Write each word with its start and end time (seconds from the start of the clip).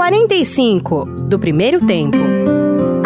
45 0.00 1.04
do 1.28 1.38
primeiro 1.38 1.86
tempo. 1.86 2.16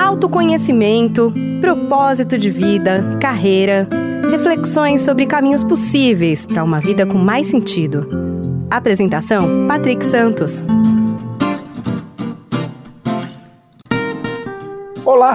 Autoconhecimento, 0.01 1.35
propósito 1.61 2.39
de 2.39 2.49
vida, 2.49 3.19
carreira, 3.21 3.89
reflexões 4.31 5.01
sobre 5.01 5.27
caminhos 5.27 5.65
possíveis 5.65 6.47
para 6.47 6.63
uma 6.63 6.79
vida 6.79 7.05
com 7.05 7.19
mais 7.19 7.49
sentido. 7.49 8.09
Apresentação: 8.71 9.67
Patrick 9.67 10.07
Santos. 10.07 10.63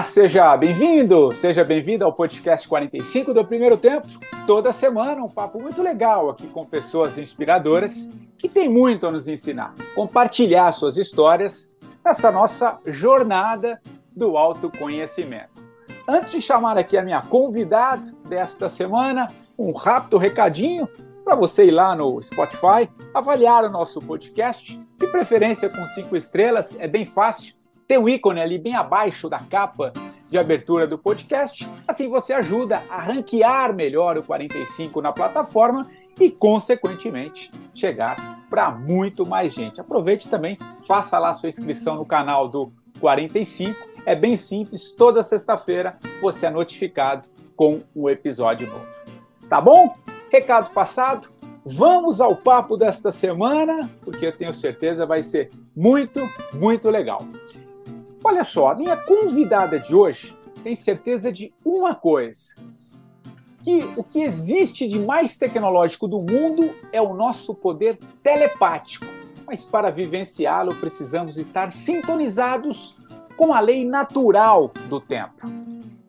Olá, 0.00 0.06
seja 0.06 0.56
bem-vindo, 0.56 1.30
seja 1.30 1.62
bem-vindo 1.62 2.06
ao 2.06 2.12
podcast 2.14 2.66
45 2.66 3.34
do 3.34 3.44
Primeiro 3.44 3.76
Tempo. 3.76 4.08
Toda 4.46 4.72
semana 4.72 5.22
um 5.22 5.28
papo 5.28 5.60
muito 5.60 5.82
legal 5.82 6.30
aqui 6.30 6.46
com 6.46 6.64
pessoas 6.64 7.18
inspiradoras 7.18 8.10
que 8.38 8.48
têm 8.48 8.66
muito 8.66 9.06
a 9.06 9.10
nos 9.10 9.28
ensinar, 9.28 9.74
compartilhar 9.94 10.72
suas 10.72 10.96
histórias 10.96 11.70
nessa 12.02 12.32
nossa 12.32 12.78
jornada 12.86 13.78
do 14.16 14.38
autoconhecimento. 14.38 15.62
Antes 16.08 16.30
de 16.30 16.40
chamar 16.40 16.78
aqui 16.78 16.96
a 16.96 17.02
minha 17.02 17.20
convidada 17.20 18.10
desta 18.26 18.70
semana, 18.70 19.30
um 19.58 19.70
rápido 19.70 20.16
recadinho 20.16 20.88
para 21.22 21.34
você 21.34 21.66
ir 21.66 21.72
lá 21.72 21.94
no 21.94 22.22
Spotify, 22.22 22.88
avaliar 23.12 23.64
o 23.64 23.70
nosso 23.70 24.00
podcast, 24.00 24.80
de 24.98 25.06
preferência 25.08 25.68
com 25.68 25.84
cinco 25.88 26.16
estrelas, 26.16 26.80
é 26.80 26.88
bem 26.88 27.04
fácil. 27.04 27.59
Tem 27.90 27.98
um 27.98 28.08
ícone 28.08 28.40
ali 28.40 28.56
bem 28.56 28.76
abaixo 28.76 29.28
da 29.28 29.40
capa 29.40 29.92
de 30.28 30.38
abertura 30.38 30.86
do 30.86 30.96
podcast. 30.96 31.68
Assim 31.88 32.08
você 32.08 32.32
ajuda 32.32 32.84
a 32.88 33.00
ranquear 33.00 33.74
melhor 33.74 34.16
o 34.16 34.22
45 34.22 35.02
na 35.02 35.10
plataforma 35.10 35.90
e, 36.20 36.30
consequentemente, 36.30 37.50
chegar 37.74 38.44
para 38.48 38.70
muito 38.70 39.26
mais 39.26 39.52
gente. 39.52 39.80
Aproveite 39.80 40.28
também, 40.28 40.56
faça 40.86 41.18
lá 41.18 41.34
sua 41.34 41.48
inscrição 41.48 41.96
no 41.96 42.06
canal 42.06 42.46
do 42.46 42.72
45. 43.00 43.74
É 44.06 44.14
bem 44.14 44.36
simples, 44.36 44.92
toda 44.92 45.20
sexta-feira 45.24 45.98
você 46.22 46.46
é 46.46 46.50
notificado 46.50 47.28
com 47.56 47.82
um 47.92 48.08
episódio 48.08 48.68
novo. 48.68 48.86
Tá 49.48 49.60
bom? 49.60 49.96
Recado 50.30 50.70
passado. 50.70 51.26
Vamos 51.66 52.20
ao 52.20 52.36
papo 52.36 52.76
desta 52.76 53.10
semana, 53.10 53.90
porque 54.02 54.26
eu 54.26 54.36
tenho 54.36 54.54
certeza 54.54 55.04
vai 55.04 55.24
ser 55.24 55.50
muito, 55.74 56.20
muito 56.54 56.88
legal. 56.88 57.26
Olha 58.22 58.44
só, 58.44 58.68
a 58.68 58.74
minha 58.74 58.96
convidada 58.96 59.78
de 59.78 59.94
hoje 59.94 60.36
tem 60.62 60.74
certeza 60.74 61.32
de 61.32 61.54
uma 61.64 61.94
coisa: 61.94 62.54
que 63.62 63.82
o 63.96 64.04
que 64.04 64.20
existe 64.20 64.86
de 64.86 64.98
mais 64.98 65.38
tecnológico 65.38 66.06
do 66.06 66.20
mundo 66.20 66.70
é 66.92 67.00
o 67.00 67.14
nosso 67.14 67.54
poder 67.54 67.98
telepático. 68.22 69.06
Mas 69.46 69.64
para 69.64 69.90
vivenciá-lo, 69.90 70.74
precisamos 70.76 71.38
estar 71.38 71.72
sintonizados 71.72 72.96
com 73.36 73.52
a 73.52 73.60
lei 73.60 73.84
natural 73.86 74.70
do 74.88 75.00
tempo. 75.00 75.46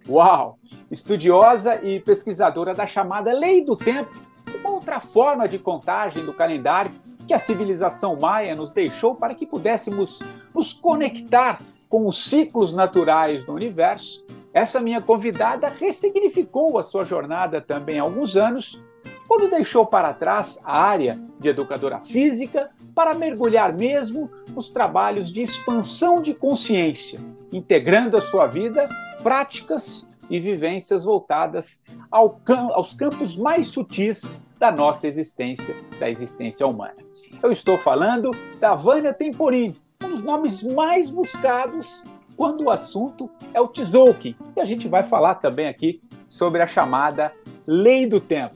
Uau! 0.08 0.60
Estudiosa 0.92 1.82
e 1.82 2.02
pesquisadora 2.02 2.76
da 2.76 2.86
chamada 2.86 3.32
lei 3.32 3.64
do 3.64 3.78
tempo, 3.78 4.12
uma 4.60 4.72
outra 4.72 5.00
forma 5.00 5.48
de 5.48 5.58
contagem 5.58 6.26
do 6.26 6.34
calendário 6.34 6.92
que 7.26 7.34
a 7.34 7.40
civilização 7.40 8.18
maia 8.18 8.54
nos 8.54 8.74
deixou 8.74 9.16
para 9.16 9.34
que 9.34 9.46
pudéssemos 9.46 10.20
nos 10.54 10.74
conectar 10.74 11.62
com 11.92 12.08
os 12.08 12.28
ciclos 12.28 12.74
naturais 12.74 13.44
do 13.44 13.54
universo 13.54 14.26
essa 14.54 14.82
minha 14.82 15.02
convidada 15.02 15.70
ressignificou 15.70 16.78
a 16.78 16.84
sua 16.84 17.06
jornada 17.06 17.62
também 17.62 18.00
há 18.00 18.04
alguns 18.04 18.36
anos, 18.36 18.82
quando 19.28 19.50
deixou 19.50 19.86
para 19.86 20.14
trás 20.14 20.60
a 20.66 20.78
área 20.78 21.18
de 21.40 21.48
educadora 21.48 22.02
física 22.02 22.70
para 22.94 23.14
mergulhar 23.14 23.74
mesmo 23.74 24.30
nos 24.50 24.70
trabalhos 24.70 25.32
de 25.32 25.42
expansão 25.42 26.22
de 26.22 26.34
consciência, 26.34 27.22
integrando 27.50 28.18
à 28.18 28.22
sua 28.22 28.46
vida 28.46 28.90
práticas 29.24 30.06
e 30.30 30.38
vivências 30.38 31.06
voltadas 31.06 31.84
ao 32.10 32.32
cam 32.32 32.74
aos 32.74 32.94
campos 32.94 33.38
mais 33.38 33.70
sutis 33.70 34.38
da 34.60 34.70
nossa 34.70 35.08
existência, 35.08 35.76
da 35.98 36.10
existência 36.10 36.68
humana. 36.68 36.98
Eu 37.42 37.54
estou 37.54 37.78
falando 37.78 38.32
da 38.60 38.76
Vânia 38.76 39.14
Temporini, 39.14 39.78
um 40.04 40.10
dos 40.10 40.22
nomes 40.22 40.64
mais 40.64 41.10
buscados 41.10 42.04
quando 42.36 42.66
o 42.66 42.70
assunto 42.70 43.30
é 43.54 43.62
o 43.62 43.68
Tzolk'in. 43.68 44.36
E 44.56 44.62
a 44.62 44.66
gente 44.66 44.88
vai 44.88 45.04
falar 45.04 45.36
também 45.36 45.68
aqui 45.68 46.02
sobre 46.28 46.62
a 46.62 46.68
chamada 46.68 47.34
Lei 47.68 48.06
do 48.06 48.20
Tempo. 48.20 48.56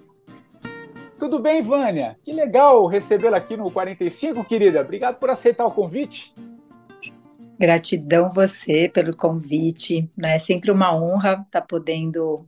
Tudo 1.20 1.40
bem, 1.40 1.62
Vânia? 1.62 2.18
Que 2.24 2.34
legal 2.34 2.86
recebê-la 2.88 3.38
aqui 3.38 3.56
no 3.56 3.72
45, 3.72 4.44
querida. 4.44 4.82
Obrigado 4.82 5.18
por 5.18 5.30
aceitar 5.30 5.66
o 5.66 5.72
convite. 5.72 6.34
Gratidão 7.58 8.34
você 8.34 8.90
pelo 8.90 9.16
convite. 9.16 10.10
Né? 10.18 10.36
É 10.36 10.40
sempre 10.40 10.72
uma 10.72 10.96
honra 10.96 11.34
estar 11.34 11.62
tá 11.62 11.62
podendo 11.62 12.46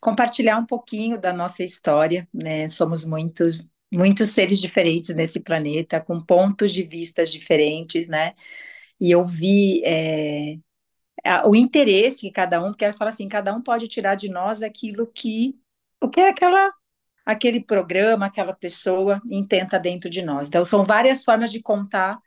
compartilhar 0.00 0.58
um 0.58 0.66
pouquinho 0.66 1.20
da 1.20 1.32
nossa 1.32 1.64
história. 1.64 2.28
Né? 2.32 2.68
Somos 2.68 3.04
muitos, 3.04 3.68
muitos 3.96 4.30
seres 4.30 4.60
diferentes 4.60 5.14
nesse 5.14 5.40
planeta, 5.40 6.00
com 6.00 6.20
pontos 6.20 6.72
de 6.72 6.82
vistas 6.82 7.30
diferentes, 7.32 8.08
né? 8.08 8.34
E 9.00 9.10
eu 9.10 9.26
vi 9.26 9.82
é, 9.84 10.58
o 11.44 11.54
interesse 11.56 12.20
que 12.20 12.30
cada 12.30 12.62
um, 12.62 12.70
porque 12.70 12.92
fala 12.92 13.10
assim, 13.10 13.28
cada 13.28 13.54
um 13.54 13.62
pode 13.62 13.88
tirar 13.88 14.14
de 14.14 14.28
nós 14.28 14.62
aquilo 14.62 15.06
que 15.06 15.58
o 16.00 16.08
que 16.08 16.20
é 16.20 16.28
aquela 16.28 16.72
aquele 17.24 17.60
programa, 17.60 18.26
aquela 18.26 18.54
pessoa 18.54 19.20
intenta 19.28 19.78
dentro 19.78 20.08
de 20.08 20.22
nós. 20.22 20.48
Então 20.48 20.64
são 20.64 20.84
várias 20.84 21.24
formas 21.24 21.50
de 21.50 21.60
contar 21.60 22.20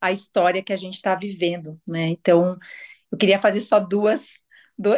a 0.00 0.12
história 0.12 0.62
que 0.62 0.72
a 0.72 0.76
gente 0.76 0.94
está 0.94 1.14
vivendo, 1.14 1.80
né? 1.88 2.08
Então 2.08 2.58
eu 3.12 3.18
queria 3.18 3.38
fazer 3.38 3.60
só 3.60 3.80
duas 3.80 4.40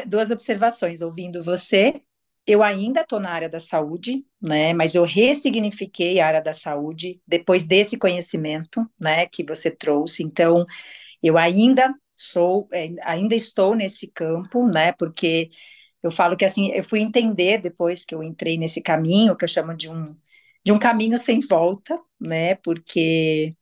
duas 0.07 0.31
observações 0.31 1.01
ouvindo 1.01 1.43
você. 1.43 2.03
Eu 2.51 2.63
ainda 2.65 3.03
estou 3.03 3.21
na 3.21 3.31
área 3.31 3.49
da 3.49 3.61
saúde, 3.61 4.25
né? 4.43 4.73
Mas 4.73 4.95
eu 4.95 5.05
ressignifiquei 5.05 6.21
a 6.21 6.27
área 6.27 6.43
da 6.43 6.53
saúde 6.53 7.21
depois 7.27 7.65
desse 7.67 7.99
conhecimento, 7.99 8.85
né? 8.99 9.27
Que 9.27 9.45
você 9.45 9.71
trouxe. 9.71 10.23
Então 10.25 10.67
eu 11.23 11.39
ainda 11.39 11.95
sou, 12.15 12.69
é, 12.73 12.91
ainda 13.05 13.35
estou 13.37 13.75
nesse 13.77 14.09
campo, 14.13 14.67
né? 14.69 14.93
Porque 14.93 15.51
eu 16.03 16.11
falo 16.11 16.37
que 16.37 16.45
assim, 16.45 16.71
eu 16.73 16.85
fui 16.85 17.01
entender 17.01 17.59
depois 17.61 18.05
que 18.05 18.15
eu 18.15 18.23
entrei 18.23 18.59
nesse 18.59 18.83
caminho, 18.83 19.37
que 19.37 19.45
eu 19.45 19.49
chamo 19.49 19.77
de 19.77 19.91
um 19.91 20.17
de 20.65 20.73
um 20.73 20.79
caminho 20.79 21.19
sem 21.19 21.41
volta, 21.41 22.01
né? 22.21 22.55
Porque 22.57 23.57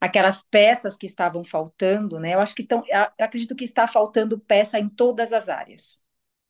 aquelas 0.00 0.44
peças 0.44 0.96
que 0.96 1.06
estavam 1.06 1.44
faltando, 1.44 2.20
né? 2.20 2.34
Eu 2.34 2.40
acho 2.40 2.54
que 2.54 2.62
estão, 2.62 2.84
acredito 3.20 3.56
que 3.56 3.64
está 3.64 3.86
faltando 3.88 4.40
peça 4.40 4.78
em 4.78 4.88
todas 4.88 5.32
as 5.32 5.48
áreas, 5.48 6.01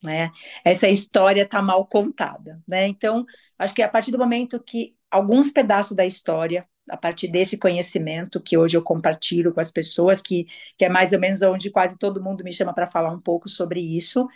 né? 0.03 0.31
Essa 0.65 0.89
história 0.89 1.43
está 1.43 1.63
mal 1.63 1.87
contada, 1.87 2.61
né? 2.69 2.87
Então, 2.89 3.25
acho 3.59 3.75
que 3.75 3.83
a 3.83 3.89
partir 3.89 4.11
do 4.11 4.19
momento 4.19 4.63
que 4.63 4.95
alguns 5.11 5.51
pedaços 5.51 5.97
da 5.97 6.05
história 6.05 6.67
a 6.91 6.97
partir 6.97 7.29
desse 7.29 7.57
conhecimento 7.57 8.41
que 8.41 8.59
hoje 8.59 8.77
eu 8.77 8.83
compartilho 8.83 9.53
com 9.53 9.61
as 9.61 9.71
pessoas, 9.71 10.21
que, 10.21 10.47
que 10.77 10.85
é 10.85 10.89
mais 10.89 11.13
ou 11.13 11.21
menos 11.21 11.41
onde 11.43 11.71
quase 11.71 11.97
todo 11.99 12.23
mundo 12.23 12.43
me 12.43 12.53
chama 12.53 12.75
para 12.75 12.91
falar 12.91 13.13
um 13.13 13.21
pouco 13.21 13.49
sobre 13.49 13.81
isso, 13.81 14.29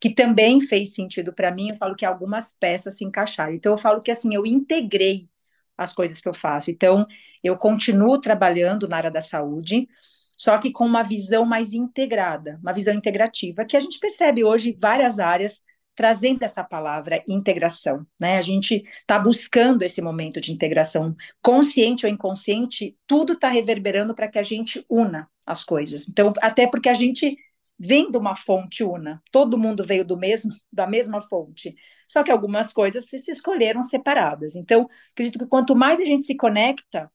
que 0.00 0.10
também 0.10 0.60
fez 0.60 0.94
sentido 0.94 1.32
para 1.32 1.50
mim, 1.50 1.70
eu 1.70 1.76
falo 1.76 1.96
que 1.96 2.04
algumas 2.04 2.52
peças 2.52 2.98
se 2.98 3.04
encaixaram. 3.04 3.54
Então 3.54 3.72
eu 3.72 3.78
falo 3.78 4.02
que 4.02 4.10
assim, 4.10 4.34
eu 4.34 4.44
integrei 4.44 5.28
as 5.76 5.92
coisas 5.92 6.20
que 6.20 6.28
eu 6.28 6.34
faço. 6.34 6.70
Então, 6.70 7.06
eu 7.42 7.56
continuo 7.56 8.20
trabalhando 8.20 8.88
na 8.88 8.96
área 8.96 9.10
da 9.10 9.20
saúde, 9.20 9.88
só 10.36 10.58
que 10.58 10.72
com 10.72 10.84
uma 10.84 11.02
visão 11.02 11.44
mais 11.44 11.72
integrada, 11.72 12.58
uma 12.62 12.72
visão 12.72 12.94
integrativa, 12.94 13.64
que 13.64 13.76
a 13.76 13.80
gente 13.80 13.98
percebe 13.98 14.44
hoje 14.44 14.76
várias 14.78 15.18
áreas 15.18 15.62
trazendo 15.94 16.42
essa 16.42 16.64
palavra 16.64 17.22
integração, 17.28 18.06
né? 18.20 18.36
A 18.36 18.42
gente 18.42 18.84
está 19.00 19.18
buscando 19.18 19.82
esse 19.82 20.02
momento 20.02 20.40
de 20.40 20.52
integração, 20.52 21.14
consciente 21.40 22.04
ou 22.04 22.10
inconsciente, 22.10 22.96
tudo 23.06 23.34
está 23.34 23.48
reverberando 23.48 24.14
para 24.14 24.28
que 24.28 24.38
a 24.38 24.42
gente 24.42 24.84
una 24.88 25.28
as 25.46 25.64
coisas. 25.64 26.08
Então, 26.08 26.32
até 26.40 26.66
porque 26.66 26.88
a 26.88 26.94
gente 26.94 27.36
vem 27.78 28.10
de 28.10 28.16
uma 28.16 28.34
fonte 28.36 28.82
una, 28.84 29.22
todo 29.30 29.58
mundo 29.58 29.84
veio 29.84 30.04
do 30.04 30.16
mesmo, 30.16 30.52
da 30.72 30.86
mesma 30.86 31.20
fonte. 31.22 31.74
Só 32.08 32.22
que 32.22 32.30
algumas 32.30 32.72
coisas 32.72 33.06
se, 33.06 33.18
se 33.18 33.30
escolheram 33.32 33.82
separadas. 33.82 34.56
Então, 34.56 34.88
acredito 35.12 35.38
que 35.38 35.46
quanto 35.46 35.74
mais 35.74 36.00
a 36.00 36.04
gente 36.04 36.24
se 36.24 36.36
conecta 36.36 37.10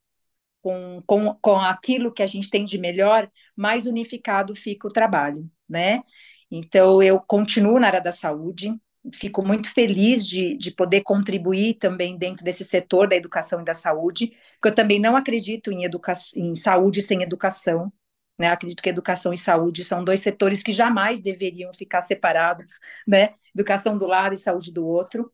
com, 0.62 1.02
com, 1.06 1.34
com 1.36 1.56
aquilo 1.60 2.12
que 2.12 2.24
a 2.24 2.28
gente 2.28 2.50
tem 2.50 2.66
de 2.66 2.78
melhor, 2.78 3.30
mais 3.56 3.86
unificado 3.88 4.56
fica 4.56 4.88
o 4.88 4.92
trabalho, 4.92 5.50
né? 5.68 6.02
Então, 6.52 7.02
eu 7.02 7.20
continuo 7.20 7.80
na 7.80 7.88
área 7.88 8.02
da 8.02 8.12
saúde, 8.12 8.74
fico 9.14 9.44
muito 9.44 9.72
feliz 9.74 10.28
de, 10.28 10.58
de 10.58 10.72
poder 10.72 11.02
contribuir 11.02 11.76
também 11.76 12.18
dentro 12.18 12.44
desse 12.44 12.66
setor 12.66 13.08
da 13.08 13.16
educação 13.16 13.62
e 13.62 13.66
da 13.66 13.74
saúde, 13.74 14.28
porque 14.56 14.70
eu 14.70 14.76
também 14.76 15.00
não 15.00 15.16
acredito 15.16 15.72
em, 15.72 15.84
educa 15.86 16.14
em 16.36 16.56
saúde 16.56 17.02
sem 17.02 17.22
educação, 17.24 17.92
né? 18.38 18.48
Acredito 18.48 18.82
que 18.82 18.90
educação 18.90 19.34
e 19.34 19.38
saúde 19.38 19.84
são 19.84 20.04
dois 20.04 20.22
setores 20.22 20.64
que 20.64 20.72
jamais 20.74 21.22
deveriam 21.22 21.74
ficar 21.74 22.04
separados, 22.04 22.80
né? 23.08 23.34
Educação 23.56 23.98
do 23.98 24.08
lado 24.08 24.34
e 24.34 24.38
saúde 24.38 24.72
do 24.74 24.86
outro. 24.88 25.32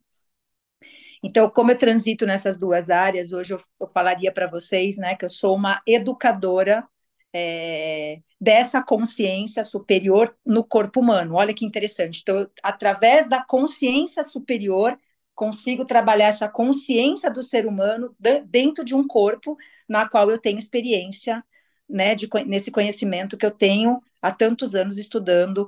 Então, 1.25 1.49
como 1.49 1.71
eu 1.71 1.77
transito 1.77 2.23
nessas 2.23 2.55
duas 2.55 2.91
áreas, 2.91 3.33
hoje 3.33 3.55
eu, 3.55 3.57
eu 3.79 3.87
falaria 3.87 4.31
para 4.31 4.45
vocês, 4.47 4.95
né, 4.95 5.15
que 5.15 5.25
eu 5.25 5.29
sou 5.29 5.55
uma 5.55 5.81
educadora 5.87 6.87
é, 7.33 8.19
dessa 8.39 8.83
consciência 8.83 9.65
superior 9.65 10.37
no 10.45 10.63
corpo 10.63 10.99
humano. 10.99 11.33
Olha 11.33 11.51
que 11.51 11.65
interessante. 11.65 12.21
Então, 12.21 12.47
através 12.61 13.27
da 13.27 13.43
consciência 13.43 14.23
superior, 14.23 14.99
consigo 15.33 15.83
trabalhar 15.83 16.27
essa 16.27 16.47
consciência 16.47 17.31
do 17.31 17.41
ser 17.41 17.65
humano 17.65 18.15
dentro 18.45 18.85
de 18.85 18.93
um 18.93 19.05
corpo 19.07 19.57
na 19.89 20.07
qual 20.07 20.29
eu 20.29 20.37
tenho 20.37 20.59
experiência, 20.59 21.43
né, 21.89 22.13
de, 22.13 22.29
nesse 22.45 22.69
conhecimento 22.69 23.35
que 23.35 23.45
eu 23.47 23.51
tenho 23.51 23.99
há 24.21 24.31
tantos 24.31 24.75
anos 24.75 24.99
estudando 24.99 25.67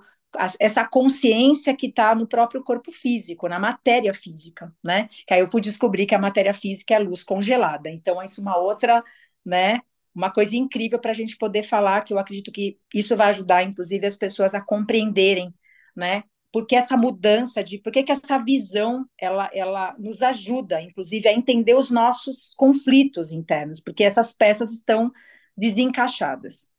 essa 0.59 0.85
consciência 0.85 1.75
que 1.75 1.87
está 1.87 2.13
no 2.13 2.27
próprio 2.27 2.63
corpo 2.63 2.91
físico, 2.91 3.47
na 3.47 3.59
matéria 3.59 4.13
física, 4.13 4.73
né? 4.83 5.09
Que 5.25 5.33
aí 5.33 5.39
eu 5.39 5.47
fui 5.47 5.61
descobrir 5.61 6.05
que 6.05 6.15
a 6.15 6.19
matéria 6.19 6.53
física 6.53 6.93
é 6.93 6.99
luz 6.99 7.23
congelada. 7.23 7.89
Então, 7.89 8.21
isso 8.23 8.41
é 8.41 8.43
uma 8.43 8.57
outra, 8.57 9.03
né? 9.45 9.81
Uma 10.13 10.31
coisa 10.31 10.55
incrível 10.55 10.99
para 10.99 11.11
a 11.11 11.13
gente 11.13 11.37
poder 11.37 11.63
falar, 11.63 12.01
que 12.03 12.13
eu 12.13 12.19
acredito 12.19 12.51
que 12.51 12.77
isso 12.93 13.15
vai 13.15 13.29
ajudar, 13.29 13.63
inclusive, 13.63 14.05
as 14.05 14.15
pessoas 14.15 14.53
a 14.53 14.61
compreenderem, 14.61 15.53
né? 15.95 16.23
Porque 16.51 16.75
essa 16.75 16.97
mudança 16.97 17.63
de, 17.63 17.77
por 17.77 17.91
que 17.91 18.11
essa 18.11 18.37
visão, 18.39 19.05
ela, 19.19 19.49
ela 19.53 19.95
nos 19.99 20.21
ajuda, 20.21 20.81
inclusive, 20.81 21.27
a 21.27 21.33
entender 21.33 21.75
os 21.75 21.91
nossos 21.91 22.53
conflitos 22.55 23.31
internos, 23.31 23.79
porque 23.79 24.03
essas 24.03 24.33
peças 24.33 24.71
estão 24.71 25.11
desencaixadas. 25.55 26.69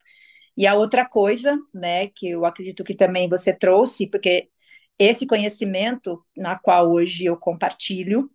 E 0.59 0.67
a 0.67 0.75
outra 0.75 1.09
coisa, 1.09 1.57
né, 1.73 2.09
que 2.09 2.31
eu 2.31 2.45
acredito 2.45 2.83
que 2.83 2.93
também 2.97 3.29
você 3.29 3.55
trouxe, 3.55 4.11
porque 4.11 4.51
esse 4.99 5.25
conhecimento 5.25 6.21
na 6.37 6.59
qual 6.59 6.91
hoje 6.91 7.27
eu 7.27 7.37
compartilho, 7.37 8.29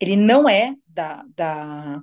ele 0.00 0.16
não 0.16 0.48
é 0.48 0.74
da, 0.86 1.24
da, 1.36 2.00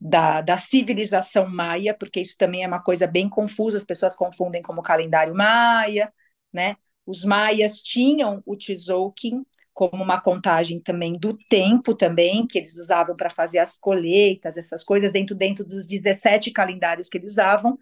da, 0.00 0.40
da 0.40 0.58
civilização 0.58 1.48
maia, 1.48 1.94
porque 1.94 2.20
isso 2.20 2.36
também 2.36 2.64
é 2.64 2.66
uma 2.66 2.82
coisa 2.82 3.06
bem 3.06 3.28
confusa, 3.28 3.76
as 3.78 3.84
pessoas 3.84 4.16
confundem 4.16 4.60
como 4.60 4.82
calendário 4.82 5.36
maia, 5.36 6.12
né? 6.52 6.76
Os 7.06 7.24
maias 7.24 7.80
tinham 7.82 8.42
o 8.44 8.56
Tzolk'in 8.56 9.46
como 9.72 10.02
uma 10.02 10.20
contagem 10.20 10.80
também 10.80 11.16
do 11.16 11.38
tempo 11.48 11.94
também, 11.94 12.44
que 12.44 12.58
eles 12.58 12.76
usavam 12.76 13.14
para 13.14 13.30
fazer 13.30 13.60
as 13.60 13.78
colheitas, 13.78 14.56
essas 14.56 14.82
coisas, 14.82 15.12
dentro, 15.12 15.36
dentro 15.36 15.64
dos 15.64 15.86
17 15.86 16.50
calendários 16.50 17.08
que 17.08 17.18
eles 17.18 17.34
usavam, 17.34 17.78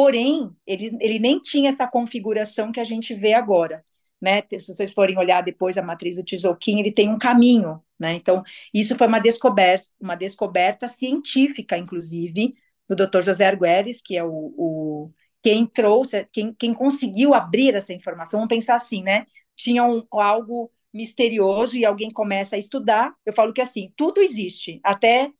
Porém, 0.00 0.50
ele, 0.66 0.96
ele 0.98 1.18
nem 1.18 1.38
tinha 1.38 1.68
essa 1.68 1.86
configuração 1.86 2.72
que 2.72 2.80
a 2.80 2.84
gente 2.84 3.14
vê 3.14 3.34
agora. 3.34 3.84
Né? 4.18 4.42
Se 4.58 4.72
vocês 4.72 4.94
forem 4.94 5.18
olhar 5.18 5.42
depois 5.42 5.76
a 5.76 5.82
matriz 5.82 6.16
do 6.16 6.24
Tzolk'in, 6.24 6.80
ele 6.80 6.90
tem 6.90 7.10
um 7.10 7.18
caminho, 7.18 7.82
né? 7.98 8.14
Então, 8.14 8.42
isso 8.72 8.96
foi 8.96 9.06
uma 9.06 9.18
descoberta, 9.18 9.84
uma 10.00 10.14
descoberta 10.14 10.88
científica, 10.88 11.76
inclusive, 11.76 12.54
do 12.88 12.96
Dr. 12.96 13.20
José 13.20 13.46
Arguelles, 13.46 14.00
que 14.00 14.16
é 14.16 14.24
o, 14.24 14.54
o 14.56 15.10
quem 15.42 15.66
trouxe, 15.66 16.26
quem, 16.32 16.54
quem 16.54 16.72
conseguiu 16.72 17.34
abrir 17.34 17.74
essa 17.74 17.92
informação. 17.92 18.40
Vamos 18.40 18.54
pensar 18.54 18.76
assim, 18.76 19.02
né? 19.02 19.26
Tinha 19.54 19.84
um, 19.84 20.02
algo 20.12 20.72
misterioso 20.94 21.76
e 21.76 21.84
alguém 21.84 22.10
começa 22.10 22.56
a 22.56 22.58
estudar. 22.58 23.12
Eu 23.26 23.34
falo 23.34 23.52
que 23.52 23.60
assim, 23.60 23.92
tudo 23.94 24.22
existe, 24.22 24.80
até 24.82 25.30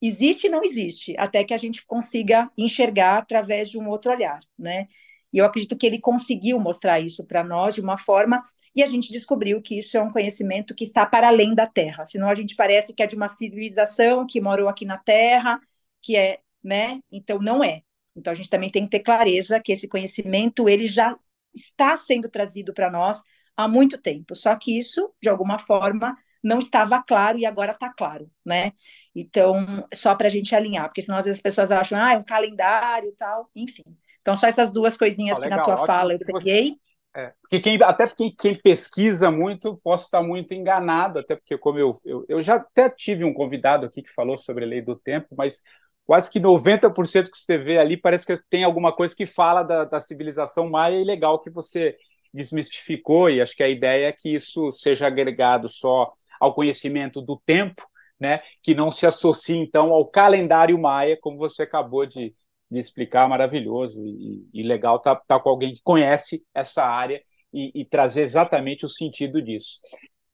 existe 0.00 0.46
e 0.46 0.50
não 0.50 0.62
existe, 0.64 1.14
até 1.18 1.44
que 1.44 1.54
a 1.54 1.56
gente 1.56 1.84
consiga 1.86 2.50
enxergar 2.56 3.18
através 3.18 3.68
de 3.70 3.78
um 3.78 3.88
outro 3.88 4.12
olhar, 4.12 4.40
né? 4.58 4.86
E 5.32 5.38
eu 5.38 5.44
acredito 5.44 5.76
que 5.76 5.86
ele 5.86 5.98
conseguiu 6.00 6.58
mostrar 6.58 7.00
isso 7.00 7.26
para 7.26 7.44
nós 7.44 7.74
de 7.74 7.80
uma 7.80 7.98
forma, 7.98 8.42
e 8.74 8.82
a 8.82 8.86
gente 8.86 9.12
descobriu 9.12 9.60
que 9.60 9.78
isso 9.78 9.96
é 9.96 10.02
um 10.02 10.10
conhecimento 10.12 10.74
que 10.74 10.84
está 10.84 11.04
para 11.04 11.28
além 11.28 11.54
da 11.54 11.66
Terra. 11.66 12.04
Senão 12.06 12.28
a 12.28 12.34
gente 12.34 12.54
parece 12.56 12.94
que 12.94 13.02
é 13.02 13.06
de 13.06 13.16
uma 13.16 13.28
civilização 13.28 14.26
que 14.26 14.40
morou 14.40 14.68
aqui 14.68 14.84
na 14.86 14.96
Terra, 14.98 15.60
que 16.00 16.16
é, 16.16 16.40
né? 16.62 17.00
Então 17.12 17.38
não 17.40 17.62
é. 17.62 17.82
Então 18.16 18.32
a 18.32 18.34
gente 18.34 18.48
também 18.50 18.70
tem 18.70 18.84
que 18.84 18.90
ter 18.90 19.00
clareza 19.00 19.60
que 19.60 19.72
esse 19.72 19.86
conhecimento 19.88 20.68
ele 20.68 20.86
já 20.86 21.16
está 21.54 21.96
sendo 21.96 22.28
trazido 22.28 22.72
para 22.72 22.90
nós 22.90 23.22
há 23.56 23.68
muito 23.68 23.98
tempo. 23.98 24.34
Só 24.34 24.54
que 24.56 24.78
isso, 24.78 25.12
de 25.20 25.28
alguma 25.28 25.58
forma, 25.58 26.16
não 26.42 26.58
estava 26.58 27.02
claro 27.02 27.38
e 27.38 27.46
agora 27.46 27.72
está 27.72 27.92
claro, 27.92 28.30
né? 28.44 28.72
Então, 29.14 29.86
só 29.92 30.14
para 30.14 30.28
a 30.28 30.30
gente 30.30 30.54
alinhar, 30.54 30.86
porque 30.86 31.02
senão 31.02 31.18
às 31.18 31.24
vezes 31.24 31.38
as 31.38 31.42
pessoas 31.42 31.72
acham, 31.72 32.00
ah, 32.00 32.14
é 32.14 32.18
um 32.18 32.22
calendário 32.22 33.08
e 33.08 33.12
tal, 33.12 33.48
enfim. 33.54 33.84
Então, 34.20 34.36
só 34.36 34.46
essas 34.46 34.70
duas 34.70 34.96
coisinhas 34.96 35.38
ah, 35.38 35.42
que 35.42 35.48
na 35.48 35.62
tua 35.62 35.86
fala 35.86 36.14
eu 36.14 36.18
peguei. 36.18 36.76
É, 37.16 37.32
porque 37.40 37.58
quem, 37.58 37.78
até 37.82 38.06
porque 38.06 38.30
quem 38.30 38.54
pesquisa 38.54 39.30
muito, 39.30 39.80
posso 39.82 40.04
estar 40.04 40.22
muito 40.22 40.54
enganado, 40.54 41.18
até 41.18 41.34
porque, 41.34 41.58
como 41.58 41.78
eu, 41.78 41.98
eu, 42.04 42.24
eu 42.28 42.40
já 42.40 42.56
até 42.56 42.88
tive 42.88 43.24
um 43.24 43.32
convidado 43.34 43.86
aqui 43.86 44.02
que 44.02 44.12
falou 44.12 44.36
sobre 44.36 44.64
a 44.64 44.68
lei 44.68 44.82
do 44.82 44.94
tempo, 44.94 45.28
mas 45.36 45.62
quase 46.06 46.30
que 46.30 46.38
90% 46.38 47.30
que 47.30 47.38
você 47.38 47.58
vê 47.58 47.78
ali 47.78 47.96
parece 47.96 48.24
que 48.24 48.38
tem 48.48 48.62
alguma 48.62 48.92
coisa 48.94 49.16
que 49.16 49.26
fala 49.26 49.62
da, 49.62 49.84
da 49.84 49.98
civilização 49.98 50.68
maia 50.70 51.00
e 51.00 51.04
legal 51.04 51.40
que 51.40 51.50
você 51.50 51.96
desmistificou, 52.32 53.28
e 53.28 53.40
acho 53.40 53.56
que 53.56 53.62
a 53.62 53.68
ideia 53.68 54.08
é 54.08 54.12
que 54.12 54.28
isso 54.28 54.70
seja 54.70 55.06
agregado 55.06 55.68
só 55.68 56.12
ao 56.40 56.54
conhecimento 56.54 57.20
do 57.20 57.40
tempo, 57.44 57.82
né, 58.18 58.40
que 58.62 58.74
não 58.74 58.90
se 58.90 59.06
associe, 59.06 59.56
então, 59.56 59.92
ao 59.92 60.06
calendário 60.06 60.78
maia, 60.78 61.16
como 61.20 61.38
você 61.38 61.62
acabou 61.62 62.04
de, 62.04 62.34
de 62.70 62.78
explicar, 62.78 63.28
maravilhoso 63.28 64.04
e, 64.04 64.48
e 64.52 64.62
legal 64.62 64.96
estar 64.96 65.16
tá, 65.16 65.22
tá 65.26 65.40
com 65.40 65.48
alguém 65.48 65.72
que 65.72 65.80
conhece 65.82 66.44
essa 66.54 66.84
área 66.84 67.22
e, 67.52 67.70
e, 67.74 67.84
trazer 67.84 68.22
exatamente 68.22 68.84
o 68.84 68.88
sentido 68.88 69.40
disso. 69.40 69.78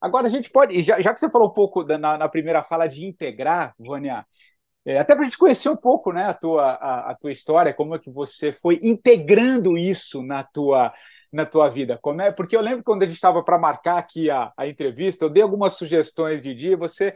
Agora, 0.01 0.27
a 0.27 0.31
gente 0.31 0.51
pode, 0.51 0.83
já, 0.83 1.01
já 1.01 1.15
que 1.15 1.21
você 1.21 1.31
falou 1.31 1.49
um 1.49 1.53
pouco 1.53 1.85
da, 1.85 1.97
na, 1.97 2.19
na, 2.19 2.29
primeira 2.29 2.63
fala 2.63 2.87
de 2.87 3.07
integrar, 3.07 3.75
Vânia, 3.79 4.27
é, 4.85 4.99
até 4.99 5.15
para 5.15 5.23
a 5.23 5.25
gente 5.25 5.39
conhecer 5.39 5.69
um 5.69 5.77
pouco 5.77 6.13
né, 6.13 6.25
a, 6.25 6.35
tua, 6.35 6.73
a, 6.73 7.11
a 7.13 7.15
tua 7.15 7.33
história, 7.33 7.73
como 7.73 7.95
é 7.95 7.99
que 7.99 8.11
você 8.11 8.53
foi 8.53 8.79
integrando 8.83 9.79
isso 9.79 10.23
na 10.23 10.43
tua, 10.43 10.93
na 11.35 11.45
tua 11.47 11.69
vida? 11.69 11.99
Como 12.01 12.23
é? 12.23 12.31
Porque 12.31 12.57
eu 12.57 12.61
lembro 12.61 12.85
quando 12.85 13.03
a 13.03 13.07
gente 13.07 13.15
estava 13.15 13.43
para 13.43 13.59
marcar 13.59 13.99
aqui 13.99 14.31
a, 14.31 14.53
a 14.57 14.67
entrevista, 14.67 15.25
eu 15.25 15.31
dei 15.31 15.43
algumas 15.43 15.75
sugestões 15.75 16.43
de 16.43 16.55
dia, 16.55 16.77
você 16.77 17.15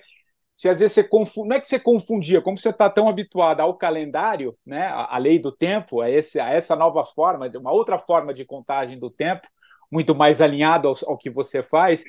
se 0.59 0.69
às 0.69 0.81
vezes 0.81 0.95
você 0.95 1.05
confunde, 1.05 1.49
não 1.49 1.57
é 1.57 1.61
que 1.61 1.69
você 1.69 1.79
confundia, 1.79 2.43
como 2.43 2.59
você 2.59 2.71
está 2.71 2.91
tão 2.91 3.09
habituado 3.09 3.61
ao 3.61 3.77
calendário, 3.77 4.59
né, 4.67 4.89
a, 4.89 5.15
a, 5.15 5.19
lei 5.19 5.39
do 5.39 5.53
tempo, 5.53 6.01
a, 6.01 6.11
esse, 6.11 6.41
a 6.41 6.51
essa 6.51 6.75
nova 6.75 7.05
forma, 7.05 7.49
uma 7.57 7.71
outra 7.71 7.97
forma 7.97 8.35
de 8.35 8.45
contagem 8.45 8.99
do 8.99 9.09
tempo, 9.09 9.47
muito 9.91 10.17
mais 10.17 10.41
alinhado 10.41 10.89
ao, 10.89 10.95
ao 11.07 11.17
que 11.17 11.31
você 11.31 11.63
faz. 11.63 12.03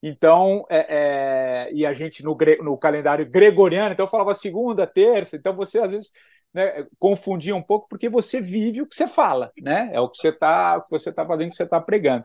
Então, 0.00 0.64
é, 0.70 1.66
é, 1.68 1.72
e 1.74 1.84
a 1.84 1.92
gente 1.92 2.22
no, 2.22 2.36
no 2.62 2.78
calendário 2.78 3.28
gregoriano, 3.28 3.92
então 3.92 4.06
eu 4.06 4.10
falava 4.10 4.32
segunda, 4.32 4.86
terça, 4.86 5.36
então 5.36 5.56
você 5.56 5.80
às 5.80 5.90
vezes 5.90 6.12
né, 6.52 6.86
confundir 6.98 7.54
um 7.54 7.62
pouco 7.62 7.88
porque 7.88 8.08
você 8.08 8.40
vive 8.40 8.82
o 8.82 8.86
que 8.86 8.94
você 8.94 9.06
fala, 9.06 9.52
né? 9.60 9.90
É 9.92 10.00
o 10.00 10.08
que 10.08 10.18
você 10.18 10.28
está, 10.28 10.84
está 10.92 11.26
fazendo, 11.26 11.48
o 11.48 11.50
que 11.50 11.56
você 11.56 11.64
está 11.64 11.80
pregando. 11.80 12.24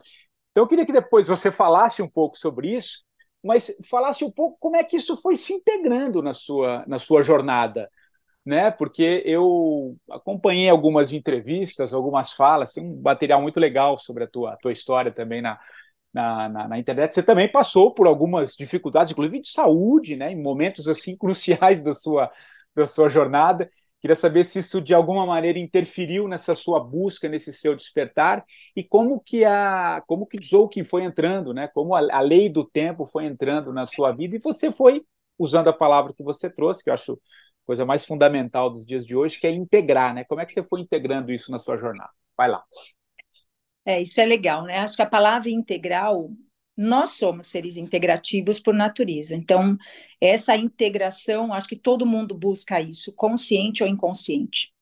Então 0.50 0.64
eu 0.64 0.68
queria 0.68 0.86
que 0.86 0.92
depois 0.92 1.28
você 1.28 1.50
falasse 1.50 2.00
um 2.02 2.08
pouco 2.08 2.38
sobre 2.38 2.74
isso, 2.74 3.04
mas 3.42 3.74
falasse 3.88 4.24
um 4.24 4.30
pouco 4.30 4.56
como 4.58 4.76
é 4.76 4.84
que 4.84 4.96
isso 4.96 5.16
foi 5.20 5.36
se 5.36 5.52
integrando 5.52 6.22
na 6.22 6.32
sua, 6.32 6.84
na 6.86 6.98
sua 6.98 7.22
jornada, 7.22 7.90
né? 8.44 8.70
Porque 8.70 9.22
eu 9.26 9.96
acompanhei 10.10 10.68
algumas 10.68 11.12
entrevistas, 11.12 11.94
algumas 11.94 12.32
falas, 12.32 12.72
tem 12.72 12.84
um 12.84 13.00
material 13.02 13.42
muito 13.42 13.60
legal 13.60 13.98
sobre 13.98 14.24
a 14.24 14.26
tua, 14.28 14.54
a 14.54 14.56
tua 14.56 14.72
história 14.72 15.12
também 15.12 15.42
na, 15.42 15.58
na, 16.12 16.48
na, 16.48 16.68
na, 16.68 16.78
internet. 16.78 17.14
Você 17.14 17.22
também 17.22 17.50
passou 17.50 17.92
por 17.92 18.06
algumas 18.06 18.54
dificuldades, 18.54 19.12
inclusive 19.12 19.40
de 19.40 19.48
saúde, 19.50 20.16
né? 20.16 20.30
Em 20.32 20.40
momentos 20.40 20.88
assim 20.88 21.16
cruciais 21.18 21.82
da 21.82 21.94
sua, 21.94 22.30
da 22.74 22.86
sua 22.86 23.08
jornada. 23.08 23.68
Queria 24.04 24.16
saber 24.16 24.44
se 24.44 24.58
isso 24.58 24.82
de 24.82 24.92
alguma 24.92 25.24
maneira 25.24 25.58
interferiu 25.58 26.28
nessa 26.28 26.54
sua 26.54 26.78
busca, 26.78 27.26
nesse 27.26 27.54
seu 27.54 27.74
despertar 27.74 28.44
e 28.76 28.84
como 28.84 29.18
que 29.18 29.46
a 29.46 30.02
como 30.06 30.26
que 30.26 30.38
Tzolk'in 30.38 30.84
foi 30.84 31.04
entrando, 31.04 31.54
né? 31.54 31.68
Como 31.68 31.94
a, 31.94 32.00
a, 32.00 32.20
lei 32.20 32.50
do 32.50 32.66
tempo 32.66 33.06
foi 33.06 33.24
entrando 33.24 33.72
na 33.72 33.86
sua 33.86 34.12
vida 34.12 34.36
e 34.36 34.38
você 34.38 34.70
foi 34.70 35.06
usando 35.38 35.68
a 35.68 35.72
palavra 35.72 36.12
que 36.12 36.22
você 36.22 36.50
trouxe, 36.50 36.84
que 36.84 36.90
eu 36.90 36.92
acho 36.92 37.18
coisa 37.64 37.86
mais 37.86 38.04
fundamental 38.04 38.68
dos 38.68 38.84
dias 38.84 39.06
de 39.06 39.16
hoje, 39.16 39.40
que 39.40 39.46
é 39.46 39.50
integrar, 39.50 40.12
né? 40.12 40.22
Como 40.24 40.38
é 40.38 40.44
que 40.44 40.52
você 40.52 40.62
foi 40.62 40.82
integrando 40.82 41.32
isso 41.32 41.50
na 41.50 41.58
sua 41.58 41.78
jornada? 41.78 42.12
Vai 42.36 42.50
lá. 42.50 42.62
É, 43.86 44.02
isso 44.02 44.20
é 44.20 44.26
legal, 44.26 44.64
né? 44.64 44.80
Acho 44.80 44.96
que 44.96 45.02
a 45.02 45.06
palavra 45.06 45.48
integral 45.48 46.28
nós 46.76 47.10
somos 47.10 47.46
seres 47.46 47.76
integrativos 47.76 48.58
por 48.58 48.74
natureza. 48.74 49.34
Então, 49.36 49.76
essa 50.20 50.56
integração, 50.56 51.52
acho 51.52 51.68
que 51.68 51.76
todo 51.76 52.06
mundo 52.06 52.34
busca 52.34 52.80
isso, 52.80 53.14
consciente 53.14 53.82
ou 53.82 53.88
inconsciente, 53.88 54.72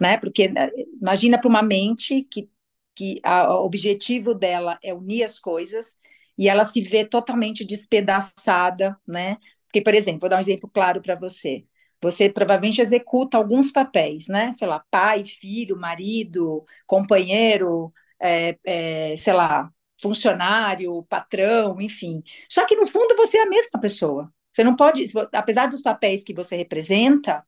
né? 0.00 0.18
Porque 0.18 0.48
né, 0.48 0.70
imagina 1.00 1.38
para 1.38 1.48
uma 1.48 1.62
mente 1.62 2.24
que, 2.30 2.50
que 2.94 3.20
o 3.24 3.64
objetivo 3.64 4.34
dela 4.34 4.78
é 4.82 4.92
unir 4.94 5.22
as 5.24 5.38
coisas 5.38 5.96
e 6.36 6.48
ela 6.48 6.64
se 6.64 6.80
vê 6.80 7.04
totalmente 7.04 7.64
despedaçada, 7.64 8.96
né? 9.06 9.36
Porque, 9.66 9.80
por 9.82 9.94
exemplo, 9.94 10.20
vou 10.20 10.28
dar 10.30 10.36
um 10.36 10.40
exemplo 10.40 10.70
claro 10.72 11.00
para 11.02 11.14
você. 11.14 11.64
Você 12.00 12.30
provavelmente 12.30 12.80
executa 12.80 13.36
alguns 13.36 13.72
papéis, 13.72 14.28
né? 14.28 14.52
Sei 14.52 14.66
lá, 14.68 14.84
pai, 14.90 15.24
filho, 15.24 15.76
marido, 15.76 16.64
companheiro, 16.86 17.92
é, 18.20 18.56
é, 18.64 19.16
sei 19.16 19.32
lá, 19.32 19.70
funcionário, 20.00 21.02
patrão, 21.04 21.80
enfim. 21.80 22.22
Só 22.48 22.66
que 22.66 22.76
no 22.76 22.86
fundo 22.86 23.16
você 23.16 23.38
é 23.38 23.42
a 23.42 23.48
mesma 23.48 23.80
pessoa. 23.80 24.32
Você 24.52 24.64
não 24.64 24.76
pode, 24.76 25.04
apesar 25.32 25.66
dos 25.68 25.82
papéis 25.82 26.24
que 26.24 26.34
você 26.34 26.56
representa, 26.56 27.44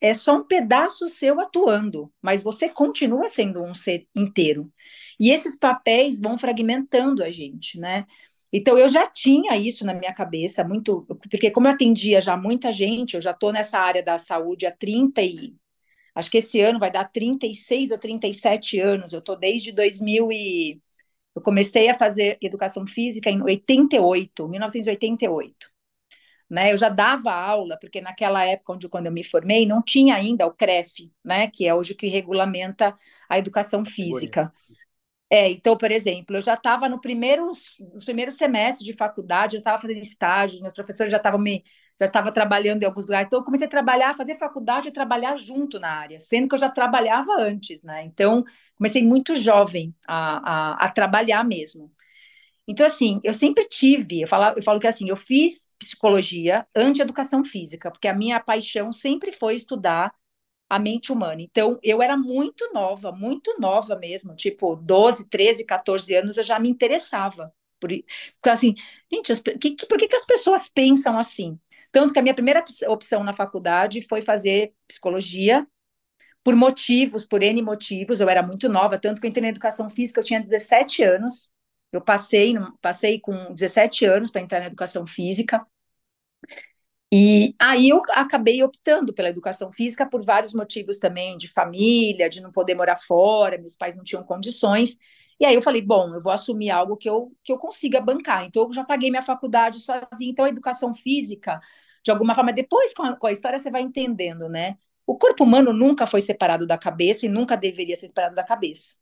é 0.00 0.12
só 0.14 0.36
um 0.36 0.44
pedaço 0.44 1.06
seu 1.08 1.40
atuando, 1.40 2.12
mas 2.20 2.42
você 2.42 2.68
continua 2.68 3.28
sendo 3.28 3.62
um 3.62 3.74
ser 3.74 4.08
inteiro. 4.14 4.72
E 5.18 5.30
esses 5.30 5.58
papéis 5.58 6.20
vão 6.20 6.36
fragmentando 6.36 7.22
a 7.22 7.30
gente, 7.30 7.78
né? 7.78 8.04
Então 8.52 8.76
eu 8.76 8.88
já 8.88 9.06
tinha 9.08 9.56
isso 9.56 9.86
na 9.86 9.94
minha 9.94 10.12
cabeça, 10.12 10.64
muito, 10.64 11.06
porque 11.30 11.50
como 11.50 11.68
eu 11.68 11.72
atendia 11.72 12.20
já 12.20 12.36
muita 12.36 12.72
gente, 12.72 13.14
eu 13.14 13.22
já 13.22 13.30
estou 13.30 13.52
nessa 13.52 13.78
área 13.78 14.02
da 14.02 14.18
saúde 14.18 14.66
há 14.66 14.72
30 14.72 15.22
e 15.22 15.54
acho 16.14 16.30
que 16.30 16.38
esse 16.38 16.60
ano 16.60 16.78
vai 16.78 16.90
dar 16.90 17.04
36 17.10 17.90
ou 17.92 17.98
37 17.98 18.80
anos. 18.80 19.12
Eu 19.12 19.20
estou 19.20 19.36
desde 19.38 19.72
2000 19.72 20.30
e 20.32 20.80
eu 21.34 21.42
comecei 21.42 21.88
a 21.88 21.98
fazer 21.98 22.38
educação 22.40 22.86
física 22.86 23.30
em 23.30 23.42
88, 23.42 24.48
1988. 24.48 25.72
Né, 26.48 26.70
eu 26.70 26.76
já 26.76 26.90
dava 26.90 27.32
aula, 27.32 27.78
porque 27.80 28.02
naquela 28.02 28.44
época, 28.44 28.74
onde, 28.74 28.86
quando 28.86 29.06
eu 29.06 29.12
me 29.12 29.24
formei, 29.24 29.64
não 29.64 29.82
tinha 29.82 30.14
ainda 30.14 30.46
o 30.46 30.52
CREF, 30.52 31.10
né, 31.24 31.46
que 31.46 31.66
é 31.66 31.74
hoje 31.74 31.94
que 31.94 32.08
regulamenta 32.08 32.94
a 33.26 33.38
educação 33.38 33.86
física. 33.86 34.52
É, 35.30 35.48
então, 35.48 35.78
por 35.78 35.90
exemplo, 35.90 36.36
eu 36.36 36.42
já 36.42 36.52
estava 36.52 36.90
no 36.90 37.00
primeiro, 37.00 37.50
no 37.94 38.04
primeiro 38.04 38.30
semestre 38.30 38.84
de 38.84 38.92
faculdade, 38.92 39.56
eu 39.56 39.60
estava 39.60 39.80
fazendo 39.80 40.02
estágio, 40.02 40.60
meus 40.60 40.74
professores 40.74 41.10
já 41.10 41.16
estavam 41.16 41.40
me 41.40 41.64
já 41.98 42.06
estava 42.06 42.32
trabalhando 42.32 42.82
em 42.82 42.86
alguns 42.86 43.04
lugares. 43.04 43.28
Então, 43.28 43.38
eu 43.38 43.44
comecei 43.44 43.66
a 43.66 43.70
trabalhar, 43.70 44.14
fazer 44.16 44.34
faculdade 44.34 44.88
e 44.88 44.92
trabalhar 44.92 45.36
junto 45.36 45.78
na 45.78 45.88
área, 45.88 46.18
sendo 46.20 46.48
que 46.48 46.54
eu 46.54 46.58
já 46.58 46.68
trabalhava 46.68 47.32
antes, 47.38 47.82
né? 47.82 48.04
Então, 48.04 48.44
comecei 48.82 49.04
muito 49.04 49.36
jovem 49.36 49.94
a, 50.06 50.72
a, 50.82 50.86
a 50.86 50.90
trabalhar 50.90 51.44
mesmo. 51.44 51.92
Então, 52.66 52.86
assim, 52.86 53.20
eu 53.24 53.34
sempre 53.34 53.66
tive, 53.68 54.22
eu 54.22 54.28
falo, 54.28 54.56
eu 54.58 54.62
falo 54.62 54.80
que 54.80 54.86
assim, 54.86 55.08
eu 55.08 55.16
fiz 55.16 55.74
psicologia 55.78 56.66
antes 56.74 56.94
de 56.96 57.02
educação 57.02 57.44
física, 57.44 57.90
porque 57.90 58.08
a 58.08 58.14
minha 58.14 58.40
paixão 58.40 58.92
sempre 58.92 59.32
foi 59.32 59.56
estudar 59.56 60.14
a 60.70 60.78
mente 60.78 61.12
humana. 61.12 61.42
Então, 61.42 61.78
eu 61.82 62.02
era 62.02 62.16
muito 62.16 62.72
nova, 62.74 63.12
muito 63.12 63.56
nova 63.60 63.96
mesmo, 63.96 64.34
tipo 64.36 64.76
12, 64.76 65.28
13, 65.30 65.64
14 65.66 66.14
anos, 66.14 66.36
eu 66.36 66.44
já 66.44 66.58
me 66.58 66.68
interessava. 66.70 67.52
Por, 67.80 67.90
porque, 67.90 68.50
assim, 68.50 68.74
gente, 69.12 69.32
que, 69.58 69.86
por 69.86 69.98
que, 69.98 70.08
que 70.08 70.16
as 70.16 70.26
pessoas 70.26 70.68
pensam 70.74 71.18
assim? 71.18 71.58
Tanto 71.92 72.12
que 72.12 72.18
a 72.18 72.22
minha 72.22 72.34
primeira 72.34 72.64
opção 72.88 73.24
na 73.24 73.34
faculdade 73.34 74.02
foi 74.08 74.22
fazer 74.22 74.72
psicologia, 74.88 75.66
por 76.44 76.56
motivos, 76.56 77.24
por 77.26 77.42
N 77.42 77.62
motivos, 77.62 78.20
eu 78.20 78.28
era 78.28 78.42
muito 78.42 78.68
nova, 78.68 78.98
tanto 78.98 79.20
que 79.20 79.26
eu 79.26 79.30
entrei 79.30 79.42
na 79.42 79.48
educação 79.50 79.90
física, 79.90 80.20
eu 80.20 80.24
tinha 80.24 80.40
17 80.40 81.02
anos, 81.04 81.50
eu 81.92 82.00
passei, 82.00 82.54
passei 82.80 83.20
com 83.20 83.54
17 83.54 84.04
anos 84.04 84.30
para 84.30 84.40
entrar 84.42 84.60
na 84.60 84.66
educação 84.66 85.06
física, 85.06 85.64
e 87.14 87.54
aí 87.60 87.90
eu 87.90 88.00
acabei 88.12 88.62
optando 88.62 89.12
pela 89.12 89.28
educação 89.28 89.70
física 89.72 90.08
por 90.08 90.24
vários 90.24 90.54
motivos 90.54 90.98
também, 90.98 91.36
de 91.36 91.46
família, 91.48 92.28
de 92.30 92.40
não 92.40 92.50
poder 92.50 92.74
morar 92.74 92.96
fora, 92.96 93.58
meus 93.58 93.76
pais 93.76 93.94
não 93.94 94.02
tinham 94.04 94.24
condições. 94.24 94.96
E 95.38 95.44
aí 95.44 95.54
eu 95.54 95.60
falei, 95.62 95.82
bom, 95.82 96.14
eu 96.14 96.22
vou 96.22 96.32
assumir 96.32 96.70
algo 96.70 96.96
que 96.96 97.08
eu, 97.08 97.30
que 97.44 97.52
eu 97.52 97.58
consiga 97.58 98.00
bancar. 98.00 98.44
Então 98.46 98.64
eu 98.64 98.72
já 98.72 98.82
paguei 98.84 99.10
minha 99.10 99.20
faculdade 99.22 99.80
sozinha. 99.80 100.30
Então 100.30 100.44
a 100.46 100.48
educação 100.48 100.94
física, 100.94 101.60
de 102.02 102.10
alguma 102.10 102.34
forma, 102.34 102.50
depois 102.52 102.94
com 102.94 103.02
a, 103.02 103.14
com 103.16 103.26
a 103.26 103.32
história 103.32 103.58
você 103.58 103.70
vai 103.70 103.82
entendendo, 103.82 104.48
né? 104.48 104.78
O 105.06 105.16
corpo 105.16 105.44
humano 105.44 105.72
nunca 105.72 106.06
foi 106.06 106.20
separado 106.20 106.66
da 106.66 106.78
cabeça 106.78 107.26
e 107.26 107.28
nunca 107.28 107.56
deveria 107.56 107.96
ser 107.96 108.08
separado 108.08 108.34
da 108.34 108.44
cabeça, 108.44 108.96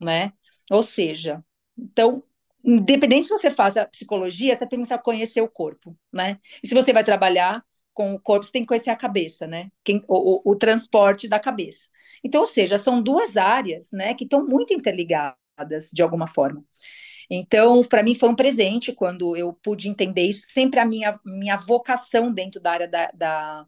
né? 0.00 0.32
Ou 0.70 0.82
seja, 0.82 1.44
então 1.78 2.22
independente 2.64 3.26
se 3.26 3.32
você 3.32 3.50
faz 3.50 3.76
a 3.76 3.84
psicologia, 3.86 4.56
você 4.56 4.66
tem 4.66 4.82
que 4.84 4.98
conhecer 4.98 5.42
o 5.42 5.48
corpo, 5.48 5.96
né? 6.12 6.38
E 6.62 6.68
se 6.68 6.74
você 6.74 6.92
vai 6.92 7.04
trabalhar 7.04 7.62
com 7.92 8.14
o 8.14 8.18
corpo, 8.20 8.46
você 8.46 8.52
tem 8.52 8.62
que 8.62 8.68
conhecer 8.68 8.90
a 8.90 8.96
cabeça, 8.96 9.46
né? 9.46 9.70
Quem, 9.84 10.02
o, 10.08 10.50
o, 10.50 10.52
o 10.52 10.56
transporte 10.56 11.28
da 11.28 11.38
cabeça. 11.38 11.88
Então, 12.24 12.40
ou 12.40 12.46
seja, 12.46 12.78
são 12.78 13.02
duas 13.02 13.36
áreas, 13.36 13.90
né, 13.92 14.14
que 14.14 14.24
estão 14.24 14.44
muito 14.46 14.72
interligadas 14.72 15.90
de 15.92 16.02
alguma 16.02 16.26
forma. 16.26 16.64
Então, 17.30 17.82
para 17.82 18.02
mim 18.02 18.14
foi 18.14 18.28
um 18.28 18.34
presente 18.34 18.92
quando 18.92 19.36
eu 19.36 19.52
pude 19.52 19.88
entender 19.88 20.22
isso. 20.22 20.46
Sempre 20.52 20.80
a 20.80 20.84
minha, 20.84 21.18
minha 21.24 21.56
vocação 21.56 22.32
dentro 22.32 22.60
da 22.60 22.72
área 22.72 22.88
da, 22.88 23.10
da 23.12 23.66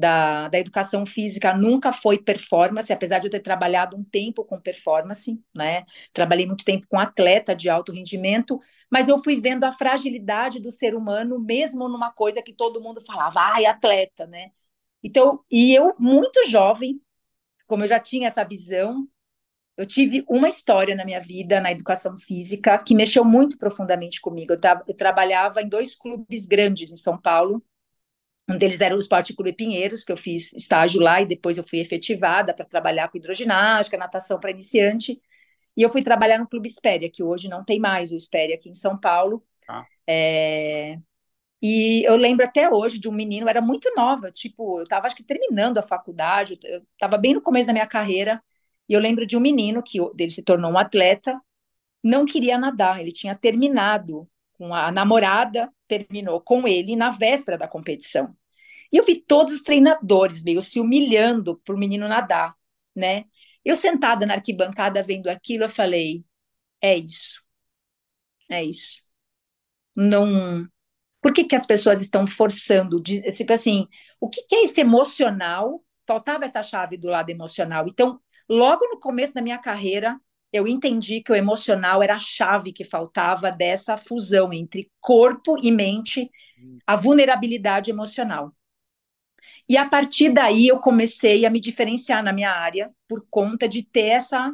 da, 0.00 0.48
da 0.48 0.58
educação 0.58 1.04
física 1.06 1.54
nunca 1.54 1.92
foi 1.92 2.18
performance, 2.18 2.92
apesar 2.92 3.18
de 3.18 3.26
eu 3.26 3.30
ter 3.30 3.40
trabalhado 3.40 3.96
um 3.96 4.02
tempo 4.02 4.44
com 4.44 4.60
performance, 4.60 5.40
né? 5.54 5.84
Trabalhei 6.12 6.46
muito 6.46 6.64
tempo 6.64 6.86
com 6.88 6.98
atleta 6.98 7.54
de 7.54 7.68
alto 7.68 7.92
rendimento, 7.92 8.60
mas 8.90 9.08
eu 9.08 9.18
fui 9.18 9.40
vendo 9.40 9.64
a 9.64 9.72
fragilidade 9.72 10.58
do 10.60 10.70
ser 10.70 10.94
humano, 10.94 11.38
mesmo 11.38 11.88
numa 11.88 12.12
coisa 12.12 12.42
que 12.42 12.52
todo 12.52 12.80
mundo 12.80 13.00
falava, 13.00 13.40
ai, 13.40 13.66
atleta, 13.66 14.26
né? 14.26 14.50
Então, 15.02 15.44
e 15.50 15.74
eu, 15.74 15.94
muito 15.98 16.46
jovem, 16.48 17.00
como 17.66 17.84
eu 17.84 17.88
já 17.88 18.00
tinha 18.00 18.28
essa 18.28 18.44
visão, 18.44 19.06
eu 19.76 19.86
tive 19.86 20.24
uma 20.28 20.48
história 20.48 20.94
na 20.94 21.04
minha 21.04 21.20
vida, 21.20 21.60
na 21.60 21.72
educação 21.72 22.18
física, 22.18 22.78
que 22.78 22.94
mexeu 22.94 23.24
muito 23.24 23.56
profundamente 23.58 24.20
comigo. 24.20 24.52
Eu, 24.52 24.60
tra 24.60 24.82
eu 24.86 24.94
trabalhava 24.94 25.62
em 25.62 25.68
dois 25.68 25.94
clubes 25.94 26.46
grandes 26.46 26.92
em 26.92 26.96
São 26.96 27.18
Paulo, 27.18 27.62
um 28.50 28.58
deles 28.58 28.80
era 28.80 28.96
o 28.96 28.98
Esporte 28.98 29.34
Clube 29.34 29.52
Pinheiros, 29.52 30.04
que 30.04 30.12
eu 30.12 30.16
fiz 30.16 30.52
estágio 30.52 31.00
lá 31.00 31.20
e 31.20 31.26
depois 31.26 31.56
eu 31.56 31.64
fui 31.64 31.78
efetivada 31.78 32.52
para 32.52 32.64
trabalhar 32.64 33.08
com 33.08 33.18
hidroginástica, 33.18 33.96
natação 33.96 34.38
para 34.40 34.50
iniciante. 34.50 35.20
E 35.76 35.82
eu 35.82 35.88
fui 35.88 36.02
trabalhar 36.02 36.38
no 36.38 36.48
Clube 36.48 36.68
Espéria, 36.68 37.10
que 37.10 37.22
hoje 37.22 37.48
não 37.48 37.64
tem 37.64 37.78
mais 37.78 38.10
o 38.10 38.16
Espéria 38.16 38.56
aqui 38.56 38.68
em 38.68 38.74
São 38.74 38.98
Paulo. 38.98 39.42
Ah. 39.68 39.86
É... 40.06 40.98
E 41.62 42.02
eu 42.06 42.16
lembro 42.16 42.44
até 42.44 42.70
hoje 42.70 42.98
de 42.98 43.08
um 43.08 43.12
menino, 43.12 43.48
era 43.48 43.60
muito 43.60 43.92
nova, 43.94 44.32
tipo, 44.32 44.78
eu 44.78 44.84
estava 44.84 45.06
acho 45.06 45.16
que 45.16 45.22
terminando 45.22 45.76
a 45.78 45.82
faculdade, 45.82 46.58
eu 46.64 46.82
estava 46.94 47.18
bem 47.18 47.34
no 47.34 47.42
começo 47.42 47.66
da 47.66 47.72
minha 47.72 47.86
carreira, 47.86 48.42
e 48.88 48.94
eu 48.94 49.00
lembro 49.00 49.26
de 49.26 49.36
um 49.36 49.40
menino 49.40 49.82
que 49.82 49.98
dele 50.14 50.30
se 50.30 50.42
tornou 50.42 50.72
um 50.72 50.78
atleta, 50.78 51.38
não 52.02 52.24
queria 52.24 52.58
nadar, 52.58 53.00
ele 53.00 53.12
tinha 53.12 53.34
terminado 53.34 54.26
com 54.54 54.74
a 54.74 54.90
namorada, 54.90 55.70
terminou 55.86 56.40
com 56.40 56.66
ele 56.66 56.96
na 56.96 57.10
véspera 57.10 57.58
da 57.58 57.68
competição. 57.68 58.34
E 58.92 58.96
eu 58.96 59.04
vi 59.04 59.20
todos 59.20 59.54
os 59.54 59.62
treinadores 59.62 60.42
meio 60.42 60.62
se 60.62 60.80
humilhando 60.80 61.58
para 61.64 61.74
o 61.74 61.78
menino 61.78 62.08
nadar, 62.08 62.54
né? 62.94 63.24
Eu 63.64 63.76
sentada 63.76 64.26
na 64.26 64.34
arquibancada 64.34 65.02
vendo 65.02 65.28
aquilo, 65.28 65.64
eu 65.64 65.68
falei: 65.68 66.24
é 66.82 66.96
isso. 66.98 67.42
É 68.48 68.62
isso. 68.64 69.02
Não. 69.94 70.66
Por 71.22 71.32
que, 71.32 71.44
que 71.44 71.56
as 71.56 71.66
pessoas 71.66 72.02
estão 72.02 72.26
forçando? 72.26 73.02
Tipo 73.02 73.52
assim, 73.52 73.88
o 74.20 74.28
que, 74.28 74.42
que 74.46 74.56
é 74.56 74.64
esse 74.64 74.80
emocional? 74.80 75.84
Faltava 76.06 76.44
essa 76.46 76.62
chave 76.62 76.96
do 76.96 77.08
lado 77.08 77.30
emocional. 77.30 77.86
Então, 77.88 78.20
logo 78.48 78.86
no 78.88 79.00
começo 79.00 79.34
da 79.34 79.42
minha 79.42 79.58
carreira, 79.58 80.18
eu 80.52 80.66
entendi 80.68 81.22
que 81.22 81.32
o 81.32 81.36
emocional 81.36 82.02
era 82.02 82.16
a 82.16 82.18
chave 82.18 82.72
que 82.72 82.84
faltava 82.84 83.50
dessa 83.52 83.96
fusão 83.96 84.52
entre 84.52 84.90
corpo 85.00 85.56
e 85.62 85.70
mente, 85.70 86.30
a 86.86 86.96
vulnerabilidade 86.96 87.90
emocional. 87.90 88.54
E 89.68 89.76
a 89.76 89.88
partir 89.88 90.32
daí 90.32 90.68
eu 90.68 90.80
comecei 90.80 91.46
a 91.46 91.50
me 91.50 91.60
diferenciar 91.60 92.22
na 92.22 92.32
minha 92.32 92.50
área 92.52 92.90
por 93.08 93.26
conta 93.30 93.68
de 93.68 93.82
ter 93.82 94.06
essa 94.08 94.52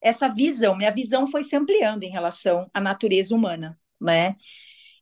essa 0.00 0.28
visão. 0.28 0.76
Minha 0.76 0.90
visão 0.90 1.26
foi 1.26 1.42
se 1.42 1.56
ampliando 1.56 2.04
em 2.04 2.10
relação 2.10 2.70
à 2.74 2.80
natureza 2.80 3.34
humana, 3.34 3.78
né? 4.00 4.36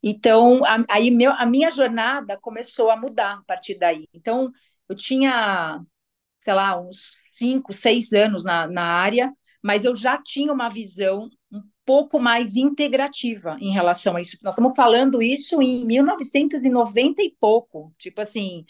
Então, 0.03 0.65
a, 0.65 0.85
aí 0.91 1.11
meu, 1.11 1.33
a 1.33 1.47
minha 1.47 1.71
jornada 1.71 2.39
começou 2.39 2.91
a 2.91 2.97
mudar 2.97 3.39
a 3.39 3.43
partir 3.45 3.79
daí. 3.79 4.09
Então, 4.15 4.51
eu 4.89 4.97
tinha, 4.97 5.81
sei 6.41 6.55
lá, 6.55 6.81
uns 6.81 7.11
cinco, 7.37 7.73
seis 7.73 8.13
anos 8.13 8.45
na, 8.45 8.67
na 8.67 8.85
área, 8.85 9.33
mas 9.63 9.85
eu 9.85 9.95
já 9.97 10.21
tinha 10.23 10.53
uma 10.53 10.69
visão 10.69 11.29
um 11.53 11.63
pouco 11.85 12.21
mais 12.21 12.57
integrativa 12.57 13.57
em 13.61 13.73
relação 13.73 14.17
a 14.17 14.21
isso. 14.21 14.39
Nós 14.43 14.55
estamos 14.55 14.75
falando 14.77 15.23
isso 15.23 15.61
em 15.63 15.85
1990 15.85 17.23
e 17.23 17.35
pouco, 17.41 17.93
tipo 17.99 18.21
assim, 18.21 18.65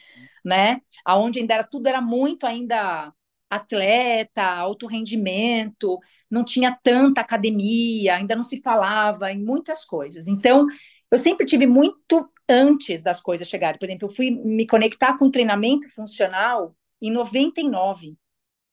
né? 0.44 0.80
Aonde 1.04 1.40
ainda 1.40 1.54
era 1.54 1.64
tudo 1.64 1.86
era 1.88 2.00
muito 2.00 2.46
ainda 2.46 3.12
atleta, 3.50 4.42
alto 4.42 4.86
rendimento, 4.86 5.98
não 6.30 6.44
tinha 6.44 6.78
tanta 6.82 7.20
academia, 7.20 8.16
ainda 8.16 8.36
não 8.36 8.44
se 8.44 8.62
falava 8.62 9.32
em 9.32 9.44
muitas 9.44 9.84
coisas. 9.84 10.28
Então, 10.28 10.66
eu 11.10 11.18
sempre 11.18 11.44
tive 11.44 11.66
muito 11.66 12.30
antes 12.48 13.02
das 13.02 13.20
coisas 13.20 13.48
chegarem. 13.48 13.78
Por 13.78 13.86
exemplo, 13.86 14.08
eu 14.08 14.14
fui 14.14 14.30
me 14.30 14.66
conectar 14.66 15.18
com 15.18 15.30
treinamento 15.30 15.88
funcional 15.92 16.76
em 17.02 17.10
99, 17.10 18.16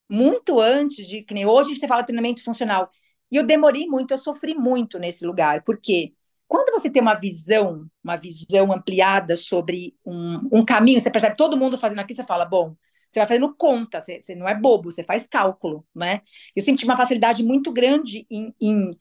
muito 0.08 0.60
antes 0.60 1.06
de 1.08 1.22
que 1.22 1.34
nem 1.34 1.46
hoje 1.46 1.76
você 1.76 1.88
fala 1.88 2.04
treinamento 2.04 2.42
funcional. 2.44 2.90
E 3.30 3.36
eu 3.36 3.44
demorei 3.44 3.86
muito, 3.86 4.12
eu 4.12 4.18
sofri 4.18 4.54
muito 4.54 4.98
nesse 4.98 5.26
lugar, 5.26 5.62
porque 5.64 6.12
quando 6.46 6.72
você 6.72 6.90
tem 6.90 7.02
uma 7.02 7.14
visão, 7.14 7.86
uma 8.02 8.16
visão 8.16 8.72
ampliada 8.72 9.36
sobre 9.36 9.94
um, 10.04 10.60
um 10.60 10.64
caminho, 10.64 10.98
você 10.98 11.10
percebe 11.10 11.36
todo 11.36 11.56
mundo 11.56 11.76
fazendo 11.76 11.98
aqui, 11.98 12.14
você 12.14 12.24
fala, 12.24 12.44
bom, 12.44 12.74
você 13.08 13.20
vai 13.20 13.26
fazendo 13.26 13.54
conta, 13.54 14.00
você, 14.00 14.22
você 14.24 14.34
não 14.34 14.48
é 14.48 14.54
bobo, 14.54 14.90
você 14.90 15.02
faz 15.02 15.26
cálculo, 15.26 15.84
né? 15.94 16.22
Eu 16.56 16.64
tive 16.64 16.84
uma 16.84 16.96
facilidade 16.96 17.42
muito 17.42 17.72
grande 17.72 18.26
em, 18.30 18.54
em 18.60 18.98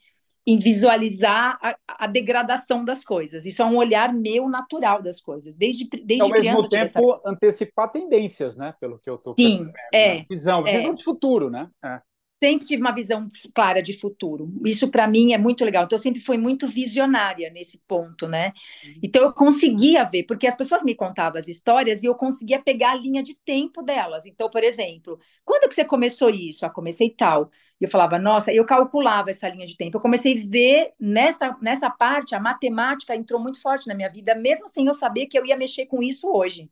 em 0.48 0.57
visualizar 0.57 1.60
a, 1.62 1.77
a, 1.86 2.07
degradação 2.07 2.86
das 2.86 3.03
coisas. 3.03 3.46
Isso 3.46 3.62
é 3.62 3.65
um 3.65 3.75
olhar 3.75 4.13
meu 4.13 4.48
natural 4.48 5.01
das 5.01 5.19
coisas, 5.19 5.57
desde, 5.57 5.89
desde 5.89 6.22
Ao 6.22 6.29
criança. 6.29 6.55
Ao 6.55 6.63
mesmo 6.63 6.69
tempo, 6.69 7.13
essa... 7.13 7.29
antecipar 7.29 7.91
tendências, 7.91 8.55
né? 8.55 8.74
Pelo 8.79 8.98
que 8.98 9.10
eu 9.10 9.15
estou 9.15 9.36
Sim, 9.38 9.69
é. 9.93 10.19
Né? 10.19 10.25
Visão, 10.29 10.65
é. 10.65 10.77
visão 10.77 10.93
de 10.93 11.03
futuro, 11.03 11.50
né? 11.50 11.69
É. 11.84 12.00
Sempre 12.41 12.67
tive 12.67 12.82
uma 12.82 12.94
visão 12.94 13.27
clara 13.53 13.82
de 13.82 13.94
futuro. 13.98 14.53
Isso, 14.63 14.91
para 14.91 15.08
mim, 15.08 15.34
é 15.34 15.39
muito 15.39 15.65
legal. 15.65 15.86
Então, 15.86 15.96
eu 15.96 16.01
sempre 16.01 16.22
fui 16.22 16.38
muito 16.38 16.67
visionária 16.67 17.50
nesse 17.50 17.79
ponto, 17.88 18.27
né? 18.27 18.53
Uhum. 18.86 19.00
Então, 19.01 19.24
eu 19.24 19.34
conseguia 19.34 20.03
ver, 20.03 20.24
porque 20.24 20.46
as 20.46 20.56
pessoas 20.56 20.84
me 20.84 20.94
contavam 20.94 21.39
as 21.39 21.48
histórias 21.48 22.03
e 22.03 22.06
eu 22.06 22.13
conseguia 22.13 22.62
pegar 22.62 22.91
a 22.91 22.96
linha 22.96 23.24
de 23.24 23.36
tempo 23.36 23.82
delas. 23.82 24.27
Então, 24.27 24.51
por 24.51 24.63
exemplo, 24.63 25.20
quando 25.44 25.67
que 25.67 25.74
você 25.74 25.84
começou 25.84 26.29
isso? 26.29 26.63
Ah, 26.63 26.70
comecei 26.70 27.10
tal. 27.10 27.50
E 27.82 27.86
eu 27.86 27.89
falava, 27.89 28.20
nossa, 28.20 28.51
eu 28.53 28.65
calculava 28.65 29.29
essa 29.32 29.48
linha 29.50 29.65
de 29.65 29.75
tempo. 29.75 29.98
Eu 29.98 30.01
comecei 30.01 30.39
a 30.39 30.48
ver 30.48 30.94
nessa, 31.00 31.58
nessa 31.62 31.89
parte, 31.89 32.36
a 32.36 32.39
matemática 32.39 33.15
entrou 33.15 33.39
muito 33.41 33.62
forte 33.62 33.88
na 33.88 33.96
minha 33.96 34.10
vida, 34.10 34.36
mesmo 34.36 34.70
sem 34.70 34.86
eu 34.88 34.94
saber 34.94 35.27
que 35.27 35.38
eu 35.38 35.46
ia 35.46 35.58
mexer 35.58 35.86
com 35.88 36.01
isso 36.03 36.32
hoje, 36.32 36.70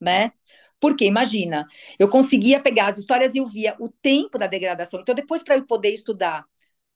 né? 0.00 0.32
Porque, 0.80 1.04
imagina, 1.06 1.66
eu 1.98 2.08
conseguia 2.08 2.60
pegar 2.60 2.88
as 2.88 2.98
histórias 2.98 3.34
e 3.34 3.38
eu 3.38 3.46
via 3.46 3.74
o 3.80 3.88
tempo 3.88 4.38
da 4.38 4.46
degradação. 4.46 5.00
Então, 5.00 5.14
depois, 5.14 5.42
para 5.42 5.56
eu 5.56 5.66
poder 5.66 5.90
estudar 5.92 6.44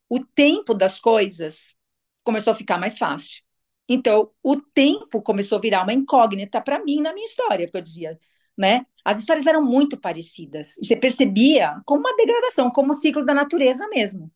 o 0.09 0.19
tempo 0.19 0.73
das 0.73 0.99
coisas, 0.99 1.75
começou 2.23 2.53
a 2.53 2.55
ficar 2.55 2.77
mais 2.77 2.97
fácil. 2.97 3.41
Então, 3.87 4.31
o 4.43 4.57
tempo 4.57 5.21
começou 5.21 5.57
a 5.57 5.61
virar 5.61 5.83
uma 5.83 5.93
incógnita 5.93 6.61
para 6.61 6.83
mim 6.83 7.01
na 7.01 7.13
minha 7.13 7.25
história, 7.25 7.67
porque 7.67 7.77
eu 7.77 7.81
dizia, 7.81 8.19
né? 8.57 8.85
As 9.03 9.19
histórias 9.19 9.47
eram 9.47 9.63
muito 9.63 9.97
parecidas. 9.99 10.77
E 10.77 10.85
você 10.85 10.95
percebia 10.95 11.81
como 11.85 12.01
uma 12.01 12.15
degradação, 12.15 12.69
como 12.71 12.93
ciclos 12.93 13.25
da 13.25 13.33
natureza 13.33 13.87
mesmo. 13.89 14.31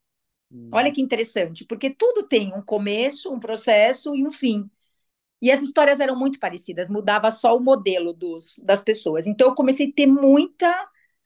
Hum. 0.52 0.70
Olha 0.72 0.92
que 0.92 1.02
interessante, 1.02 1.66
porque 1.66 1.90
tudo 1.90 2.24
tem 2.24 2.54
um 2.54 2.62
começo, 2.62 3.34
um 3.34 3.40
processo 3.40 4.16
e 4.16 4.26
um 4.26 4.32
fim. 4.32 4.70
E 5.42 5.52
as 5.52 5.62
histórias 5.62 6.00
eram 6.00 6.16
muito 6.18 6.40
parecidas, 6.40 6.90
mudava 6.90 7.32
só 7.32 7.56
o 7.56 7.60
modelo 7.60 8.14
dos, 8.14 8.56
das 8.64 8.82
pessoas. 8.82 9.28
Então 9.28 9.50
eu 9.50 9.56
comecei 9.56 9.90
a 9.90 9.94
ter 9.94 10.08
muita 10.08 10.74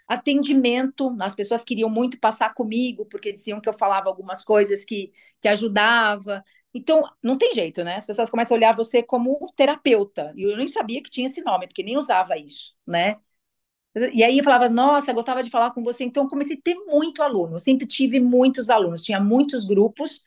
atendimento, 0.08 1.16
as 1.22 1.36
pessoas 1.36 1.63
queriam 1.63 1.89
muito 1.89 2.20
passar 2.20 2.54
comigo, 2.56 3.06
porque 3.06 3.32
diziam 3.32 3.62
que 3.62 3.70
eu 3.70 3.74
falava 3.74 4.10
algumas 4.10 4.44
coisas 4.44 4.84
que, 4.84 5.12
que 5.42 5.48
ajudava. 5.48 6.44
Então, 6.74 7.04
não 7.22 7.38
tem 7.38 7.54
jeito, 7.54 7.84
né? 7.84 7.98
As 7.98 8.06
pessoas 8.08 8.30
começam 8.30 8.56
a 8.56 8.58
olhar 8.58 8.75
você 8.75 9.04
como 9.04 9.38
terapeuta. 9.56 10.34
E 10.36 10.44
eu 10.44 10.58
nem 10.58 10.68
sabia 10.68 11.01
que 11.04 11.10
tinha 11.12 11.28
esse 11.28 11.42
nome, 11.44 11.68
porque 11.68 11.84
nem 11.84 11.98
usava 11.98 12.38
isso, 12.38 12.75
né? 12.88 13.18
E 14.13 14.24
aí 14.24 14.38
eu 14.38 14.44
falava, 14.44 14.70
nossa, 14.70 15.12
gostava 15.13 15.42
de 15.44 15.50
falar 15.50 15.72
com 15.72 15.84
você. 15.84 16.04
Então, 16.04 16.28
comecei 16.28 16.56
a 16.58 16.62
ter 16.63 16.75
muito 16.86 17.22
aluno. 17.24 17.56
Eu 17.56 17.60
sempre 17.60 17.88
tive 17.88 18.20
muitos 18.20 18.70
alunos, 18.70 19.01
tinha 19.01 19.20
muitos 19.20 19.66
grupos. 19.66 20.24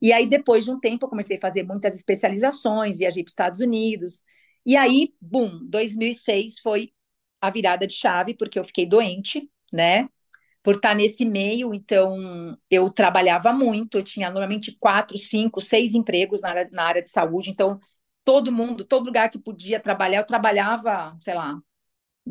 E 0.00 0.12
aí, 0.12 0.26
depois 0.28 0.64
de 0.64 0.70
um 0.70 0.78
tempo, 0.80 1.04
eu 1.06 1.08
comecei 1.10 1.36
a 1.36 1.40
fazer 1.40 1.62
muitas 1.64 1.94
especializações, 1.94 2.98
viajei 2.98 3.22
para 3.22 3.28
os 3.28 3.32
Estados 3.32 3.60
Unidos. 3.60 4.22
E 4.66 4.76
aí, 4.76 5.14
bum, 5.20 5.60
2006 5.68 6.58
foi 6.60 6.92
a 7.40 7.50
virada 7.50 7.86
de 7.86 7.94
chave, 7.94 8.34
porque 8.34 8.58
eu 8.58 8.64
fiquei 8.64 8.86
doente, 8.86 9.50
né? 9.72 10.08
por 10.62 10.76
estar 10.76 10.94
nesse 10.94 11.24
meio, 11.24 11.74
então 11.74 12.58
eu 12.70 12.90
trabalhava 12.90 13.52
muito, 13.52 13.98
eu 13.98 14.02
tinha 14.02 14.30
normalmente 14.30 14.72
quatro, 14.80 15.16
cinco, 15.18 15.60
seis 15.60 15.94
empregos 15.94 16.40
na 16.40 16.48
área, 16.50 16.68
na 16.72 16.84
área 16.84 17.02
de 17.02 17.10
saúde, 17.10 17.50
então 17.50 17.78
todo 18.24 18.50
mundo, 18.50 18.84
todo 18.84 19.04
lugar 19.06 19.30
que 19.30 19.38
podia 19.38 19.78
trabalhar, 19.78 20.18
eu 20.20 20.26
trabalhava, 20.26 21.16
sei 21.22 21.34
lá, 21.34 21.58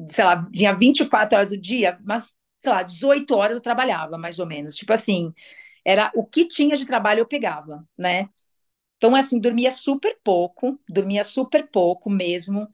sei 0.10 0.24
lá, 0.24 0.44
tinha 0.52 0.74
24 0.76 1.38
horas 1.38 1.50
do 1.50 1.58
dia, 1.58 2.00
mas, 2.04 2.24
sei 2.64 2.72
lá, 2.72 2.84
18 2.84 3.36
horas 3.36 3.56
eu 3.56 3.62
trabalhava, 3.62 4.18
mais 4.18 4.40
ou 4.40 4.46
menos, 4.48 4.76
tipo 4.76 4.94
assim, 4.94 5.34
era 5.86 6.12
o 6.16 6.26
que 6.26 6.48
tinha 6.48 6.76
de 6.78 6.86
trabalho 6.86 7.20
eu 7.20 7.28
pegava, 7.28 7.88
né? 7.98 8.30
Então, 8.98 9.16
assim, 9.16 9.40
dormia 9.40 9.72
super 9.72 10.18
pouco, 10.24 10.80
dormia 10.88 11.24
super 11.24 11.70
pouco 11.70 12.10
mesmo, 12.10 12.70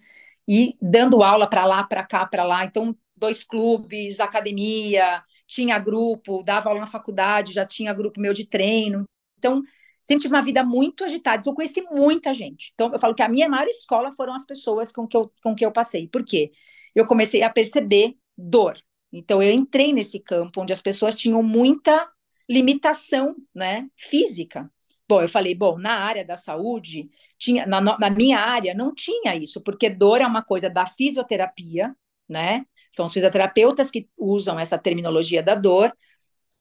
e 0.47 0.77
dando 0.81 1.23
aula 1.23 1.47
para 1.47 1.65
lá, 1.65 1.83
para 1.83 2.03
cá, 2.03 2.25
para 2.25 2.43
lá, 2.43 2.65
então, 2.65 2.95
dois 3.15 3.43
clubes, 3.43 4.19
academia, 4.19 5.23
tinha 5.45 5.77
grupo, 5.79 6.43
dava 6.43 6.69
aula 6.69 6.81
na 6.81 6.87
faculdade, 6.87 7.53
já 7.53 7.65
tinha 7.65 7.93
grupo 7.93 8.19
meu 8.19 8.33
de 8.33 8.45
treino. 8.45 9.03
Então, 9.37 9.63
sempre 10.03 10.23
tive 10.23 10.35
uma 10.35 10.43
vida 10.43 10.63
muito 10.63 11.03
agitada. 11.03 11.37
Então, 11.41 11.51
eu 11.51 11.55
conheci 11.55 11.81
muita 11.81 12.33
gente. 12.33 12.71
Então, 12.73 12.91
eu 12.91 12.99
falo 12.99 13.15
que 13.15 13.23
a 13.23 13.29
minha 13.29 13.49
maior 13.49 13.67
escola 13.67 14.11
foram 14.13 14.33
as 14.33 14.45
pessoas 14.45 14.91
com 14.91 15.07
que 15.07 15.17
eu, 15.17 15.31
com 15.43 15.55
que 15.55 15.65
eu 15.65 15.71
passei. 15.71 16.07
Por 16.07 16.23
quê? 16.23 16.51
Eu 16.95 17.05
comecei 17.07 17.43
a 17.43 17.49
perceber 17.49 18.15
dor. 18.37 18.79
Então, 19.11 19.41
eu 19.41 19.51
entrei 19.51 19.93
nesse 19.93 20.19
campo 20.19 20.61
onde 20.61 20.73
as 20.73 20.81
pessoas 20.81 21.15
tinham 21.15 21.41
muita 21.43 22.07
limitação 22.49 23.35
né, 23.53 23.87
física. 23.95 24.69
Bom, 25.07 25.21
eu 25.21 25.29
falei, 25.29 25.55
bom, 25.55 25.77
na 25.77 25.99
área 25.99 26.25
da 26.25 26.37
saúde, 26.37 27.09
tinha, 27.37 27.65
na, 27.65 27.81
na 27.81 28.09
minha 28.09 28.39
área 28.39 28.73
não 28.73 28.93
tinha 28.93 29.35
isso, 29.35 29.61
porque 29.61 29.89
dor 29.89 30.21
é 30.21 30.25
uma 30.25 30.43
coisa 30.43 30.69
da 30.69 30.85
fisioterapia, 30.85 31.95
né? 32.27 32.65
São 32.91 33.05
os 33.05 33.13
fisioterapeutas 33.13 33.89
que 33.89 34.09
usam 34.17 34.59
essa 34.59 34.77
terminologia 34.77 35.41
da 35.41 35.55
dor 35.55 35.93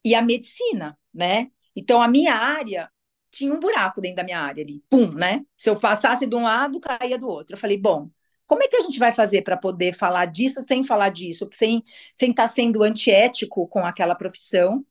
e 0.05 0.15
a 0.15 0.23
medicina, 0.23 0.99
né? 1.13 1.49
Então, 1.75 2.01
a 2.03 2.09
minha 2.09 2.35
área 2.35 2.91
tinha 3.31 3.53
um 3.53 3.61
buraco 3.61 4.01
dentro 4.01 4.17
da 4.17 4.25
minha 4.25 4.41
área 4.41 4.63
ali, 4.65 4.83
pum, 4.89 5.11
né? 5.13 5.45
Se 5.57 5.69
eu 5.71 5.79
passasse 5.79 6.27
de 6.27 6.35
um 6.35 6.43
lado, 6.43 6.81
caía 6.81 7.19
do 7.19 7.29
outro. 7.29 7.55
Eu 7.55 7.59
falei, 7.59 7.79
bom, 7.79 8.11
como 8.47 8.63
é 8.63 8.69
que 8.69 8.77
a 8.77 8.81
gente 8.81 8.99
vai 8.99 9.13
fazer 9.13 9.43
para 9.43 9.57
poder 9.57 9.95
falar 9.95 10.25
disso 10.27 10.65
sem 10.67 10.83
falar 10.83 11.11
disso, 11.11 11.49
sem 11.53 11.83
sem 12.15 12.31
estar 12.31 12.45
tá 12.45 12.49
sendo 12.49 12.83
antiético 12.83 13.69
com 13.69 13.81
aquela 13.81 14.15
profissão? 14.15 14.85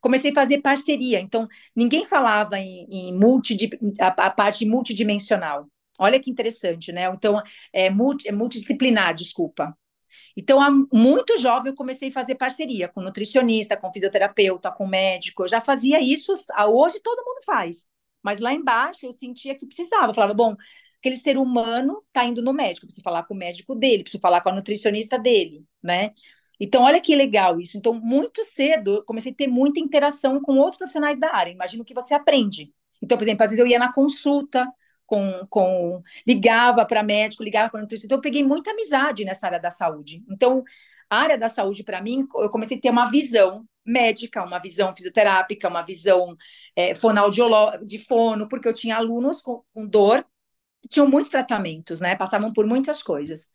Comecei 0.00 0.30
a 0.30 0.34
fazer 0.34 0.60
parceria, 0.60 1.20
então 1.20 1.48
ninguém 1.74 2.04
falava 2.04 2.58
em, 2.58 2.86
em 2.90 3.14
multi, 3.14 3.56
a, 4.00 4.26
a 4.26 4.30
parte 4.30 4.64
multidimensional. 4.64 5.66
Olha 5.98 6.18
que 6.18 6.30
interessante, 6.30 6.92
né? 6.92 7.10
Então, 7.14 7.42
é, 7.72 7.90
multi, 7.90 8.26
é 8.28 8.32
multidisciplinar, 8.32 9.14
desculpa. 9.14 9.76
Então, 10.36 10.60
há 10.60 10.70
muito 10.92 11.36
jovem, 11.38 11.70
eu 11.72 11.76
comecei 11.76 12.08
a 12.08 12.12
fazer 12.12 12.36
parceria 12.36 12.88
com 12.88 13.02
nutricionista, 13.02 13.76
com 13.76 13.92
fisioterapeuta, 13.92 14.72
com 14.72 14.86
médico. 14.86 15.44
Eu 15.44 15.48
já 15.48 15.60
fazia 15.60 16.00
isso, 16.00 16.34
hoje 16.68 17.00
todo 17.00 17.24
mundo 17.24 17.44
faz. 17.44 17.86
Mas 18.22 18.40
lá 18.40 18.52
embaixo 18.52 19.06
eu 19.06 19.12
sentia 19.12 19.54
que 19.54 19.66
precisava. 19.66 20.08
Eu 20.08 20.14
falava, 20.14 20.34
bom, 20.34 20.56
aquele 20.98 21.16
ser 21.16 21.36
humano 21.36 22.02
está 22.08 22.24
indo 22.24 22.42
no 22.42 22.52
médico, 22.52 22.86
preciso 22.86 23.02
falar 23.02 23.24
com 23.24 23.34
o 23.34 23.36
médico 23.36 23.74
dele, 23.74 24.02
preciso 24.02 24.20
falar 24.20 24.40
com 24.42 24.50
a 24.50 24.54
nutricionista 24.54 25.18
dele, 25.18 25.64
né? 25.82 26.12
Então, 26.60 26.82
olha 26.82 27.00
que 27.00 27.16
legal 27.16 27.58
isso. 27.58 27.78
Então, 27.78 27.94
muito 27.94 28.44
cedo, 28.44 28.96
eu 28.96 29.04
comecei 29.04 29.32
a 29.32 29.34
ter 29.34 29.48
muita 29.48 29.80
interação 29.80 30.40
com 30.40 30.58
outros 30.58 30.76
profissionais 30.78 31.18
da 31.18 31.34
área. 31.34 31.50
Imagino 31.50 31.84
que 31.84 31.94
você 31.94 32.12
aprende. 32.14 32.72
Então, 33.02 33.16
por 33.16 33.24
exemplo, 33.24 33.44
às 33.44 33.50
vezes 33.50 33.64
eu 33.64 33.66
ia 33.66 33.78
na 33.78 33.92
consulta, 33.92 34.66
com, 35.06 35.46
com 35.48 36.02
ligava 36.26 36.84
para 36.84 37.02
médico, 37.02 37.42
ligava 37.42 37.70
para 37.70 37.80
nutricionista. 37.80 38.06
Então, 38.06 38.18
eu 38.18 38.22
peguei 38.22 38.44
muita 38.44 38.70
amizade 38.72 39.24
nessa 39.24 39.46
área 39.46 39.58
da 39.58 39.70
saúde. 39.70 40.22
Então, 40.30 40.62
a 41.08 41.16
área 41.18 41.38
da 41.38 41.48
saúde, 41.48 41.82
para 41.82 42.00
mim, 42.00 42.28
eu 42.36 42.50
comecei 42.50 42.76
a 42.76 42.80
ter 42.80 42.90
uma 42.90 43.10
visão 43.10 43.66
médica, 43.84 44.44
uma 44.44 44.58
visão 44.60 44.94
fisioterápica, 44.94 45.68
uma 45.68 45.82
visão 45.82 46.36
é, 46.76 46.92
de 47.84 47.98
fono, 47.98 48.48
porque 48.48 48.68
eu 48.68 48.74
tinha 48.74 48.96
alunos 48.96 49.40
com, 49.40 49.64
com 49.74 49.86
dor, 49.86 50.24
que 50.82 50.88
tinham 50.88 51.08
muitos 51.08 51.30
tratamentos, 51.30 52.00
né? 52.00 52.14
Passavam 52.16 52.52
por 52.52 52.66
muitas 52.66 53.02
coisas. 53.02 53.50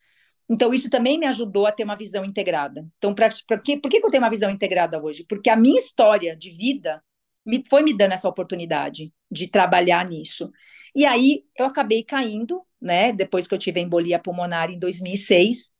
Então, 0.48 0.72
isso 0.72 0.88
também 0.88 1.18
me 1.18 1.26
ajudou 1.26 1.66
a 1.66 1.72
ter 1.72 1.84
uma 1.84 1.96
visão 1.96 2.24
integrada. 2.24 2.86
Então, 2.98 3.14
pra, 3.14 3.28
pra 3.46 3.58
que, 3.58 3.78
por 3.78 3.90
que, 3.90 4.00
que 4.00 4.06
eu 4.06 4.10
tenho 4.10 4.22
uma 4.22 4.30
visão 4.30 4.50
integrada 4.50 5.02
hoje? 5.02 5.24
Porque 5.28 5.50
a 5.50 5.56
minha 5.56 5.78
história 5.78 6.36
de 6.36 6.50
vida 6.50 7.02
me, 7.44 7.62
foi 7.68 7.82
me 7.82 7.96
dando 7.96 8.12
essa 8.12 8.28
oportunidade 8.28 9.12
de 9.30 9.48
trabalhar 9.48 10.04
nisso. 10.04 10.50
E 10.94 11.04
aí 11.04 11.44
eu 11.56 11.66
acabei 11.66 12.02
caindo, 12.02 12.62
né? 12.80 13.12
Depois 13.12 13.46
que 13.46 13.54
eu 13.54 13.58
tive 13.58 13.80
a 13.80 13.82
embolia 13.82 14.18
pulmonar 14.18 14.70
em 14.70 14.78
2006, 14.78 15.72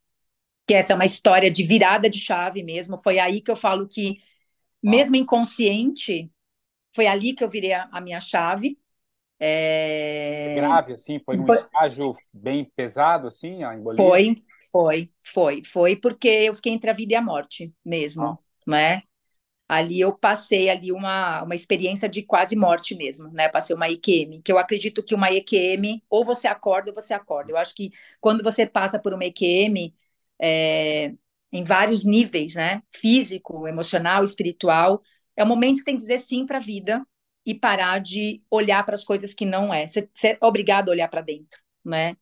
que 0.67 0.73
essa 0.73 0.93
é 0.93 0.95
uma 0.95 1.05
história 1.05 1.49
de 1.49 1.63
virada 1.63 2.09
de 2.09 2.19
chave 2.19 2.63
mesmo. 2.63 2.99
Foi 3.01 3.19
aí 3.19 3.41
que 3.41 3.49
eu 3.49 3.55
falo 3.55 3.87
que, 3.87 4.17
mesmo 4.83 5.15
inconsciente, 5.15 6.29
foi 6.93 7.07
ali 7.07 7.33
que 7.33 7.43
eu 7.43 7.49
virei 7.49 7.73
a, 7.73 7.89
a 7.91 8.01
minha 8.01 8.19
chave. 8.19 8.77
É... 9.39 10.55
Grave, 10.55 10.93
assim? 10.93 11.19
Foi 11.19 11.37
num 11.37 11.45
foi... 11.45 11.57
estágio 11.57 12.11
bem 12.33 12.71
pesado, 12.75 13.27
assim, 13.27 13.63
a 13.63 13.75
embolia? 13.75 13.97
Foi, 13.97 14.35
foi, 14.71 15.11
foi. 15.23 15.63
Foi 15.65 15.95
porque 15.95 16.27
eu 16.27 16.55
fiquei 16.55 16.73
entre 16.73 16.89
a 16.89 16.93
vida 16.93 17.13
e 17.13 17.15
a 17.15 17.21
morte 17.21 17.73
mesmo, 17.85 18.23
ah. 18.23 18.37
né? 18.65 19.01
ali 19.67 19.99
eu 19.99 20.13
passei 20.17 20.69
ali 20.69 20.91
uma, 20.91 21.43
uma 21.43 21.55
experiência 21.55 22.07
de 22.07 22.23
quase 22.23 22.55
morte 22.55 22.95
mesmo, 22.95 23.29
né? 23.31 23.49
Passei 23.49 23.75
uma 23.75 23.89
EQM, 23.89 24.41
que 24.41 24.51
eu 24.51 24.57
acredito 24.57 25.03
que 25.03 25.13
uma 25.13 25.31
EQM, 25.31 26.01
ou 26.09 26.23
você 26.23 26.47
acorda 26.47 26.91
ou 26.91 26.95
você 26.95 27.13
acorda. 27.13 27.51
Eu 27.51 27.57
acho 27.57 27.75
que 27.75 27.91
quando 28.21 28.43
você 28.43 28.65
passa 28.65 28.97
por 28.99 29.13
uma 29.13 29.25
EQM, 29.25 29.93
é, 30.39 31.13
em 31.51 31.63
vários 31.63 32.05
níveis, 32.05 32.55
né? 32.55 32.81
Físico, 32.91 33.67
emocional, 33.67 34.23
espiritual, 34.23 35.01
é 35.35 35.43
o 35.43 35.47
momento 35.47 35.79
que 35.79 35.85
tem 35.85 35.95
que 35.95 36.01
dizer 36.01 36.19
sim 36.19 36.45
para 36.45 36.57
a 36.57 36.61
vida 36.61 37.05
e 37.45 37.53
parar 37.55 37.99
de 37.99 38.41
olhar 38.49 38.85
para 38.85 38.95
as 38.95 39.03
coisas 39.03 39.33
que 39.33 39.45
não 39.45 39.73
é. 39.73 39.87
Você, 39.87 40.09
você 40.13 40.27
é 40.29 40.37
obrigado 40.41 40.89
a 40.89 40.91
olhar 40.91 41.07
para 41.09 41.21
dentro, 41.21 41.61
né? 41.83 42.15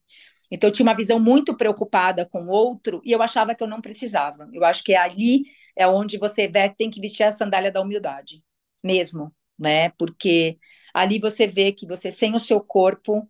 Então 0.52 0.68
eu 0.70 0.74
tinha 0.74 0.86
uma 0.86 0.96
visão 0.96 1.20
muito 1.20 1.56
preocupada 1.58 2.26
com 2.26 2.44
o 2.46 2.50
outro 2.50 3.02
e 3.04 3.12
eu 3.12 3.22
achava 3.22 3.56
que 3.56 3.64
eu 3.64 3.68
não 3.68 3.82
precisava. 3.82 4.50
Eu 4.54 4.64
acho 4.66 4.84
que 4.84 4.94
é 4.94 4.98
ali 4.98 5.44
é 5.76 5.88
onde 5.88 6.18
você 6.18 6.50
tem 6.78 6.90
que 6.90 7.02
vestir 7.02 7.24
a 7.24 7.34
sandália 7.34 7.72
da 7.72 7.82
humildade, 7.82 8.44
mesmo, 8.84 9.34
né? 9.60 9.90
Porque 9.92 10.58
Ali 10.94 11.20
você 11.20 11.46
vê 11.46 11.74
que 11.74 11.86
você 11.86 12.10
sem 12.12 12.34
o 12.36 12.40
seu 12.40 12.62
corpo 12.62 13.30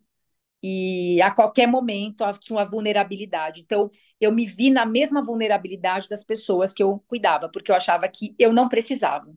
e 0.64 1.22
a 1.22 1.32
qualquer 1.32 1.68
momento 1.68 2.24
a 2.24 2.34
sua 2.34 2.66
vulnerabilidade. 2.66 3.62
Então, 3.62 3.92
eu 4.20 4.32
me 4.32 4.46
vi 4.46 4.70
na 4.72 4.86
mesma 4.86 5.24
vulnerabilidade 5.24 6.10
das 6.10 6.24
pessoas 6.24 6.74
que 6.74 6.82
eu 6.82 7.04
cuidava, 7.08 7.50
porque 7.50 7.72
eu 7.72 7.76
achava 7.76 8.08
que 8.10 8.36
eu 8.40 8.52
não 8.54 8.68
precisava. 8.70 9.34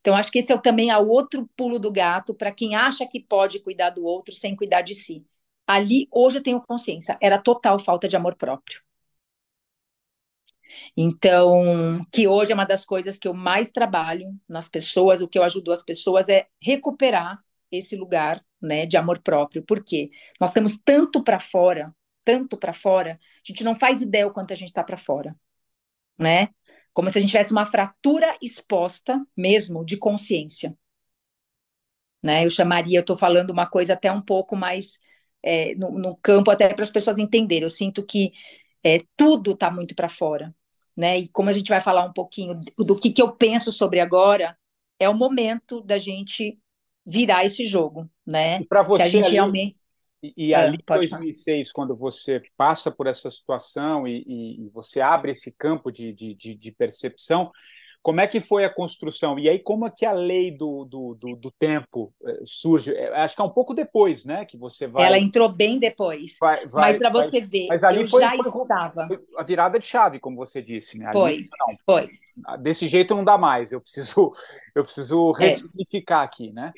Então, 0.00 0.16
acho 0.16 0.30
que 0.32 0.38
esse 0.40 0.52
é 0.52 0.58
também 0.58 0.92
o 0.94 1.08
outro 1.08 1.48
pulo 1.56 1.78
do 1.78 1.92
gato 1.92 2.34
para 2.34 2.52
quem 2.52 2.76
acha 2.76 3.06
que 3.06 3.20
pode 3.20 3.60
cuidar 3.60 3.90
do 3.90 4.04
outro 4.04 4.34
sem 4.34 4.56
cuidar 4.56 4.82
de 4.82 4.94
si. 4.94 5.26
Ali, 5.68 6.08
hoje 6.10 6.38
eu 6.38 6.42
tenho 6.42 6.62
consciência, 6.62 7.18
era 7.20 7.38
total 7.38 7.78
falta 7.78 8.08
de 8.08 8.16
amor 8.16 8.34
próprio. 8.36 8.80
Então, 10.96 12.06
que 12.10 12.26
hoje 12.26 12.52
é 12.52 12.54
uma 12.54 12.64
das 12.64 12.84
coisas 12.86 13.18
que 13.18 13.28
eu 13.28 13.34
mais 13.34 13.70
trabalho 13.70 14.34
nas 14.48 14.68
pessoas, 14.68 15.20
o 15.20 15.28
que 15.28 15.38
eu 15.38 15.42
ajudo 15.42 15.70
as 15.70 15.82
pessoas 15.82 16.26
é 16.28 16.46
recuperar 16.60 17.38
esse 17.70 17.96
lugar, 17.96 18.42
né, 18.60 18.86
de 18.86 18.96
amor 18.96 19.20
próprio. 19.20 19.62
Por 19.62 19.84
quê? 19.84 20.10
Nós 20.40 20.54
temos 20.54 20.78
tanto 20.82 21.22
para 21.22 21.38
fora, 21.38 21.94
tanto 22.24 22.56
para 22.56 22.72
fora, 22.72 23.18
a 23.20 23.40
gente 23.44 23.62
não 23.62 23.74
faz 23.76 24.00
ideia 24.00 24.26
o 24.26 24.32
quanto 24.32 24.52
a 24.52 24.56
gente 24.56 24.68
está 24.68 24.82
para 24.82 24.96
fora, 24.96 25.36
né? 26.18 26.48
Como 26.94 27.10
se 27.10 27.18
a 27.18 27.20
gente 27.20 27.30
tivesse 27.30 27.52
uma 27.52 27.66
fratura 27.66 28.36
exposta 28.42 29.22
mesmo 29.36 29.84
de 29.84 29.98
consciência. 29.98 30.74
Né? 32.22 32.44
Eu 32.44 32.50
chamaria, 32.50 32.98
eu 32.98 33.02
estou 33.02 33.16
falando 33.16 33.50
uma 33.50 33.66
coisa 33.66 33.92
até 33.92 34.10
um 34.10 34.20
pouco 34.20 34.56
mais 34.56 34.98
é, 35.42 35.74
no, 35.74 35.90
no, 35.90 36.16
campo, 36.16 36.50
até 36.50 36.72
para 36.72 36.84
as 36.84 36.90
pessoas 36.90 37.18
entenderem. 37.18 37.64
Eu 37.64 37.70
sinto 37.70 38.02
que 38.02 38.32
é, 38.82 39.02
tudo 39.16 39.52
está 39.52 39.70
muito 39.70 39.94
para 39.94 40.08
fora. 40.08 40.54
Né? 40.96 41.20
E 41.20 41.28
como 41.28 41.48
a 41.48 41.52
gente 41.52 41.68
vai 41.68 41.80
falar 41.80 42.04
um 42.04 42.12
pouquinho 42.12 42.60
do 42.76 42.96
que, 42.96 43.10
que 43.10 43.22
eu 43.22 43.30
penso 43.32 43.70
sobre 43.70 44.00
agora, 44.00 44.56
é 44.98 45.08
o 45.08 45.14
momento 45.14 45.80
da 45.80 45.96
gente 45.96 46.58
virar 47.06 47.44
esse 47.44 47.64
jogo, 47.64 48.10
né? 48.26 48.62
Para 48.64 48.82
você, 48.82 49.04
Se 49.04 49.08
a 49.08 49.10
gente 49.10 49.26
ali, 49.26 49.34
realmente... 49.34 49.76
e, 50.22 50.48
e 50.48 50.54
ali 50.54 50.76
em 50.76 50.84
2006, 50.84 51.70
falar. 51.70 51.74
quando 51.74 51.96
você 51.96 52.42
passa 52.56 52.90
por 52.90 53.06
essa 53.06 53.30
situação 53.30 54.06
e, 54.06 54.24
e, 54.26 54.66
e 54.66 54.68
você 54.70 55.00
abre 55.00 55.30
esse 55.32 55.52
campo 55.56 55.90
de, 55.90 56.12
de, 56.12 56.34
de, 56.34 56.54
de 56.54 56.72
percepção, 56.72 57.50
como 58.02 58.20
é 58.20 58.26
que 58.26 58.40
foi 58.40 58.64
a 58.64 58.72
construção? 58.72 59.38
E 59.38 59.48
aí, 59.48 59.58
como 59.58 59.86
é 59.86 59.90
que 59.90 60.06
a 60.06 60.12
lei 60.12 60.50
do, 60.50 60.84
do, 60.84 61.14
do, 61.14 61.36
do 61.36 61.50
tempo 61.50 62.14
eh, 62.24 62.42
surge? 62.44 62.94
É, 62.94 63.08
acho 63.20 63.34
que 63.34 63.42
é 63.42 63.44
um 63.44 63.50
pouco 63.50 63.74
depois, 63.74 64.24
né? 64.24 64.44
Que 64.44 64.56
você 64.56 64.86
vai. 64.86 65.06
Ela 65.06 65.18
entrou 65.18 65.48
bem 65.48 65.78
depois. 65.78 66.36
Vai, 66.40 66.66
vai, 66.66 66.92
mas 66.92 66.98
para 66.98 67.10
você 67.10 67.40
ver, 67.40 67.66
mas 67.68 67.82
ali 67.84 68.06
foi, 68.06 68.22
já 68.22 68.30
foi, 68.30 68.62
estava. 68.62 69.08
A 69.36 69.42
virada 69.42 69.78
de 69.78 69.86
chave, 69.86 70.20
como 70.20 70.36
você 70.36 70.62
disse, 70.62 70.96
né? 70.96 71.06
Ali, 71.06 71.12
foi. 71.18 71.44
Não, 71.58 71.76
foi. 71.84 72.10
Desse 72.60 72.86
jeito 72.86 73.14
não 73.14 73.24
dá 73.24 73.36
mais. 73.36 73.72
Eu 73.72 73.80
preciso, 73.80 74.32
eu 74.74 74.84
preciso 74.84 75.34
é. 75.38 75.46
ressignificar 75.46 76.22
é. 76.22 76.24
aqui, 76.24 76.52
né? 76.52 76.72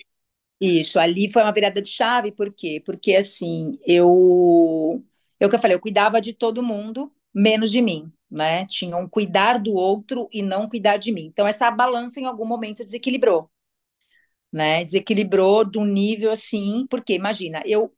Isso, 0.60 0.98
ali 0.98 1.30
foi 1.30 1.42
uma 1.42 1.52
virada 1.52 1.80
de 1.80 1.88
chave, 1.88 2.32
por 2.32 2.52
quê? 2.52 2.82
Porque 2.84 3.14
assim, 3.14 3.78
eu. 3.86 5.02
Eu 5.38 5.48
que 5.48 5.54
eu 5.54 5.60
falei, 5.60 5.74
eu 5.74 5.80
cuidava 5.80 6.20
de 6.20 6.34
todo 6.34 6.62
mundo, 6.62 7.10
menos 7.34 7.70
de 7.70 7.80
mim 7.82 8.12
né? 8.30 8.66
Tinham 8.66 9.08
cuidar 9.08 9.58
do 9.58 9.74
outro 9.74 10.28
e 10.32 10.42
não 10.42 10.68
cuidar 10.68 10.96
de 10.98 11.12
mim. 11.12 11.26
Então 11.26 11.46
essa 11.46 11.70
balança 11.70 12.20
em 12.20 12.26
algum 12.26 12.46
momento 12.46 12.84
desequilibrou, 12.84 13.50
né? 14.52 14.84
Desequilibrou 14.84 15.64
de 15.64 15.78
um 15.78 15.84
nível 15.84 16.30
assim, 16.30 16.86
porque 16.88 17.14
imagina, 17.14 17.62
eu 17.66 17.92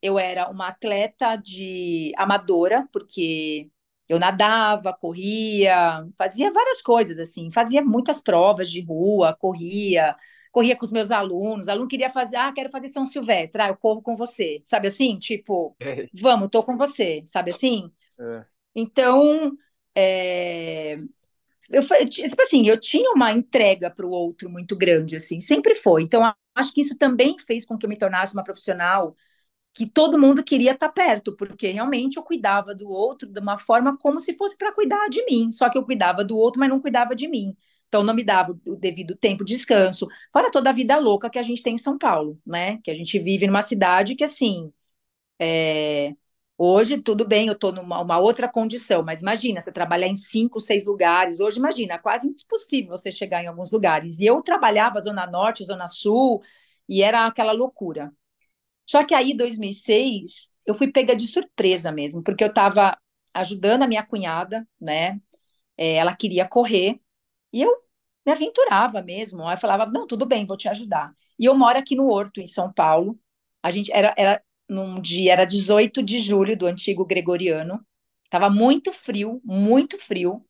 eu 0.00 0.18
era 0.18 0.48
uma 0.48 0.68
atleta 0.68 1.34
de 1.36 2.12
amadora, 2.16 2.88
porque 2.92 3.68
eu 4.08 4.18
nadava, 4.18 4.92
corria, 4.92 6.06
fazia 6.16 6.52
várias 6.52 6.80
coisas 6.80 7.18
assim, 7.18 7.50
fazia 7.50 7.82
muitas 7.84 8.20
provas 8.20 8.70
de 8.70 8.80
rua, 8.80 9.34
corria, 9.36 10.16
corria 10.52 10.76
com 10.76 10.84
os 10.84 10.92
meus 10.92 11.10
alunos. 11.10 11.68
Aluno 11.68 11.88
queria 11.88 12.10
fazer, 12.10 12.36
ah, 12.36 12.52
quero 12.52 12.70
fazer 12.70 12.90
São 12.90 13.06
Silvestre, 13.06 13.60
ah, 13.60 13.68
eu 13.68 13.76
corro 13.76 14.00
com 14.02 14.14
você, 14.16 14.62
sabe 14.64 14.88
assim? 14.88 15.18
Tipo, 15.18 15.76
é. 15.80 16.06
vamos, 16.14 16.48
tô 16.50 16.62
com 16.62 16.76
você, 16.76 17.24
sabe 17.26 17.50
assim? 17.50 17.90
É. 18.20 18.44
Então, 18.74 19.52
é... 19.94 20.98
Eu, 21.70 21.82
tipo 22.08 22.42
assim, 22.42 22.68
eu 22.68 22.80
tinha 22.80 23.10
uma 23.12 23.32
entrega 23.32 23.90
para 23.90 24.06
o 24.06 24.10
outro 24.10 24.50
muito 24.50 24.76
grande, 24.76 25.16
assim, 25.16 25.40
sempre 25.40 25.74
foi. 25.74 26.02
Então, 26.02 26.22
acho 26.54 26.72
que 26.72 26.80
isso 26.80 26.96
também 26.96 27.38
fez 27.38 27.64
com 27.66 27.76
que 27.78 27.86
eu 27.86 27.90
me 27.90 27.98
tornasse 27.98 28.32
uma 28.34 28.44
profissional 28.44 29.16
que 29.74 29.86
todo 29.86 30.18
mundo 30.18 30.42
queria 30.44 30.72
estar 30.72 30.88
tá 30.88 30.92
perto, 30.92 31.36
porque 31.36 31.68
realmente 31.70 32.16
eu 32.16 32.22
cuidava 32.24 32.74
do 32.74 32.90
outro 32.90 33.28
de 33.28 33.40
uma 33.40 33.58
forma 33.58 33.96
como 33.98 34.20
se 34.20 34.36
fosse 34.36 34.56
para 34.56 34.72
cuidar 34.72 35.08
de 35.08 35.24
mim. 35.26 35.52
Só 35.52 35.70
que 35.70 35.78
eu 35.78 35.84
cuidava 35.84 36.24
do 36.24 36.36
outro, 36.36 36.60
mas 36.60 36.68
não 36.68 36.80
cuidava 36.80 37.14
de 37.14 37.28
mim. 37.28 37.56
Então, 37.88 38.02
não 38.02 38.14
me 38.14 38.24
dava 38.24 38.58
o 38.66 38.76
devido 38.76 39.16
tempo 39.16 39.44
de 39.44 39.56
descanso, 39.56 40.08
fora 40.32 40.50
toda 40.50 40.70
a 40.70 40.72
vida 40.72 40.98
louca 40.98 41.30
que 41.30 41.38
a 41.38 41.42
gente 41.42 41.62
tem 41.62 41.74
em 41.76 41.78
São 41.78 41.96
Paulo, 41.98 42.40
né? 42.46 42.78
Que 42.82 42.90
a 42.90 42.94
gente 42.94 43.18
vive 43.18 43.46
numa 43.46 43.62
cidade 43.62 44.14
que, 44.14 44.24
assim, 44.24 44.72
é, 45.38 46.14
Hoje, 46.60 47.00
tudo 47.00 47.24
bem, 47.26 47.46
eu 47.46 47.52
estou 47.54 47.72
numa 47.72 48.00
uma 48.00 48.18
outra 48.18 48.48
condição, 48.50 49.02
mas 49.04 49.22
imagina, 49.22 49.60
você 49.60 49.70
trabalhar 49.70 50.08
em 50.08 50.16
cinco, 50.16 50.58
seis 50.60 50.84
lugares. 50.84 51.38
Hoje, 51.38 51.58
imagina, 51.58 51.94
é 51.94 51.98
quase 51.98 52.26
impossível 52.28 52.90
você 52.90 53.12
chegar 53.12 53.42
em 53.42 53.46
alguns 53.46 53.70
lugares. 53.70 54.18
E 54.20 54.26
eu 54.26 54.42
trabalhava 54.42 55.00
Zona 55.00 55.24
Norte, 55.26 55.64
Zona 55.64 55.86
Sul, 55.86 56.42
e 56.88 57.00
era 57.02 57.26
aquela 57.26 57.52
loucura. 57.52 58.12
Só 58.88 59.04
que 59.04 59.14
aí, 59.14 59.34
2006, 59.34 60.52
eu 60.66 60.74
fui 60.74 60.92
pega 60.92 61.16
de 61.16 61.26
surpresa 61.28 61.92
mesmo, 61.92 62.22
porque 62.24 62.44
eu 62.44 62.48
estava 62.48 62.98
ajudando 63.34 63.84
a 63.84 63.88
minha 63.88 64.04
cunhada, 64.06 64.66
né? 64.80 65.20
É, 65.76 65.94
ela 65.96 66.16
queria 66.16 66.48
correr, 66.48 67.00
e 67.52 67.62
eu 67.62 67.70
me 68.26 68.32
aventurava 68.32 69.02
mesmo. 69.02 69.46
Aí 69.46 69.54
eu 69.54 69.58
falava, 69.60 69.86
não, 69.86 70.06
tudo 70.06 70.26
bem, 70.26 70.46
vou 70.46 70.56
te 70.56 70.68
ajudar. 70.68 71.14
E 71.38 71.44
eu 71.46 71.54
moro 71.56 71.78
aqui 71.78 71.96
no 71.96 72.08
Horto, 72.08 72.40
em 72.40 72.46
São 72.46 72.72
Paulo. 72.72 73.18
A 73.62 73.70
gente 73.70 73.92
era, 73.92 74.14
era 74.16 74.42
num 74.68 75.00
dia, 75.00 75.32
era 75.32 75.44
18 75.44 76.02
de 76.02 76.20
julho 76.20 76.56
do 76.56 76.66
antigo 76.66 77.04
gregoriano, 77.04 77.84
estava 78.24 78.50
muito 78.50 78.92
frio, 78.92 79.40
muito 79.44 79.98
frio, 79.98 80.44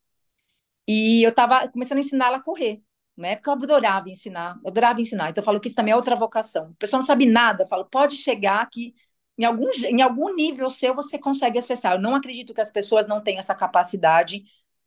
e 0.87 1.23
eu 1.23 1.29
estava 1.29 1.67
começando 1.69 1.97
a 1.97 2.01
ensinar 2.01 2.27
ela 2.27 2.37
a 2.37 2.43
correr. 2.43 2.81
Na 3.15 3.29
época 3.29 3.51
eu 3.51 3.53
adorava 3.55 4.09
ensinar, 4.09 4.59
adorava 4.65 5.01
ensinar, 5.01 5.29
então 5.29 5.41
eu 5.41 5.45
falo 5.45 5.59
que 5.59 5.67
isso 5.67 5.75
também 5.75 5.91
é 5.91 5.95
outra 5.95 6.15
vocação. 6.15 6.71
O 6.71 6.75
pessoal 6.75 7.01
não 7.01 7.07
sabe 7.07 7.25
nada, 7.25 7.63
eu 7.63 7.67
falo, 7.67 7.85
pode 7.85 8.15
chegar 8.15 8.67
que 8.69 8.93
em 9.37 9.45
algum, 9.45 9.69
em 9.85 10.01
algum 10.01 10.33
nível 10.35 10.69
seu 10.69 10.93
você 10.95 11.17
consegue 11.17 11.57
acessar. 11.57 11.93
Eu 11.93 12.01
não 12.01 12.15
acredito 12.15 12.53
que 12.53 12.61
as 12.61 12.71
pessoas 12.71 13.07
não 13.07 13.21
tenham 13.21 13.39
essa 13.39 13.55
capacidade 13.55 14.43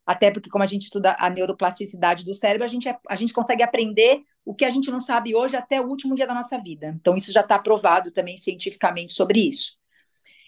até 0.06 0.30
porque, 0.30 0.50
como 0.50 0.64
a 0.64 0.66
gente 0.66 0.84
estuda 0.84 1.16
a 1.18 1.30
neuroplasticidade 1.30 2.24
do 2.24 2.34
cérebro, 2.34 2.64
a 2.64 2.68
gente, 2.68 2.88
é, 2.88 2.98
a 3.08 3.16
gente 3.16 3.32
consegue 3.32 3.62
aprender 3.62 4.22
o 4.44 4.54
que 4.54 4.64
a 4.64 4.70
gente 4.70 4.90
não 4.90 5.00
sabe 5.00 5.34
hoje 5.34 5.56
até 5.56 5.80
o 5.80 5.86
último 5.86 6.14
dia 6.14 6.26
da 6.26 6.34
nossa 6.34 6.58
vida. 6.58 6.94
Então, 7.00 7.16
isso 7.16 7.32
já 7.32 7.40
está 7.40 7.58
provado 7.58 8.10
também 8.10 8.36
cientificamente 8.36 9.12
sobre 9.12 9.40
isso. 9.48 9.78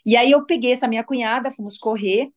E 0.05 0.17
aí, 0.17 0.31
eu 0.31 0.45
peguei 0.45 0.73
essa 0.73 0.89
minha 0.89 1.05
cunhada, 1.05 1.53
fomos 1.53 1.79
correr. 1.79 2.31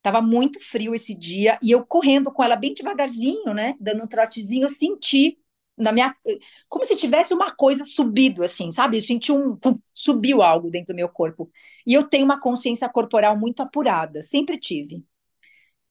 Tava 0.00 0.22
muito 0.22 0.60
frio 0.60 0.94
esse 0.94 1.12
dia, 1.12 1.58
e 1.60 1.72
eu 1.72 1.84
correndo 1.84 2.30
com 2.30 2.42
ela 2.42 2.54
bem 2.54 2.72
devagarzinho, 2.72 3.52
né? 3.52 3.74
Dando 3.80 4.04
um 4.04 4.06
trotezinho, 4.06 4.64
eu 4.64 4.68
senti 4.68 5.36
na 5.76 5.90
minha. 5.92 6.14
Como 6.68 6.86
se 6.86 6.96
tivesse 6.96 7.34
uma 7.34 7.50
coisa 7.50 7.84
subido, 7.84 8.44
assim, 8.44 8.70
sabe? 8.70 8.98
Eu 8.98 9.02
senti 9.02 9.32
um. 9.32 9.58
Subiu 9.92 10.40
algo 10.40 10.70
dentro 10.70 10.94
do 10.94 10.96
meu 10.96 11.08
corpo. 11.08 11.50
E 11.84 11.94
eu 11.94 12.04
tenho 12.04 12.24
uma 12.24 12.40
consciência 12.40 12.88
corporal 12.88 13.36
muito 13.36 13.60
apurada, 13.60 14.22
sempre 14.22 14.56
tive 14.56 15.04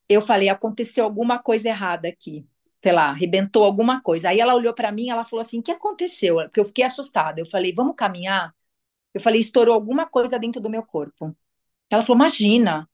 eu 0.09 0.21
falei, 0.21 0.49
aconteceu 0.49 1.03
alguma 1.05 1.39
coisa 1.39 1.69
errada 1.69 2.07
aqui. 2.07 2.45
Sei 2.83 2.91
lá, 2.91 3.09
arrebentou 3.09 3.63
alguma 3.65 4.01
coisa. 4.01 4.29
Aí 4.29 4.39
ela 4.39 4.55
olhou 4.55 4.73
para 4.73 4.91
mim, 4.91 5.09
ela 5.09 5.25
falou 5.25 5.41
assim: 5.43 5.59
"O 5.59 5.63
que 5.63 5.71
aconteceu?" 5.71 6.35
Porque 6.37 6.59
eu 6.59 6.65
fiquei 6.65 6.85
assustada. 6.85 7.41
Eu 7.41 7.45
falei: 7.45 7.73
"Vamos 7.73 7.95
caminhar?" 7.95 8.53
Eu 9.13 9.21
falei: 9.21 9.41
"Estourou 9.41 9.73
alguma 9.75 10.07
coisa 10.07 10.39
dentro 10.39 10.61
do 10.61 10.69
meu 10.69 10.83
corpo." 10.83 11.35
Ela 11.91 12.01
falou: 12.03 12.17
"Imagina. 12.17 12.89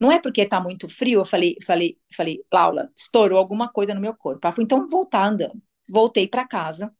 Não 0.00 0.12
é 0.12 0.20
porque 0.20 0.46
tá 0.46 0.60
muito 0.60 0.88
frio?" 0.88 1.20
Eu 1.20 1.24
falei, 1.26 1.56
falei, 1.66 1.98
falei: 2.16 2.44
"Laura, 2.52 2.90
estourou 2.96 3.38
alguma 3.38 3.68
coisa 3.72 3.94
no 3.94 4.00
meu 4.00 4.14
corpo." 4.16 4.40
Ela 4.44 4.52
falou: 4.52 4.64
"Então 4.64 4.88
voltar 4.88 5.26
andando." 5.26 5.62
Voltei 5.88 6.28
para 6.28 6.46
casa. 6.48 6.94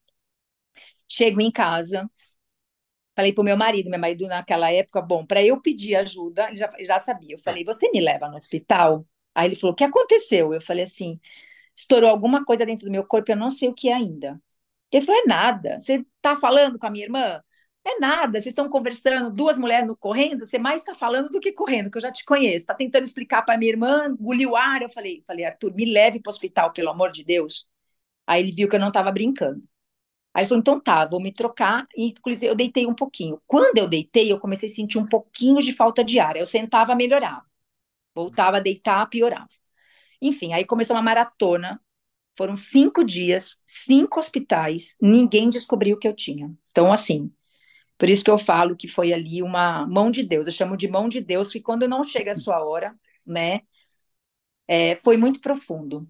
Chego 1.08 1.40
em 1.40 1.50
casa, 1.50 2.08
Falei 3.14 3.32
pro 3.34 3.44
meu 3.44 3.56
marido, 3.56 3.90
meu 3.90 4.00
marido 4.00 4.26
naquela 4.26 4.70
época, 4.72 5.00
bom, 5.02 5.24
para 5.26 5.42
eu 5.44 5.60
pedir 5.60 5.94
ajuda, 5.96 6.48
ele 6.48 6.56
já, 6.56 6.70
já 6.80 6.98
sabia. 6.98 7.34
Eu 7.34 7.38
falei, 7.38 7.64
você 7.64 7.90
me 7.90 8.00
leva 8.00 8.28
no 8.28 8.36
hospital? 8.36 9.06
Aí 9.34 9.48
ele 9.48 9.56
falou: 9.56 9.72
O 9.72 9.76
que 9.76 9.84
aconteceu? 9.84 10.52
Eu 10.54 10.60
falei 10.60 10.84
assim: 10.84 11.20
estourou 11.76 12.10
alguma 12.10 12.44
coisa 12.44 12.66
dentro 12.66 12.86
do 12.86 12.90
meu 12.92 13.04
corpo, 13.04 13.30
eu 13.32 13.36
não 13.36 13.50
sei 13.50 13.68
o 13.68 13.74
que 13.74 13.88
é 13.88 13.94
ainda. 13.94 14.40
Ele 14.90 15.04
falou: 15.04 15.20
É 15.22 15.24
nada. 15.26 15.80
Você 15.80 16.04
está 16.16 16.36
falando 16.36 16.78
com 16.78 16.86
a 16.86 16.90
minha 16.90 17.04
irmã? 17.04 17.42
É 17.84 17.98
nada. 17.98 18.34
Vocês 18.34 18.46
estão 18.48 18.68
conversando, 18.68 19.34
duas 19.34 19.58
mulheres 19.58 19.86
no 19.86 19.96
correndo, 19.96 20.46
você 20.46 20.58
mais 20.58 20.82
está 20.82 20.94
falando 20.94 21.30
do 21.30 21.40
que 21.40 21.52
correndo, 21.52 21.90
que 21.90 21.98
eu 21.98 22.02
já 22.02 22.12
te 22.12 22.24
conheço. 22.24 22.58
Está 22.58 22.74
tentando 22.74 23.04
explicar 23.04 23.42
para 23.42 23.58
minha 23.58 23.72
irmã, 23.72 24.06
engoliu 24.08 24.50
o 24.52 24.56
ar. 24.56 24.82
Eu 24.82 24.88
falei: 24.88 25.22
falei 25.26 25.44
Arthur, 25.44 25.74
me 25.74 25.84
leve 25.84 26.20
para 26.20 26.30
o 26.30 26.32
hospital, 26.32 26.72
pelo 26.72 26.90
amor 26.90 27.10
de 27.12 27.24
Deus. 27.24 27.66
Aí 28.26 28.42
ele 28.42 28.52
viu 28.52 28.68
que 28.68 28.76
eu 28.76 28.80
não 28.80 28.88
estava 28.88 29.10
brincando. 29.12 29.62
Aí 30.34 30.42
ele 30.42 30.48
falou: 30.48 30.60
então 30.60 30.80
tá, 30.80 31.04
vou 31.06 31.20
me 31.20 31.32
trocar. 31.32 31.86
E, 31.96 32.06
inclusive, 32.08 32.46
eu 32.46 32.54
deitei 32.54 32.86
um 32.86 32.94
pouquinho. 32.94 33.40
Quando 33.46 33.78
eu 33.78 33.88
deitei, 33.88 34.32
eu 34.32 34.40
comecei 34.40 34.68
a 34.68 34.72
sentir 34.72 34.98
um 34.98 35.06
pouquinho 35.08 35.60
de 35.60 35.72
falta 35.72 36.04
de 36.04 36.18
ar. 36.20 36.36
Eu 36.36 36.46
sentava, 36.46 36.94
melhorava. 36.94 37.44
Voltava 38.14 38.58
a 38.58 38.60
deitar, 38.60 39.06
piorava. 39.08 39.48
Enfim, 40.20 40.52
aí 40.54 40.64
começou 40.64 40.96
uma 40.96 41.02
maratona 41.02 41.80
Foram 42.36 42.56
cinco 42.56 43.04
dias, 43.04 43.62
cinco 43.66 44.18
hospitais, 44.20 44.96
ninguém 45.00 45.50
descobriu 45.50 45.96
o 45.96 45.98
que 46.00 46.08
eu 46.08 46.14
tinha. 46.16 46.52
Então, 46.70 46.92
assim, 46.92 47.32
por 47.98 48.10
isso 48.10 48.24
que 48.24 48.30
eu 48.30 48.38
falo 48.38 48.76
que 48.76 48.88
foi 48.88 49.12
ali 49.12 49.42
uma 49.42 49.86
mão 49.86 50.10
de 50.10 50.22
Deus. 50.24 50.46
Eu 50.46 50.52
chamo 50.52 50.76
de 50.76 50.88
mão 50.88 51.08
de 51.08 51.20
Deus, 51.20 51.52
que 51.52 51.60
quando 51.60 51.88
não 51.88 52.04
chega 52.04 52.32
a 52.32 52.34
sua 52.34 52.64
hora, 52.64 52.94
né, 53.26 53.62
é, 54.66 54.94
foi 54.96 55.16
muito 55.16 55.40
profundo. 55.40 56.08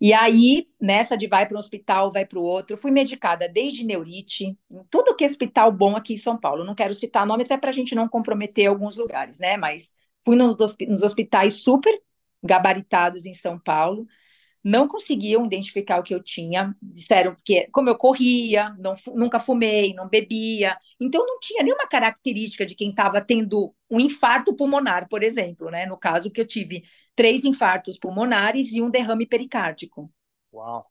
E 0.00 0.12
aí, 0.12 0.68
nessa 0.80 1.16
de 1.16 1.26
vai 1.26 1.46
para 1.46 1.56
um 1.56 1.58
hospital, 1.58 2.10
vai 2.12 2.24
para 2.26 2.38
o 2.38 2.42
outro, 2.42 2.76
fui 2.76 2.90
medicada 2.90 3.48
desde 3.48 3.84
neurite, 3.84 4.56
tudo 4.90 5.16
que 5.16 5.24
é 5.24 5.26
hospital 5.26 5.72
bom 5.72 5.96
aqui 5.96 6.14
em 6.14 6.16
São 6.16 6.38
Paulo. 6.38 6.64
Não 6.64 6.74
quero 6.74 6.94
citar 6.94 7.26
nome 7.26 7.44
até 7.44 7.56
para 7.58 7.70
a 7.70 7.72
gente 7.72 7.94
não 7.94 8.08
comprometer 8.08 8.68
alguns 8.68 8.96
lugares, 8.96 9.38
né? 9.40 9.56
Mas 9.56 9.94
fui 10.28 10.36
nos, 10.36 10.76
hospitais 11.02 11.62
super 11.62 11.98
gabaritados 12.42 13.24
em 13.24 13.32
São 13.32 13.58
Paulo, 13.58 14.06
não 14.62 14.86
conseguiam 14.86 15.42
identificar 15.44 15.98
o 15.98 16.02
que 16.02 16.14
eu 16.14 16.22
tinha, 16.22 16.76
disseram 16.82 17.34
que, 17.42 17.66
como 17.72 17.88
eu 17.88 17.96
corria, 17.96 18.76
não, 18.78 18.94
nunca 19.14 19.40
fumei, 19.40 19.94
não 19.94 20.06
bebia, 20.06 20.76
então 21.00 21.24
não 21.24 21.40
tinha 21.40 21.62
nenhuma 21.62 21.86
característica 21.86 22.66
de 22.66 22.74
quem 22.74 22.90
estava 22.90 23.22
tendo 23.22 23.74
um 23.90 23.98
infarto 23.98 24.54
pulmonar, 24.54 25.08
por 25.08 25.22
exemplo, 25.22 25.70
né? 25.70 25.86
No 25.86 25.96
caso 25.96 26.30
que 26.30 26.40
eu 26.40 26.46
tive 26.46 26.84
três 27.16 27.44
infartos 27.46 27.96
pulmonares 27.98 28.72
e 28.72 28.82
um 28.82 28.90
derrame 28.90 29.26
pericárdico. 29.26 30.12
Uau! 30.52 30.84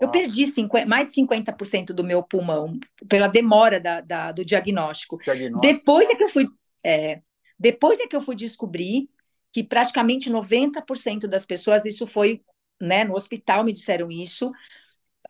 Eu 0.00 0.10
perdi 0.10 0.46
50, 0.46 0.86
mais 0.86 1.06
de 1.06 1.14
50% 1.14 1.92
do 1.92 2.02
meu 2.02 2.22
pulmão 2.22 2.78
pela 3.08 3.28
demora 3.28 3.78
da, 3.78 4.00
da 4.00 4.32
do 4.32 4.44
diagnóstico. 4.44 5.18
diagnóstico. 5.18 5.60
Depois 5.60 6.10
é 6.10 6.16
que 6.16 6.24
eu 6.24 6.28
fui, 6.28 6.48
é, 6.84 7.22
depois 7.58 7.98
é 8.00 8.06
que 8.06 8.16
eu 8.16 8.20
fui 8.20 8.36
descobrir 8.36 9.08
que 9.52 9.62
praticamente 9.62 10.30
90% 10.30 11.28
das 11.28 11.46
pessoas, 11.46 11.86
isso 11.86 12.06
foi, 12.06 12.42
né, 12.80 13.04
no 13.04 13.14
hospital 13.14 13.64
me 13.64 13.72
disseram 13.72 14.10
isso, 14.10 14.52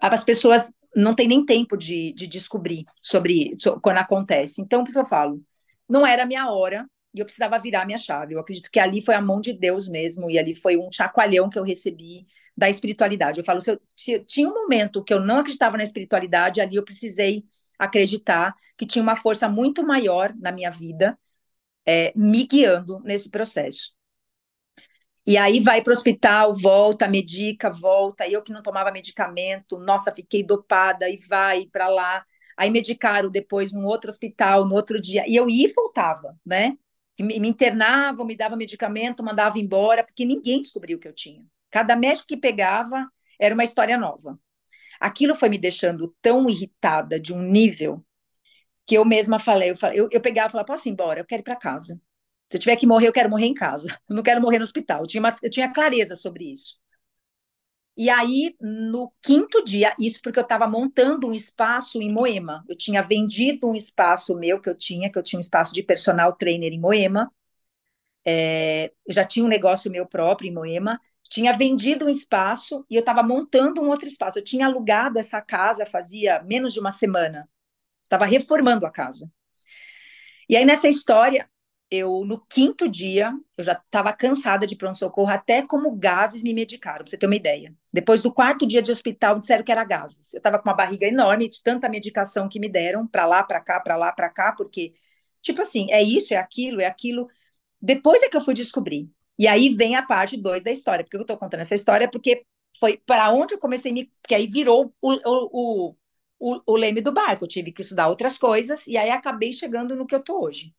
as 0.01 0.25
pessoas 0.25 0.67
não 0.95 1.15
têm 1.15 1.29
nem 1.29 1.45
tempo 1.45 1.77
de, 1.77 2.13
de 2.15 2.27
descobrir 2.27 2.85
sobre, 3.03 3.57
quando 3.83 3.99
acontece. 3.99 4.61
Então, 4.61 4.83
por 4.83 4.91
isso 4.91 4.99
eu 4.99 5.05
falo, 5.05 5.43
não 5.89 6.07
era 6.07 6.23
a 6.23 6.27
minha 6.27 6.51
hora 6.51 6.89
e 7.15 7.21
eu 7.21 7.25
precisava 7.25 7.59
virar 7.59 7.85
minha 7.87 7.99
chave. 7.99 8.35
Eu 8.35 8.41
acredito 8.41 8.71
que 8.71 8.81
ali 8.81 9.03
foi 9.03 9.15
a 9.15 9.21
mão 9.21 9.41
de 9.41 9.53
Deus 9.53 9.89
mesmo, 9.89 10.31
e 10.31 10.39
ali 10.39 10.55
foi 10.55 10.77
um 10.77 10.91
chacoalhão 10.91 11.49
que 11.49 11.59
eu 11.59 11.63
recebi 11.63 12.27
da 12.57 12.69
espiritualidade. 12.71 13.39
Eu 13.39 13.45
falo, 13.45 13.61
se, 13.61 13.71
eu, 13.71 13.81
se 13.97 14.21
tinha 14.25 14.49
um 14.49 14.55
momento 14.55 15.03
que 15.03 15.13
eu 15.13 15.21
não 15.21 15.39
acreditava 15.39 15.77
na 15.77 15.83
espiritualidade, 15.83 16.61
ali 16.61 16.77
eu 16.77 16.85
precisei 16.85 17.45
acreditar 17.79 18.55
que 18.77 18.87
tinha 18.87 19.03
uma 19.03 19.17
força 19.17 19.49
muito 19.49 19.85
maior 19.87 20.35
na 20.37 20.51
minha 20.53 20.71
vida, 20.71 21.19
é, 21.87 22.13
me 22.17 22.45
guiando 22.47 23.01
nesse 23.01 23.31
processo. 23.31 23.95
E 25.27 25.39
aí 25.39 25.59
vai 25.61 25.83
para 25.83 25.91
o 25.93 25.95
hospital, 25.95 26.53
volta, 26.55 27.09
medica, 27.09 27.71
volta. 27.71 28.29
Eu 28.29 28.43
que 28.43 28.53
não 28.53 28.63
tomava 28.63 28.91
medicamento, 28.91 29.79
nossa, 29.79 30.13
fiquei 30.13 30.43
dopada 30.43 31.09
e 31.09 31.19
vai 31.27 31.67
para 31.73 31.89
lá. 31.89 32.25
Aí 32.57 32.71
medicaram 32.71 33.31
depois 33.31 33.73
num 33.73 33.87
outro 33.87 34.11
hospital, 34.11 34.67
no 34.67 34.75
outro 34.75 35.01
dia. 35.01 35.25
E 35.27 35.35
eu 35.35 35.49
ia 35.49 35.67
e 35.69 35.73
voltava, 35.73 36.37
né? 36.45 36.77
Me, 37.19 37.41
me 37.41 37.49
internavam, 37.49 38.27
me 38.27 38.37
dava 38.37 38.57
medicamento, 38.57 39.23
mandava 39.25 39.59
embora, 39.59 40.05
porque 40.05 40.25
ninguém 40.25 40.61
descobriu 40.61 40.99
o 40.99 41.01
que 41.01 41.09
eu 41.09 41.15
tinha. 41.15 41.45
Cada 41.71 41.97
médico 41.97 42.27
que 42.29 42.37
pegava 42.37 43.09
era 43.39 43.55
uma 43.55 43.65
história 43.65 43.97
nova. 43.97 44.39
Aquilo 45.01 45.35
foi 45.35 45.49
me 45.49 45.59
deixando 45.59 46.15
tão 46.21 46.49
irritada 46.51 47.19
de 47.19 47.33
um 47.33 47.43
nível 47.43 48.05
que 48.87 48.97
eu 48.97 49.05
mesma 49.05 49.39
falei, 49.41 49.71
eu, 49.71 49.77
falei, 49.77 50.01
eu, 50.01 50.09
eu 50.13 50.21
pegava 50.21 50.49
e 50.49 50.53
falava, 50.53 50.67
posso 50.67 50.89
ir 50.89 50.93
embora? 50.93 51.21
Eu 51.21 51.25
quero 51.27 51.41
ir 51.43 51.45
para 51.45 51.57
casa. 51.57 52.01
Se 52.51 52.57
eu 52.57 52.61
tiver 52.61 52.77
que 52.77 52.87
morrer, 52.87 53.09
eu 53.09 53.13
quero 53.13 53.31
morrer 53.31 53.47
em 53.47 53.55
casa. 53.55 53.89
Eu 54.09 54.17
não 54.17 54.23
quero 54.23 54.41
morrer 54.41 54.59
no 54.59 54.65
hospital. 54.65 55.01
Eu 55.03 55.07
tinha, 55.09 55.21
uma, 55.21 55.35
eu 55.43 55.51
tinha 55.51 55.73
clareza 55.73 56.15
sobre 56.15 56.45
isso. 56.53 56.79
E 57.97 58.11
aí, 58.11 58.57
no 58.61 59.13
quinto 59.23 59.63
dia, 59.63 59.95
isso 60.01 60.21
porque 60.23 60.39
eu 60.39 60.43
estava 60.43 60.67
montando 60.67 61.29
um 61.29 61.33
espaço 61.35 62.03
em 62.03 62.13
Moema. 62.13 62.65
Eu 62.69 62.77
tinha 62.77 63.01
vendido 63.03 63.69
um 63.69 63.75
espaço 63.75 64.37
meu 64.37 64.61
que 64.61 64.69
eu 64.69 64.77
tinha, 64.77 65.11
que 65.13 65.17
eu 65.19 65.23
tinha 65.23 65.39
um 65.39 65.41
espaço 65.41 65.73
de 65.73 65.83
personal 65.83 66.33
trainer 66.35 66.73
em 66.73 66.81
Moema. 66.81 67.31
É, 68.27 68.93
eu 69.07 69.15
já 69.15 69.25
tinha 69.25 69.45
um 69.45 69.49
negócio 69.49 69.91
meu 69.91 70.07
próprio 70.07 70.49
em 70.49 70.55
Moema. 70.55 71.01
Tinha 71.31 71.57
vendido 71.57 72.07
um 72.07 72.09
espaço 72.09 72.85
e 72.91 72.95
eu 72.97 73.01
estava 73.01 73.23
montando 73.23 73.81
um 73.83 73.89
outro 73.89 74.07
espaço. 74.09 74.39
Eu 74.39 74.45
tinha 74.45 74.67
alugado 74.67 75.19
essa 75.19 75.41
casa 75.41 75.87
fazia 75.87 76.43
menos 76.43 76.73
de 76.75 76.81
uma 76.81 76.93
semana. 76.93 77.49
Estava 78.05 78.27
reformando 78.27 78.87
a 78.87 78.91
casa. 78.91 79.31
E 80.49 80.57
aí, 80.57 80.65
nessa 80.65 80.89
história, 80.89 81.49
eu 81.91 82.25
no 82.25 82.45
quinto 82.47 82.89
dia, 82.89 83.33
eu 83.57 83.65
já 83.65 83.73
estava 83.73 84.13
cansada 84.13 84.67
de 84.67 84.77
pronto-socorro, 84.77 85.31
até 85.31 85.63
como 85.63 85.95
gases 85.97 86.43
me 86.43 86.53
medicaram, 86.53 86.99
pra 87.05 87.07
você 87.11 87.17
ter 87.19 87.27
uma 87.27 87.37
ideia. 87.37 87.75
Depois 87.93 88.21
do 88.21 88.33
quarto 88.33 88.67
dia 88.67 88.83
de 88.83 88.91
hospital, 88.91 89.39
disseram 89.41 89.65
que 89.65 89.73
era 89.73 89.85
gases. 89.85 90.35
Eu 90.35 90.39
estava 90.39 90.59
com 90.59 90.69
uma 90.69 90.75
barriga 90.77 91.07
enorme 91.07 91.49
de 91.49 91.63
tanta 91.63 91.89
medicação 91.89 92.49
que 92.49 92.61
me 92.61 92.69
deram, 92.69 93.07
para 93.07 93.27
lá, 93.27 93.43
para 93.43 93.61
cá, 93.61 93.81
para 93.81 93.97
lá, 93.97 94.13
para 94.13 94.29
cá, 94.31 94.53
porque, 94.53 94.93
tipo 95.43 95.61
assim, 95.63 95.91
é 95.91 96.03
isso, 96.03 96.35
é 96.35 96.37
aquilo, 96.37 96.81
é 96.81 96.87
aquilo. 96.87 97.29
Depois 97.81 98.23
é 98.23 98.29
que 98.29 98.37
eu 98.37 98.41
fui 98.41 98.55
descobrir. 98.55 99.11
E 99.39 99.47
aí 99.49 99.69
vem 99.71 99.97
a 99.97 100.03
parte 100.03 100.37
2 100.37 100.63
da 100.63 100.71
história. 100.71 101.05
Porque 101.05 101.17
eu 101.17 101.23
estou 101.23 101.37
contando 101.37 101.61
essa 101.61 101.75
história? 101.75 102.11
Porque 102.11 102.45
foi 102.79 102.99
para 103.07 103.31
onde 103.33 103.55
eu 103.55 103.59
comecei 103.59 103.91
a 103.91 103.95
me. 103.95 104.07
Porque 104.23 104.35
aí 104.35 104.47
virou 104.47 104.95
o, 105.01 105.13
o, 105.13 105.91
o, 105.91 105.97
o, 106.67 106.77
leme 106.77 107.01
do 107.01 107.13
barco. 107.13 107.45
Eu 107.45 107.49
tive 107.49 107.73
que 107.73 107.83
estudar 107.83 108.09
outras 108.09 108.37
coisas, 108.39 108.87
e 108.87 108.97
aí 108.97 109.11
acabei 109.11 109.53
chegando 109.53 109.97
no 109.97 110.07
que 110.07 110.15
eu 110.15 110.21
estou 110.21 110.45
hoje. 110.45 110.75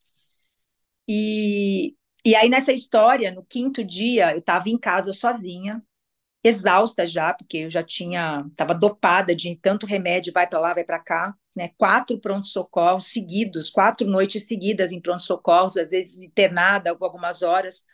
E, 1.08 1.95
e 2.25 2.36
aí, 2.36 2.49
nessa 2.49 2.71
história, 2.73 3.32
no 3.32 3.43
quinto 3.45 3.84
dia, 3.84 4.32
eu 4.34 4.39
estava 4.39 4.69
em 4.69 4.78
casa 4.78 5.12
sozinha, 5.12 5.84
exausta 6.43 7.08
já, 7.08 7.34
porque 7.34 7.60
eu 7.60 7.69
já 7.69 7.84
tinha, 7.84 8.45
estava 8.51 8.73
dopada 8.73 9.36
de 9.36 9.56
tanto 9.58 9.86
remédio, 9.86 10.34
vai 10.34 10.47
para 10.47 10.60
lá, 10.60 10.73
vai 10.73 10.84
para 10.84 10.99
cá, 10.99 11.36
né? 11.56 11.71
Quatro 11.78 12.19
pronto-socorros 12.19 13.06
seguidos, 13.08 13.69
quatro 13.69 14.08
noites 14.08 14.47
seguidas 14.47 14.91
em 14.91 15.01
pronto-socorros, 15.01 15.78
às 15.78 15.91
vezes 15.91 16.21
internada 16.23 16.91
algumas 16.91 17.41
horas. 17.41 17.86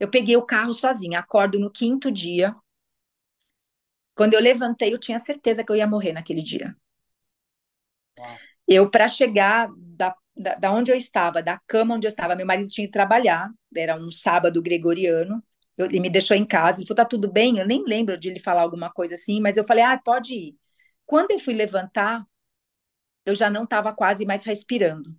Eu 0.00 0.08
peguei 0.10 0.36
o 0.36 0.42
carro 0.46 0.72
sozinha, 0.72 1.20
acordo 1.20 1.58
no 1.58 1.70
quinto 1.70 2.10
dia. 2.10 2.54
Quando 4.20 4.34
eu 4.34 4.40
levantei, 4.40 4.92
eu 4.92 4.98
tinha 5.06 5.18
certeza 5.18 5.64
que 5.64 5.72
eu 5.72 5.76
ia 5.76 5.86
morrer 5.86 6.12
naquele 6.12 6.42
dia. 6.42 6.76
Eu, 8.66 8.90
para 8.90 9.08
chegar 9.08 9.68
da 9.76 10.14
da, 10.36 10.54
da 10.54 10.72
onde 10.72 10.90
eu 10.90 10.96
estava, 10.96 11.42
da 11.42 11.60
cama 11.66 11.94
onde 11.96 12.06
eu 12.06 12.08
estava. 12.08 12.34
Meu 12.34 12.46
marido 12.46 12.68
tinha 12.70 12.86
que 12.86 12.92
trabalhar, 12.92 13.50
era 13.76 13.94
um 13.96 14.10
sábado 14.10 14.62
gregoriano. 14.62 15.42
Eu, 15.76 15.86
ele 15.86 16.00
me 16.00 16.08
deixou 16.10 16.36
em 16.36 16.46
casa, 16.46 16.78
ele 16.80 16.86
falou: 16.86 16.96
tá 16.96 17.04
tudo 17.04 17.30
bem? 17.30 17.58
Eu 17.58 17.66
nem 17.66 17.84
lembro 17.84 18.18
de 18.18 18.28
ele 18.30 18.40
falar 18.40 18.62
alguma 18.62 18.90
coisa 18.90 19.14
assim, 19.14 19.40
mas 19.40 19.56
eu 19.56 19.64
falei: 19.66 19.84
ah, 19.84 20.00
pode 20.02 20.34
ir. 20.34 20.56
Quando 21.06 21.32
eu 21.32 21.38
fui 21.38 21.52
levantar, 21.54 22.24
eu 23.24 23.34
já 23.34 23.48
não 23.50 23.64
estava 23.64 23.94
quase 23.94 24.24
mais 24.26 24.44
respirando. 24.44 25.10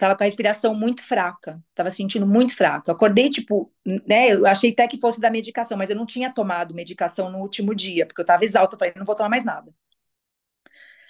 Tava 0.00 0.16
com 0.16 0.24
a 0.24 0.26
respiração 0.26 0.74
muito 0.74 1.02
fraca, 1.04 1.62
tava 1.76 1.90
sentindo 1.90 2.26
muito 2.26 2.56
fraca. 2.56 2.92
acordei, 2.92 3.30
tipo, 3.30 3.72
né? 4.08 4.32
Eu 4.34 4.46
achei 4.46 4.72
até 4.72 4.88
que 4.88 4.98
fosse 5.00 5.20
da 5.20 5.30
medicação, 5.30 5.78
mas 5.78 5.90
eu 5.90 5.96
não 5.96 6.06
tinha 6.06 6.32
tomado 6.32 6.74
medicação 6.74 7.30
no 7.30 7.38
último 7.40 7.74
dia, 7.74 8.06
porque 8.06 8.22
eu 8.22 8.26
tava 8.26 8.44
exalta. 8.44 8.76
Eu 8.76 8.78
falei, 8.80 8.94
não 8.96 9.04
vou 9.06 9.16
tomar 9.16 9.28
mais 9.30 9.44
nada. 9.44 9.72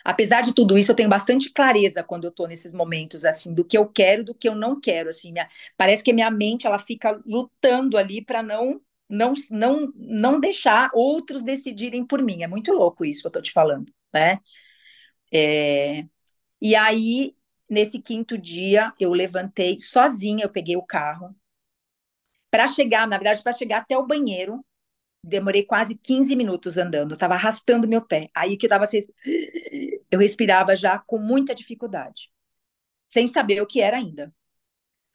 Apesar 0.05 0.41
de 0.43 0.55
tudo 0.55 0.79
isso, 0.79 0.91
eu 0.93 0.97
tenho 0.97 1.09
bastante 1.11 1.53
clareza 1.53 2.03
quando 2.03 2.25
eu 2.25 2.33
tô 2.33 2.47
nesses 2.47 2.73
momentos, 2.73 3.25
assim, 3.25 3.55
do 3.55 3.65
que 3.65 3.77
eu 3.77 3.87
quero, 3.87 4.25
do 4.25 4.35
que 4.35 4.49
eu 4.49 4.55
não 4.55 4.81
quero, 4.81 5.11
assim, 5.11 5.31
minha, 5.33 5.47
parece 5.77 6.03
que 6.03 6.13
minha 6.13 6.31
mente, 6.31 6.67
ela 6.67 6.79
fica 6.79 7.21
lutando 7.27 7.99
ali 7.99 8.25
para 8.25 8.43
não, 8.43 8.81
não, 9.09 9.35
não, 9.51 9.93
não 9.95 10.41
deixar 10.41 10.91
outros 10.95 11.43
decidirem 11.43 12.05
por 12.07 12.23
mim, 12.23 12.43
é 12.43 12.47
muito 12.47 12.73
louco 12.73 13.05
isso 13.05 13.23
que 13.23 13.27
eu 13.29 13.33
tô 13.33 13.43
te 13.43 13.53
falando, 13.53 13.93
né? 14.13 14.39
É, 15.33 16.05
e 16.61 16.77
aí, 16.77 17.37
nesse 17.71 18.01
quinto 18.03 18.37
dia, 18.37 18.93
eu 19.01 19.13
levantei 19.13 19.79
sozinha, 19.81 20.45
eu 20.45 20.51
peguei 20.51 20.77
o 20.77 20.83
carro, 20.83 21.35
para 22.51 22.67
chegar, 22.67 23.07
na 23.07 23.17
verdade, 23.17 23.43
para 23.43 23.53
chegar 23.53 23.79
até 23.79 23.97
o 23.97 24.07
banheiro, 24.07 24.65
demorei 25.25 25.65
quase 25.65 25.97
15 25.97 26.37
minutos 26.37 26.79
andando, 26.79 27.15
eu 27.15 27.19
tava 27.19 27.35
arrastando 27.35 27.89
meu 27.89 28.03
pé, 28.03 28.31
aí 28.35 28.57
que 28.57 28.67
eu 28.67 28.71
tava 28.71 28.85
assim, 28.85 29.03
eu 30.11 30.19
respirava 30.19 30.75
já 30.77 30.99
com 30.99 31.19
muita 31.19 31.55
dificuldade, 31.55 32.31
sem 33.09 33.27
saber 33.29 33.63
o 33.63 33.67
que 33.67 33.81
era 33.81 33.99
ainda. 33.99 34.35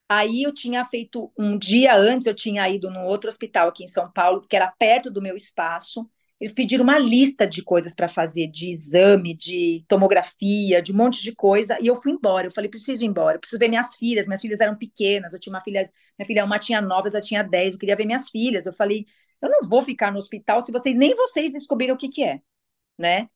Aí 0.09 0.43
eu 0.43 0.53
tinha 0.53 0.85
feito 0.85 1.31
um 1.37 1.57
dia 1.57 1.95
antes, 1.95 2.27
eu 2.27 2.35
tinha 2.35 2.69
ido 2.69 2.91
num 2.91 3.05
outro 3.05 3.29
hospital 3.29 3.69
aqui 3.69 3.83
em 3.83 3.87
São 3.87 4.11
Paulo, 4.11 4.41
que 4.41 4.55
era 4.55 4.71
perto 4.71 5.09
do 5.09 5.21
meu 5.21 5.35
espaço. 5.35 6.09
Eles 6.39 6.53
pediram 6.53 6.83
uma 6.83 6.99
lista 6.99 7.47
de 7.47 7.63
coisas 7.63 7.95
para 7.95 8.09
fazer, 8.09 8.47
de 8.47 8.69
exame, 8.71 9.33
de 9.35 9.85
tomografia, 9.87 10.81
de 10.81 10.91
um 10.91 10.97
monte 10.97 11.23
de 11.23 11.33
coisa, 11.33 11.77
e 11.81 11.87
eu 11.87 11.95
fui 11.95 12.11
embora. 12.11 12.47
Eu 12.47 12.51
falei, 12.51 12.69
preciso 12.69 13.03
ir 13.03 13.07
embora, 13.07 13.37
eu 13.37 13.39
preciso 13.39 13.59
ver 13.59 13.69
minhas 13.69 13.95
filhas. 13.95 14.27
Minhas 14.27 14.41
filhas 14.41 14.59
eram 14.59 14.75
pequenas, 14.77 15.33
eu 15.33 15.39
tinha 15.39 15.53
uma 15.53 15.61
filha, 15.61 15.89
minha 16.19 16.25
filha 16.27 16.43
uma 16.45 16.59
tinha 16.59 16.81
nove, 16.81 17.07
outra 17.07 17.21
tinha 17.21 17.41
dez, 17.43 17.73
eu 17.73 17.79
queria 17.79 17.95
ver 17.95 18.05
minhas 18.05 18.29
filhas. 18.29 18.65
Eu 18.65 18.73
falei, 18.73 19.05
eu 19.41 19.49
não 19.49 19.61
vou 19.67 19.81
ficar 19.81 20.11
no 20.11 20.17
hospital 20.17 20.61
se 20.61 20.71
vocês 20.71 20.95
nem 20.95 21.15
vocês 21.15 21.51
descobriram 21.53 21.95
o 21.95 21.97
que 21.97 22.09
que 22.09 22.23
é, 22.23 22.41
né? 22.97 23.29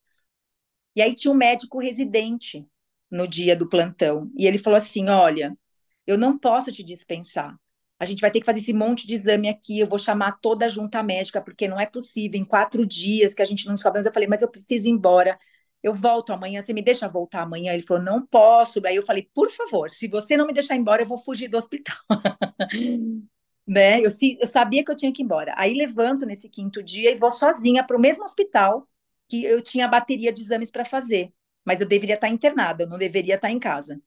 E 0.96 1.02
aí 1.02 1.14
tinha 1.16 1.32
um 1.32 1.36
médico 1.38 1.80
residente 1.80 2.68
no 3.10 3.28
dia 3.28 3.56
do 3.56 3.70
plantão. 3.70 4.32
E 4.36 4.46
ele 4.48 4.58
falou 4.58 4.78
assim: 4.78 5.10
Olha, 5.10 5.58
eu 6.06 6.18
não 6.18 6.38
posso 6.38 6.72
te 6.72 6.84
dispensar. 6.84 7.56
A 8.00 8.06
gente 8.06 8.22
vai 8.22 8.32
ter 8.32 8.40
que 8.40 8.46
fazer 8.46 8.60
esse 8.60 8.74
monte 8.74 9.06
de 9.06 9.16
exame 9.16 9.50
aqui, 9.50 9.80
eu 9.80 9.88
vou 9.88 10.00
chamar 10.00 10.40
toda 10.42 10.66
a 10.66 10.70
junta 10.70 11.04
médica, 11.04 11.42
porque 11.42 11.68
não 11.68 11.80
é 11.80 11.86
possível, 11.86 12.40
em 12.40 12.46
quatro 12.46 12.86
dias 12.86 13.34
que 13.34 13.42
a 13.42 13.46
gente 13.46 13.66
não 13.68 13.74
descobre. 13.74 14.02
Eu 14.02 14.14
falei, 14.14 14.28
mas 14.28 14.42
eu 14.42 14.50
preciso 14.50 14.88
ir 14.88 14.92
embora, 14.92 15.38
eu 15.84 15.94
volto 15.94 16.32
amanhã, 16.34 16.62
você 16.62 16.74
me 16.74 16.82
deixa 16.82 17.08
voltar 17.08 17.42
amanhã? 17.42 17.74
Ele 17.74 17.84
falou, 17.84 18.04
não 18.04 18.26
posso. 18.26 18.86
Aí 18.86 18.96
eu 18.96 19.04
falei, 19.04 19.30
por 19.34 19.50
favor, 19.52 19.90
se 19.90 20.08
você 20.08 20.38
não 20.38 20.48
me 20.48 20.54
deixar 20.54 20.76
embora, 20.76 21.02
eu 21.02 21.08
vou 21.08 21.18
fugir 21.18 21.48
do 21.50 21.58
hospital. 21.58 21.98
né? 23.68 24.00
Eu, 24.02 24.10
eu 24.40 24.48
sabia 24.48 24.84
que 24.84 24.92
eu 24.92 24.96
tinha 24.96 25.12
que 25.14 25.22
ir 25.22 25.26
embora. 25.26 25.54
Aí 25.58 25.74
levanto 25.74 26.26
nesse 26.26 26.50
quinto 26.50 26.82
dia 26.84 27.12
e 27.12 27.16
vou 27.16 27.32
sozinha 27.34 27.84
para 27.86 27.98
o 27.98 28.00
mesmo 28.00 28.24
hospital 28.24 28.88
que 29.28 29.44
eu 29.44 29.62
tinha 29.62 29.86
a 29.86 29.88
bateria 29.88 30.34
de 30.34 30.42
exames 30.42 30.72
para 30.72 30.84
fazer, 30.84 31.32
mas 31.64 31.80
eu 31.80 31.88
deveria 31.88 32.16
estar 32.16 32.30
internada, 32.30 32.84
eu 32.84 32.90
não 32.90 32.98
deveria 32.98 33.36
estar 33.36 33.52
em 33.52 33.60
casa. 33.60 34.02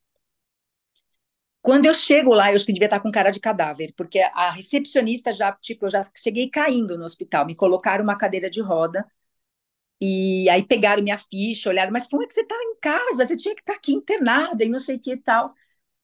Quando 1.62 1.86
eu 1.86 1.94
chego 1.94 2.34
lá, 2.34 2.50
eu 2.50 2.56
acho 2.56 2.66
que 2.66 2.72
devia 2.72 2.86
estar 2.86 3.00
com 3.00 3.10
cara 3.12 3.30
de 3.30 3.38
cadáver, 3.40 3.94
porque 3.96 4.18
a 4.20 4.50
recepcionista 4.50 5.30
já, 5.32 5.52
tipo, 5.52 5.86
eu 5.86 5.90
já 5.90 6.04
cheguei 6.16 6.50
caindo 6.50 6.98
no 6.98 7.04
hospital, 7.04 7.46
me 7.46 7.54
colocaram 7.54 8.02
uma 8.02 8.18
cadeira 8.18 8.50
de 8.50 8.60
roda, 8.60 9.06
e 10.00 10.48
aí 10.50 10.64
pegaram 10.66 11.02
minha 11.02 11.18
ficha, 11.18 11.70
olharam, 11.70 11.92
mas 11.92 12.06
como 12.08 12.22
é 12.22 12.26
que 12.26 12.34
você 12.34 12.42
está 12.42 12.56
em 12.56 12.76
casa? 12.80 13.26
Você 13.26 13.36
tinha 13.36 13.54
que 13.54 13.60
estar 13.62 13.74
aqui 13.74 13.92
internada 13.92 14.64
e 14.64 14.68
não 14.68 14.78
sei 14.78 14.96
o 14.96 15.00
que 15.00 15.12
e 15.12 15.16
tal. 15.16 15.54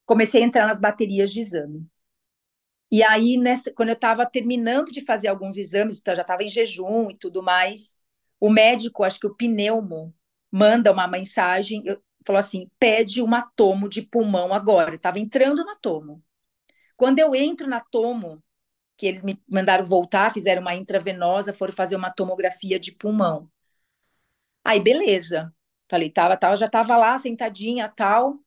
Comecei 0.07 0.43
a 0.43 0.47
entrar 0.47 0.67
nas 0.67 0.81
baterias 0.81 1.33
de 1.33 1.41
exame. 1.41 1.87
E 2.91 3.03
aí, 3.03 3.37
nessa, 3.37 3.73
quando 3.73 3.91
eu 3.91 3.95
estava 3.95 4.25
terminando 4.27 4.91
de 4.91 5.05
fazer 5.05 5.29
alguns 5.29 5.57
exames, 5.59 5.99
então 5.99 6.15
já 6.15 6.23
estava 6.23 6.43
em 6.43 6.49
jejum 6.49 7.11
e 7.11 7.17
tudo 7.19 7.43
mais, 7.43 7.99
o 8.41 8.49
médico, 8.51 9.05
acho 9.05 9.21
que 9.21 9.27
o 9.27 9.35
pneumo, 9.35 10.15
manda 10.51 10.91
uma 10.93 11.07
mensagem, 11.07 11.83
eu, 11.85 12.01
falou 12.27 12.41
assim: 12.41 12.71
pede 12.79 13.23
uma 13.23 13.43
tomo 13.57 13.89
de 13.89 14.03
pulmão 14.03 14.53
agora. 14.53 14.93
Eu 14.93 14.97
estava 14.97 15.19
entrando 15.19 15.65
na 15.65 15.77
tomo. 15.77 16.23
Quando 16.97 17.19
eu 17.21 17.35
entro 17.35 17.69
na 17.69 17.81
tomo, 17.81 18.43
que 18.97 19.07
eles 19.07 19.23
me 19.25 19.41
mandaram 19.49 19.87
voltar, 19.87 20.33
fizeram 20.33 20.63
uma 20.63 20.75
intravenosa, 20.75 21.55
foram 21.55 21.73
fazer 21.73 21.97
uma 21.97 22.11
tomografia 22.11 22.79
de 22.81 22.93
pulmão. 22.93 23.51
Aí, 24.65 24.81
beleza. 24.81 25.53
Falei, 25.89 26.11
tava, 26.11 26.37
tava, 26.37 26.57
já 26.57 26.67
estava 26.67 26.97
lá 26.97 27.19
sentadinha, 27.19 27.89
tal. 27.89 28.39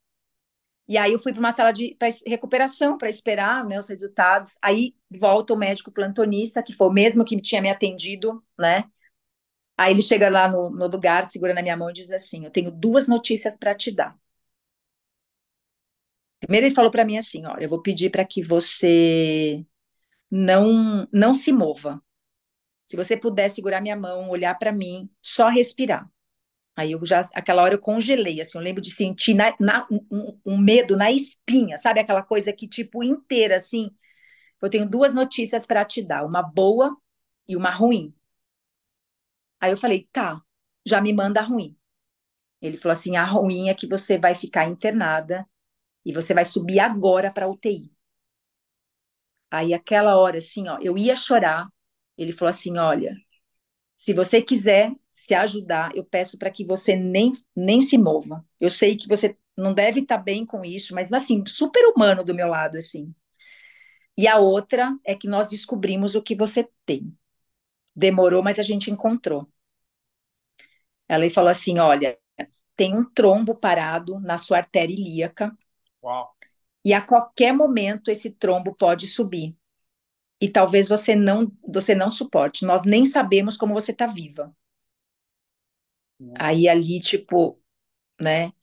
E 0.87 0.97
aí 0.97 1.13
eu 1.13 1.19
fui 1.19 1.31
para 1.31 1.39
uma 1.39 1.51
sala 1.53 1.71
de 1.71 1.97
recuperação 2.27 2.97
para 2.97 3.09
esperar 3.09 3.63
né, 3.65 3.79
os 3.79 3.87
resultados. 3.87 4.57
Aí 4.61 4.93
volta 5.09 5.53
o 5.53 5.57
médico 5.57 5.91
plantonista, 5.91 6.61
que 6.61 6.73
foi 6.73 6.87
o 6.87 6.91
mesmo 6.91 7.23
que 7.23 7.39
tinha 7.41 7.61
me 7.61 7.69
atendido, 7.69 8.43
né? 8.59 8.83
Aí 9.81 9.93
ele 9.93 10.03
chega 10.03 10.29
lá 10.29 10.47
no, 10.47 10.69
no 10.69 10.85
lugar, 10.87 11.27
segura 11.27 11.55
na 11.55 11.61
minha 11.63 11.75
mão 11.75 11.89
e 11.89 11.93
diz 11.93 12.11
assim: 12.11 12.45
Eu 12.45 12.51
tenho 12.51 12.69
duas 12.69 13.07
notícias 13.07 13.57
para 13.57 13.73
te 13.73 13.91
dar. 13.91 14.15
Primeiro 16.39 16.67
ele 16.67 16.75
falou 16.75 16.91
para 16.91 17.03
mim 17.03 17.17
assim: 17.17 17.45
Olha, 17.47 17.63
eu 17.63 17.69
vou 17.69 17.81
pedir 17.81 18.11
para 18.11 18.23
que 18.23 18.43
você 18.43 19.65
não 20.31 21.07
não 21.11 21.33
se 21.33 21.51
mova. 21.51 22.03
Se 22.87 22.97
você 22.97 23.17
puder 23.17 23.49
segurar 23.49 23.81
minha 23.81 23.95
mão, 23.95 24.29
olhar 24.29 24.55
para 24.59 24.71
mim, 24.71 25.09
só 25.21 25.49
respirar. 25.49 26.09
Aí 26.75 26.93
eu 26.93 27.05
já, 27.05 27.21
aquela 27.33 27.63
hora 27.63 27.75
eu 27.75 27.79
congelei, 27.79 28.41
assim, 28.41 28.57
eu 28.57 28.63
lembro 28.63 28.81
de 28.81 28.91
sentir 28.91 29.33
na, 29.35 29.55
na, 29.59 29.87
um, 29.91 30.39
um, 30.45 30.57
medo 30.57 30.97
na 30.97 31.11
espinha, 31.11 31.77
sabe 31.77 31.99
aquela 32.01 32.23
coisa 32.23 32.53
que 32.53 32.67
tipo 32.67 33.03
inteira, 33.03 33.57
assim. 33.57 33.91
Eu 34.61 34.69
tenho 34.69 34.89
duas 34.89 35.13
notícias 35.13 35.65
para 35.65 35.85
te 35.85 36.03
dar, 36.03 36.25
uma 36.25 36.43
boa 36.43 36.95
e 37.47 37.57
uma 37.57 37.71
ruim. 37.71 38.13
Aí 39.61 39.71
eu 39.71 39.77
falei, 39.77 40.09
tá, 40.11 40.41
já 40.85 41.01
me 41.01 41.13
manda 41.13 41.39
a 41.41 41.43
ruim. 41.43 41.77
Ele 42.61 42.77
falou 42.77 42.93
assim: 42.93 43.17
a 43.17 43.25
ruim 43.25 43.69
é 43.69 43.73
que 43.75 43.87
você 43.87 44.17
vai 44.17 44.35
ficar 44.35 44.67
internada 44.67 45.47
e 46.05 46.13
você 46.13 46.33
vai 46.33 46.45
subir 46.45 46.79
agora 46.79 47.31
para 47.33 47.49
UTI. 47.49 47.91
Aí, 49.49 49.73
aquela 49.73 50.17
hora, 50.17 50.37
assim, 50.37 50.67
ó, 50.69 50.77
eu 50.81 50.97
ia 50.97 51.15
chorar. 51.15 51.67
Ele 52.17 52.31
falou 52.33 52.49
assim: 52.49 52.77
olha, 52.77 53.15
se 53.97 54.13
você 54.13 54.41
quiser 54.41 54.93
se 55.13 55.33
ajudar, 55.35 55.95
eu 55.95 56.05
peço 56.05 56.37
para 56.37 56.51
que 56.51 56.65
você 56.65 56.95
nem, 56.95 57.33
nem 57.55 57.81
se 57.81 57.97
mova. 57.97 58.45
Eu 58.59 58.69
sei 58.69 58.97
que 58.97 59.07
você 59.07 59.37
não 59.57 59.73
deve 59.73 60.01
estar 60.01 60.17
tá 60.17 60.23
bem 60.23 60.45
com 60.45 60.65
isso, 60.65 60.95
mas 60.95 61.13
assim, 61.13 61.43
super 61.47 61.85
humano 61.87 62.23
do 62.25 62.35
meu 62.35 62.47
lado, 62.47 62.77
assim. 62.77 63.13
E 64.17 64.27
a 64.27 64.37
outra 64.39 64.97
é 65.05 65.15
que 65.15 65.27
nós 65.27 65.49
descobrimos 65.49 66.15
o 66.15 66.21
que 66.21 66.35
você 66.35 66.67
tem. 66.85 67.15
Demorou, 67.95 68.43
mas 68.43 68.59
a 68.59 68.63
gente 68.63 68.91
encontrou. 68.91 69.47
Ela 71.07 71.29
falou 71.29 71.49
assim: 71.51 71.79
olha, 71.79 72.17
tem 72.75 72.95
um 72.97 73.05
trombo 73.05 73.55
parado 73.55 74.19
na 74.21 74.37
sua 74.37 74.57
artéria 74.59 74.93
ilíaca. 74.93 75.55
Uau. 76.01 76.35
E 76.85 76.93
a 76.93 77.01
qualquer 77.01 77.51
momento 77.53 78.11
esse 78.11 78.29
trombo 78.31 78.75
pode 78.75 79.07
subir. 79.07 79.55
E 80.41 80.49
talvez 80.49 80.87
você 80.89 81.15
não, 81.15 81.51
você 81.67 81.95
não 81.95 82.11
suporte. 82.11 82.65
Nós 82.65 82.83
nem 82.83 83.05
sabemos 83.05 83.57
como 83.57 83.73
você 83.73 83.91
está 83.93 84.07
viva. 84.07 84.55
Aí 86.39 86.67
ali, 86.67 86.99
tipo, 87.01 87.61
né? 88.21 88.53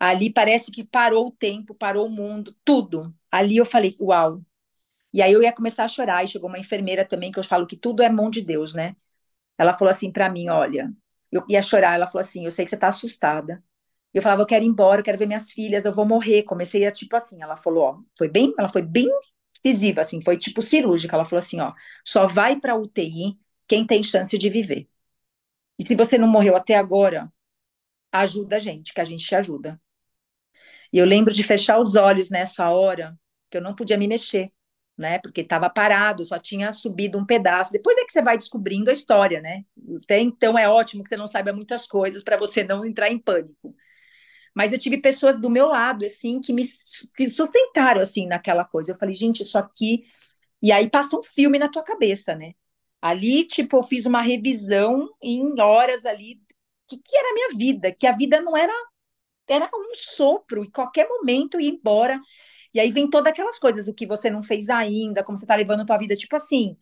Ali 0.00 0.32
parece 0.32 0.72
que 0.72 0.84
parou 0.84 1.28
o 1.28 1.32
tempo, 1.32 1.74
parou 1.74 2.06
o 2.08 2.10
mundo, 2.10 2.56
tudo. 2.64 3.14
Ali 3.30 3.56
eu 3.58 3.66
falei, 3.66 3.96
uau, 4.00 4.42
e 5.14 5.22
aí 5.22 5.32
eu 5.32 5.42
ia 5.42 5.52
começar 5.52 5.84
a 5.84 5.88
chorar, 5.88 6.24
e 6.24 6.28
chegou 6.28 6.50
uma 6.50 6.58
enfermeira 6.58 7.06
também, 7.06 7.32
que 7.32 7.38
eu 7.38 7.44
falo 7.44 7.66
que 7.68 7.76
tudo 7.76 8.02
é 8.02 8.10
mão 8.10 8.30
de 8.30 8.42
Deus, 8.42 8.74
né? 8.74 8.96
Ela 9.58 9.74
falou 9.74 9.92
assim 9.92 10.12
para 10.12 10.30
mim, 10.30 10.48
olha, 10.48 10.92
eu 11.32 11.44
ia 11.48 11.62
chorar, 11.62 11.94
ela 11.96 12.06
falou 12.06 12.22
assim, 12.22 12.44
eu 12.44 12.52
sei 12.52 12.64
que 12.64 12.70
você 12.70 12.76
tá 12.76 12.88
assustada. 12.88 13.62
Eu 14.12 14.22
falava, 14.22 14.42
eu 14.42 14.46
quero 14.46 14.64
ir 14.64 14.68
embora, 14.68 15.00
eu 15.00 15.04
quero 15.04 15.18
ver 15.18 15.26
minhas 15.26 15.50
filhas, 15.52 15.84
eu 15.84 15.92
vou 15.92 16.06
morrer. 16.06 16.44
Comecei 16.44 16.86
a, 16.86 16.92
tipo 16.92 17.16
assim, 17.16 17.42
ela 17.42 17.56
falou, 17.56 17.84
ó, 17.84 17.98
foi 18.18 18.28
bem, 18.28 18.54
ela 18.58 18.68
foi 18.68 18.82
bem 18.82 19.08
decisiva, 19.64 20.02
assim, 20.02 20.22
foi 20.22 20.38
tipo 20.38 20.62
cirúrgica. 20.62 21.16
Ela 21.16 21.24
falou 21.24 21.40
assim, 21.40 21.60
ó, 21.60 21.72
só 22.04 22.26
vai 22.28 22.60
pra 22.60 22.76
UTI 22.76 23.38
quem 23.66 23.86
tem 23.86 24.02
chance 24.02 24.36
de 24.38 24.50
viver. 24.50 24.88
E 25.78 25.86
se 25.86 25.94
você 25.96 26.18
não 26.18 26.28
morreu 26.28 26.56
até 26.56 26.76
agora, 26.76 27.32
ajuda 28.12 28.56
a 28.56 28.58
gente, 28.60 28.94
que 28.94 29.00
a 29.00 29.04
gente 29.04 29.26
te 29.26 29.34
ajuda. 29.34 29.80
E 30.92 30.98
eu 30.98 31.04
lembro 31.06 31.32
de 31.34 31.42
fechar 31.42 31.78
os 31.80 31.94
olhos 31.96 32.30
nessa 32.30 32.70
hora, 32.70 33.18
que 33.50 33.56
eu 33.56 33.62
não 33.62 33.74
podia 33.74 33.98
me 33.98 34.06
mexer 34.08 34.52
né? 34.96 35.18
Porque 35.18 35.40
estava 35.40 35.68
parado, 35.68 36.24
só 36.24 36.38
tinha 36.38 36.72
subido 36.72 37.18
um 37.18 37.26
pedaço. 37.26 37.72
Depois 37.72 37.96
é 37.98 38.04
que 38.04 38.12
você 38.12 38.22
vai 38.22 38.38
descobrindo 38.38 38.90
a 38.90 38.92
história, 38.92 39.40
né? 39.40 39.64
Até 40.02 40.20
então 40.20 40.58
é 40.58 40.68
ótimo 40.68 41.02
que 41.02 41.08
você 41.08 41.16
não 41.16 41.26
saiba 41.26 41.52
muitas 41.52 41.86
coisas 41.86 42.22
para 42.22 42.36
você 42.36 42.62
não 42.64 42.84
entrar 42.84 43.10
em 43.10 43.18
pânico. 43.18 43.74
Mas 44.54 44.72
eu 44.72 44.78
tive 44.78 44.98
pessoas 44.98 45.40
do 45.40 45.50
meu 45.50 45.66
lado, 45.66 46.04
assim, 46.04 46.40
que 46.40 46.52
me 46.52 46.64
sustentaram, 46.64 48.00
assim, 48.00 48.26
naquela 48.26 48.64
coisa. 48.64 48.92
Eu 48.92 48.98
falei, 48.98 49.14
gente, 49.14 49.42
isso 49.42 49.58
aqui. 49.58 50.04
E 50.62 50.70
aí 50.72 50.88
passa 50.88 51.16
um 51.18 51.22
filme 51.24 51.58
na 51.58 51.68
tua 51.68 51.82
cabeça, 51.82 52.34
né? 52.36 52.52
Ali, 53.02 53.44
tipo, 53.46 53.76
eu 53.78 53.82
fiz 53.82 54.06
uma 54.06 54.22
revisão 54.22 55.08
em 55.22 55.60
horas 55.60 56.06
ali. 56.06 56.34
O 56.36 56.88
que, 56.88 56.98
que 56.98 57.16
era 57.16 57.30
a 57.30 57.34
minha 57.34 57.48
vida? 57.56 57.92
Que 57.92 58.06
a 58.06 58.12
vida 58.12 58.40
não 58.40 58.56
era. 58.56 58.72
Era 59.48 59.70
um 59.74 59.94
sopro, 59.94 60.64
e 60.64 60.70
qualquer 60.70 61.08
momento 61.08 61.60
ia 61.60 61.70
embora. 61.70 62.20
E 62.74 62.80
aí 62.80 62.90
vem 62.90 63.08
todas 63.08 63.32
aquelas 63.32 63.58
coisas, 63.58 63.88
o 63.88 63.94
que 63.94 64.06
você 64.06 64.28
não 64.30 64.42
fez 64.42 64.68
ainda, 64.68 65.22
como 65.24 65.38
você 65.38 65.46
tá 65.46 65.54
levando 65.54 65.80
a 65.82 65.86
tua 65.86 65.98
vida, 65.98 66.16
tipo 66.16 66.34
assim, 66.36 66.76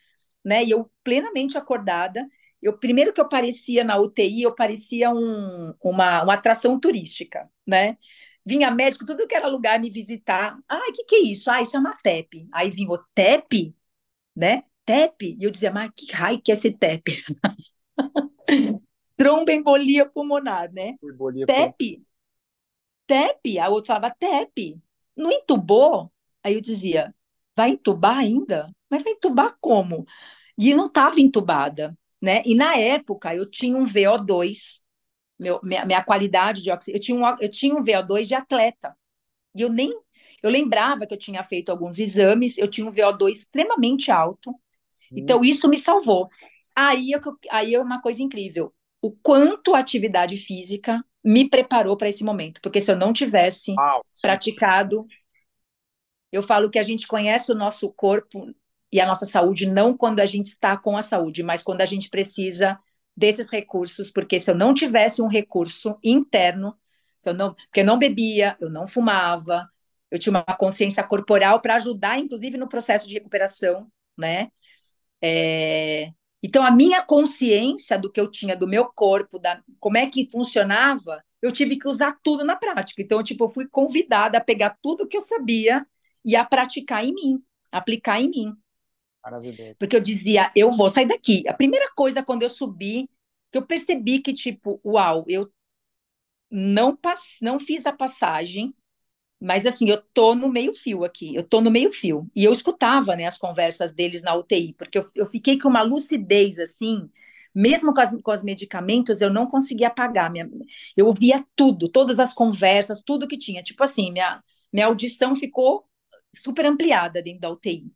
né? 0.45 0.65
E 0.65 0.71
eu 0.71 0.91
plenamente 1.05 1.59
acordada, 1.59 2.27
eu 2.63 2.79
primeiro 2.79 3.13
que 3.13 3.21
eu 3.21 3.29
parecia 3.29 3.85
na 3.85 3.99
UTI, 3.99 4.43
eu 4.43 4.55
parecia 4.55 5.11
um, 5.11 5.75
uma, 5.83 6.23
uma 6.23 6.35
atração 6.35 6.79
turística, 6.81 7.49
né? 7.67 7.99
Vinha 8.45 8.71
médico, 8.71 9.07
tudo 9.07 9.27
que 9.27 9.35
era 9.35 9.47
lugar 9.49 9.79
me 9.79 9.91
visitar. 9.91 10.59
Ah, 10.69 10.89
o 10.89 10.93
que, 10.93 11.05
que 11.05 11.15
é 11.17 11.21
isso? 11.23 11.51
Ah, 11.51 11.63
isso 11.63 11.77
é 11.77 11.81
uma 11.81 11.95
TEP. 11.97 12.49
Aí 12.53 12.71
vinha 12.71 12.91
o 12.91 12.99
TEP, 13.15 13.75
né? 14.37 14.65
TEP. 14.87 15.37
E 15.39 15.45
eu 15.45 15.51
dizia, 15.51 15.71
mas 15.73 15.91
que 15.97 16.13
raio 16.13 16.41
que 16.43 16.53
é 16.53 16.55
esse 16.55 16.73
TEP? 16.73 17.23
Tromboembolia 19.17 20.07
pulmonar, 20.07 20.73
né? 20.73 20.97
Embolia 21.03 21.47
TEP. 21.47 22.03
TEP. 23.07 23.59
A 23.59 23.69
outra 23.69 23.95
falava 23.95 24.15
TEP. 24.19 24.81
Não 25.17 25.31
entubou? 25.31 26.13
Aí 26.43 26.55
eu 26.55 26.61
dizia, 26.61 27.15
vai 27.57 27.71
entubar 27.71 28.19
ainda? 28.19 28.71
Mas 28.91 29.03
vai 29.03 29.13
entubar 29.13 29.57
como? 29.61 30.07
E 30.59 30.75
não 30.75 30.87
estava 30.87 31.21
entubada, 31.21 31.97
né? 32.21 32.43
E 32.45 32.55
na 32.55 32.77
época 32.77 33.35
eu 33.35 33.49
tinha 33.49 33.77
um 33.77 33.85
VO2, 33.85 34.83
meu, 35.39 35.61
minha, 35.63 35.85
minha 35.85 36.05
qualidade 36.05 36.63
de 36.63 36.71
oxigênio, 36.71 36.99
eu 36.99 37.03
tinha, 37.03 37.19
um, 37.19 37.37
eu 37.41 37.51
tinha 37.51 37.75
um 37.75 37.83
VO2 37.83 38.29
de 38.29 38.35
atleta. 38.35 38.97
E 39.55 39.63
eu 39.63 39.69
nem, 39.71 39.93
eu 40.43 40.51
lembrava 40.51 41.07
que 41.07 41.15
eu 41.15 41.19
tinha 41.19 41.45
feito 41.45 41.71
alguns 41.71 41.99
exames, 41.99 42.59
eu 42.59 42.69
tinha 42.69 42.87
um 42.87 42.93
VO2 42.93 43.39
extremamente 43.39 44.11
alto, 44.11 44.51
hum. 44.51 44.57
então 45.17 45.45
isso 45.45 45.69
me 45.69 45.79
salvou. 45.79 46.29
Aí, 46.75 47.11
eu, 47.13 47.21
aí 47.51 47.75
é 47.75 47.81
uma 47.81 48.01
coisa 48.01 48.23
incrível, 48.23 48.75
o 49.01 49.13
quanto 49.13 49.75
a 49.75 49.79
atividade 49.81 50.37
física 50.37 51.05
me 51.25 51.49
preparou 51.49 51.97
para 51.97 52.09
esse 52.09 52.25
momento, 52.25 52.61
porque 52.61 52.81
se 52.81 52.91
eu 52.91 52.97
não 52.97 53.13
tivesse 53.13 53.75
praticado, 54.21 55.07
eu 56.31 56.43
falo 56.43 56.71
que 56.71 56.79
a 56.79 56.83
gente 56.83 57.07
conhece 57.07 57.53
o 57.53 57.55
nosso 57.55 57.93
corpo 57.93 58.53
e 58.91 59.01
a 59.01 59.07
nossa 59.07 59.25
saúde 59.25 59.67
não 59.67 59.97
quando 59.97 60.21
a 60.21 60.27
gente 60.27 60.49
está 60.49 60.77
com 60.77 60.97
a 60.97 61.03
saúde, 61.03 61.43
mas 61.43 61.63
quando 61.63 61.81
a 61.81 61.87
gente 61.87 62.09
precisa 62.09 62.79
desses 63.17 63.49
recursos, 63.51 64.11
porque 64.11 64.41
se 64.41 64.51
eu 64.51 64.55
não 64.55 64.75
tivesse 64.75 65.21
um 65.23 65.29
recurso 65.29 65.99
interno, 66.03 66.77
se 67.21 67.31
eu 67.31 67.35
não, 67.35 67.55
porque 67.55 67.81
eu 67.81 67.85
não 67.85 67.99
bebia, 67.99 68.57
eu 68.61 68.71
não 68.71 68.87
fumava, 68.87 69.69
eu 70.11 70.19
tinha 70.19 70.33
uma 70.33 70.57
consciência 70.57 71.03
corporal 71.03 71.61
para 71.61 71.77
ajudar, 71.77 72.19
inclusive, 72.19 72.59
no 72.59 72.69
processo 72.69 73.09
de 73.09 73.15
recuperação, 73.15 73.91
né? 74.17 74.49
É... 75.23 76.11
Então, 76.43 76.65
a 76.65 76.71
minha 76.71 77.03
consciência 77.03 77.97
do 77.97 78.11
que 78.11 78.21
eu 78.21 78.31
tinha 78.31 78.57
do 78.57 78.67
meu 78.67 78.87
corpo, 78.87 79.39
da 79.39 79.63
como 79.79 79.97
é 79.97 80.09
que 80.09 80.29
funcionava, 80.29 81.23
eu 81.41 81.53
tive 81.53 81.79
que 81.79 81.89
usar 81.89 82.19
tudo 82.23 82.45
na 82.45 82.57
prática. 82.57 83.01
Então, 83.01 83.23
tipo, 83.23 83.45
eu 83.45 83.51
fui 83.51 83.69
convidada 83.69 84.39
a 84.39 84.41
pegar 84.41 84.77
tudo 84.83 85.07
que 85.07 85.17
eu 85.17 85.21
sabia 85.21 85.87
e 86.25 86.35
a 86.35 86.45
praticar 86.45 87.05
em 87.05 87.15
mim, 87.15 87.43
aplicar 87.71 88.21
em 88.21 88.29
mim. 88.29 88.55
Maravilhoso. 89.23 89.77
Porque 89.79 89.97
eu 89.97 90.01
dizia, 90.01 90.51
eu 90.55 90.73
vou 90.73 90.91
sair 90.91 91.07
daqui. 91.07 91.45
A 91.47 91.55
primeira 91.55 91.91
coisa 91.95 92.23
quando 92.23 92.43
eu 92.43 92.49
subi, 92.49 93.09
que 93.51 93.59
eu 93.59 93.67
percebi 93.67 94.19
que, 94.19 94.33
tipo, 94.33 94.81
uau, 94.85 95.25
eu 95.29 95.49
não, 96.51 96.97
pass... 96.97 97.37
não 97.41 97.59
fiz 97.59 97.87
a 97.87 97.93
passagem, 97.93 98.75
mas 99.43 99.67
assim, 99.67 99.89
eu 99.91 100.01
tô 100.15 100.35
no 100.35 100.49
meio 100.49 100.73
fio 100.73 101.05
aqui, 101.05 101.35
eu 101.35 101.43
tô 101.43 101.61
no 101.61 101.71
meio 101.71 101.91
fio. 101.91 102.31
E 102.35 102.45
eu 102.45 102.53
escutava, 102.53 103.17
né, 103.17 103.27
as 103.27 103.39
conversas 103.39 103.93
deles 103.93 104.23
na 104.23 104.35
UTI, 104.37 104.75
porque 104.75 104.99
eu, 104.99 105.03
eu 105.17 105.27
fiquei 105.27 105.59
com 105.59 105.69
uma 105.69 105.83
lucidez 105.83 106.59
assim, 106.61 107.11
mesmo 107.55 107.93
com, 107.93 108.01
as, 108.01 108.23
com 108.23 108.33
os 108.33 108.43
medicamentos, 108.43 109.21
eu 109.21 109.31
não 109.31 109.47
conseguia 109.47 109.89
apagar. 109.89 110.31
Minha, 110.31 110.49
eu 110.97 111.07
ouvia 111.07 111.45
tudo, 111.57 111.89
todas 111.89 112.19
as 112.21 112.33
conversas, 112.33 113.03
tudo 113.05 113.29
que 113.29 113.37
tinha. 113.37 113.63
Tipo 113.63 113.85
assim, 113.85 114.13
minha, 114.13 114.43
minha 114.73 114.87
audição 114.87 115.35
ficou 115.37 115.85
super 116.37 116.65
ampliada 116.67 117.23
dentro 117.23 117.41
da 117.41 117.51
UTI. 117.51 117.93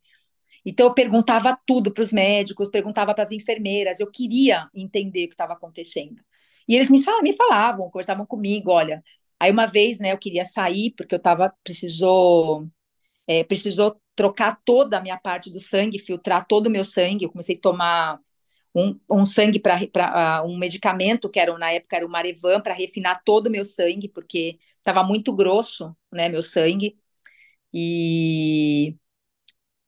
Então, 0.65 0.87
eu 0.87 0.93
perguntava 0.93 1.57
tudo 1.65 1.93
para 1.93 2.03
os 2.03 2.11
médicos, 2.11 2.69
perguntava 2.69 3.13
para 3.13 3.23
as 3.23 3.31
enfermeiras, 3.31 3.99
eu 3.99 4.11
queria 4.11 4.69
entender 4.75 5.25
o 5.25 5.27
que 5.29 5.33
estava 5.33 5.53
acontecendo. 5.53 6.21
E 6.67 6.75
eles 6.75 6.89
me 6.89 7.01
falavam, 7.01 7.23
me 7.23 7.35
falavam, 7.35 7.89
conversavam 7.89 8.25
comigo, 8.25 8.71
olha. 8.71 9.01
Aí 9.39 9.51
uma 9.51 9.65
vez, 9.67 9.99
né, 9.99 10.11
eu 10.13 10.17
queria 10.17 10.45
sair 10.45 10.93
porque 10.97 11.13
eu 11.15 11.17
estava 11.17 11.53
precisou 11.63 12.67
é, 13.27 13.43
precisou 13.43 13.99
trocar 14.15 14.59
toda 14.65 14.97
a 14.97 15.01
minha 15.01 15.17
parte 15.19 15.51
do 15.51 15.59
sangue, 15.59 15.99
filtrar 15.99 16.47
todo 16.47 16.67
o 16.67 16.69
meu 16.71 16.83
sangue. 16.85 17.25
Eu 17.25 17.31
comecei 17.31 17.55
a 17.57 17.61
tomar 17.61 18.19
um, 18.75 18.99
um 19.09 19.25
sangue 19.25 19.59
para 19.59 20.43
uh, 20.43 20.47
um 20.49 20.57
medicamento 20.57 21.29
que 21.29 21.39
era 21.39 21.57
na 21.57 21.71
época 21.71 21.97
era 21.97 22.05
o 22.05 22.09
Marevan 22.09 22.61
para 22.61 22.73
refinar 22.75 23.23
todo 23.25 23.47
o 23.47 23.51
meu 23.51 23.65
sangue 23.65 24.09
porque 24.09 24.59
estava 24.79 25.03
muito 25.03 25.33
grosso, 25.33 25.95
né, 26.11 26.29
meu 26.29 26.43
sangue. 26.43 26.97
E 27.73 28.95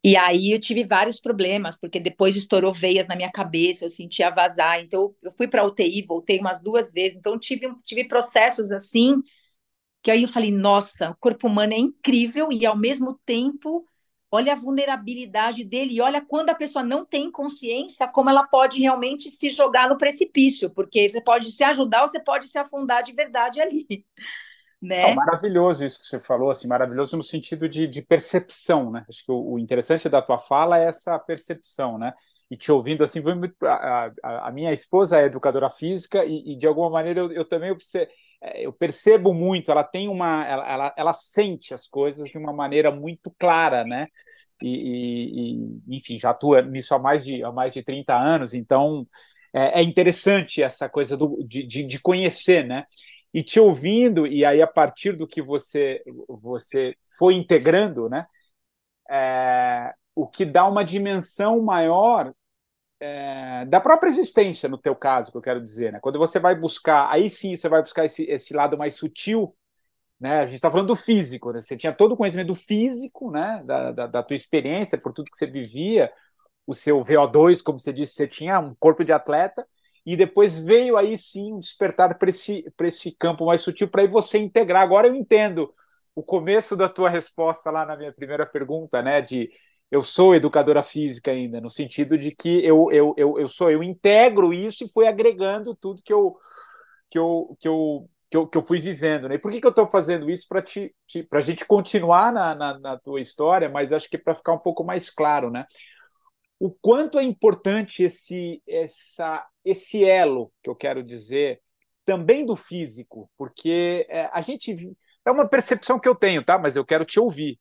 e 0.02 0.16
aí 0.16 0.50
eu 0.52 0.58
tive 0.60 0.82
vários 0.84 1.20
problemas, 1.20 1.78
porque 1.78 2.00
depois 2.00 2.34
estourou 2.34 2.72
veias 2.72 3.06
na 3.06 3.14
minha 3.16 3.30
cabeça, 3.30 3.84
eu 3.84 3.90
sentia 3.90 4.30
vazar. 4.30 4.80
Então 4.80 5.14
eu 5.22 5.30
fui 5.32 5.46
para 5.46 5.64
UTI, 5.64 6.02
voltei 6.02 6.38
umas 6.38 6.62
duas 6.62 6.90
vezes. 6.92 7.18
Então 7.18 7.38
tive, 7.38 7.68
tive 7.84 8.04
processos 8.08 8.72
assim, 8.72 9.16
que 10.02 10.10
aí 10.10 10.22
eu 10.22 10.28
falei, 10.28 10.50
nossa, 10.50 11.10
o 11.10 11.16
corpo 11.16 11.46
humano 11.46 11.72
é 11.72 11.78
incrível 11.78 12.50
e 12.50 12.64
ao 12.64 12.76
mesmo 12.76 13.18
tempo, 13.24 13.84
olha 14.30 14.52
a 14.52 14.56
vulnerabilidade 14.56 15.64
dele 15.64 15.94
e 15.94 16.00
olha 16.00 16.24
quando 16.24 16.50
a 16.50 16.54
pessoa 16.54 16.82
não 16.82 17.04
tem 17.04 17.30
consciência, 17.30 18.08
como 18.08 18.30
ela 18.30 18.46
pode 18.46 18.78
realmente 18.80 19.28
se 19.28 19.50
jogar 19.50 19.88
no 19.88 19.98
precipício, 19.98 20.70
porque 20.70 21.08
você 21.08 21.20
pode 21.20 21.50
se 21.52 21.64
ajudar 21.64 22.02
ou 22.02 22.08
você 22.08 22.20
pode 22.20 22.48
se 22.48 22.58
afundar 22.58 23.02
de 23.02 23.12
verdade 23.12 23.60
ali. 23.60 23.86
Né? 24.82 25.08
Não, 25.08 25.14
maravilhoso 25.14 25.84
isso 25.84 25.98
que 25.98 26.06
você 26.06 26.18
falou, 26.18 26.50
assim, 26.50 26.66
maravilhoso 26.66 27.14
no 27.14 27.22
sentido 27.22 27.68
de, 27.68 27.86
de 27.86 28.00
percepção, 28.00 28.90
né? 28.90 29.04
Acho 29.06 29.22
que 29.26 29.30
o, 29.30 29.52
o, 29.52 29.58
interessante 29.58 30.08
da 30.08 30.22
tua 30.22 30.38
fala 30.38 30.78
é 30.78 30.86
essa 30.86 31.18
percepção, 31.18 31.98
né? 31.98 32.14
E 32.50 32.56
te 32.56 32.72
ouvindo 32.72 33.04
assim, 33.04 33.22
a, 33.62 34.10
a, 34.22 34.48
a 34.48 34.50
minha 34.50 34.72
esposa 34.72 35.20
é 35.20 35.26
educadora 35.26 35.68
física 35.68 36.24
e, 36.24 36.54
e 36.54 36.56
de 36.56 36.66
alguma 36.66 36.88
maneira 36.88 37.20
eu, 37.20 37.30
eu 37.30 37.44
também 37.44 37.70
observo, 37.70 38.10
é, 38.10 38.14
eu 38.54 38.72
percebo 38.72 39.34
muito, 39.34 39.70
ela 39.70 39.84
tem 39.84 40.08
uma, 40.08 40.46
ela, 40.46 40.68
ela, 40.72 40.94
ela, 40.96 41.12
sente 41.12 41.74
as 41.74 41.86
coisas 41.86 42.28
de 42.28 42.38
uma 42.38 42.52
maneira 42.52 42.90
muito 42.90 43.30
clara, 43.38 43.84
né? 43.84 44.08
E, 44.62 45.56
e, 45.88 45.96
enfim, 45.96 46.18
já 46.18 46.30
atua 46.30 46.62
nisso 46.62 46.94
há 46.94 46.98
mais 46.98 47.24
de, 47.24 47.42
há 47.42 47.52
mais 47.52 47.72
de 47.72 47.82
30 47.82 48.16
anos, 48.16 48.54
então 48.54 49.06
é, 49.54 49.80
é 49.80 49.82
interessante 49.82 50.62
essa 50.62 50.88
coisa 50.88 51.16
do, 51.16 51.42
de, 51.46 51.66
de, 51.66 51.84
de 51.84 52.00
conhecer, 52.00 52.66
né? 52.66 52.84
e 53.32 53.42
te 53.42 53.60
ouvindo, 53.60 54.26
e 54.26 54.44
aí 54.44 54.60
a 54.60 54.66
partir 54.66 55.12
do 55.16 55.26
que 55.26 55.40
você, 55.40 56.02
você 56.28 56.96
foi 57.18 57.34
integrando, 57.34 58.08
né, 58.08 58.26
é, 59.10 59.92
o 60.14 60.26
que 60.26 60.44
dá 60.44 60.66
uma 60.66 60.84
dimensão 60.84 61.60
maior 61.62 62.32
é, 63.00 63.64
da 63.64 63.80
própria 63.80 64.10
existência, 64.10 64.68
no 64.68 64.78
teu 64.78 64.94
caso, 64.94 65.30
que 65.32 65.38
eu 65.38 65.42
quero 65.42 65.60
dizer. 65.60 65.92
Né? 65.92 66.00
Quando 66.00 66.18
você 66.18 66.38
vai 66.38 66.54
buscar, 66.54 67.10
aí 67.10 67.30
sim 67.30 67.56
você 67.56 67.68
vai 67.68 67.82
buscar 67.82 68.04
esse, 68.04 68.24
esse 68.24 68.52
lado 68.54 68.76
mais 68.76 68.94
sutil, 68.94 69.56
né? 70.20 70.40
a 70.40 70.44
gente 70.44 70.56
está 70.56 70.70
falando 70.70 70.88
do 70.88 70.96
físico, 70.96 71.50
né? 71.52 71.62
você 71.62 71.76
tinha 71.76 71.92
todo 71.92 72.12
o 72.12 72.16
conhecimento 72.16 72.54
físico, 72.54 73.30
né? 73.30 73.62
da, 73.64 73.90
da, 73.90 74.06
da 74.06 74.22
tua 74.22 74.36
experiência, 74.36 74.98
por 74.98 75.12
tudo 75.12 75.30
que 75.30 75.36
você 75.36 75.46
vivia, 75.46 76.12
o 76.66 76.74
seu 76.74 77.00
VO2, 77.00 77.62
como 77.62 77.80
você 77.80 77.92
disse, 77.92 78.14
você 78.14 78.28
tinha 78.28 78.60
um 78.60 78.74
corpo 78.78 79.02
de 79.02 79.12
atleta, 79.12 79.66
e 80.04 80.16
depois 80.16 80.58
veio 80.58 80.96
aí 80.96 81.16
sim 81.18 81.58
despertar 81.58 82.16
para 82.18 82.30
esse, 82.30 82.64
esse 82.82 83.12
campo 83.12 83.46
mais 83.46 83.62
sutil, 83.62 83.88
para 83.88 84.02
aí 84.02 84.08
você 84.08 84.38
integrar. 84.38 84.82
Agora 84.82 85.06
eu 85.06 85.14
entendo 85.14 85.72
o 86.14 86.22
começo 86.22 86.76
da 86.76 86.88
tua 86.88 87.08
resposta 87.08 87.70
lá 87.70 87.84
na 87.84 87.96
minha 87.96 88.12
primeira 88.12 88.46
pergunta, 88.46 89.02
né? 89.02 89.20
De 89.20 89.50
eu 89.90 90.02
sou 90.02 90.34
educadora 90.34 90.82
física 90.82 91.30
ainda, 91.30 91.60
no 91.60 91.70
sentido 91.70 92.16
de 92.16 92.30
que 92.30 92.64
eu, 92.64 92.90
eu, 92.92 93.14
eu, 93.16 93.38
eu 93.38 93.48
sou, 93.48 93.70
eu 93.70 93.82
integro 93.82 94.52
isso 94.52 94.84
e 94.84 94.88
fui 94.88 95.06
agregando 95.06 95.74
tudo 95.74 96.02
que 96.02 96.12
eu, 96.12 96.36
que 97.10 97.18
eu, 97.18 97.56
que 97.60 97.68
eu, 97.68 98.10
que 98.30 98.36
eu, 98.36 98.46
que 98.46 98.58
eu 98.58 98.62
fui 98.62 98.80
vivendo. 98.80 99.28
Né? 99.28 99.34
E 99.36 99.38
por 99.38 99.50
que, 99.50 99.60
que 99.60 99.66
eu 99.66 99.70
estou 99.70 99.86
fazendo 99.90 100.30
isso? 100.30 100.46
Para 100.48 100.62
te, 100.62 100.94
te, 101.06 101.26
a 101.32 101.40
gente 101.40 101.64
continuar 101.64 102.32
na, 102.32 102.54
na, 102.54 102.78
na 102.78 102.98
tua 102.98 103.20
história, 103.20 103.68
mas 103.68 103.92
acho 103.92 104.08
que 104.08 104.18
para 104.18 104.34
ficar 104.34 104.52
um 104.52 104.58
pouco 104.58 104.84
mais 104.84 105.10
claro, 105.10 105.50
né? 105.50 105.66
o 106.60 106.70
quanto 106.70 107.18
é 107.18 107.22
importante 107.22 108.02
esse, 108.02 108.62
essa, 108.68 109.46
esse 109.64 110.04
elo, 110.04 110.52
que 110.62 110.68
eu 110.68 110.76
quero 110.76 111.02
dizer, 111.02 111.62
também 112.04 112.44
do 112.44 112.54
físico, 112.54 113.30
porque 113.36 114.06
é, 114.10 114.28
a 114.30 114.42
gente. 114.42 114.94
É 115.24 115.30
uma 115.30 115.48
percepção 115.48 115.98
que 115.98 116.08
eu 116.08 116.14
tenho, 116.14 116.44
tá? 116.44 116.58
Mas 116.58 116.76
eu 116.76 116.84
quero 116.84 117.04
te 117.04 117.18
ouvir. 117.18 117.58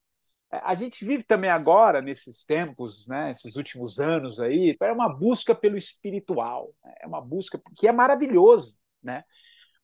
É, 0.52 0.62
a 0.64 0.76
gente 0.76 1.06
vive 1.06 1.24
também 1.24 1.50
agora, 1.50 2.02
nesses 2.02 2.46
tempos, 2.46 3.08
né, 3.08 3.32
esses 3.32 3.56
últimos 3.56 4.00
anos 4.00 4.40
aí, 4.40 4.76
é 4.82 4.92
uma 4.92 5.10
busca 5.10 5.54
pelo 5.56 5.78
espiritual, 5.78 6.74
né? 6.84 6.94
é 7.02 7.08
uma 7.08 7.22
busca 7.22 7.62
que 7.76 7.88
é 7.88 7.92
maravilhoso, 7.92 8.78
né? 9.02 9.24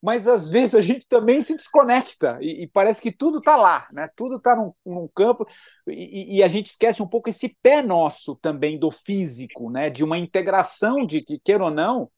mas 0.06 0.28
às 0.28 0.48
vezes 0.50 0.76
a 0.76 0.82
gente 0.82 1.08
também 1.08 1.42
se 1.42 1.56
desconecta 1.56 2.38
e, 2.40 2.64
e 2.64 2.68
parece 2.68 3.02
que 3.02 3.12
tudo 3.12 3.40
está 3.40 3.56
lá, 3.56 3.88
né? 3.92 4.08
Tudo 4.16 4.38
está 4.38 4.56
num, 4.56 4.72
num, 4.86 5.08
campo 5.08 5.48
e, 5.88 6.38
e, 6.38 6.44
a 6.44 6.48
gente 6.48 6.68
esquece 6.68 7.02
um 7.02 7.08
pouco 7.08 7.30
esse 7.30 7.58
pé 7.62 7.82
nosso 7.82 8.36
também 8.36 8.78
do 8.78 8.92
físico, 8.92 9.72
né? 9.72 9.90
De 9.90 10.04
uma 10.04 10.18
integração 10.18 11.06
de 11.06 11.22
que 11.22 11.40
queira 11.40 11.66
ou 11.66 11.72
não, 11.72 12.10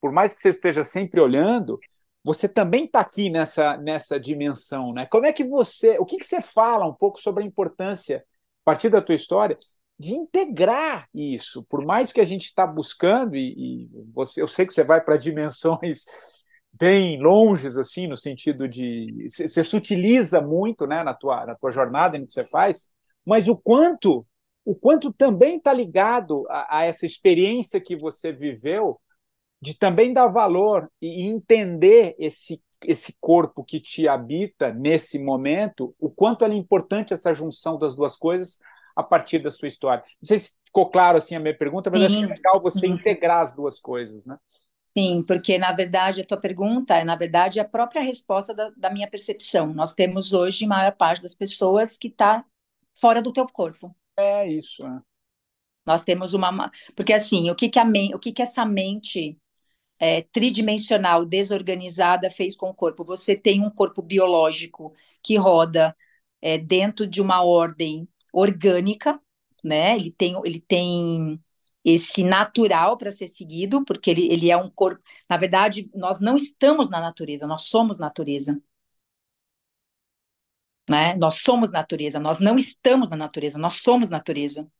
por 0.00 0.10
mais 0.10 0.34
que 0.34 0.40
você 0.40 0.48
esteja 0.50 0.82
sempre 0.82 1.20
olhando, 1.20 1.78
você 2.26 2.48
também 2.48 2.86
está 2.86 2.98
aqui 2.98 3.30
nessa 3.30 3.76
nessa 3.76 4.18
dimensão, 4.18 4.92
né? 4.92 5.06
Como 5.06 5.26
é 5.26 5.32
que 5.32 5.44
você, 5.44 5.96
o 6.00 6.04
que, 6.04 6.16
que 6.18 6.26
você 6.26 6.40
fala 6.40 6.84
um 6.84 6.92
pouco 6.92 7.20
sobre 7.20 7.44
a 7.44 7.46
importância, 7.46 8.18
a 8.18 8.64
partir 8.64 8.88
da 8.88 9.00
tua 9.00 9.14
história, 9.14 9.56
de 9.96 10.12
integrar 10.14 11.08
isso, 11.14 11.62
por 11.68 11.84
mais 11.86 12.12
que 12.12 12.20
a 12.20 12.24
gente 12.24 12.46
está 12.46 12.66
buscando 12.66 13.36
e, 13.36 13.84
e 13.84 13.90
você, 14.12 14.42
eu 14.42 14.48
sei 14.48 14.66
que 14.66 14.72
você 14.72 14.82
vai 14.82 15.00
para 15.00 15.16
dimensões 15.16 16.04
bem 16.74 17.22
longes, 17.22 17.78
assim, 17.78 18.08
no 18.08 18.16
sentido 18.16 18.68
de. 18.68 19.28
Você 19.30 19.62
se 19.62 19.76
utiliza 19.76 20.40
muito 20.40 20.84
né, 20.84 21.04
na, 21.04 21.14
tua, 21.14 21.46
na 21.46 21.54
tua 21.54 21.70
jornada, 21.70 22.18
no 22.18 22.26
que 22.26 22.32
você 22.32 22.44
faz, 22.44 22.88
mas 23.24 23.46
o 23.46 23.56
quanto 23.56 24.26
o 24.64 24.74
quanto 24.74 25.12
também 25.12 25.58
está 25.58 25.72
ligado 25.72 26.44
a, 26.50 26.78
a, 26.78 26.84
essa 26.84 27.06
experiência 27.06 27.80
que 27.80 27.94
você 27.94 28.32
viveu, 28.32 29.00
de 29.60 29.74
também 29.74 30.12
dar 30.12 30.26
valor 30.28 30.90
e 31.00 31.26
entender 31.26 32.14
esse, 32.18 32.62
esse 32.84 33.14
corpo 33.20 33.64
que 33.64 33.80
te 33.80 34.06
habita 34.06 34.72
nesse 34.72 35.18
momento, 35.18 35.94
o 35.98 36.10
quanto 36.10 36.44
é 36.44 36.54
importante 36.54 37.14
essa 37.14 37.34
junção 37.34 37.78
das 37.78 37.94
duas 37.94 38.16
coisas 38.16 38.58
a 38.94 39.02
partir 39.02 39.38
da 39.38 39.50
sua 39.50 39.68
história. 39.68 40.02
Não 40.20 40.26
sei 40.26 40.38
se 40.38 40.56
ficou 40.64 40.90
claro 40.90 41.18
assim 41.18 41.34
a 41.34 41.40
minha 41.40 41.56
pergunta, 41.56 41.90
mas 41.90 42.00
sim, 42.00 42.06
acho 42.06 42.18
que 42.18 42.24
é 42.24 42.34
legal 42.34 42.60
você 42.60 42.80
sim. 42.80 42.92
integrar 42.92 43.42
as 43.42 43.54
duas 43.54 43.80
coisas, 43.80 44.24
né? 44.24 44.36
Sim, 44.96 45.22
porque 45.22 45.58
na 45.58 45.72
verdade 45.72 46.22
a 46.22 46.26
tua 46.26 46.38
pergunta 46.38 46.94
é, 46.94 47.04
na 47.04 47.14
verdade, 47.16 47.60
a 47.60 47.64
própria 47.64 48.00
resposta 48.00 48.54
da, 48.54 48.70
da 48.74 48.90
minha 48.90 49.08
percepção. 49.08 49.74
Nós 49.74 49.92
temos 49.92 50.32
hoje 50.32 50.64
a 50.64 50.68
maior 50.68 50.92
parte 50.92 51.20
das 51.20 51.34
pessoas 51.34 51.98
que 51.98 52.08
está 52.08 52.42
fora 52.98 53.20
do 53.20 53.32
teu 53.32 53.46
corpo. 53.46 53.94
É 54.18 54.48
isso. 54.48 54.86
É. 54.86 55.00
Nós 55.84 56.02
temos 56.02 56.32
uma. 56.32 56.70
Porque 56.94 57.12
assim, 57.12 57.50
o 57.50 57.54
que, 57.54 57.68
que, 57.68 57.78
a 57.78 57.84
men... 57.84 58.14
o 58.14 58.18
que, 58.18 58.32
que 58.32 58.40
essa 58.40 58.64
mente 58.64 59.38
é, 59.98 60.22
tridimensional, 60.22 61.24
desorganizada, 61.24 62.30
fez 62.30 62.56
com 62.56 62.68
o 62.70 62.74
corpo? 62.74 63.04
Você 63.04 63.36
tem 63.36 63.60
um 63.64 63.70
corpo 63.70 64.02
biológico 64.02 64.94
que 65.22 65.36
roda 65.36 65.96
é, 66.40 66.58
dentro 66.58 67.06
de 67.06 67.20
uma 67.20 67.42
ordem 67.44 68.08
orgânica, 68.32 69.20
né? 69.64 69.96
Ele 69.96 70.10
tem, 70.12 70.34
ele 70.44 70.60
tem 70.60 71.40
esse 71.84 72.22
natural 72.24 72.96
para 72.98 73.10
ser 73.12 73.28
seguido, 73.28 73.84
porque 73.84 74.10
ele, 74.10 74.26
ele 74.32 74.50
é 74.50 74.56
um 74.56 74.70
corpo. 74.70 75.02
Na 75.28 75.36
verdade, 75.36 75.90
nós 75.94 76.20
não 76.20 76.36
estamos 76.36 76.88
na 76.90 77.00
natureza, 77.00 77.46
nós 77.46 77.62
somos 77.62 77.98
natureza. 77.98 78.60
né? 80.88 81.14
Nós 81.16 81.40
somos 81.40 81.72
natureza, 81.72 82.18
nós 82.20 82.38
não 82.40 82.56
estamos 82.56 83.10
na 83.10 83.16
natureza, 83.16 83.58
nós 83.58 83.74
somos 83.74 84.08
natureza. 84.10 84.70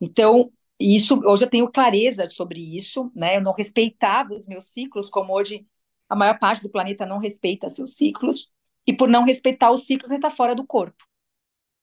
Então, 0.00 0.52
isso 0.78 1.20
hoje 1.24 1.44
eu 1.44 1.50
tenho 1.50 1.70
clareza 1.70 2.28
sobre 2.28 2.60
isso, 2.76 3.10
né? 3.14 3.36
Eu 3.36 3.42
não 3.42 3.52
respeitava 3.52 4.34
os 4.34 4.46
meus 4.46 4.68
ciclos, 4.68 5.08
como 5.08 5.32
hoje 5.32 5.66
a 6.08 6.16
maior 6.16 6.38
parte 6.38 6.62
do 6.62 6.70
planeta 6.70 7.06
não 7.06 7.18
respeita 7.18 7.70
seus 7.70 7.96
ciclos, 7.96 8.54
e 8.86 8.92
por 8.92 9.08
não 9.08 9.24
respeitar 9.24 9.70
os 9.70 9.86
ciclos, 9.86 10.10
ele 10.10 10.18
está 10.18 10.30
fora 10.30 10.54
do 10.54 10.66
corpo. 10.66 11.04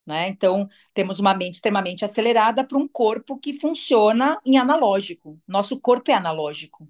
Né? 0.05 0.29
Então, 0.29 0.67
temos 0.93 1.19
uma 1.19 1.33
mente 1.33 1.55
extremamente 1.55 2.03
acelerada 2.03 2.63
para 2.63 2.77
um 2.77 2.87
corpo 2.87 3.37
que 3.37 3.53
funciona 3.53 4.39
em 4.45 4.57
analógico. 4.57 5.39
Nosso 5.47 5.79
corpo 5.79 6.11
é 6.11 6.13
analógico. 6.13 6.87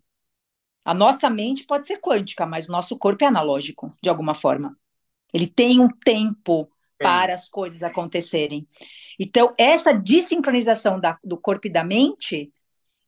A 0.86 0.94
nossa 0.94 1.30
mente 1.30 1.66
pode 1.66 1.88
ser 1.88 2.00
quântica, 2.00 2.46
mas 2.46 2.68
o 2.68 2.72
nosso 2.72 2.98
corpo 2.98 3.24
é 3.24 3.28
analógico, 3.28 3.94
de 4.02 4.10
alguma 4.10 4.34
forma. 4.34 4.78
Ele 5.34 5.48
tem 5.48 5.80
um 5.80 5.90
tempo 5.90 6.71
para 7.02 7.34
as 7.34 7.48
coisas 7.50 7.84
acontecerem. 7.84 8.68
Então, 9.20 9.54
essa 9.58 9.94
desincronização 9.94 11.00
da, 11.00 11.18
do 11.24 11.38
corpo 11.38 11.68
e 11.68 11.72
da 11.72 11.84
mente, 11.84 12.52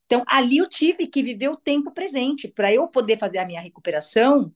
então 0.05 0.23
ali 0.27 0.57
eu 0.57 0.69
tive 0.69 1.07
que 1.07 1.23
viver 1.23 1.49
o 1.49 1.57
tempo 1.57 1.91
presente. 1.91 2.47
Para 2.47 2.73
eu 2.73 2.87
poder 2.87 3.17
fazer 3.17 3.39
a 3.39 3.45
minha 3.45 3.61
recuperação, 3.61 4.53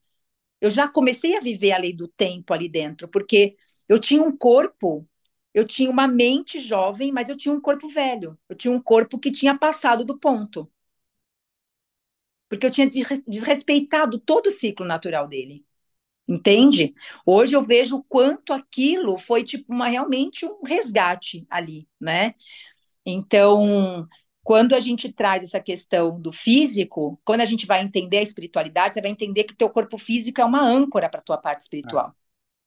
eu 0.61 0.69
já 0.69 0.87
comecei 0.87 1.37
a 1.37 1.39
viver 1.41 1.71
a 1.73 1.77
lei 1.77 1.93
do 1.93 2.07
tempo 2.07 2.53
ali 2.53 2.69
dentro, 2.69 3.07
porque 3.07 3.55
eu 3.89 3.99
tinha 3.99 4.21
um 4.23 4.35
corpo, 4.35 5.07
eu 5.53 5.65
tinha 5.65 5.89
uma 5.89 6.07
mente 6.07 6.59
jovem, 6.59 7.11
mas 7.11 7.29
eu 7.29 7.37
tinha 7.37 7.53
um 7.53 7.61
corpo 7.61 7.87
velho. 7.89 8.37
Eu 8.49 8.55
tinha 8.55 8.73
um 8.73 8.81
corpo 8.81 9.19
que 9.19 9.31
tinha 9.31 9.57
passado 9.57 10.03
do 10.05 10.17
ponto. 10.19 10.69
Porque 12.49 12.65
eu 12.65 12.71
tinha 12.71 12.89
desrespeitado 13.27 14.19
todo 14.19 14.47
o 14.47 14.51
ciclo 14.51 14.85
natural 14.85 15.27
dele. 15.27 15.65
Entende? 16.27 16.93
Hoje 17.25 17.55
eu 17.55 17.63
vejo 17.63 17.97
o 17.97 18.03
quanto 18.03 18.51
aquilo 18.51 19.17
foi 19.17 19.43
tipo 19.43 19.73
uma 19.73 19.87
realmente 19.87 20.45
um 20.45 20.61
resgate 20.63 21.45
ali, 21.49 21.87
né? 21.99 22.35
Então, 23.05 24.05
quando 24.43 24.75
a 24.75 24.79
gente 24.81 25.11
traz 25.11 25.43
essa 25.43 25.59
questão 25.59 26.21
do 26.21 26.31
físico, 26.33 27.19
quando 27.23 27.41
a 27.41 27.45
gente 27.45 27.65
vai 27.65 27.81
entender 27.81 28.17
a 28.17 28.21
espiritualidade, 28.21 28.93
você 28.93 29.01
vai 29.01 29.11
entender 29.11 29.45
que 29.45 29.55
teu 29.55 29.69
corpo 29.69 29.97
físico 29.97 30.41
é 30.41 30.45
uma 30.45 30.61
âncora 30.61 31.09
para 31.09 31.19
a 31.21 31.23
tua 31.23 31.37
parte 31.37 31.61
espiritual. 31.61 32.13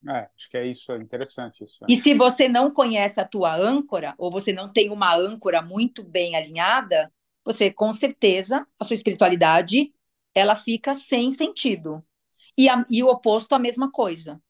É. 0.08 0.12
é. 0.12 0.28
acho 0.34 0.50
que 0.50 0.56
é 0.56 0.66
isso, 0.66 0.90
é 0.92 0.96
interessante 0.96 1.64
isso. 1.64 1.84
É. 1.84 1.86
E 1.92 2.00
se 2.00 2.14
você 2.14 2.48
não 2.48 2.70
conhece 2.70 3.20
a 3.20 3.26
tua 3.26 3.54
âncora, 3.54 4.14
ou 4.16 4.30
você 4.30 4.52
não 4.52 4.72
tem 4.72 4.90
uma 4.90 5.14
âncora 5.14 5.60
muito 5.60 6.02
bem 6.02 6.36
alinhada, 6.36 7.12
você 7.44 7.70
com 7.70 7.92
certeza 7.92 8.66
a 8.78 8.84
sua 8.84 8.94
espiritualidade 8.94 9.92
ela 10.34 10.54
fica 10.54 10.94
sem 10.94 11.30
sentido. 11.30 12.02
E, 12.56 12.68
a, 12.68 12.84
e 12.90 13.02
o 13.02 13.08
oposto, 13.08 13.54
a 13.54 13.58
mesma 13.58 13.90
coisa, 13.90 14.40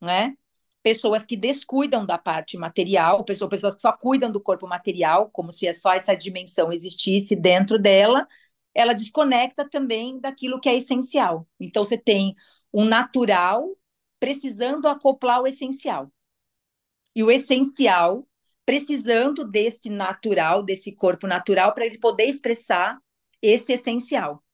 né? 0.00 0.34
Pessoas 0.82 1.26
que 1.26 1.36
descuidam 1.36 2.06
da 2.06 2.18
parte 2.18 2.56
material, 2.56 3.24
pessoas, 3.24 3.50
pessoas 3.50 3.74
que 3.76 3.82
só 3.82 3.92
cuidam 3.92 4.30
do 4.30 4.40
corpo 4.40 4.66
material, 4.66 5.30
como 5.30 5.52
se 5.52 5.66
é 5.66 5.74
só 5.74 5.92
essa 5.92 6.14
dimensão 6.14 6.72
existisse 6.72 7.36
dentro 7.36 7.78
dela, 7.78 8.26
ela 8.74 8.94
desconecta 8.94 9.68
também 9.68 10.20
daquilo 10.20 10.60
que 10.60 10.68
é 10.68 10.76
essencial. 10.76 11.46
Então, 11.60 11.84
você 11.84 11.98
tem 11.98 12.34
um 12.72 12.84
natural 12.84 13.76
precisando 14.20 14.88
acoplar 14.88 15.42
o 15.42 15.46
essencial. 15.46 16.10
E 17.14 17.22
o 17.22 17.30
essencial 17.30 18.26
precisando 18.64 19.46
desse 19.46 19.88
natural, 19.88 20.62
desse 20.62 20.94
corpo 20.94 21.26
natural, 21.26 21.72
para 21.74 21.86
ele 21.86 21.98
poder 21.98 22.26
expressar 22.26 22.98
esse 23.40 23.72
essencial, 23.72 24.44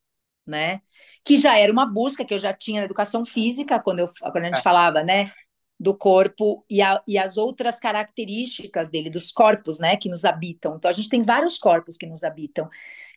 né? 0.47 0.83
Que 1.25 1.37
já 1.37 1.59
era 1.59 1.73
uma 1.73 1.87
busca 1.87 2.25
que 2.25 2.35
eu 2.35 2.39
já 2.39 2.53
tinha 2.53 2.81
na 2.81 2.85
educação 2.85 3.25
física, 3.25 3.81
quando, 3.81 4.01
eu, 4.01 4.09
quando 4.21 4.45
a 4.45 4.45
gente 4.45 4.59
é. 4.59 4.63
falava, 4.63 5.03
né, 5.03 5.33
do 5.81 5.97
corpo 5.97 6.65
e, 6.69 6.81
a, 6.83 7.03
e 7.07 7.19
as 7.19 7.37
outras 7.37 7.79
características 7.81 8.89
dele, 8.89 9.11
dos 9.11 9.33
corpos, 9.33 9.79
né, 9.79 9.97
que 9.97 10.09
nos 10.09 10.25
habitam. 10.25 10.77
Então, 10.77 10.89
a 10.89 10.93
gente 10.93 11.09
tem 11.09 11.23
vários 11.23 11.59
corpos 11.59 11.97
que 11.97 12.07
nos 12.07 12.23
habitam. 12.23 12.69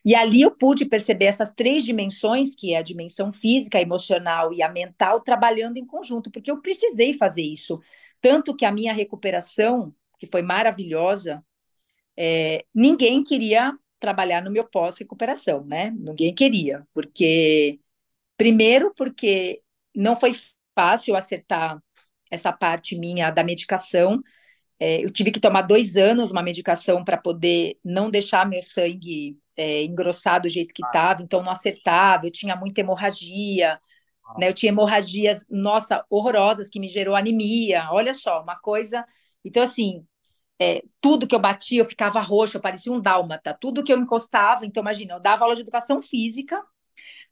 E 0.04 0.14
ali 0.14 0.42
eu 0.42 0.50
pude 0.50 0.86
perceber 0.86 1.26
essas 1.26 1.52
três 1.52 1.84
dimensões, 1.84 2.54
que 2.54 2.72
é 2.72 2.78
a 2.78 2.82
dimensão 2.82 3.32
física, 3.32 3.78
a 3.78 3.82
emocional 3.82 4.52
e 4.52 4.62
a 4.62 4.68
mental, 4.68 5.20
trabalhando 5.20 5.76
em 5.76 5.84
conjunto, 5.84 6.30
porque 6.30 6.50
eu 6.50 6.62
precisei 6.62 7.14
fazer 7.14 7.42
isso. 7.42 7.80
Tanto 8.20 8.56
que 8.56 8.64
a 8.64 8.72
minha 8.72 8.92
recuperação, 8.92 9.94
que 10.18 10.26
foi 10.26 10.42
maravilhosa, 10.42 11.44
é, 12.16 12.64
ninguém 12.74 13.22
queria 13.22 13.72
trabalhar 14.00 14.42
no 14.42 14.50
meu 14.50 14.64
pós-recuperação, 14.64 15.64
né? 15.64 15.92
Ninguém 15.96 16.34
queria, 16.34 16.86
porque 16.94 17.80
Primeiro, 18.38 18.94
porque 18.96 19.60
não 19.94 20.16
foi 20.16 20.34
fácil 20.74 21.16
acertar 21.16 21.82
essa 22.30 22.52
parte 22.52 22.98
minha 22.98 23.30
da 23.30 23.44
medicação. 23.44 24.22
É, 24.78 25.04
eu 25.04 25.12
tive 25.12 25.32
que 25.32 25.40
tomar 25.40 25.62
dois 25.62 25.96
anos 25.96 26.30
uma 26.30 26.42
medicação 26.42 27.04
para 27.04 27.18
poder 27.18 27.78
não 27.84 28.10
deixar 28.10 28.48
meu 28.48 28.62
sangue 28.62 29.38
é, 29.56 29.82
engrossar 29.84 30.40
do 30.40 30.48
jeito 30.48 30.72
que 30.72 30.84
estava, 30.84 31.22
então 31.22 31.42
não 31.42 31.52
acertava, 31.52 32.26
eu 32.26 32.30
tinha 32.30 32.54
muita 32.56 32.80
hemorragia, 32.80 33.80
né, 34.38 34.48
eu 34.48 34.54
tinha 34.54 34.70
hemorragias, 34.70 35.44
nossa, 35.50 36.04
horrorosas, 36.10 36.68
que 36.68 36.80
me 36.80 36.88
gerou 36.88 37.16
anemia, 37.16 37.88
olha 37.90 38.14
só, 38.14 38.42
uma 38.42 38.56
coisa. 38.56 39.04
Então, 39.44 39.62
assim, 39.62 40.06
é, 40.60 40.82
tudo 41.00 41.26
que 41.26 41.34
eu 41.34 41.40
batia, 41.40 41.80
eu 41.82 41.86
ficava 41.86 42.20
roxo, 42.20 42.56
eu 42.56 42.62
parecia 42.62 42.92
um 42.92 43.00
dálmata, 43.00 43.56
tudo 43.60 43.84
que 43.84 43.92
eu 43.92 43.98
encostava, 43.98 44.66
então 44.66 44.82
imagina, 44.82 45.14
eu 45.14 45.20
dava 45.20 45.44
aula 45.44 45.56
de 45.56 45.62
educação 45.62 46.02
física, 46.02 46.62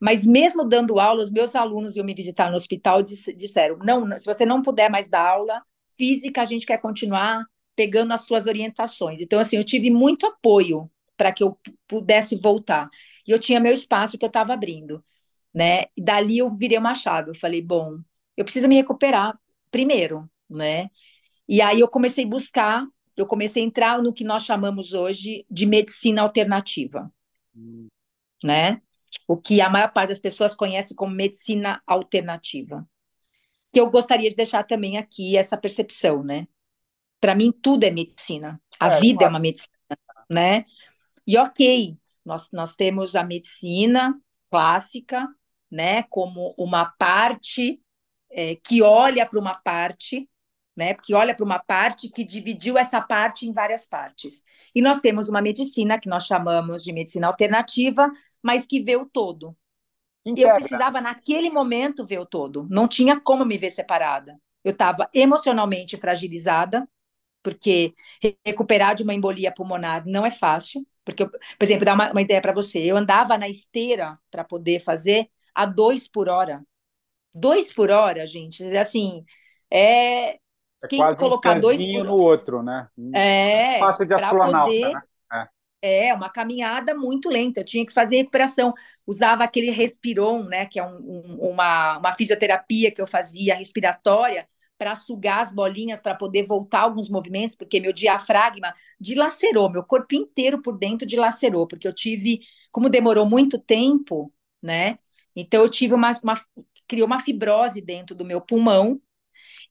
mas 0.00 0.26
mesmo 0.26 0.64
dando 0.64 1.00
aula, 1.00 1.22
os 1.22 1.30
meus 1.30 1.54
alunos 1.54 1.96
iam 1.96 2.04
me 2.04 2.14
visitar 2.14 2.50
no 2.50 2.56
hospital 2.56 3.00
e 3.00 3.34
disseram: 3.34 3.78
não, 3.78 4.16
se 4.18 4.26
você 4.26 4.44
não 4.44 4.62
puder 4.62 4.90
mais 4.90 5.08
dar 5.08 5.26
aula 5.26 5.62
física, 5.96 6.42
a 6.42 6.44
gente 6.44 6.66
quer 6.66 6.78
continuar 6.78 7.44
pegando 7.74 8.12
as 8.12 8.24
suas 8.24 8.46
orientações. 8.46 9.20
Então, 9.20 9.38
assim, 9.38 9.56
eu 9.56 9.64
tive 9.64 9.90
muito 9.90 10.26
apoio 10.26 10.90
para 11.16 11.32
que 11.32 11.42
eu 11.42 11.58
pudesse 11.88 12.36
voltar. 12.36 12.88
E 13.26 13.30
eu 13.30 13.38
tinha 13.38 13.60
meu 13.60 13.72
espaço 13.72 14.18
que 14.18 14.24
eu 14.24 14.28
estava 14.28 14.52
abrindo, 14.52 15.04
né? 15.52 15.84
E 15.96 16.02
dali 16.02 16.38
eu 16.38 16.54
virei 16.54 16.78
uma 16.78 16.94
chave. 16.94 17.30
Eu 17.30 17.34
falei: 17.34 17.62
bom, 17.62 17.98
eu 18.36 18.44
preciso 18.44 18.68
me 18.68 18.76
recuperar 18.76 19.38
primeiro, 19.70 20.28
né? 20.48 20.90
E 21.48 21.62
aí 21.62 21.80
eu 21.80 21.88
comecei 21.88 22.24
a 22.24 22.28
buscar, 22.28 22.86
eu 23.16 23.26
comecei 23.26 23.62
a 23.62 23.66
entrar 23.66 24.02
no 24.02 24.12
que 24.12 24.24
nós 24.24 24.44
chamamos 24.44 24.92
hoje 24.92 25.46
de 25.50 25.64
medicina 25.64 26.22
alternativa, 26.22 27.10
hum. 27.54 27.86
né? 28.42 28.80
O 29.26 29.36
que 29.36 29.60
a 29.60 29.68
maior 29.68 29.92
parte 29.92 30.10
das 30.10 30.18
pessoas 30.18 30.54
conhece 30.54 30.94
como 30.94 31.14
medicina 31.14 31.82
alternativa. 31.86 32.88
Que 33.72 33.80
eu 33.80 33.90
gostaria 33.90 34.28
de 34.28 34.36
deixar 34.36 34.64
também 34.64 34.96
aqui 34.98 35.36
essa 35.36 35.56
percepção, 35.56 36.22
né? 36.22 36.46
Para 37.20 37.34
mim, 37.34 37.52
tudo 37.52 37.84
é 37.84 37.90
medicina. 37.90 38.60
A 38.78 38.94
é, 38.94 39.00
vida 39.00 39.18
claro. 39.20 39.32
é 39.32 39.34
uma 39.34 39.40
medicina, 39.40 39.70
né? 40.30 40.64
E 41.26 41.36
ok, 41.36 41.96
nós, 42.24 42.48
nós 42.52 42.74
temos 42.74 43.16
a 43.16 43.24
medicina 43.24 44.18
clássica, 44.50 45.28
né, 45.70 46.04
como 46.04 46.54
uma 46.56 46.86
parte 46.86 47.80
é, 48.30 48.56
que 48.56 48.82
olha 48.82 49.26
para 49.26 49.38
uma 49.38 49.54
parte, 49.54 50.28
né, 50.76 50.94
que 50.94 51.14
olha 51.14 51.34
para 51.34 51.44
uma 51.44 51.58
parte 51.58 52.08
que 52.10 52.24
dividiu 52.24 52.78
essa 52.78 53.00
parte 53.00 53.46
em 53.46 53.52
várias 53.52 53.86
partes. 53.86 54.44
E 54.74 54.80
nós 54.80 55.00
temos 55.00 55.28
uma 55.28 55.40
medicina 55.40 55.98
que 55.98 56.08
nós 56.08 56.26
chamamos 56.26 56.82
de 56.82 56.92
medicina 56.92 57.26
alternativa, 57.26 58.10
mas 58.46 58.64
que 58.64 58.80
vê 58.80 58.94
o 58.94 59.04
todo. 59.04 59.56
Integra. 60.24 60.52
Eu 60.52 60.56
precisava, 60.58 61.00
naquele 61.00 61.50
momento, 61.50 62.06
ver 62.06 62.20
o 62.20 62.24
todo. 62.24 62.64
Não 62.70 62.86
tinha 62.86 63.18
como 63.20 63.44
me 63.44 63.58
ver 63.58 63.70
separada. 63.70 64.38
Eu 64.62 64.70
estava 64.70 65.10
emocionalmente 65.12 65.96
fragilizada, 65.96 66.88
porque 67.42 67.92
recuperar 68.44 68.94
de 68.94 69.02
uma 69.02 69.12
embolia 69.12 69.52
pulmonar 69.52 70.04
não 70.06 70.24
é 70.24 70.30
fácil. 70.30 70.86
Porque, 71.04 71.24
eu, 71.24 71.28
por 71.28 71.64
exemplo, 71.64 71.84
dar 71.84 71.94
uma, 71.94 72.12
uma 72.12 72.22
ideia 72.22 72.40
para 72.40 72.52
você, 72.52 72.78
eu 72.78 72.96
andava 72.96 73.36
na 73.36 73.48
esteira 73.48 74.16
para 74.30 74.44
poder 74.44 74.78
fazer 74.78 75.28
a 75.52 75.66
dois 75.66 76.06
por 76.06 76.28
hora. 76.28 76.62
Dois 77.34 77.72
por 77.72 77.90
hora, 77.90 78.24
gente, 78.28 78.62
assim, 78.76 79.24
é, 79.68 80.34
é 80.34 80.38
quem 80.88 81.00
colocar 81.16 81.56
um 81.56 81.60
dois 81.60 81.80
por... 81.80 82.04
no 82.04 82.14
outro, 82.14 82.62
né? 82.62 82.88
É, 83.12 83.80
Fácil 83.80 84.06
de 84.06 84.14
astronauta, 84.14 84.66
poder... 84.66 84.92
né? 84.92 85.02
É, 85.86 86.12
uma 86.14 86.28
caminhada 86.30 86.94
muito 86.94 87.28
lenta, 87.28 87.60
eu 87.60 87.64
tinha 87.64 87.86
que 87.86 87.92
fazer 87.92 88.16
recuperação. 88.18 88.72
Usava 89.06 89.44
aquele 89.44 89.70
respiron, 89.70 90.44
né, 90.44 90.66
que 90.66 90.78
é 90.78 90.84
um, 90.84 90.96
um, 90.98 91.50
uma, 91.50 91.98
uma 91.98 92.12
fisioterapia 92.12 92.90
que 92.90 93.00
eu 93.00 93.06
fazia 93.06 93.54
respiratória, 93.54 94.48
para 94.78 94.94
sugar 94.94 95.40
as 95.42 95.54
bolinhas, 95.54 96.00
para 96.00 96.14
poder 96.14 96.44
voltar 96.46 96.80
alguns 96.80 97.08
movimentos, 97.08 97.54
porque 97.56 97.80
meu 97.80 97.92
diafragma 97.92 98.74
dilacerou, 99.00 99.70
meu 99.70 99.82
corpo 99.82 100.14
inteiro 100.14 100.60
por 100.60 100.76
dentro 100.76 101.06
dilacerou, 101.06 101.66
porque 101.66 101.88
eu 101.88 101.94
tive, 101.94 102.40
como 102.70 102.90
demorou 102.90 103.24
muito 103.26 103.58
tempo, 103.58 104.32
né, 104.62 104.98
então 105.34 105.62
eu 105.62 105.70
tive 105.70 105.94
uma, 105.94 106.12
uma 106.22 106.34
criou 106.86 107.06
uma 107.06 107.20
fibrose 107.20 107.80
dentro 107.80 108.14
do 108.14 108.24
meu 108.24 108.40
pulmão, 108.40 109.00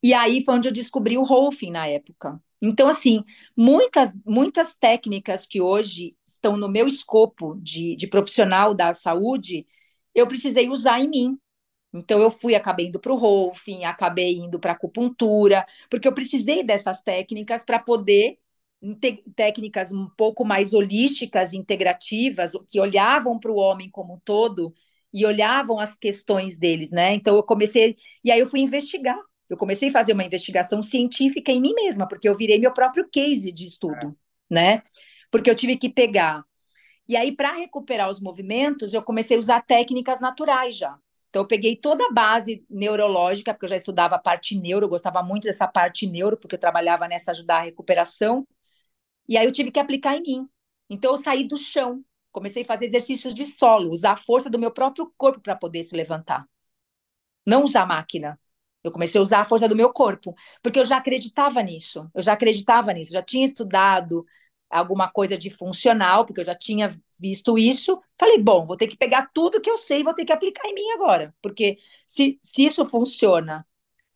e 0.02 0.14
aí 0.14 0.44
foi 0.44 0.56
onde 0.56 0.68
eu 0.68 0.72
descobri 0.72 1.18
o 1.18 1.24
Rolfing 1.24 1.70
na 1.70 1.86
época. 1.86 2.40
Então, 2.60 2.88
assim, 2.88 3.22
muitas, 3.56 4.10
muitas 4.24 4.74
técnicas 4.76 5.46
que 5.46 5.60
hoje 5.60 6.16
estão 6.26 6.56
no 6.56 6.68
meu 6.68 6.86
escopo 6.88 7.56
de, 7.62 7.96
de 7.96 8.06
profissional 8.06 8.74
da 8.74 8.94
saúde, 8.94 9.66
eu 10.14 10.26
precisei 10.26 10.68
usar 10.68 11.00
em 11.00 11.08
mim, 11.08 11.38
Então 11.94 12.20
eu 12.22 12.30
fui, 12.30 12.54
acabei 12.54 12.86
indo 12.88 13.00
para 13.00 13.12
o 13.12 13.16
Rolfing, 13.16 13.84
acabei 13.84 14.34
indo 14.36 14.60
para 14.60 14.72
acupuntura, 14.72 15.66
porque 15.90 16.08
eu 16.08 16.14
precisei 16.14 16.64
dessas 16.64 17.02
técnicas 17.02 17.64
para 17.64 17.78
poder 17.80 18.38
técnicas 19.34 19.92
um 19.92 20.08
pouco 20.16 20.44
mais 20.44 20.72
holísticas, 20.74 21.52
integrativas, 21.52 22.52
que 22.68 22.80
olhavam 22.80 23.38
para 23.38 23.50
o 23.52 23.56
homem 23.56 23.90
como 23.90 24.14
um 24.14 24.20
todo 24.20 24.74
e 25.12 25.24
olhavam 25.24 25.78
as 25.80 25.96
questões 25.98 26.58
deles, 26.58 26.90
né? 26.90 27.14
Então 27.14 27.36
eu 27.36 27.42
comecei 27.42 27.96
e 28.24 28.30
aí 28.30 28.40
eu 28.40 28.46
fui 28.46 28.60
investigar. 28.60 29.18
Eu 29.48 29.56
comecei 29.56 29.88
a 29.88 29.92
fazer 29.92 30.12
uma 30.12 30.24
investigação 30.24 30.82
científica 30.82 31.52
em 31.52 31.60
mim 31.60 31.74
mesma, 31.74 32.06
porque 32.08 32.28
eu 32.28 32.36
virei 32.36 32.58
meu 32.58 32.72
próprio 32.72 33.08
case 33.08 33.52
de 33.52 33.64
estudo, 33.66 34.16
é. 34.50 34.54
né? 34.54 34.82
Porque 35.30 35.50
eu 35.50 35.54
tive 35.54 35.76
que 35.76 35.88
pegar. 35.88 36.44
E 37.08 37.16
aí 37.16 37.30
para 37.32 37.52
recuperar 37.52 38.10
os 38.10 38.20
movimentos, 38.20 38.92
eu 38.92 39.02
comecei 39.02 39.36
a 39.36 39.40
usar 39.40 39.62
técnicas 39.62 40.20
naturais 40.20 40.76
já. 40.76 40.98
Então, 41.36 41.42
eu 41.42 41.48
peguei 41.48 41.76
toda 41.76 42.06
a 42.06 42.10
base 42.10 42.64
neurológica, 42.70 43.52
porque 43.52 43.66
eu 43.66 43.68
já 43.68 43.76
estudava 43.76 44.14
a 44.14 44.18
parte 44.18 44.58
neuro, 44.58 44.86
eu 44.86 44.88
gostava 44.88 45.22
muito 45.22 45.44
dessa 45.44 45.68
parte 45.68 46.06
neuro, 46.06 46.34
porque 46.36 46.54
eu 46.54 46.58
trabalhava 46.58 47.06
nessa 47.06 47.30
ajudar 47.30 47.58
a 47.58 47.62
recuperação. 47.64 48.46
E 49.28 49.36
aí 49.36 49.44
eu 49.44 49.52
tive 49.52 49.70
que 49.70 49.78
aplicar 49.78 50.16
em 50.16 50.22
mim. 50.22 50.48
Então, 50.88 51.12
eu 51.12 51.18
saí 51.18 51.46
do 51.46 51.58
chão, 51.58 52.02
comecei 52.32 52.62
a 52.62 52.64
fazer 52.64 52.86
exercícios 52.86 53.34
de 53.34 53.44
solo, 53.58 53.92
usar 53.92 54.12
a 54.12 54.16
força 54.16 54.48
do 54.48 54.58
meu 54.58 54.70
próprio 54.70 55.12
corpo 55.16 55.40
para 55.40 55.54
poder 55.54 55.84
se 55.84 55.94
levantar. 55.94 56.46
Não 57.44 57.64
usar 57.64 57.84
máquina. 57.84 58.40
Eu 58.88 58.92
comecei 58.92 59.18
a 59.18 59.22
usar 59.22 59.40
a 59.40 59.44
força 59.44 59.68
do 59.68 59.76
meu 59.76 59.92
corpo, 59.92 60.34
porque 60.62 60.78
eu 60.80 60.84
já 60.84 60.96
acreditava 60.98 61.62
nisso. 61.62 62.10
Eu 62.14 62.22
já 62.22 62.32
acreditava 62.34 62.92
nisso, 62.92 63.12
já 63.12 63.22
tinha 63.22 63.44
estudado 63.46 64.24
alguma 64.70 65.08
coisa 65.10 65.36
de 65.38 65.50
funcional, 65.50 66.26
porque 66.26 66.40
eu 66.40 66.44
já 66.44 66.54
tinha 66.54 66.88
visto 67.20 67.56
isso. 67.58 68.00
Falei, 68.18 68.38
bom, 68.38 68.66
vou 68.66 68.76
ter 68.76 68.88
que 68.88 68.96
pegar 68.96 69.30
tudo 69.32 69.60
que 69.60 69.70
eu 69.70 69.78
sei 69.78 70.00
e 70.00 70.02
vou 70.02 70.14
ter 70.14 70.24
que 70.24 70.32
aplicar 70.32 70.68
em 70.68 70.74
mim 70.74 70.90
agora. 70.92 71.34
Porque 71.42 71.78
se, 72.06 72.38
se 72.42 72.66
isso 72.66 72.84
funciona 72.86 73.66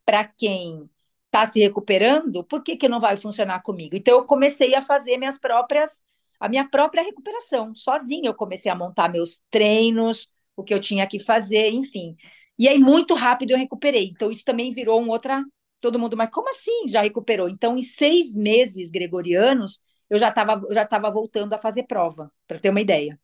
para 0.04 0.24
quem 0.24 0.88
está 1.26 1.46
se 1.46 1.60
recuperando, 1.60 2.44
por 2.44 2.62
que, 2.62 2.76
que 2.76 2.88
não 2.88 3.00
vai 3.00 3.16
funcionar 3.16 3.62
comigo? 3.62 3.96
Então, 3.96 4.18
eu 4.18 4.24
comecei 4.24 4.74
a 4.74 4.82
fazer 4.82 5.16
minhas 5.16 5.38
próprias, 5.38 6.04
a 6.40 6.48
minha 6.48 6.68
própria 6.68 7.02
recuperação, 7.02 7.74
sozinha. 7.74 8.28
Eu 8.30 8.34
comecei 8.34 8.70
a 8.70 8.74
montar 8.74 9.08
meus 9.08 9.40
treinos, 9.50 10.28
o 10.56 10.64
que 10.64 10.74
eu 10.74 10.80
tinha 10.80 11.06
que 11.06 11.18
fazer, 11.20 11.70
enfim. 11.70 12.16
E 12.60 12.68
aí, 12.68 12.78
muito 12.78 13.14
rápido, 13.14 13.52
eu 13.52 13.56
recuperei. 13.56 14.10
Então, 14.10 14.30
isso 14.30 14.44
também 14.44 14.70
virou 14.70 15.00
um 15.00 15.08
outra. 15.08 15.42
Todo 15.80 15.98
mundo, 15.98 16.14
mas 16.14 16.28
como 16.30 16.50
assim 16.50 16.86
já 16.86 17.00
recuperou? 17.00 17.48
Então, 17.48 17.78
em 17.78 17.82
seis 17.82 18.36
meses 18.36 18.90
gregorianos, 18.90 19.80
eu 20.10 20.18
já 20.18 20.28
estava 20.28 20.60
já 20.70 20.84
tava 20.84 21.10
voltando 21.10 21.54
a 21.54 21.58
fazer 21.58 21.84
prova, 21.84 22.30
para 22.46 22.58
ter 22.58 22.68
uma 22.68 22.82
ideia. 22.82 23.18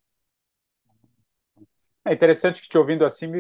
É 2.07 2.15
interessante 2.15 2.63
que 2.63 2.69
te 2.69 2.79
ouvindo 2.79 3.05
assim, 3.05 3.31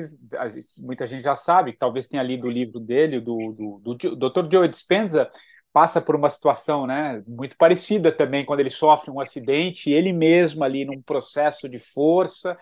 muita 0.76 1.06
gente 1.06 1.24
já 1.24 1.34
sabe, 1.36 1.72
talvez 1.72 2.08
tenha 2.08 2.22
lido 2.22 2.46
o 2.46 2.50
livro 2.50 2.78
dele, 2.78 3.18
do, 3.18 3.52
do, 3.52 3.78
do, 3.78 4.16
do 4.16 4.30
Dr. 4.30 4.52
Joe 4.52 4.68
Dispenza, 4.68 5.30
passa 5.72 6.00
por 6.00 6.16
uma 6.16 6.28
situação 6.28 6.86
né, 6.86 7.22
muito 7.26 7.56
parecida 7.56 8.12
também, 8.12 8.44
quando 8.44 8.60
ele 8.60 8.68
sofre 8.68 9.10
um 9.10 9.20
acidente, 9.20 9.90
ele 9.90 10.12
mesmo 10.12 10.64
ali 10.64 10.84
num 10.84 11.00
processo 11.00 11.68
de 11.68 11.78
força, 11.78 12.58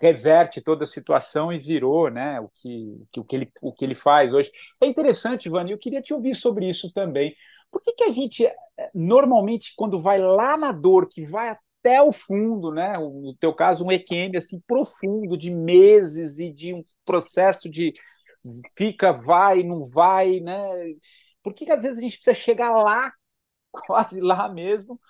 reverte 0.00 0.60
toda 0.60 0.84
a 0.84 0.86
situação 0.86 1.52
e 1.52 1.58
virou 1.58 2.10
né, 2.10 2.40
o, 2.40 2.48
que, 2.48 2.96
o, 3.16 3.24
que 3.24 3.36
ele, 3.36 3.52
o 3.60 3.72
que 3.72 3.84
ele 3.84 3.94
faz 3.94 4.32
hoje. 4.32 4.50
É 4.80 4.86
interessante, 4.86 5.46
Ivani, 5.46 5.72
eu 5.72 5.78
queria 5.78 6.02
te 6.02 6.14
ouvir 6.14 6.34
sobre 6.34 6.68
isso 6.68 6.92
também. 6.92 7.34
Por 7.70 7.82
que, 7.82 7.92
que 7.92 8.04
a 8.04 8.10
gente, 8.10 8.46
é, 8.46 8.56
normalmente, 8.94 9.74
quando 9.76 10.00
vai 10.00 10.18
lá 10.18 10.56
na 10.56 10.72
dor, 10.72 11.08
que 11.08 11.24
vai 11.24 11.50
até 11.50 12.02
o 12.02 12.12
fundo, 12.12 12.70
né? 12.72 12.94
No 12.98 13.34
teu 13.34 13.54
caso, 13.54 13.84
um 13.84 13.92
EQM 13.92 14.36
assim 14.36 14.60
profundo 14.66 15.36
de 15.36 15.50
meses 15.50 16.38
e 16.38 16.52
de 16.52 16.74
um 16.74 16.84
processo 17.04 17.68
de 17.68 17.92
fica, 18.76 19.12
vai, 19.12 19.62
não 19.62 19.84
vai, 19.84 20.40
né? 20.40 20.58
Por 21.42 21.54
que, 21.54 21.64
que 21.66 21.72
às 21.72 21.82
vezes 21.82 21.98
a 21.98 22.02
gente 22.02 22.16
precisa 22.16 22.34
chegar 22.34 22.70
lá, 22.70 23.12
quase 23.86 24.20
lá 24.20 24.48
mesmo, 24.48 25.00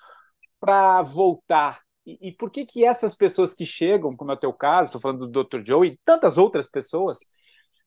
para 0.61 1.03
voltar? 1.03 1.88
E, 2.21 2.33
por 2.33 2.51
que 2.51 2.65
que 2.65 2.85
essas 2.85 3.15
pessoas 3.15 3.53
que 3.53 3.67
chegam, 3.67 4.17
como 4.17 4.31
é 4.31 4.35
o 4.35 4.39
teu 4.39 4.53
caso, 4.53 4.87
estou 4.87 5.01
falando 5.01 5.29
do 5.29 5.45
Dr. 5.45 5.63
Joe 5.65 5.89
e 5.89 5.99
tantas 6.05 6.39
outras 6.39 6.71
pessoas, 6.71 7.19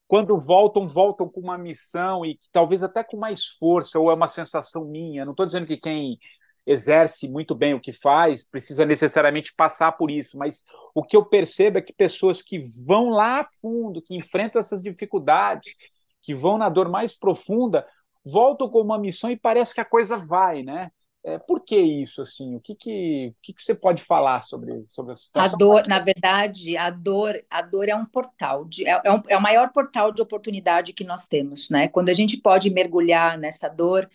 quando 0.07 0.39
voltam, 0.39 0.86
voltam 0.88 1.28
com 1.28 1.39
uma 1.39 1.57
missão 1.57 2.26
e 2.26 2.38
talvez 2.51 2.84
até 2.84 3.03
com 3.03 3.17
mais 3.17 3.45
força, 3.45 3.99
ou 3.99 4.11
é 4.11 4.13
uma 4.13 4.28
sensação 4.28 4.86
minha. 4.86 5.26
Não 5.26 5.32
estou 5.32 5.45
dizendo 5.45 5.65
que 5.65 5.78
quem 5.78 6.19
exerce 6.65 7.28
muito 7.28 7.55
bem 7.55 7.74
o 7.74 7.80
que 7.80 7.91
faz 7.91 8.43
precisa 8.47 8.86
necessariamente 8.86 9.53
passar 9.55 9.93
por 9.93 10.11
isso, 10.11 10.38
mas 10.38 10.63
o 10.93 11.03
que 11.03 11.15
eu 11.17 11.26
percebo 11.26 11.80
é 11.80 11.82
que 11.82 11.93
pessoas 11.93 12.41
que 12.41 12.59
vão 12.86 13.09
lá 13.09 13.39
a 13.39 13.47
fundo, 13.61 14.01
que 14.01 14.15
enfrentam 14.15 14.59
essas 14.59 14.84
dificuldades, 14.84 15.76
que 16.22 16.36
vão 16.36 16.57
na 16.57 16.69
dor 16.69 16.89
mais 16.89 17.17
profunda, 17.17 17.88
voltam 18.24 18.69
com 18.69 18.80
uma 18.82 18.99
missão 18.99 19.32
e 19.32 19.38
parece 19.38 19.74
que 19.74 19.82
a 19.82 19.86
coisa 19.86 20.17
vai, 20.17 20.61
né? 20.61 20.91
É, 21.24 21.38
por 21.38 21.63
que 21.63 21.78
isso, 21.78 22.22
assim? 22.22 22.55
O 22.55 22.59
que, 22.59 22.74
que, 22.74 23.36
que, 23.43 23.53
que 23.53 23.61
você 23.61 23.76
pode 23.76 24.01
falar 24.01 24.41
sobre, 24.41 24.84
sobre 24.89 25.11
a 25.11 25.15
situação? 25.15 25.53
A 25.53 25.57
dor, 25.57 25.88
na 25.88 25.99
verdade, 25.99 26.76
a 26.76 26.89
dor, 26.89 27.39
a 27.47 27.61
dor 27.61 27.88
é 27.88 27.95
um 27.95 28.05
portal, 28.05 28.65
de, 28.65 28.88
é, 28.88 28.99
é, 29.03 29.11
um, 29.11 29.22
é 29.28 29.38
o 29.38 29.41
maior 29.41 29.72
portal 29.72 30.11
de 30.11 30.22
oportunidade 30.22 30.93
que 30.93 31.03
nós 31.03 31.28
temos, 31.28 31.69
né? 31.69 31.88
Quando 31.88 32.09
a 32.09 32.13
gente 32.13 32.38
pode 32.38 32.72
mergulhar 32.72 33.38
nessa 33.38 33.69
dor, 33.69 34.09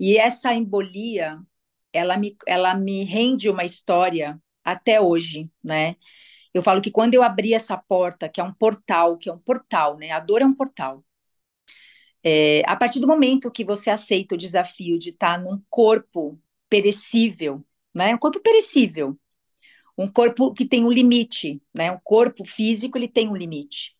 e 0.00 0.16
essa 0.16 0.52
embolia, 0.52 1.38
ela 1.92 2.16
me, 2.16 2.36
ela 2.46 2.74
me 2.74 3.04
rende 3.04 3.48
uma 3.48 3.64
história 3.64 4.40
até 4.64 5.00
hoje, 5.00 5.48
né? 5.62 5.94
Eu 6.52 6.62
falo 6.62 6.80
que 6.82 6.90
quando 6.90 7.14
eu 7.14 7.22
abri 7.22 7.54
essa 7.54 7.76
porta, 7.76 8.28
que 8.28 8.40
é 8.40 8.44
um 8.44 8.52
portal, 8.52 9.16
que 9.16 9.28
é 9.28 9.32
um 9.32 9.38
portal, 9.38 9.96
né? 9.96 10.10
A 10.10 10.20
dor 10.20 10.42
é 10.42 10.44
um 10.46 10.54
portal. 10.54 11.04
É, 12.22 12.62
a 12.66 12.74
partir 12.76 13.00
do 13.00 13.06
momento 13.06 13.50
que 13.50 13.64
você 13.64 13.90
aceita 13.90 14.34
o 14.34 14.38
desafio 14.38 14.98
de 14.98 15.10
estar 15.10 15.38
num 15.38 15.62
corpo 15.70 16.38
perecível, 16.68 17.64
né? 17.94 18.14
Um 18.14 18.18
corpo 18.18 18.40
perecível, 18.40 19.18
um 19.96 20.10
corpo 20.10 20.52
que 20.52 20.64
tem 20.64 20.84
um 20.84 20.90
limite, 20.90 21.62
né? 21.74 21.90
Um 21.90 21.98
corpo 22.02 22.44
físico 22.44 22.96
ele 22.96 23.08
tem 23.08 23.28
um 23.28 23.36
limite. 23.36 23.96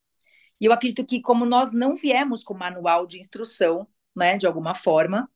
E 0.60 0.64
eu 0.66 0.72
acredito 0.72 1.04
que 1.04 1.20
como 1.20 1.44
nós 1.44 1.72
não 1.72 1.94
viemos 1.94 2.42
com 2.42 2.54
manual 2.54 3.06
de 3.06 3.18
instrução, 3.18 3.86
né? 4.14 4.36
De 4.36 4.46
alguma 4.46 4.74
forma, 4.74 5.30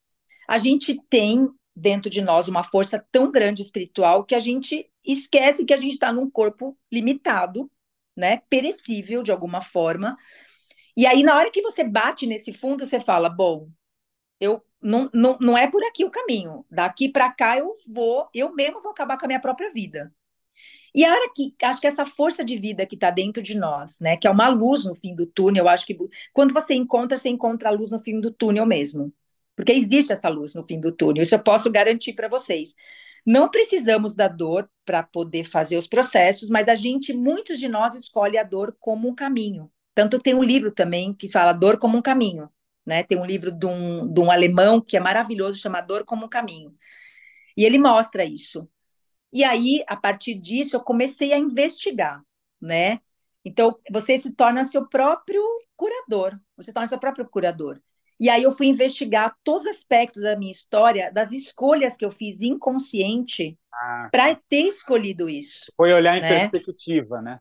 a 0.48 0.58
gente 0.58 1.00
tem 1.08 1.48
dentro 1.74 2.10
de 2.10 2.20
nós 2.20 2.48
uma 2.48 2.62
força 2.62 3.04
tão 3.10 3.30
grande 3.30 3.62
espiritual 3.62 4.24
que 4.24 4.34
a 4.34 4.40
gente 4.40 4.90
esquece 5.04 5.64
que 5.64 5.72
a 5.72 5.76
gente 5.76 5.92
está 5.92 6.12
num 6.12 6.30
corpo 6.30 6.78
limitado, 6.90 7.70
né? 8.16 8.42
Perecível 8.48 9.22
de 9.22 9.32
alguma 9.32 9.60
forma. 9.60 10.16
E 10.96 11.06
aí 11.06 11.22
na 11.22 11.36
hora 11.36 11.50
que 11.50 11.62
você 11.62 11.82
bate 11.82 12.26
nesse 12.26 12.52
fundo, 12.52 12.84
você 12.84 13.00
fala, 13.00 13.28
bom, 13.28 13.68
eu 14.38 14.62
não, 14.82 15.10
não, 15.12 15.38
não 15.40 15.58
é 15.58 15.70
por 15.70 15.82
aqui 15.84 16.04
o 16.04 16.10
caminho. 16.10 16.64
Daqui 16.70 17.08
para 17.08 17.32
cá 17.32 17.58
eu 17.58 17.76
vou, 17.86 18.28
eu 18.34 18.54
mesmo 18.54 18.80
vou 18.82 18.92
acabar 18.92 19.18
com 19.18 19.26
a 19.26 19.28
minha 19.28 19.40
própria 19.40 19.72
vida. 19.72 20.12
E 20.94 21.04
a 21.04 21.16
que 21.34 21.54
acho 21.62 21.80
que 21.80 21.86
essa 21.86 22.04
força 22.04 22.44
de 22.44 22.58
vida 22.58 22.84
que 22.86 22.96
está 22.96 23.10
dentro 23.10 23.42
de 23.42 23.56
nós, 23.56 23.98
né, 24.00 24.16
que 24.16 24.26
é 24.26 24.30
uma 24.30 24.48
luz 24.48 24.84
no 24.84 24.94
fim 24.94 25.14
do 25.14 25.26
túnel, 25.26 25.64
eu 25.64 25.68
acho 25.68 25.86
que 25.86 25.96
quando 26.32 26.52
você 26.52 26.74
encontra, 26.74 27.16
você 27.16 27.30
encontra 27.30 27.70
a 27.70 27.72
luz 27.72 27.90
no 27.90 28.00
fim 28.00 28.20
do 28.20 28.30
túnel 28.30 28.66
mesmo. 28.66 29.12
Porque 29.56 29.72
existe 29.72 30.12
essa 30.12 30.28
luz 30.28 30.54
no 30.54 30.64
fim 30.66 30.80
do 30.80 30.92
túnel, 30.92 31.22
isso 31.22 31.34
eu 31.34 31.42
posso 31.42 31.70
garantir 31.70 32.12
para 32.14 32.28
vocês. 32.28 32.74
Não 33.24 33.48
precisamos 33.48 34.14
da 34.14 34.28
dor 34.28 34.68
para 34.84 35.02
poder 35.02 35.44
fazer 35.44 35.76
os 35.78 35.86
processos, 35.86 36.48
mas 36.50 36.68
a 36.68 36.74
gente, 36.74 37.12
muitos 37.14 37.58
de 37.58 37.68
nós, 37.68 37.94
escolhe 37.94 38.36
a 38.36 38.42
dor 38.42 38.76
como 38.80 39.08
um 39.08 39.14
caminho. 39.14 39.70
Tanto 39.94 40.18
tem 40.18 40.34
um 40.34 40.42
livro 40.42 40.72
também 40.72 41.12
que 41.12 41.28
fala 41.28 41.52
Dor 41.52 41.78
como 41.78 41.98
um 41.98 42.02
Caminho. 42.02 42.48
Né? 42.84 43.02
Tem 43.02 43.18
um 43.18 43.24
livro 43.24 43.50
de 43.50 43.66
um, 43.66 44.12
de 44.12 44.20
um 44.20 44.30
alemão 44.30 44.80
que 44.80 44.96
é 44.96 45.00
maravilhoso, 45.00 45.58
chamado 45.58 45.86
Dor 45.86 46.04
como 46.04 46.26
um 46.26 46.28
Caminho. 46.28 46.74
E 47.56 47.64
ele 47.64 47.78
mostra 47.78 48.24
isso. 48.24 48.68
E 49.32 49.44
aí, 49.44 49.82
a 49.86 49.96
partir 49.96 50.34
disso, 50.34 50.76
eu 50.76 50.80
comecei 50.80 51.32
a 51.32 51.38
investigar, 51.38 52.22
né? 52.60 53.00
Então, 53.44 53.78
você 53.90 54.18
se 54.18 54.32
torna 54.32 54.64
seu 54.64 54.88
próprio 54.88 55.42
curador, 55.74 56.38
você 56.56 56.72
torna 56.72 56.86
seu 56.86 56.98
próprio 56.98 57.28
curador. 57.28 57.80
E 58.20 58.28
aí 58.28 58.42
eu 58.42 58.52
fui 58.52 58.66
investigar 58.66 59.36
todos 59.42 59.62
os 59.62 59.70
aspectos 59.70 60.22
da 60.22 60.36
minha 60.36 60.52
história, 60.52 61.10
das 61.10 61.32
escolhas 61.32 61.96
que 61.96 62.04
eu 62.04 62.10
fiz 62.10 62.40
inconsciente 62.40 63.58
ah. 63.72 64.08
para 64.12 64.34
ter 64.48 64.68
escolhido 64.68 65.28
isso. 65.28 65.72
Foi 65.76 65.92
olhar 65.92 66.18
em 66.18 66.20
né? 66.20 66.48
perspectiva, 66.48 67.20
né? 67.20 67.38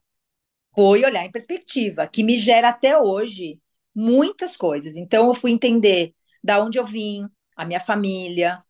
Foi 0.74 1.04
olhar 1.04 1.26
em 1.26 1.32
perspectiva, 1.32 2.08
que 2.08 2.24
me 2.24 2.38
gera 2.38 2.70
até 2.70 2.98
hoje 2.98 3.60
muitas 3.96 4.56
coisas. 4.56 4.96
Então, 4.96 5.28
eu 5.28 5.34
fui 5.34 5.52
entender 5.52 6.14
da 6.44 6.62
onde 6.64 6.80
eu 6.80 6.86
vim, 6.86 7.28
a 7.56 7.66
minha 7.66 7.80
família, 7.80 8.62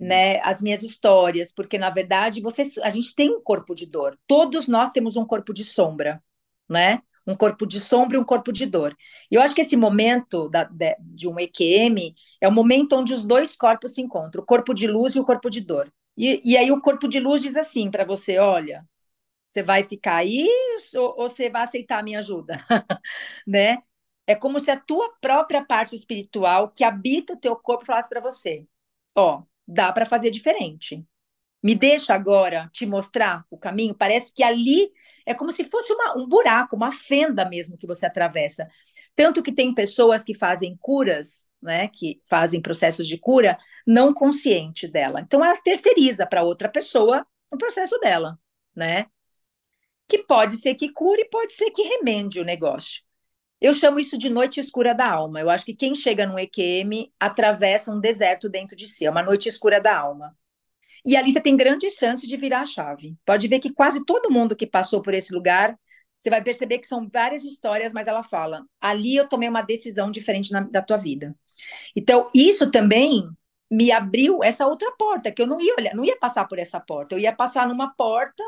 né, 0.00 0.40
as 0.42 0.62
minhas 0.62 0.82
histórias, 0.82 1.52
porque 1.54 1.78
na 1.78 1.90
verdade 1.90 2.40
você, 2.40 2.64
a 2.82 2.90
gente 2.90 3.14
tem 3.14 3.30
um 3.30 3.42
corpo 3.42 3.74
de 3.74 3.86
dor. 3.86 4.18
Todos 4.26 4.66
nós 4.68 4.90
temos 4.92 5.16
um 5.16 5.26
corpo 5.26 5.52
de 5.52 5.64
sombra, 5.64 6.22
né? 6.68 7.02
Um 7.26 7.36
corpo 7.36 7.66
de 7.66 7.78
sombra 7.78 8.16
e 8.16 8.20
um 8.20 8.24
corpo 8.24 8.52
de 8.52 8.66
dor. 8.66 8.96
E 9.30 9.34
eu 9.36 9.42
acho 9.42 9.54
que 9.54 9.60
esse 9.60 9.76
momento 9.76 10.48
da, 10.48 10.64
de, 10.64 10.96
de 11.00 11.28
um 11.28 11.38
EQM 11.38 12.14
é 12.40 12.48
o 12.48 12.52
momento 12.52 12.94
onde 12.96 13.12
os 13.14 13.24
dois 13.24 13.54
corpos 13.54 13.94
se 13.94 14.00
encontram, 14.00 14.42
o 14.42 14.46
corpo 14.46 14.74
de 14.74 14.86
luz 14.88 15.14
e 15.14 15.20
o 15.20 15.24
corpo 15.24 15.48
de 15.50 15.60
dor. 15.60 15.92
E, 16.16 16.40
e 16.44 16.56
aí 16.56 16.70
o 16.72 16.80
corpo 16.80 17.06
de 17.08 17.20
luz 17.20 17.42
diz 17.42 17.56
assim 17.56 17.90
para 17.90 18.04
você, 18.04 18.38
olha, 18.38 18.84
você 19.50 19.62
vai 19.62 19.84
ficar 19.84 20.16
aí 20.16 20.48
ou, 20.96 21.14
ou 21.22 21.28
você 21.28 21.50
vai 21.50 21.62
aceitar 21.64 21.98
a 22.00 22.02
minha 22.02 22.20
ajuda, 22.20 22.64
né? 23.46 23.78
É 24.32 24.34
como 24.34 24.58
se 24.58 24.70
a 24.70 24.80
tua 24.80 25.12
própria 25.20 25.62
parte 25.62 25.94
espiritual 25.94 26.70
que 26.70 26.82
habita 26.82 27.34
o 27.34 27.36
teu 27.36 27.54
corpo 27.54 27.84
falasse 27.84 28.08
para 28.08 28.20
você: 28.20 28.66
ó, 29.14 29.42
dá 29.68 29.92
para 29.92 30.06
fazer 30.06 30.30
diferente. 30.30 31.06
Me 31.62 31.74
deixa 31.74 32.14
agora 32.14 32.70
te 32.72 32.86
mostrar 32.86 33.44
o 33.50 33.58
caminho. 33.58 33.94
Parece 33.94 34.32
que 34.34 34.42
ali 34.42 34.90
é 35.26 35.34
como 35.34 35.52
se 35.52 35.64
fosse 35.64 35.92
uma, 35.92 36.16
um 36.16 36.26
buraco, 36.26 36.74
uma 36.74 36.90
fenda 36.90 37.44
mesmo 37.44 37.76
que 37.76 37.86
você 37.86 38.06
atravessa. 38.06 38.66
Tanto 39.14 39.42
que 39.42 39.52
tem 39.52 39.74
pessoas 39.74 40.24
que 40.24 40.34
fazem 40.34 40.76
curas, 40.80 41.46
né, 41.60 41.88
que 41.88 42.20
fazem 42.26 42.62
processos 42.62 43.06
de 43.06 43.18
cura 43.18 43.58
não 43.86 44.14
consciente 44.14 44.88
dela. 44.88 45.20
Então 45.20 45.44
ela 45.44 45.60
terceiriza 45.60 46.26
para 46.26 46.42
outra 46.42 46.70
pessoa 46.70 47.26
o 47.50 47.58
processo 47.58 47.98
dela, 48.00 48.38
né? 48.74 49.06
Que 50.08 50.18
pode 50.24 50.56
ser 50.56 50.74
que 50.74 50.90
cure, 50.90 51.28
pode 51.30 51.52
ser 51.52 51.70
que 51.70 51.82
remende 51.82 52.40
o 52.40 52.44
negócio. 52.44 53.02
Eu 53.62 53.72
chamo 53.72 54.00
isso 54.00 54.18
de 54.18 54.28
noite 54.28 54.58
escura 54.58 54.92
da 54.92 55.08
alma. 55.08 55.40
Eu 55.40 55.48
acho 55.48 55.64
que 55.64 55.72
quem 55.72 55.94
chega 55.94 56.26
num 56.26 56.36
EQM 56.36 57.12
atravessa 57.20 57.92
um 57.92 58.00
deserto 58.00 58.48
dentro 58.48 58.74
de 58.74 58.88
si, 58.88 59.06
é 59.06 59.10
uma 59.10 59.22
noite 59.22 59.48
escura 59.48 59.80
da 59.80 59.96
alma. 59.96 60.36
E 61.06 61.16
ali 61.16 61.30
você 61.30 61.40
tem 61.40 61.56
grandes 61.56 61.94
chances 61.94 62.28
de 62.28 62.36
virar 62.36 62.62
a 62.62 62.66
chave. 62.66 63.16
Pode 63.24 63.46
ver 63.46 63.60
que 63.60 63.72
quase 63.72 64.04
todo 64.04 64.32
mundo 64.32 64.56
que 64.56 64.66
passou 64.66 65.00
por 65.00 65.14
esse 65.14 65.32
lugar, 65.32 65.78
você 66.18 66.28
vai 66.28 66.42
perceber 66.42 66.80
que 66.80 66.88
são 66.88 67.08
várias 67.08 67.44
histórias, 67.44 67.92
mas 67.92 68.08
ela 68.08 68.24
fala: 68.24 68.64
ali 68.80 69.14
eu 69.14 69.28
tomei 69.28 69.48
uma 69.48 69.62
decisão 69.62 70.10
diferente 70.10 70.50
na, 70.50 70.62
da 70.62 70.82
tua 70.82 70.96
vida. 70.96 71.32
Então, 71.94 72.28
isso 72.34 72.68
também 72.68 73.28
me 73.70 73.92
abriu 73.92 74.42
essa 74.42 74.66
outra 74.66 74.90
porta, 74.98 75.30
que 75.30 75.40
eu 75.40 75.46
não 75.46 75.60
ia 75.60 75.74
olhar, 75.76 75.94
não 75.94 76.04
ia 76.04 76.18
passar 76.18 76.46
por 76.48 76.58
essa 76.58 76.80
porta, 76.80 77.14
eu 77.14 77.20
ia 77.20 77.32
passar 77.32 77.68
numa 77.68 77.94
porta 77.94 78.42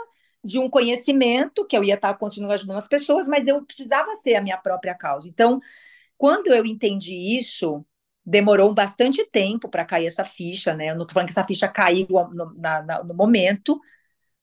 de 0.45 0.59
um 0.59 0.69
conhecimento 0.69 1.67
que 1.67 1.77
eu 1.77 1.83
ia 1.83 1.95
estar 1.95 2.15
continuando 2.15 2.55
ajudando 2.55 2.79
as 2.79 2.89
pessoas, 2.89 3.27
mas 3.27 3.47
eu 3.47 3.65
precisava 3.65 4.15
ser 4.17 4.35
a 4.35 4.43
minha 4.43 4.59
própria 4.59 4.95
causa. 4.95 5.29
Então, 5.29 5.61
quando 6.19 6.49
eu 6.49 6.65
entendi 6.67 7.17
isso, 7.37 7.85
demorou 8.25 8.73
bastante 8.75 9.25
tempo 9.31 9.69
para 9.69 9.85
cair 9.85 10.07
essa 10.07 10.25
ficha, 10.25 10.75
né? 10.75 10.91
Eu 10.91 10.95
não 10.97 11.03
estou 11.03 11.15
falando 11.15 11.29
que 11.29 11.33
essa 11.33 11.45
ficha 11.45 11.69
caiu 11.69 12.07
no, 12.33 12.55
na, 12.55 12.83
na, 12.83 13.05
no 13.05 13.15
momento, 13.15 13.81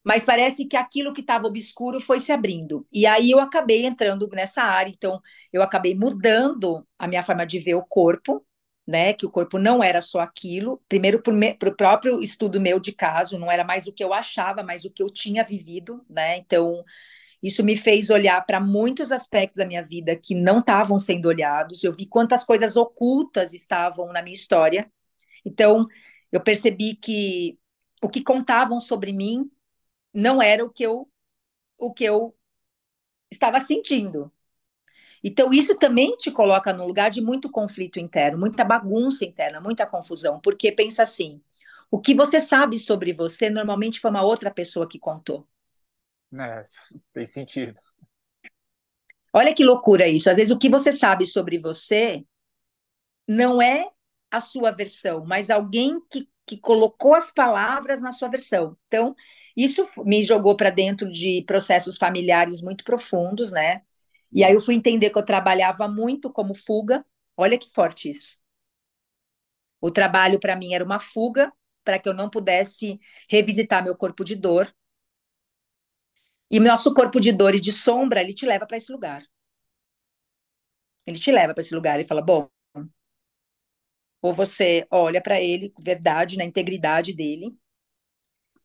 mas 0.04 0.24
parece 0.24 0.66
que 0.66 0.76
aquilo 0.78 1.14
que 1.14 1.22
estava 1.22 1.48
obscuro 1.48 2.00
foi 2.00 2.20
se 2.20 2.32
abrindo. 2.32 2.88
E 2.92 3.06
aí 3.06 3.32
eu 3.32 3.40
acabei 3.40 3.86
entrando 3.86 4.28
nessa 4.30 4.64
área, 4.64 4.90
então 4.90 5.22
eu 5.54 5.62
acabei 5.62 5.96
mudando 5.96 6.86
a 6.98 7.08
minha 7.08 7.24
forma 7.24 7.46
de 7.46 7.60
ver 7.60 7.76
o 7.76 7.84
corpo, 7.84 8.46
né? 8.92 9.14
Que 9.14 9.26
o 9.26 9.32
corpo 9.32 9.58
não 9.58 9.84
era 9.84 10.02
só 10.02 10.20
aquilo. 10.20 10.82
Primeiro, 10.90 11.22
para 11.22 11.70
o 11.70 11.76
próprio 11.76 12.22
estudo 12.22 12.60
meu 12.62 12.80
de 12.80 12.92
caso, 12.92 13.40
não 13.40 13.52
era 13.52 13.64
mais 13.64 13.88
o 13.88 13.94
que 13.94 14.04
eu 14.04 14.14
achava, 14.14 14.62
mas 14.64 14.86
o 14.86 14.92
que 14.92 15.02
eu 15.02 15.10
tinha 15.10 15.44
vivido, 15.44 16.06
né? 16.10 16.38
Então 16.38 16.84
isso 17.42 17.64
me 17.64 17.78
fez 17.78 18.10
olhar 18.10 18.46
para 18.46 18.60
muitos 18.60 19.12
aspectos 19.12 19.58
da 19.58 19.66
minha 19.66 19.84
vida 19.84 20.16
que 20.16 20.36
não 20.36 20.60
estavam 20.60 21.00
sendo 21.00 21.28
olhados. 21.28 21.84
Eu 21.84 21.94
vi 21.94 22.06
quantas 22.06 22.44
coisas 22.44 22.76
ocultas 22.78 23.54
estavam 23.54 24.12
na 24.14 24.22
minha 24.22 24.36
história. 24.36 24.92
Então, 25.46 25.88
eu 26.32 26.42
percebi 26.44 26.96
que 26.96 27.58
o 28.02 28.10
que 28.10 28.24
contavam 28.24 28.80
sobre 28.80 29.12
mim 29.14 29.50
não 30.14 30.42
era 30.42 30.64
o 30.66 30.70
que 30.70 30.84
eu 30.84 31.08
o 31.78 31.92
que 31.94 32.04
eu 32.04 32.36
estava 33.32 33.60
sentindo. 33.60 34.32
Então, 35.24 35.54
isso 35.54 35.76
também 35.78 36.16
te 36.18 36.32
coloca 36.32 36.74
num 36.74 36.86
lugar 36.86 37.12
de 37.12 37.22
muito 37.22 37.50
conflito 37.50 38.00
interno, 38.00 38.40
muita 38.40 38.64
bagunça 38.64 39.24
interna, 39.24 39.62
muita 39.62 39.86
confusão, 39.86 40.40
porque 40.40 40.72
pensa 40.72 41.04
assim: 41.04 41.42
o 41.90 42.00
que 42.00 42.16
você 42.16 42.40
sabe 42.40 42.78
sobre 42.78 43.14
você 43.14 43.50
normalmente 43.50 44.00
foi 44.00 44.10
uma 44.10 44.24
outra 44.24 44.50
pessoa 44.50 44.88
que 44.88 44.98
contou. 45.00 45.48
É, 46.34 46.64
tem 47.14 47.26
sentido. 47.26 47.80
Olha 49.34 49.54
que 49.54 49.64
loucura 49.64 50.08
isso. 50.08 50.30
Às 50.30 50.38
vezes 50.38 50.52
o 50.52 50.60
que 50.60 50.70
você 50.70 50.92
sabe 50.92 51.26
sobre 51.26 51.58
você 51.60 52.26
não 53.28 53.62
é 53.62 53.86
a 54.30 54.42
sua 54.42 54.72
versão, 54.72 55.26
mas 55.26 55.50
alguém 55.50 56.00
que, 56.10 56.28
que 56.46 56.58
colocou 56.58 57.16
as 57.16 57.32
palavras 57.32 58.02
na 58.02 58.12
sua 58.12 58.30
versão. 58.30 58.78
Então, 58.88 59.16
isso 59.56 59.88
me 60.06 60.24
jogou 60.24 60.56
para 60.56 60.70
dentro 60.70 61.10
de 61.12 61.44
processos 61.46 61.98
familiares 61.98 62.62
muito 62.62 62.84
profundos, 62.84 63.52
né? 63.52 63.82
E 64.32 64.44
aí 64.44 64.54
eu 64.54 64.62
fui 64.62 64.76
entender 64.76 65.10
que 65.10 65.18
eu 65.18 65.26
trabalhava 65.26 65.88
muito 65.88 66.32
como 66.32 66.54
fuga. 66.56 67.06
Olha 67.38 67.58
que 67.58 67.70
forte 67.72 68.10
isso. 68.10 68.38
O 69.80 69.92
trabalho 69.92 70.40
para 70.40 70.56
mim 70.56 70.74
era 70.74 70.84
uma 70.84 71.00
fuga 71.00 71.52
para 71.84 72.00
que 72.00 72.08
eu 72.10 72.14
não 72.14 72.30
pudesse 72.30 73.00
revisitar 73.30 73.84
meu 73.84 73.96
corpo 73.96 74.24
de 74.24 74.36
dor, 74.36 74.74
e 76.52 76.60
nosso 76.60 76.94
corpo 76.94 77.20
de 77.20 77.32
dor 77.32 77.56
e 77.56 77.60
de 77.60 77.72
sombra, 77.72 78.22
ele 78.22 78.34
te 78.34 78.46
leva 78.46 78.68
para 78.68 78.78
esse 78.78 78.92
lugar. 78.92 79.24
Ele 81.06 81.20
te 81.20 81.32
leva 81.32 81.54
para 81.54 81.62
esse 81.62 81.76
lugar 81.76 82.00
e 82.00 82.06
fala: 82.06 82.22
bom, 82.24 82.50
ou 84.22 84.34
você 84.34 84.88
olha 84.90 85.22
para 85.22 85.40
ele, 85.42 85.72
verdade, 85.84 86.36
na 86.38 86.44
integridade 86.46 87.14
dele, 87.14 87.56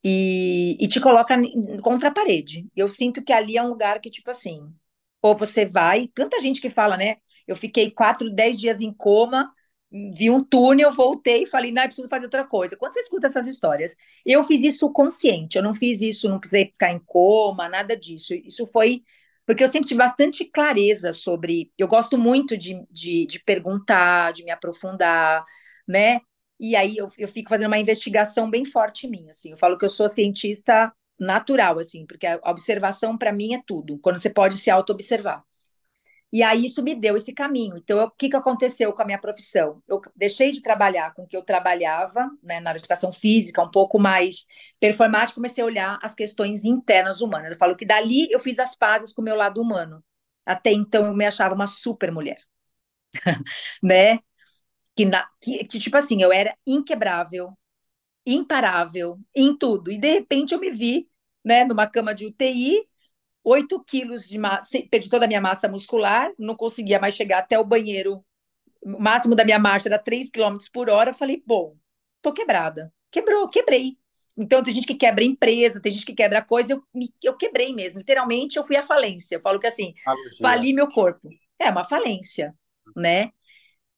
e, 0.05 0.77
e 0.83 0.89
te 0.89 1.01
coloca 1.01 1.37
contra 1.83 2.09
a 2.09 2.13
parede. 2.13 2.69
Eu 2.77 2.89
sinto 2.89 3.23
que 3.25 3.33
ali 3.33 3.57
é 3.57 3.63
um 3.63 3.69
lugar 3.69 4.01
que, 4.01 4.11
tipo 4.11 4.31
assim, 4.31 4.73
ou 5.27 5.37
você 5.37 5.65
vai, 5.67 6.09
tanta 6.15 6.41
gente 6.41 6.61
que 6.61 6.71
fala, 6.71 6.97
né? 6.97 7.17
Eu 7.47 7.57
fiquei 7.57 7.91
quatro, 7.91 8.31
dez 8.31 8.59
dias 8.59 8.81
em 8.81 8.93
coma, 8.93 9.51
vi 9.91 10.31
um 10.31 10.43
túnel, 10.43 10.91
voltei 10.93 11.45
e 11.45 11.47
falei, 11.47 11.71
não, 11.73 11.83
eu 11.83 11.89
preciso 11.89 12.09
fazer 12.09 12.25
outra 12.25 12.45
coisa. 12.45 12.77
Quando 12.77 12.95
você 12.95 13.01
escuta 13.01 13.29
essas 13.29 13.47
histórias, 13.47 13.97
eu 14.25 14.43
fiz 14.45 14.65
isso 14.65 14.91
consciente, 14.93 15.57
eu 15.57 15.63
não 15.63 15.75
fiz 15.75 16.01
isso, 16.01 16.29
não 16.29 16.41
precisei 16.41 16.67
ficar 16.67 16.93
em 16.93 16.99
coma, 16.99 17.69
nada 17.69 17.97
disso. 17.97 18.35
Isso 18.35 18.67
foi 18.67 19.03
porque 19.47 19.63
eu 19.63 19.71
sempre 19.71 19.89
tive 19.89 19.99
bastante 19.99 20.45
clareza 20.45 21.13
sobre. 21.13 21.71
Eu 21.79 21.87
gosto 21.87 22.19
muito 22.19 22.57
de, 22.59 22.85
de, 22.91 23.27
de 23.27 23.39
perguntar, 23.45 24.33
de 24.33 24.45
me 24.45 24.51
aprofundar, 24.51 25.45
né? 25.87 26.21
E 26.59 26.75
aí 26.75 26.97
eu, 26.97 27.09
eu 27.19 27.29
fico 27.29 27.49
fazendo 27.51 27.69
uma 27.69 27.79
investigação 27.79 28.51
bem 28.51 28.65
forte 28.65 29.07
em 29.07 29.11
mim, 29.11 29.31
assim. 29.31 29.53
Eu 29.53 29.59
falo 29.59 29.79
que 29.79 29.85
eu 29.85 29.89
sou 29.89 30.13
cientista 30.13 30.93
natural, 31.19 31.79
assim, 31.79 32.07
porque 32.07 32.27
a 32.27 32.41
observação 32.45 33.17
para 33.17 33.33
mim 33.33 33.55
é 33.55 33.63
tudo. 33.67 33.99
Quando 34.01 34.19
você 34.19 34.31
pode 34.31 34.57
se 34.57 34.71
auto-observar. 34.71 35.43
E 36.33 36.43
aí 36.43 36.67
isso 36.67 36.83
me 36.83 36.95
deu 36.95 37.17
esse 37.17 37.33
caminho. 37.33 37.77
Então, 37.77 38.03
o 38.05 38.11
que, 38.11 38.29
que 38.29 38.37
aconteceu 38.37 38.93
com 38.93 39.01
a 39.03 39.05
minha 39.05 39.19
profissão? 39.19 39.83
Eu 39.89 40.01
deixei 40.15 40.53
de 40.53 40.61
trabalhar 40.61 41.15
com 41.15 41.23
o 41.23 41.27
que 41.27 41.37
eu 41.37 41.43
trabalhava, 41.43 42.29
né, 42.43 42.61
na 42.61 42.75
educação 42.75 43.13
física, 43.13 43.63
um 43.63 43.71
pouco 43.71 43.99
mais 43.99 44.47
performática, 44.81 45.37
comecei 45.37 45.63
a 45.63 45.67
olhar 45.67 45.99
as 46.03 46.15
questões 46.15 46.65
internas 46.65 47.21
humanas. 47.21 47.53
Eu 47.53 47.57
falo 47.59 47.77
que 47.77 47.87
dali 47.87 48.29
eu 48.31 48.41
fiz 48.41 48.59
as 48.59 48.77
pazes 48.77 49.13
com 49.13 49.23
o 49.23 49.25
meu 49.25 49.37
lado 49.37 49.63
humano. 49.63 50.05
Até 50.45 50.73
então 50.73 51.07
eu 51.07 51.15
me 51.15 51.25
achava 51.27 51.55
uma 51.55 51.67
super 51.67 52.13
mulher, 52.13 52.39
né? 53.83 54.19
Que, 54.97 55.05
na, 55.05 55.27
que, 55.41 55.65
que, 55.65 55.79
tipo 55.79 55.97
assim, 55.97 56.23
eu 56.23 56.33
era 56.33 56.57
inquebrável, 56.67 57.57
imparável 58.27 59.19
em 59.35 59.57
tudo. 59.57 59.91
E 59.91 59.99
de 59.99 60.13
repente 60.13 60.53
eu 60.53 60.61
me 60.61 60.71
vi, 60.71 61.09
né, 61.45 61.65
numa 61.65 61.87
cama 61.87 62.15
de 62.15 62.27
UTI, 62.27 62.85
8 63.45 63.85
quilos 63.85 64.29
de 64.29 64.39
massa, 64.39 64.79
perdi 64.91 65.09
toda 65.09 65.25
a 65.25 65.29
minha 65.29 65.41
massa 65.41 65.69
muscular, 65.69 66.33
não 66.37 66.57
conseguia 66.57 66.99
mais 66.99 67.15
chegar 67.15 67.39
até 67.39 67.57
o 67.59 67.65
banheiro. 67.65 68.25
O 68.83 69.01
máximo 69.01 69.37
da 69.37 69.45
minha 69.45 69.59
marcha 69.59 69.89
era 69.89 69.99
3 69.99 70.31
km 70.31 70.59
por 70.73 70.91
hora. 70.91 71.15
Falei, 71.15 71.43
bom, 71.47 71.77
tô 72.21 72.33
quebrada. 72.33 72.93
Quebrou, 73.11 73.49
quebrei. 73.49 73.97
Então, 74.37 74.63
tem 74.63 74.75
gente 74.75 74.87
que 74.87 74.95
quebra 74.95 75.25
empresa, 75.25 75.81
tem 75.81 75.93
gente 75.93 76.05
que 76.05 76.13
quebra 76.15 76.43
coisa, 76.43 76.73
eu, 76.75 76.83
eu 77.23 77.37
quebrei 77.37 77.73
mesmo. 77.73 78.01
Literalmente, 78.01 78.59
eu 78.59 78.67
fui 78.67 78.77
à 78.77 78.83
falência. 78.83 79.37
Eu 79.37 79.41
falo 79.41 79.59
que 79.61 79.67
assim, 79.67 79.95
fali 80.41 80.73
meu 80.73 80.89
corpo. 80.89 81.31
É 81.59 81.71
uma 81.71 81.85
falência, 81.85 82.55
né? 82.95 83.31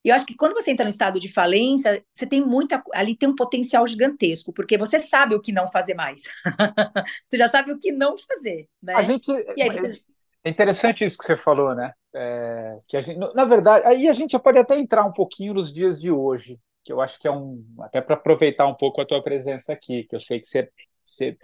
E 0.05 0.11
eu 0.11 0.15
acho 0.15 0.27
que 0.27 0.37
quando 0.37 0.55
você 0.55 0.71
entra 0.71 0.85
no 0.85 0.91
estado 0.91 1.19
de 1.19 1.29
falência, 1.29 2.03
você 2.15 2.27
tem 2.27 2.45
muita. 2.45 2.83
Ali 2.93 3.17
tem 3.17 3.29
um 3.29 3.35
potencial 3.35 3.87
gigantesco, 3.87 4.53
porque 4.53 4.79
você 4.79 5.01
sabe 5.01 5.35
o 5.35 5.41
que 5.41 5.53
não 5.53 5.69
fazer 5.69 5.95
mais. 5.95 6.23
você 7.29 7.37
já 7.37 7.49
sabe 7.51 7.73
o 7.73 7.79
que 7.79 7.91
não 7.91 8.17
fazer. 8.17 8.69
Né? 8.83 8.95
A 8.95 9.03
gente. 9.03 9.31
Aí, 9.31 9.81
você... 9.81 10.01
É 10.45 10.51
interessante 10.51 11.05
isso 11.05 11.19
que 11.19 11.25
você 11.25 11.37
falou, 11.37 11.75
né? 11.75 11.93
É, 12.15 12.79
que 12.87 12.97
a 12.97 13.01
gente, 13.01 13.19
na 13.19 13.45
verdade, 13.45 13.85
aí 13.87 14.09
a 14.09 14.13
gente 14.13 14.31
já 14.33 14.39
pode 14.39 14.59
até 14.59 14.79
entrar 14.79 15.05
um 15.05 15.13
pouquinho 15.13 15.53
nos 15.53 15.73
dias 15.73 16.01
de 16.01 16.11
hoje, 16.11 16.59
que 16.85 16.93
eu 16.93 17.01
acho 17.01 17.19
que 17.19 17.27
é 17.27 17.31
um. 17.31 17.65
Até 17.81 18.01
para 18.01 18.15
aproveitar 18.15 18.67
um 18.67 18.75
pouco 18.75 19.01
a 19.01 19.05
tua 19.05 19.23
presença 19.23 19.73
aqui, 19.73 20.05
que 20.05 20.15
eu 20.15 20.21
sei 20.21 20.39
que 20.39 20.47
você, 20.47 20.71
você 21.05 21.37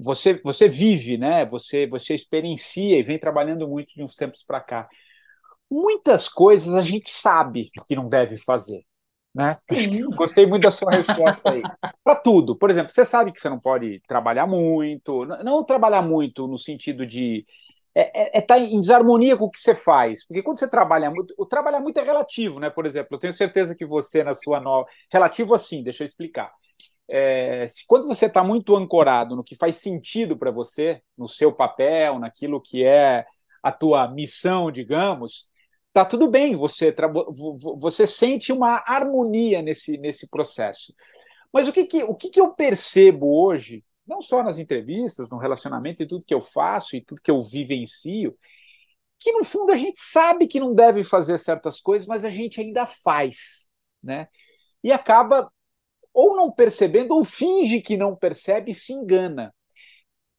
você, 0.00 0.34
você 0.42 0.68
vive, 0.68 1.16
né? 1.16 1.46
Você, 1.46 1.86
você 1.86 2.12
experiencia 2.12 2.98
e 2.98 3.02
vem 3.02 3.18
trabalhando 3.18 3.66
muito 3.68 3.94
de 3.94 4.02
uns 4.02 4.14
tempos 4.14 4.42
para 4.42 4.60
cá 4.60 4.88
muitas 5.70 6.28
coisas 6.28 6.74
a 6.74 6.80
gente 6.80 7.10
sabe 7.10 7.70
que 7.86 7.96
não 7.96 8.08
deve 8.08 8.36
fazer. 8.36 8.84
Né? 9.34 9.58
Gostei 10.16 10.46
muito 10.46 10.62
da 10.62 10.70
sua 10.70 10.92
resposta 10.92 11.50
aí. 11.50 11.62
Para 12.02 12.16
tudo. 12.16 12.56
Por 12.56 12.70
exemplo, 12.70 12.90
você 12.90 13.04
sabe 13.04 13.32
que 13.32 13.40
você 13.40 13.50
não 13.50 13.60
pode 13.60 14.00
trabalhar 14.08 14.46
muito, 14.46 15.26
não 15.26 15.62
trabalhar 15.62 16.00
muito 16.00 16.46
no 16.46 16.56
sentido 16.56 17.04
de 17.04 17.44
é, 17.94 18.00
é, 18.00 18.36
é 18.36 18.40
estar 18.40 18.54
tá 18.54 18.60
em 18.60 18.80
desarmonia 18.80 19.36
com 19.36 19.44
o 19.44 19.50
que 19.50 19.60
você 19.60 19.74
faz. 19.74 20.26
Porque 20.26 20.42
quando 20.42 20.58
você 20.58 20.68
trabalha 20.68 21.10
muito, 21.10 21.34
o 21.36 21.44
trabalhar 21.44 21.80
muito 21.80 22.00
é 22.00 22.02
relativo, 22.02 22.58
né? 22.58 22.70
Por 22.70 22.86
exemplo, 22.86 23.08
eu 23.14 23.18
tenho 23.18 23.34
certeza 23.34 23.74
que 23.74 23.84
você, 23.84 24.24
na 24.24 24.32
sua 24.32 24.58
nova. 24.58 24.88
Relativo 25.12 25.54
assim, 25.54 25.82
deixa 25.82 26.02
eu 26.02 26.06
explicar. 26.06 26.50
É, 27.08 27.66
se, 27.66 27.86
quando 27.86 28.06
você 28.06 28.26
está 28.26 28.42
muito 28.42 28.74
ancorado 28.74 29.36
no 29.36 29.44
que 29.44 29.54
faz 29.54 29.76
sentido 29.76 30.36
para 30.36 30.50
você, 30.50 31.00
no 31.16 31.28
seu 31.28 31.52
papel, 31.52 32.18
naquilo 32.18 32.60
que 32.60 32.84
é 32.84 33.26
a 33.62 33.72
tua 33.72 34.08
missão, 34.08 34.70
digamos, 34.70 35.48
tá 35.96 36.04
tudo 36.04 36.28
bem, 36.28 36.54
você, 36.54 36.94
você 37.78 38.06
sente 38.06 38.52
uma 38.52 38.84
harmonia 38.86 39.62
nesse, 39.62 39.96
nesse 39.96 40.28
processo. 40.28 40.94
Mas 41.50 41.66
o 41.68 41.72
que, 41.72 41.86
que, 41.86 42.04
o 42.04 42.14
que, 42.14 42.28
que 42.28 42.38
eu 42.38 42.52
percebo 42.52 43.26
hoje, 43.26 43.82
não 44.06 44.20
só 44.20 44.42
nas 44.42 44.58
entrevistas, 44.58 45.30
no 45.30 45.38
relacionamento 45.38 46.02
e 46.02 46.06
tudo 46.06 46.26
que 46.26 46.34
eu 46.34 46.40
faço 46.42 46.96
e 46.96 47.00
tudo 47.00 47.22
que 47.22 47.30
eu 47.30 47.40
vivencio, 47.40 48.36
que 49.18 49.32
no 49.32 49.42
fundo 49.42 49.72
a 49.72 49.76
gente 49.76 49.98
sabe 49.98 50.46
que 50.46 50.60
não 50.60 50.74
deve 50.74 51.02
fazer 51.02 51.38
certas 51.38 51.80
coisas, 51.80 52.06
mas 52.06 52.26
a 52.26 52.28
gente 52.28 52.60
ainda 52.60 52.84
faz, 52.84 53.66
né? 54.02 54.28
E 54.84 54.92
acaba 54.92 55.50
ou 56.12 56.36
não 56.36 56.52
percebendo 56.52 57.14
ou 57.14 57.24
finge 57.24 57.80
que 57.80 57.96
não 57.96 58.14
percebe 58.14 58.72
e 58.72 58.74
se 58.74 58.92
engana. 58.92 59.54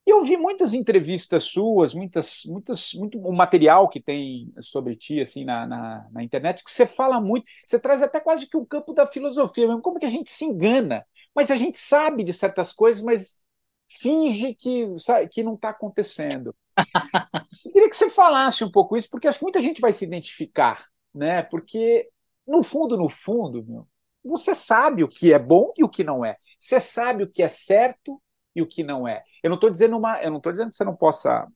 Eu 0.07 0.23
vi 0.23 0.37
muitas 0.37 0.73
entrevistas 0.73 1.43
suas, 1.43 1.93
muitas, 1.93 2.43
muitas, 2.45 2.93
muito 2.93 3.19
o 3.19 3.33
material 3.33 3.89
que 3.89 3.99
tem 3.99 4.53
sobre 4.61 4.95
ti 4.95 5.19
assim 5.19 5.43
na, 5.43 5.67
na, 5.67 6.07
na, 6.09 6.23
internet 6.23 6.63
que 6.63 6.71
você 6.71 6.85
fala 6.85 7.19
muito, 7.19 7.45
você 7.65 7.77
traz 7.77 8.01
até 8.01 8.17
quase 8.21 8.47
que 8.47 8.55
o 8.55 8.61
um 8.61 8.65
campo 8.65 8.93
da 8.93 9.05
filosofia, 9.05 9.67
mesmo 9.67 9.81
como 9.81 9.99
que 9.99 10.05
a 10.05 10.09
gente 10.09 10.31
se 10.31 10.45
engana, 10.45 11.05
mas 11.35 11.51
a 11.51 11.57
gente 11.57 11.77
sabe 11.77 12.23
de 12.23 12.31
certas 12.31 12.71
coisas, 12.71 13.03
mas 13.03 13.41
finge 13.89 14.53
que 14.53 14.87
sabe, 14.97 15.27
que 15.27 15.43
não 15.43 15.55
está 15.55 15.69
acontecendo. 15.71 16.55
Eu 17.65 17.71
queria 17.73 17.89
que 17.89 17.95
você 17.95 18.09
falasse 18.09 18.63
um 18.63 18.71
pouco 18.71 18.95
isso, 18.95 19.09
porque 19.09 19.27
acho 19.27 19.39
que 19.39 19.45
muita 19.45 19.59
gente 19.59 19.81
vai 19.81 19.91
se 19.91 20.05
identificar, 20.05 20.85
né? 21.13 21.43
Porque 21.43 22.07
no 22.47 22.63
fundo, 22.63 22.95
no 22.95 23.09
fundo, 23.09 23.61
meu, 23.67 23.85
você 24.23 24.55
sabe 24.55 25.03
o 25.03 25.07
que 25.09 25.33
é 25.33 25.39
bom 25.39 25.73
e 25.77 25.83
o 25.83 25.89
que 25.89 26.01
não 26.01 26.23
é. 26.23 26.37
Você 26.57 26.79
sabe 26.79 27.23
o 27.23 27.29
que 27.29 27.43
é 27.43 27.49
certo 27.49 28.21
e 28.57 28.61
o 28.61 28.65
que 28.65 28.83
não 28.83 29.07
é. 29.07 29.23
Eu 29.43 29.51
não 29.51 29.55
estou 29.55 29.69
dizendo 29.69 29.95
uma, 29.95 30.19
eu 30.19 30.31
não 30.31 30.37
estou 30.37 30.51
dizendo 30.51 30.71
que 30.71 30.75
você 30.75 30.83
não 30.83 30.95
possa 30.95 31.47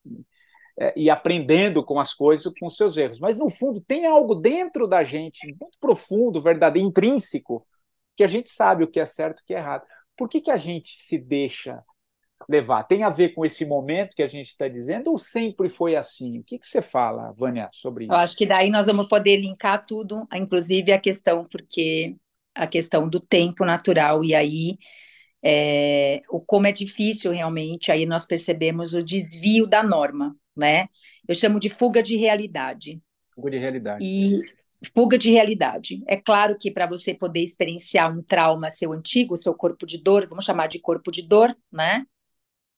é, 0.80 0.94
ir 0.96 1.10
aprendendo 1.10 1.84
com 1.84 2.00
as 2.00 2.14
coisas, 2.14 2.54
com 2.60 2.68
os 2.68 2.78
seus 2.78 2.96
erros, 2.96 3.20
mas 3.20 3.40
no 3.40 3.50
fundo 3.50 3.82
tem 3.82 4.06
algo 4.06 4.36
dentro 4.36 4.86
da 4.86 5.02
gente 5.02 5.48
muito 5.60 5.80
profundo, 5.80 6.40
verdadeiro, 6.40 6.88
intrínseco, 6.88 7.66
que 8.16 8.24
a 8.24 8.28
gente 8.28 8.52
sabe 8.52 8.84
o 8.84 8.88
que 8.88 9.00
é 9.00 9.06
certo 9.06 9.40
e 9.40 9.42
o 9.42 9.46
que 9.48 9.54
é 9.56 9.58
errado. 9.58 9.84
Por 10.16 10.30
que, 10.30 10.42
que 10.42 10.52
a 10.52 10.58
gente 10.58 10.92
se 10.92 11.18
deixa 11.18 11.84
levar? 12.48 12.84
Tem 12.84 13.02
a 13.02 13.10
ver 13.10 13.30
com 13.30 13.44
esse 13.44 13.66
momento 13.66 14.16
que 14.16 14.22
a 14.22 14.28
gente 14.28 14.50
está 14.50 14.68
dizendo 14.68 15.10
ou 15.10 15.18
sempre 15.18 15.70
foi 15.70 15.96
assim? 15.96 16.38
O 16.38 16.44
que, 16.44 16.60
que 16.60 16.68
você 16.68 16.84
fala, 16.84 17.34
Vânia, 17.36 17.68
sobre 17.74 18.04
isso? 18.04 18.14
Eu 18.14 18.18
acho 18.18 18.38
que 18.38 18.46
daí 18.46 18.70
nós 18.70 18.86
vamos 18.86 19.08
poder 19.08 19.38
linkar 19.38 19.88
tudo, 19.88 20.28
inclusive 20.32 20.92
a 20.92 21.00
questão, 21.00 21.48
porque 21.52 22.16
a 22.54 22.68
questão 22.68 23.10
do 23.10 23.20
tempo 23.20 23.66
natural, 23.66 24.24
e 24.24 24.36
aí 24.36 24.78
é, 25.44 26.22
o 26.30 26.40
como 26.40 26.68
é 26.68 26.72
difícil 26.72 27.32
realmente, 27.32 27.92
aí 27.92 28.06
nós 28.06 28.26
percebemos 28.26 28.94
o 28.94 29.04
desvio 29.04 29.66
da 29.66 29.84
norma, 29.84 30.36
né? 30.56 30.88
Eu 31.28 31.36
chamo 31.36 31.60
de 31.60 31.70
fuga 31.70 32.02
de 32.04 32.18
realidade. 32.18 33.02
Fuga 33.34 33.52
de 33.52 33.58
realidade. 33.58 34.06
E 34.06 34.42
fuga 34.94 35.18
de 35.18 35.32
realidade. 35.32 36.04
É 36.08 36.18
claro 36.18 36.58
que 36.58 36.72
para 36.72 36.88
você 36.88 37.14
poder 37.14 37.42
experienciar 37.42 38.12
um 38.12 38.22
trauma 38.22 38.72
seu 38.72 38.92
antigo, 38.92 39.38
seu 39.38 39.54
corpo 39.54 39.86
de 39.86 39.98
dor, 39.98 40.28
vamos 40.28 40.46
chamar 40.46 40.68
de 40.68 40.80
corpo 40.80 41.12
de 41.12 41.22
dor, 41.22 41.56
né? 41.72 42.06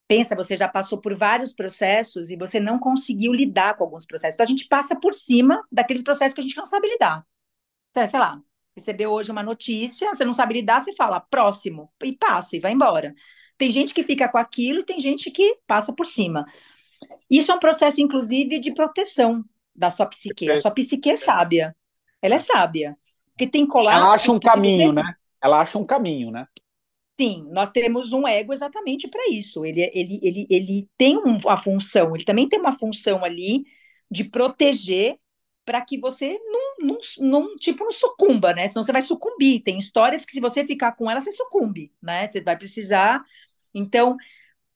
Pensa, 0.07 0.35
você 0.35 0.55
já 0.55 0.67
passou 0.67 0.99
por 0.99 1.15
vários 1.15 1.53
processos 1.53 2.29
e 2.29 2.35
você 2.35 2.59
não 2.59 2.77
conseguiu 2.77 3.33
lidar 3.33 3.75
com 3.75 3.85
alguns 3.85 4.05
processos. 4.05 4.35
Então 4.35 4.43
a 4.43 4.47
gente 4.47 4.67
passa 4.67 4.95
por 4.99 5.13
cima 5.13 5.61
daqueles 5.71 6.03
processos 6.03 6.33
que 6.33 6.41
a 6.41 6.43
gente 6.43 6.57
não 6.57 6.65
sabe 6.65 6.89
lidar. 6.89 7.25
Então, 7.91 8.05
sei 8.07 8.19
lá, 8.19 8.39
recebeu 8.75 9.11
hoje 9.11 9.31
uma 9.31 9.43
notícia, 9.43 10.09
você 10.13 10.25
não 10.25 10.33
sabe 10.33 10.55
lidar, 10.55 10.83
você 10.83 10.93
fala 10.95 11.19
próximo 11.19 11.91
e 12.03 12.13
passa 12.13 12.55
e 12.55 12.59
vai 12.59 12.71
embora. 12.71 13.13
Tem 13.57 13.69
gente 13.69 13.93
que 13.93 14.03
fica 14.03 14.27
com 14.27 14.37
aquilo 14.37 14.79
e 14.79 14.85
tem 14.85 14.99
gente 14.99 15.29
que 15.31 15.57
passa 15.67 15.93
por 15.93 16.05
cima. 16.05 16.45
Isso 17.29 17.51
é 17.51 17.55
um 17.55 17.59
processo, 17.59 18.01
inclusive, 18.01 18.59
de 18.59 18.73
proteção 18.73 19.43
da 19.75 19.91
sua 19.91 20.05
psique. 20.05 20.49
A 20.49 20.59
sua 20.59 20.71
psique 20.71 21.09
é 21.09 21.15
sábia. 21.15 21.75
Ela 22.21 22.35
é 22.35 22.39
sábia. 22.39 22.97
Porque 23.31 23.47
tem 23.47 23.65
colar. 23.65 23.97
Ela 23.97 24.13
acha 24.13 24.31
um 24.31 24.39
caminho, 24.39 24.91
né? 24.91 25.03
Ela 25.41 25.61
acha 25.61 25.77
um 25.77 25.85
caminho, 25.85 26.31
né? 26.31 26.47
Sim, 27.19 27.47
nós 27.51 27.69
temos 27.69 28.11
um 28.11 28.27
ego 28.27 28.53
exatamente 28.53 29.07
para 29.07 29.29
isso. 29.29 29.65
Ele, 29.65 29.81
ele, 29.93 30.19
ele, 30.23 30.47
ele 30.49 30.89
tem 30.97 31.17
uma 31.17 31.57
função, 31.57 32.15
ele 32.15 32.25
também 32.25 32.49
tem 32.49 32.59
uma 32.59 32.71
função 32.71 33.23
ali 33.23 33.63
de 34.09 34.23
proteger 34.23 35.17
para 35.63 35.81
que 35.81 35.99
você 35.99 36.37
não, 36.45 36.72
não, 37.19 37.55
tipo, 37.57 37.83
não 37.83 37.91
sucumba, 37.91 38.53
né? 38.53 38.69
Senão 38.69 38.83
você 38.83 38.91
vai 38.91 39.01
sucumbir. 39.01 39.61
Tem 39.63 39.77
histórias 39.77 40.25
que 40.25 40.33
se 40.33 40.39
você 40.39 40.65
ficar 40.65 40.93
com 40.93 41.09
ela, 41.09 41.21
você 41.21 41.31
sucumbe, 41.31 41.91
né? 42.01 42.29
Você 42.29 42.41
vai 42.41 42.57
precisar. 42.57 43.23
Então, 43.73 44.17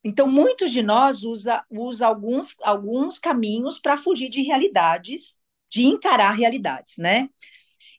então 0.04 0.26
muitos 0.28 0.72
de 0.72 0.82
nós 0.82 1.22
usa, 1.24 1.64
usa 1.70 2.06
alguns, 2.06 2.54
alguns 2.62 3.18
caminhos 3.18 3.78
para 3.80 3.98
fugir 3.98 4.28
de 4.30 4.42
realidades, 4.42 5.36
de 5.70 5.84
encarar 5.86 6.32
realidades, 6.32 6.96
né? 6.98 7.28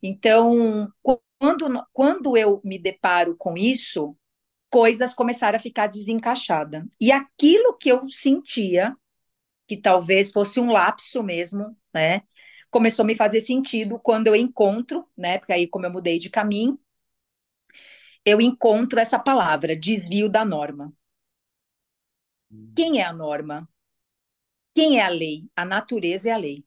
Então, 0.02 0.92
quando, 1.40 1.86
quando 1.94 2.38
eu 2.38 2.62
me 2.64 2.78
deparo 2.80 3.36
com 3.38 3.58
isso, 3.58 4.16
coisas 4.70 5.14
começaram 5.14 5.58
a 5.58 5.62
ficar 5.62 5.88
desencaixadas. 5.88 6.86
E 7.00 7.12
aquilo 7.12 7.78
que 7.78 7.90
eu 7.90 8.08
sentia, 8.10 8.96
que 9.68 9.78
talvez 9.78 10.32
fosse 10.32 10.60
um 10.60 10.72
lapso 10.72 11.24
mesmo, 11.24 11.78
né? 11.94 12.24
Começou 12.70 13.04
a 13.04 13.08
me 13.08 13.16
fazer 13.16 13.42
sentido 13.42 14.00
quando 14.00 14.28
eu 14.28 14.36
encontro, 14.36 15.08
né? 15.18 15.38
Porque 15.40 15.54
aí, 15.54 15.68
como 15.68 15.86
eu 15.86 15.92
mudei 15.92 16.20
de 16.20 16.30
caminho, 16.30 16.80
eu 18.26 18.40
encontro 18.42 19.00
essa 19.00 19.20
palavra, 19.20 19.76
desvio 19.76 20.30
da 20.30 20.46
norma. 20.46 20.94
Quem 22.76 23.00
é 23.00 23.04
a 23.06 23.14
norma? 23.14 23.68
Quem 24.74 25.00
é 25.00 25.04
a 25.04 25.10
lei? 25.10 25.50
A 25.56 25.66
natureza 25.66 26.30
é 26.30 26.32
a 26.32 26.38
lei. 26.38 26.66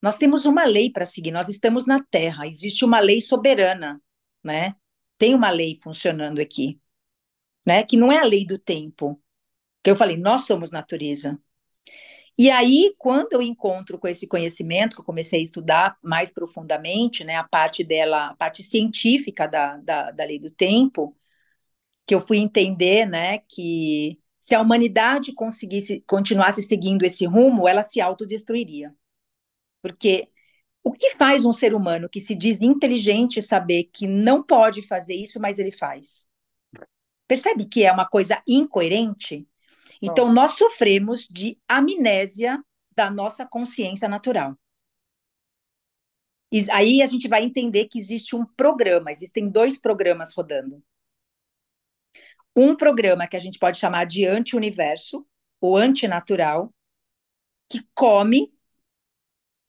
Nós 0.00 0.18
temos 0.18 0.44
uma 0.44 0.64
lei 0.64 0.90
para 0.90 1.06
seguir, 1.06 1.30
nós 1.30 1.48
estamos 1.48 1.86
na 1.86 2.02
Terra, 2.04 2.46
existe 2.46 2.84
uma 2.84 3.00
lei 3.00 3.20
soberana, 3.20 4.02
né? 4.42 4.76
Tem 5.16 5.34
uma 5.34 5.50
lei 5.50 5.78
funcionando 5.82 6.40
aqui, 6.40 6.78
né? 7.66 7.84
Que 7.84 7.96
não 7.96 8.12
é 8.12 8.18
a 8.18 8.24
lei 8.24 8.46
do 8.46 8.58
tempo. 8.58 9.20
Que 9.82 9.90
eu 9.90 9.96
falei, 9.96 10.16
nós 10.16 10.46
somos 10.46 10.70
natureza. 10.70 11.40
E 12.36 12.50
aí, 12.50 12.94
quando 12.98 13.32
eu 13.34 13.42
encontro 13.42 13.98
com 13.98 14.08
esse 14.08 14.26
conhecimento, 14.26 14.96
que 14.96 15.00
eu 15.00 15.04
comecei 15.04 15.38
a 15.38 15.42
estudar 15.42 15.96
mais 16.02 16.32
profundamente, 16.32 17.22
né, 17.24 17.36
a 17.36 17.44
parte 17.44 17.84
dela, 17.84 18.28
a 18.30 18.34
parte 18.34 18.62
científica 18.62 19.46
da, 19.46 19.76
da, 19.78 20.10
da 20.10 20.24
lei 20.24 20.38
do 20.40 20.50
tempo, 20.50 21.16
que 22.06 22.14
eu 22.14 22.20
fui 22.20 22.38
entender, 22.38 23.06
né, 23.06 23.38
que 23.40 24.18
se 24.40 24.54
a 24.54 24.60
humanidade 24.60 25.32
conseguisse 25.34 26.02
continuasse 26.06 26.62
seguindo 26.62 27.04
esse 27.04 27.26
rumo, 27.26 27.68
ela 27.68 27.82
se 27.82 28.00
autodestruiria. 28.00 28.94
Porque 29.82 30.28
o 30.84 30.92
que 30.92 31.12
faz 31.16 31.44
um 31.44 31.52
ser 31.52 31.74
humano 31.74 32.08
que 32.08 32.20
se 32.20 32.34
diz 32.34 32.62
inteligente 32.62 33.42
saber 33.42 33.84
que 33.92 34.06
não 34.06 34.42
pode 34.42 34.82
fazer 34.82 35.14
isso, 35.14 35.40
mas 35.40 35.58
ele 35.58 35.72
faz? 35.72 36.26
Percebe 37.28 37.66
que 37.66 37.84
é 37.84 37.92
uma 37.92 38.06
coisa 38.06 38.42
incoerente? 38.46 39.46
Então, 40.00 40.32
nós 40.32 40.52
sofremos 40.52 41.26
de 41.28 41.58
amnésia 41.68 42.62
da 42.94 43.10
nossa 43.10 43.46
consciência 43.46 44.08
natural. 44.08 44.56
E 46.52 46.70
aí 46.70 47.02
a 47.02 47.06
gente 47.06 47.26
vai 47.26 47.42
entender 47.42 47.86
que 47.86 47.98
existe 47.98 48.36
um 48.36 48.46
programa, 48.46 49.10
existem 49.10 49.48
dois 49.48 49.76
programas 49.76 50.32
rodando. 50.32 50.82
Um 52.54 52.76
programa 52.76 53.26
que 53.26 53.36
a 53.36 53.40
gente 53.40 53.58
pode 53.58 53.78
chamar 53.78 54.04
de 54.06 54.24
anti-universo, 54.24 55.26
ou 55.60 55.76
antinatural, 55.76 56.72
que 57.68 57.84
come 57.94 58.52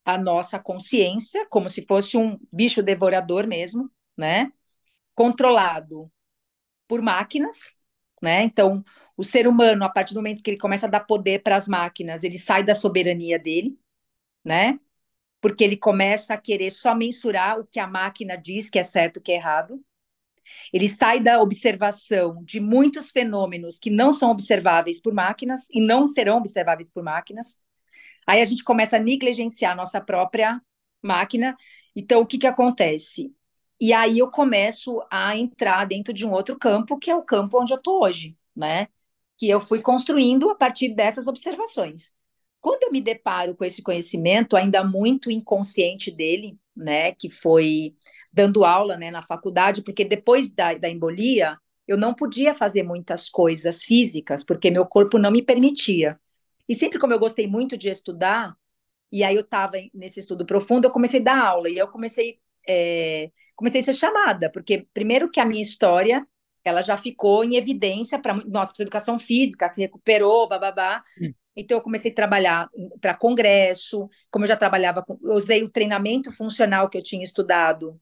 a 0.04 0.18
nossa 0.18 0.60
consciência, 0.60 1.48
como 1.50 1.70
se 1.70 1.86
fosse 1.86 2.18
um 2.18 2.38
bicho 2.52 2.84
devorador 2.84 3.48
mesmo, 3.48 3.90
né? 4.16 4.52
Controlado 5.16 6.12
por 6.88 7.02
máquinas, 7.02 7.76
né? 8.22 8.44
Então, 8.44 8.84
o 9.18 9.24
ser 9.24 9.48
humano, 9.48 9.86
a 9.86 9.90
partir 9.90 10.14
do 10.14 10.18
momento 10.18 10.44
que 10.44 10.50
ele 10.52 10.58
começa 10.58 10.88
a 10.88 10.90
dar 10.90 11.02
poder 11.02 11.42
para 11.42 11.56
as 11.56 11.68
máquinas, 11.68 12.24
ele 12.24 12.38
sai 12.38 12.64
da 12.64 12.76
soberania 12.76 13.40
dele, 13.40 13.78
né? 14.44 14.80
Porque 15.42 15.64
ele 15.64 15.78
começa 15.78 16.34
a 16.34 16.38
querer 16.38 16.72
só 16.72 16.96
mensurar 16.96 17.60
o 17.60 17.68
que 17.68 17.80
a 17.80 17.88
máquina 17.88 18.38
diz 18.38 18.70
que 18.70 18.80
é 18.80 18.84
certo, 18.84 19.22
que 19.22 19.32
é 19.32 19.36
errado. 19.36 19.84
Ele 20.74 20.90
sai 20.90 21.20
da 21.20 21.42
observação 21.42 22.44
de 22.44 22.60
muitos 22.60 23.12
fenômenos 23.12 23.80
que 23.80 23.90
não 23.90 24.14
são 24.14 24.32
observáveis 24.32 25.02
por 25.02 25.14
máquinas 25.14 25.70
e 25.72 25.82
não 25.82 26.08
serão 26.08 26.38
observáveis 26.38 26.90
por 26.90 27.04
máquinas. 27.04 27.62
Aí 28.28 28.42
a 28.42 28.46
gente 28.46 28.64
começa 28.64 28.98
a 28.98 29.00
negligenciar 29.00 29.74
a 29.74 29.76
nossa 29.76 30.02
própria 30.02 30.62
máquina. 31.02 31.56
Então, 31.96 32.22
o 32.22 32.26
que, 32.26 32.38
que 32.38 32.48
acontece? 32.48 33.34
E 33.80 33.94
aí 33.94 34.20
eu 34.20 34.30
começo 34.32 35.02
a 35.12 35.36
entrar 35.38 35.86
dentro 35.86 36.14
de 36.14 36.26
um 36.26 36.32
outro 36.32 36.58
campo, 36.58 36.98
que 36.98 37.12
é 37.12 37.16
o 37.16 37.24
campo 37.24 37.62
onde 37.62 37.74
eu 37.74 37.78
estou 37.78 38.04
hoje, 38.04 38.38
né? 38.56 38.88
Que 39.38 39.50
eu 39.50 39.60
fui 39.60 39.82
construindo 39.82 40.50
a 40.50 40.56
partir 40.56 40.90
dessas 40.90 41.28
observações. 41.28 42.14
Quando 42.62 42.84
eu 42.84 42.92
me 42.92 43.02
deparo 43.02 43.56
com 43.56 43.64
esse 43.64 43.82
conhecimento, 43.82 44.56
ainda 44.58 44.84
muito 44.84 45.30
inconsciente 45.32 46.10
dele, 46.12 46.58
né, 46.76 47.12
que 47.14 47.30
foi 47.30 47.96
dando 48.34 48.66
aula 48.66 48.98
né, 48.98 49.12
na 49.12 49.22
faculdade, 49.22 49.82
porque 49.84 50.04
depois 50.04 50.52
da, 50.52 50.74
da 50.74 50.90
embolia, 50.90 51.58
eu 51.88 51.98
não 51.98 52.14
podia 52.14 52.56
fazer 52.56 52.84
muitas 52.84 53.30
coisas 53.30 53.84
físicas, 53.84 54.44
porque 54.44 54.72
meu 54.72 54.86
corpo 54.86 55.18
não 55.20 55.32
me 55.32 55.42
permitia. 55.42 56.20
E 56.68 56.76
sempre 56.76 57.00
como 57.00 57.14
eu 57.14 57.20
gostei 57.20 57.48
muito 57.48 57.78
de 57.78 57.90
estudar, 57.90 58.56
E 59.12 59.24
aí 59.24 59.36
eu 59.36 59.42
estava 59.42 59.78
nesse 59.94 60.20
estudo 60.22 60.46
profundo, 60.46 60.86
eu 60.86 60.92
comecei 60.92 61.20
a 61.22 61.24
dar 61.24 61.40
aula 61.46 61.70
e 61.70 61.78
eu 61.78 61.88
comecei 61.88 62.40
é, 62.68 63.32
comecei 63.56 63.82
a 63.82 63.84
ser 63.84 63.94
chamada, 63.94 64.52
porque 64.52 64.88
primeiro 64.94 65.30
que 65.32 65.40
a 65.40 65.46
minha 65.46 65.62
história 65.62 66.28
ela 66.70 66.82
já 66.82 66.98
ficou 66.98 67.44
em 67.44 67.56
evidência 67.56 68.20
para 68.20 68.34
nossa 68.46 68.74
educação 68.80 69.20
física, 69.20 69.70
que 69.70 69.76
se 69.76 69.82
recuperou, 69.82 70.48
babá. 70.48 71.04
Então 71.56 71.78
eu 71.78 71.82
comecei 71.82 72.12
a 72.12 72.16
trabalhar 72.16 72.68
para 73.00 73.14
congresso, 73.14 74.10
como 74.30 74.44
eu 74.44 74.50
já 74.50 74.58
trabalhava, 74.58 75.02
com, 75.02 75.18
eu 75.24 75.36
usei 75.36 75.64
o 75.64 75.70
treinamento 75.70 76.32
funcional 76.32 76.90
que 76.90 76.98
eu 76.98 77.04
tinha 77.04 77.24
estudado, 77.24 78.00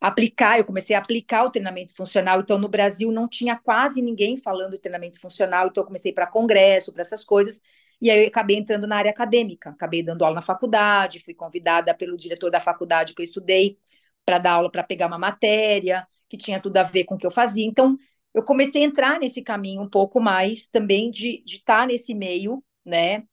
aplicar, 0.00 0.58
eu 0.58 0.64
comecei 0.64 0.94
a 0.94 0.98
aplicar 1.00 1.44
o 1.44 1.50
treinamento 1.50 1.94
funcional, 1.94 2.40
então 2.40 2.58
no 2.58 2.68
Brasil 2.68 3.10
não 3.10 3.28
tinha 3.28 3.56
quase 3.56 4.00
ninguém 4.02 4.36
falando 4.36 4.78
treinamento 4.78 5.18
funcional, 5.20 5.68
então 5.68 5.82
eu 5.82 5.86
comecei 5.86 6.12
para 6.12 6.26
congresso, 6.26 6.92
para 6.92 7.02
essas 7.02 7.24
coisas, 7.24 7.60
e 8.00 8.10
aí 8.10 8.22
eu 8.22 8.28
acabei 8.28 8.56
entrando 8.56 8.86
na 8.86 8.96
área 8.96 9.10
acadêmica, 9.10 9.70
acabei 9.70 10.02
dando 10.02 10.22
aula 10.24 10.36
na 10.36 10.42
faculdade, 10.42 11.20
fui 11.20 11.34
convidada 11.34 11.94
pelo 11.94 12.16
diretor 12.16 12.50
da 12.50 12.60
faculdade 12.60 13.14
que 13.14 13.22
eu 13.22 13.24
estudei 13.24 13.78
para 14.24 14.38
dar 14.38 14.52
aula 14.52 14.70
para 14.70 14.82
pegar 14.82 15.06
uma 15.06 15.18
matéria 15.18 16.06
que 16.36 16.44
tinha 16.44 16.60
tudo 16.60 16.76
a 16.76 16.82
ver 16.82 17.04
com 17.04 17.14
o 17.14 17.18
que 17.18 17.26
eu 17.26 17.30
fazia. 17.30 17.64
Então, 17.64 17.96
eu 18.34 18.42
comecei 18.42 18.82
a 18.82 18.86
entrar 18.86 19.20
nesse 19.20 19.42
caminho 19.42 19.82
um 19.82 19.88
pouco 19.88 20.20
mais 20.20 20.66
também 20.66 21.10
de 21.10 21.42
estar 21.46 21.82
tá 21.82 21.86
nesse 21.86 22.14
meio, 22.14 22.62
né? 22.84 23.24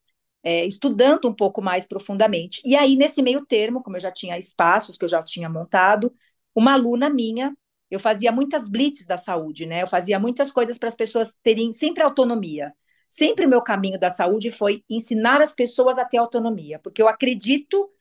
É, 0.43 0.65
estudando 0.65 1.27
um 1.27 1.33
pouco 1.33 1.61
mais 1.61 1.85
profundamente. 1.85 2.61
E 2.65 2.75
aí, 2.75 2.95
nesse 2.95 3.21
meio 3.21 3.45
termo, 3.45 3.83
como 3.83 3.97
eu 3.97 4.01
já 4.01 4.11
tinha 4.11 4.37
espaços 4.37 4.97
que 4.97 5.05
eu 5.05 5.09
já 5.09 5.21
tinha 5.23 5.49
montado, 5.49 6.13
uma 6.55 6.73
aluna 6.73 7.09
minha, 7.09 7.55
eu 7.89 7.99
fazia 7.99 8.31
muitas 8.31 8.69
blitz 8.69 9.05
da 9.05 9.17
saúde, 9.17 9.65
né? 9.65 9.83
Eu 9.83 9.87
fazia 9.87 10.19
muitas 10.19 10.51
coisas 10.51 10.77
para 10.77 10.89
as 10.89 10.95
pessoas 10.95 11.35
terem 11.43 11.73
sempre 11.73 12.03
autonomia. 12.03 12.73
Sempre 13.09 13.45
o 13.45 13.49
meu 13.49 13.61
caminho 13.61 13.99
da 13.99 14.09
saúde 14.09 14.51
foi 14.51 14.83
ensinar 14.89 15.41
as 15.41 15.53
pessoas 15.53 15.97
a 15.97 16.05
ter 16.05 16.17
autonomia, 16.17 16.79
porque 16.79 17.01
eu 17.01 17.07
acredito 17.07 17.91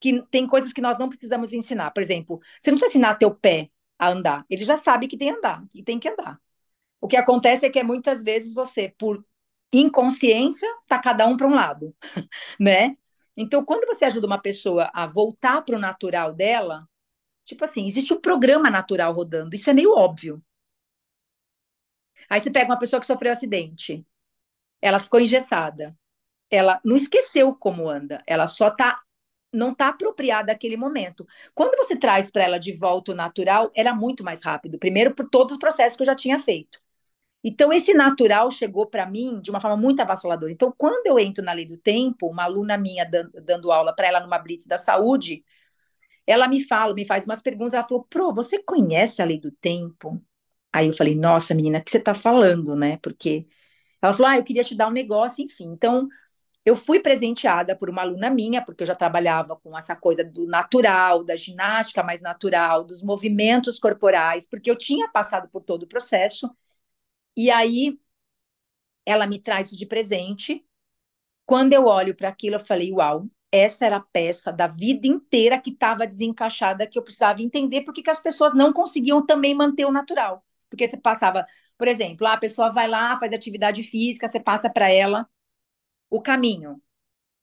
que 0.00 0.22
tem 0.30 0.46
coisas 0.46 0.72
que 0.72 0.80
nós 0.80 0.98
não 0.98 1.08
precisamos 1.08 1.52
ensinar. 1.52 1.90
Por 1.92 2.02
exemplo, 2.02 2.40
você 2.60 2.70
não 2.70 2.78
precisa 2.78 2.90
ensinar 2.98 3.14
teu 3.16 3.34
pé 3.34 3.70
a 3.98 4.08
andar. 4.10 4.44
Ele 4.50 4.64
já 4.64 4.78
sabe 4.78 5.08
que 5.08 5.16
tem 5.16 5.32
que 5.32 5.38
andar, 5.38 5.64
e 5.74 5.82
tem 5.82 5.98
que 5.98 6.08
andar. 6.08 6.40
O 7.00 7.08
que 7.08 7.16
acontece 7.16 7.66
é 7.66 7.70
que 7.70 7.82
muitas 7.82 8.22
vezes 8.24 8.54
você, 8.54 8.94
por 8.98 9.24
inconsciência, 9.72 10.68
tá 10.88 10.98
cada 10.98 11.26
um 11.26 11.36
para 11.36 11.46
um 11.46 11.54
lado, 11.54 11.94
né? 12.60 12.96
Então, 13.36 13.64
quando 13.64 13.86
você 13.86 14.06
ajuda 14.06 14.26
uma 14.26 14.40
pessoa 14.40 14.90
a 14.94 15.06
voltar 15.06 15.62
para 15.62 15.76
o 15.76 15.80
natural 15.80 16.32
dela, 16.32 16.88
tipo 17.44 17.64
assim, 17.64 17.86
existe 17.86 18.14
um 18.14 18.20
programa 18.20 18.70
natural 18.70 19.12
rodando, 19.12 19.54
isso 19.54 19.68
é 19.70 19.74
meio 19.74 19.94
óbvio. 19.94 20.42
Aí 22.28 22.40
você 22.40 22.50
pega 22.50 22.70
uma 22.70 22.78
pessoa 22.78 23.00
que 23.00 23.06
sofreu 23.06 23.30
um 23.30 23.34
acidente, 23.34 24.06
ela 24.80 24.98
ficou 24.98 25.20
engessada, 25.20 25.96
ela 26.50 26.80
não 26.84 26.96
esqueceu 26.96 27.54
como 27.54 27.88
anda, 27.88 28.22
ela 28.26 28.46
só 28.46 28.70
tá 28.70 29.00
não 29.52 29.72
está 29.72 29.88
apropriada 29.88 30.52
àquele 30.52 30.76
momento. 30.76 31.26
Quando 31.54 31.76
você 31.76 31.96
traz 31.96 32.30
para 32.30 32.44
ela 32.44 32.58
de 32.58 32.72
volta 32.74 33.12
o 33.12 33.14
natural, 33.14 33.70
era 33.74 33.94
muito 33.94 34.22
mais 34.24 34.42
rápido. 34.44 34.78
Primeiro, 34.78 35.14
por 35.14 35.28
todos 35.28 35.54
os 35.54 35.58
processos 35.58 35.96
que 35.96 36.02
eu 36.02 36.06
já 36.06 36.14
tinha 36.14 36.38
feito. 36.40 36.78
Então, 37.44 37.72
esse 37.72 37.94
natural 37.94 38.50
chegou 38.50 38.86
para 38.86 39.06
mim 39.06 39.40
de 39.40 39.50
uma 39.50 39.60
forma 39.60 39.76
muito 39.76 40.00
avassaladora. 40.00 40.52
Então, 40.52 40.74
quando 40.76 41.06
eu 41.06 41.18
entro 41.18 41.44
na 41.44 41.52
lei 41.52 41.64
do 41.66 41.76
tempo, 41.78 42.26
uma 42.28 42.44
aluna 42.44 42.76
minha 42.76 43.04
dando, 43.04 43.30
dando 43.42 43.72
aula 43.72 43.94
para 43.94 44.08
ela 44.08 44.20
numa 44.20 44.38
blitz 44.38 44.66
da 44.66 44.78
saúde, 44.78 45.44
ela 46.26 46.48
me 46.48 46.62
fala, 46.64 46.94
me 46.94 47.04
faz 47.06 47.24
umas 47.24 47.42
perguntas. 47.42 47.74
Ela 47.74 47.86
falou: 47.88 48.04
Pro, 48.04 48.32
você 48.32 48.62
conhece 48.62 49.22
a 49.22 49.24
lei 49.24 49.38
do 49.40 49.50
tempo? 49.52 50.22
Aí 50.72 50.88
eu 50.88 50.92
falei: 50.94 51.14
Nossa, 51.14 51.54
menina, 51.54 51.78
o 51.78 51.84
que 51.84 51.90
você 51.90 51.98
está 51.98 52.14
falando, 52.14 52.76
né? 52.76 52.98
Porque 52.98 53.44
ela 54.02 54.12
falou: 54.12 54.32
Ah, 54.32 54.38
eu 54.38 54.44
queria 54.44 54.64
te 54.64 54.74
dar 54.76 54.88
um 54.88 54.92
negócio, 54.92 55.44
enfim. 55.44 55.66
Então, 55.72 56.08
eu 56.66 56.76
fui 56.76 57.00
presenteada 57.00 57.76
por 57.76 57.88
uma 57.88 58.02
aluna 58.02 58.28
minha, 58.28 58.64
porque 58.64 58.82
eu 58.82 58.88
já 58.88 58.94
trabalhava 58.96 59.56
com 59.56 59.78
essa 59.78 59.94
coisa 59.96 60.24
do 60.24 60.46
natural, 60.48 61.24
da 61.24 61.36
ginástica 61.36 62.02
mais 62.02 62.20
natural, 62.20 62.84
dos 62.84 63.02
movimentos 63.04 63.78
corporais, 63.78 64.48
porque 64.48 64.70
eu 64.70 64.76
tinha 64.76 65.08
passado 65.10 65.48
por 65.48 65.62
todo 65.62 65.84
o 65.84 65.88
processo. 65.88 66.50
E 67.36 67.50
aí 67.50 67.98
ela 69.04 69.26
me 69.26 69.38
traz 69.38 69.70
de 69.70 69.86
presente. 69.86 70.64
Quando 71.46 71.72
eu 71.72 71.86
olho 71.86 72.14
para 72.16 72.28
aquilo, 72.28 72.56
eu 72.56 72.60
falei: 72.60 72.92
Uau, 72.92 73.26
essa 73.52 73.86
era 73.86 73.96
a 73.98 74.00
peça 74.00 74.52
da 74.52 74.66
vida 74.66 75.06
inteira 75.08 75.60
que 75.60 75.70
estava 75.70 76.06
desencaixada, 76.06 76.86
que 76.86 76.98
eu 76.98 77.02
precisava 77.04 77.42
entender 77.42 77.82
porque 77.82 78.02
que 78.02 78.10
as 78.10 78.22
pessoas 78.22 78.54
não 78.54 78.72
conseguiam 78.72 79.24
também 79.26 79.54
manter 79.54 79.86
o 79.86 79.92
natural. 79.92 80.44
Porque 80.70 80.88
você 80.88 80.96
passava, 80.96 81.46
por 81.78 81.88
exemplo, 81.88 82.26
a 82.26 82.36
pessoa 82.38 82.72
vai 82.72 82.88
lá, 82.88 83.18
faz 83.20 83.32
atividade 83.32 83.82
física, 83.82 84.28
você 84.28 84.40
passa 84.40 84.70
para 84.70 84.90
ela 84.90 85.28
o 86.10 86.20
caminho. 86.20 86.80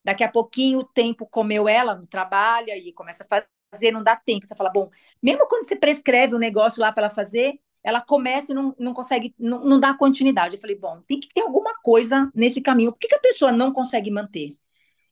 Daqui 0.03 0.23
a 0.23 0.31
pouquinho 0.31 0.79
o 0.79 0.83
tempo 0.83 1.25
comeu 1.25 1.67
ela, 1.67 1.95
não 1.95 2.05
trabalha 2.05 2.77
e 2.77 2.91
começa 2.93 3.25
a 3.29 3.45
fazer, 3.71 3.91
não 3.91 4.03
dá 4.03 4.15
tempo. 4.15 4.45
Você 4.45 4.55
fala, 4.55 4.69
bom, 4.69 4.89
mesmo 5.21 5.47
quando 5.47 5.65
você 5.65 5.75
prescreve 5.75 6.35
um 6.35 6.39
negócio 6.39 6.81
lá 6.81 6.91
para 6.91 7.05
ela 7.05 7.13
fazer, 7.13 7.59
ela 7.83 8.01
começa 8.01 8.51
e 8.51 8.55
não, 8.55 8.75
não 8.79 8.93
consegue, 8.93 9.33
não, 9.37 9.63
não 9.63 9.79
dá 9.79 9.93
continuidade. 9.93 10.55
Eu 10.55 10.61
falei, 10.61 10.77
bom, 10.77 11.01
tem 11.01 11.19
que 11.19 11.29
ter 11.33 11.41
alguma 11.41 11.75
coisa 11.81 12.31
nesse 12.33 12.61
caminho. 12.61 12.91
Por 12.91 12.99
que, 12.99 13.07
que 13.07 13.15
a 13.15 13.19
pessoa 13.19 13.51
não 13.51 13.73
consegue 13.73 14.11
manter? 14.11 14.57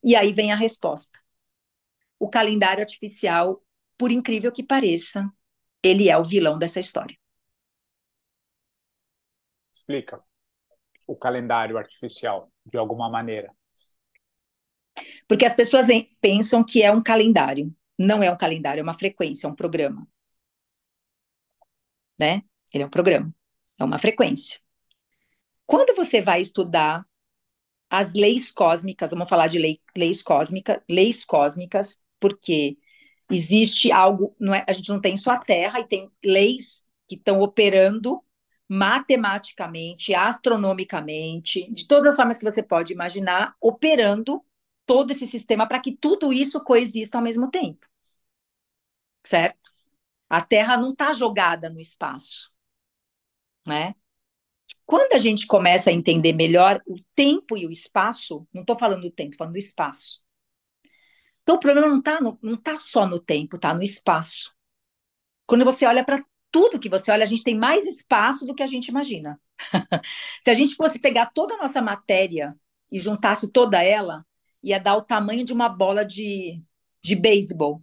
E 0.03 0.15
aí 0.15 0.33
vem 0.33 0.51
a 0.51 0.55
resposta. 0.55 1.19
O 2.19 2.29
calendário 2.29 2.81
artificial, 2.81 3.63
por 3.97 4.11
incrível 4.11 4.51
que 4.51 4.63
pareça, 4.63 5.29
ele 5.83 6.09
é 6.09 6.17
o 6.17 6.23
vilão 6.23 6.57
dessa 6.57 6.79
história. 6.79 7.17
Explica 9.73 10.23
o 11.07 11.15
calendário 11.15 11.77
artificial, 11.77 12.50
de 12.65 12.77
alguma 12.77 13.09
maneira? 13.09 13.53
Porque 15.27 15.45
as 15.45 15.53
pessoas 15.53 15.87
pensam 16.19 16.63
que 16.63 16.83
é 16.83 16.91
um 16.91 17.01
calendário. 17.01 17.73
Não 17.97 18.21
é 18.23 18.31
um 18.31 18.37
calendário, 18.37 18.79
é 18.79 18.83
uma 18.83 18.93
frequência, 18.93 19.47
é 19.47 19.49
um 19.49 19.55
programa. 19.55 20.07
Né? 22.17 22.43
Ele 22.73 22.83
é 22.83 22.87
um 22.87 22.89
programa, 22.89 23.33
é 23.79 23.83
uma 23.83 23.97
frequência. 23.97 24.59
Quando 25.65 25.95
você 25.95 26.21
vai 26.21 26.41
estudar 26.41 27.05
as 27.89 28.13
leis 28.13 28.51
cósmicas, 28.51 29.09
vamos 29.09 29.29
falar 29.29 29.47
de 29.47 29.59
lei, 29.59 29.81
leis 29.95 30.21
cósmicas, 30.21 30.81
leis 30.89 31.25
cósmicas, 31.25 31.99
porque 32.19 32.77
existe 33.29 33.91
algo, 33.91 34.35
não 34.39 34.53
é, 34.53 34.63
a 34.67 34.73
gente 34.73 34.89
não 34.89 35.01
tem 35.01 35.17
só 35.17 35.31
a 35.31 35.39
Terra 35.39 35.79
e 35.79 35.87
tem 35.87 36.09
leis 36.23 36.85
que 37.07 37.15
estão 37.15 37.41
operando 37.41 38.23
matematicamente, 38.73 40.15
astronomicamente, 40.15 41.69
de 41.73 41.85
todas 41.85 42.13
as 42.13 42.15
formas 42.15 42.37
que 42.37 42.45
você 42.45 42.63
pode 42.63 42.93
imaginar, 42.93 43.53
operando 43.59 44.41
todo 44.85 45.11
esse 45.11 45.27
sistema 45.27 45.67
para 45.67 45.81
que 45.81 45.91
tudo 45.91 46.31
isso 46.31 46.63
coexista 46.63 47.17
ao 47.17 47.23
mesmo 47.23 47.51
tempo. 47.51 47.85
Certo? 49.25 49.71
A 50.29 50.41
Terra 50.41 50.77
não 50.77 50.93
está 50.93 51.11
jogada 51.11 51.69
no 51.69 51.81
espaço. 51.81 52.49
Né? 53.67 53.93
Quando 54.85 55.11
a 55.11 55.17
gente 55.17 55.45
começa 55.47 55.89
a 55.89 55.93
entender 55.93 56.31
melhor 56.31 56.81
o 56.87 56.95
tempo 57.13 57.57
e 57.57 57.67
o 57.67 57.71
espaço, 57.71 58.47
não 58.53 58.61
estou 58.61 58.79
falando 58.79 59.01
do 59.01 59.11
tempo, 59.11 59.35
falando 59.35 59.55
do 59.55 59.59
espaço. 59.59 60.23
Então, 61.43 61.55
o 61.55 61.59
problema 61.59 61.89
não 61.89 61.99
está 61.99 62.19
não 62.41 62.55
tá 62.55 62.77
só 62.77 63.05
no 63.05 63.19
tempo, 63.19 63.57
está 63.57 63.73
no 63.73 63.83
espaço. 63.83 64.55
Quando 65.45 65.65
você 65.65 65.85
olha 65.85 66.05
para 66.05 66.23
tudo 66.51 66.79
que 66.79 66.89
você 66.89 67.11
olha, 67.11 67.23
a 67.23 67.27
gente 67.27 67.43
tem 67.43 67.57
mais 67.57 67.85
espaço 67.85 68.45
do 68.45 68.53
que 68.55 68.63
a 68.63 68.67
gente 68.67 68.87
imagina. 68.89 69.39
Se 70.43 70.49
a 70.49 70.53
gente 70.53 70.75
fosse 70.75 70.99
pegar 70.99 71.27
toda 71.33 71.55
a 71.55 71.57
nossa 71.57 71.81
matéria 71.81 72.55
e 72.91 72.99
juntasse 72.99 73.51
toda 73.51 73.81
ela, 73.83 74.25
ia 74.63 74.79
dar 74.79 74.95
o 74.95 75.01
tamanho 75.01 75.45
de 75.45 75.53
uma 75.53 75.69
bola 75.69 76.03
de, 76.05 76.61
de 77.03 77.15
beisebol. 77.15 77.81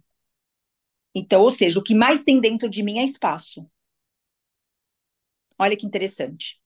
Então, 1.13 1.41
ou 1.41 1.51
seja, 1.51 1.79
o 1.79 1.83
que 1.83 1.95
mais 1.95 2.23
tem 2.23 2.39
dentro 2.39 2.69
de 2.69 2.83
mim 2.83 2.99
é 2.99 3.03
espaço. 3.03 3.67
Olha 5.57 5.75
que 5.75 5.85
interessante. 5.85 6.59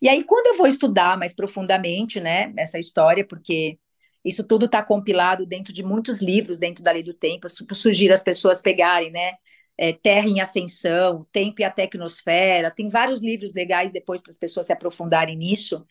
E 0.00 0.08
aí, 0.08 0.24
quando 0.24 0.48
eu 0.48 0.56
vou 0.56 0.66
estudar 0.66 1.18
mais 1.18 1.34
profundamente, 1.34 2.20
né, 2.20 2.52
essa 2.56 2.78
história, 2.78 3.26
porque 3.26 3.78
isso 4.24 4.44
tudo 4.46 4.66
está 4.66 4.82
compilado 4.82 5.46
dentro 5.46 5.72
de 5.72 5.82
muitos 5.82 6.20
livros, 6.20 6.58
dentro 6.58 6.82
da 6.84 6.92
Lei 6.92 7.02
do 7.02 7.14
Tempo, 7.14 7.46
eu 7.46 7.74
sugiro 7.74 8.12
as 8.12 8.22
pessoas 8.22 8.60
pegarem, 8.60 9.10
né, 9.10 9.34
é, 9.78 9.92
Terra 9.92 10.26
em 10.28 10.40
Ascensão, 10.40 11.26
Tempo 11.32 11.60
e 11.60 11.64
a 11.64 11.70
Tecnosfera, 11.70 12.70
tem 12.70 12.88
vários 12.88 13.22
livros 13.22 13.54
legais 13.54 13.92
depois 13.92 14.22
para 14.22 14.30
as 14.30 14.38
pessoas 14.38 14.66
se 14.66 14.72
aprofundarem 14.72 15.36
nisso. 15.36 15.86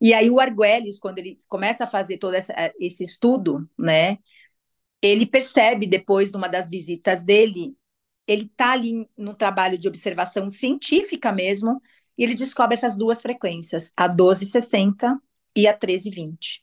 E 0.00 0.14
aí 0.14 0.30
o 0.30 0.40
Arguelles, 0.40 0.98
quando 0.98 1.18
ele 1.18 1.38
começa 1.48 1.84
a 1.84 1.86
fazer 1.86 2.18
todo 2.18 2.34
essa, 2.34 2.52
é, 2.54 2.72
esse 2.80 3.04
estudo, 3.04 3.68
né, 3.78 4.18
ele 5.02 5.26
percebe 5.26 5.86
depois 5.86 6.30
de 6.30 6.36
uma 6.36 6.48
das 6.48 6.70
visitas 6.70 7.22
dele, 7.22 7.76
ele 8.26 8.44
está 8.46 8.72
ali 8.72 9.08
no 9.16 9.34
trabalho 9.34 9.78
de 9.78 9.88
observação 9.88 10.50
científica 10.50 11.32
mesmo, 11.32 11.82
e 12.16 12.24
ele 12.24 12.34
descobre 12.34 12.76
essas 12.76 12.96
duas 12.96 13.20
frequências, 13.22 13.92
a 13.96 14.08
1260 14.08 15.20
e 15.56 15.66
a 15.66 15.72
1320. 15.72 16.62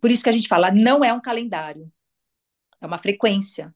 Por 0.00 0.10
isso 0.10 0.22
que 0.22 0.28
a 0.28 0.32
gente 0.32 0.48
fala, 0.48 0.70
não 0.70 1.04
é 1.04 1.12
um 1.12 1.20
calendário, 1.20 1.92
é 2.80 2.86
uma 2.86 2.98
frequência 2.98 3.74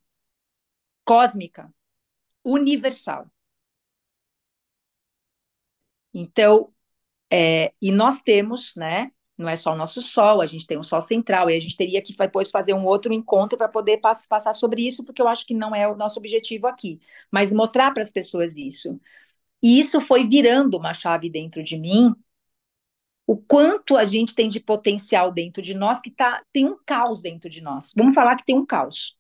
cósmica, 1.04 1.72
universal. 2.44 3.30
Então, 6.14 6.72
é, 7.30 7.72
e 7.82 7.92
nós 7.92 8.22
temos, 8.22 8.74
né, 8.76 9.10
não 9.38 9.48
é 9.48 9.56
só 9.56 9.72
o 9.72 9.76
nosso 9.76 10.02
Sol, 10.02 10.40
a 10.42 10.46
gente 10.46 10.66
tem 10.66 10.78
um 10.78 10.82
Sol 10.82 11.02
central, 11.02 11.50
e 11.50 11.56
a 11.56 11.60
gente 11.60 11.76
teria 11.76 12.02
que 12.02 12.16
depois 12.16 12.50
fazer 12.50 12.74
um 12.74 12.84
outro 12.86 13.12
encontro 13.12 13.58
para 13.58 13.68
poder 13.68 13.98
pass 13.98 14.26
passar 14.26 14.54
sobre 14.54 14.86
isso, 14.86 15.04
porque 15.04 15.22
eu 15.22 15.28
acho 15.28 15.46
que 15.46 15.54
não 15.54 15.74
é 15.74 15.88
o 15.88 15.96
nosso 15.96 16.18
objetivo 16.18 16.66
aqui, 16.66 17.00
mas 17.30 17.52
mostrar 17.52 17.92
para 17.92 18.02
as 18.02 18.10
pessoas 18.10 18.56
isso. 18.56 19.00
E 19.62 19.80
isso 19.80 20.00
foi 20.00 20.28
virando 20.28 20.76
uma 20.78 20.94
chave 20.94 21.30
dentro 21.30 21.64
de 21.64 21.78
mim, 21.78 22.14
o 23.26 23.36
quanto 23.36 23.96
a 23.96 24.04
gente 24.04 24.34
tem 24.34 24.48
de 24.48 24.60
potencial 24.60 25.32
dentro 25.32 25.62
de 25.62 25.74
nós, 25.74 26.00
que 26.00 26.10
tá, 26.10 26.42
tem 26.52 26.66
um 26.66 26.76
caos 26.84 27.20
dentro 27.22 27.48
de 27.48 27.60
nós. 27.60 27.92
Vamos 27.96 28.14
falar 28.14 28.36
que 28.36 28.44
tem 28.44 28.56
um 28.56 28.66
caos. 28.66 29.16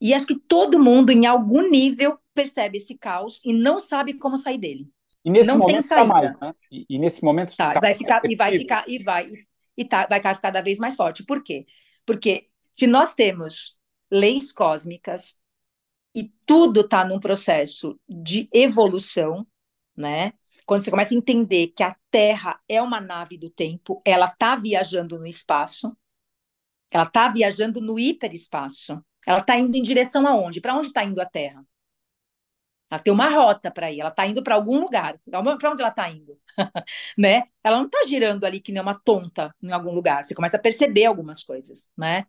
E 0.00 0.14
acho 0.14 0.26
que 0.26 0.38
todo 0.38 0.78
mundo, 0.78 1.10
em 1.10 1.26
algum 1.26 1.68
nível, 1.68 2.18
percebe 2.34 2.78
esse 2.78 2.96
caos 2.96 3.40
e 3.44 3.52
não 3.52 3.78
sabe 3.78 4.14
como 4.14 4.36
sair 4.36 4.58
dele. 4.58 4.88
E 5.24 5.30
nesse 5.30 5.48
não 5.48 5.58
momento 5.58 5.88
tem 5.88 5.88
tá 5.88 6.04
mais, 6.04 6.40
né? 6.40 6.54
E, 6.70 6.86
e, 6.88 6.98
nesse 6.98 7.24
momento 7.24 7.56
tá, 7.56 7.74
tá 7.74 7.80
vai 7.80 7.94
ficar 7.94 8.20
e 8.24 8.34
vai 8.36 8.58
ficar 8.58 8.88
e 8.88 9.02
vai 9.02 9.30
e 9.76 9.84
tá, 9.84 10.06
vai 10.06 10.18
ficar 10.20 10.40
cada 10.40 10.60
vez 10.60 10.78
mais 10.78 10.96
forte. 10.96 11.24
Por 11.24 11.42
quê? 11.42 11.66
Porque 12.06 12.48
se 12.72 12.86
nós 12.86 13.12
temos 13.14 13.76
leis 14.10 14.52
cósmicas 14.52 15.36
e 16.14 16.32
tudo 16.46 16.80
está 16.80 17.04
num 17.04 17.20
processo 17.20 17.98
de 18.08 18.48
evolução, 18.52 19.46
né? 19.96 20.32
Quando 20.64 20.84
você 20.84 20.90
começa 20.90 21.14
a 21.14 21.16
entender 21.16 21.68
que 21.68 21.82
a 21.82 21.96
Terra 22.10 22.60
é 22.68 22.80
uma 22.80 23.00
nave 23.00 23.38
do 23.38 23.50
tempo, 23.50 24.02
ela 24.04 24.26
está 24.26 24.54
viajando 24.54 25.18
no 25.18 25.26
espaço, 25.26 25.96
ela 26.90 27.04
está 27.04 27.28
viajando 27.28 27.80
no 27.80 27.98
hiperespaço. 27.98 29.02
Ela 29.28 29.40
está 29.40 29.58
indo 29.58 29.76
em 29.76 29.82
direção 29.82 30.26
aonde? 30.26 30.58
Para 30.58 30.74
onde 30.74 30.88
está 30.88 31.04
indo 31.04 31.20
a 31.20 31.26
Terra? 31.26 31.62
Ela 32.90 32.98
tem 32.98 33.12
uma 33.12 33.28
rota 33.28 33.70
para 33.70 33.92
ir, 33.92 34.00
ela 34.00 34.08
está 34.08 34.26
indo 34.26 34.42
para 34.42 34.54
algum 34.54 34.80
lugar. 34.80 35.20
Para 35.30 35.40
onde 35.40 35.82
ela 35.82 35.90
está 35.90 36.08
indo? 36.08 36.38
né? 37.16 37.42
Ela 37.62 37.76
não 37.76 37.84
está 37.84 38.04
girando 38.06 38.44
ali 38.46 38.58
que 38.58 38.72
nem 38.72 38.80
uma 38.80 38.98
tonta 38.98 39.54
em 39.62 39.70
algum 39.70 39.92
lugar. 39.92 40.24
Você 40.24 40.34
começa 40.34 40.56
a 40.56 40.60
perceber 40.60 41.04
algumas 41.04 41.42
coisas, 41.42 41.90
né? 41.96 42.24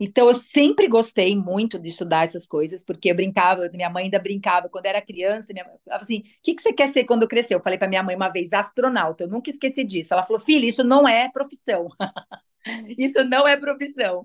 Então, 0.00 0.28
eu 0.28 0.34
sempre 0.34 0.86
gostei 0.88 1.34
muito 1.34 1.78
de 1.78 1.88
estudar 1.88 2.24
essas 2.24 2.46
coisas, 2.46 2.84
porque 2.84 3.10
eu 3.10 3.16
brincava, 3.16 3.68
minha 3.72 3.90
mãe 3.90 4.04
ainda 4.04 4.18
brincava, 4.18 4.68
quando 4.68 4.86
era 4.86 5.02
criança, 5.02 5.52
minha 5.52 5.64
mãe 5.64 5.74
falava 5.84 6.04
assim, 6.04 6.20
o 6.20 6.24
que, 6.42 6.54
que 6.54 6.62
você 6.62 6.72
quer 6.72 6.92
ser 6.92 7.04
quando 7.04 7.26
crescer? 7.26 7.54
Eu 7.56 7.62
falei 7.62 7.78
para 7.78 7.88
minha 7.88 8.02
mãe 8.02 8.14
uma 8.14 8.28
vez, 8.28 8.52
astronauta, 8.52 9.24
eu 9.24 9.28
nunca 9.28 9.50
esqueci 9.50 9.82
disso. 9.84 10.14
Ela 10.14 10.22
falou, 10.22 10.38
filha, 10.40 10.66
isso 10.66 10.84
não 10.84 11.08
é 11.08 11.28
profissão. 11.32 11.88
isso 12.98 13.24
não 13.24 13.48
é 13.48 13.56
profissão. 13.56 14.24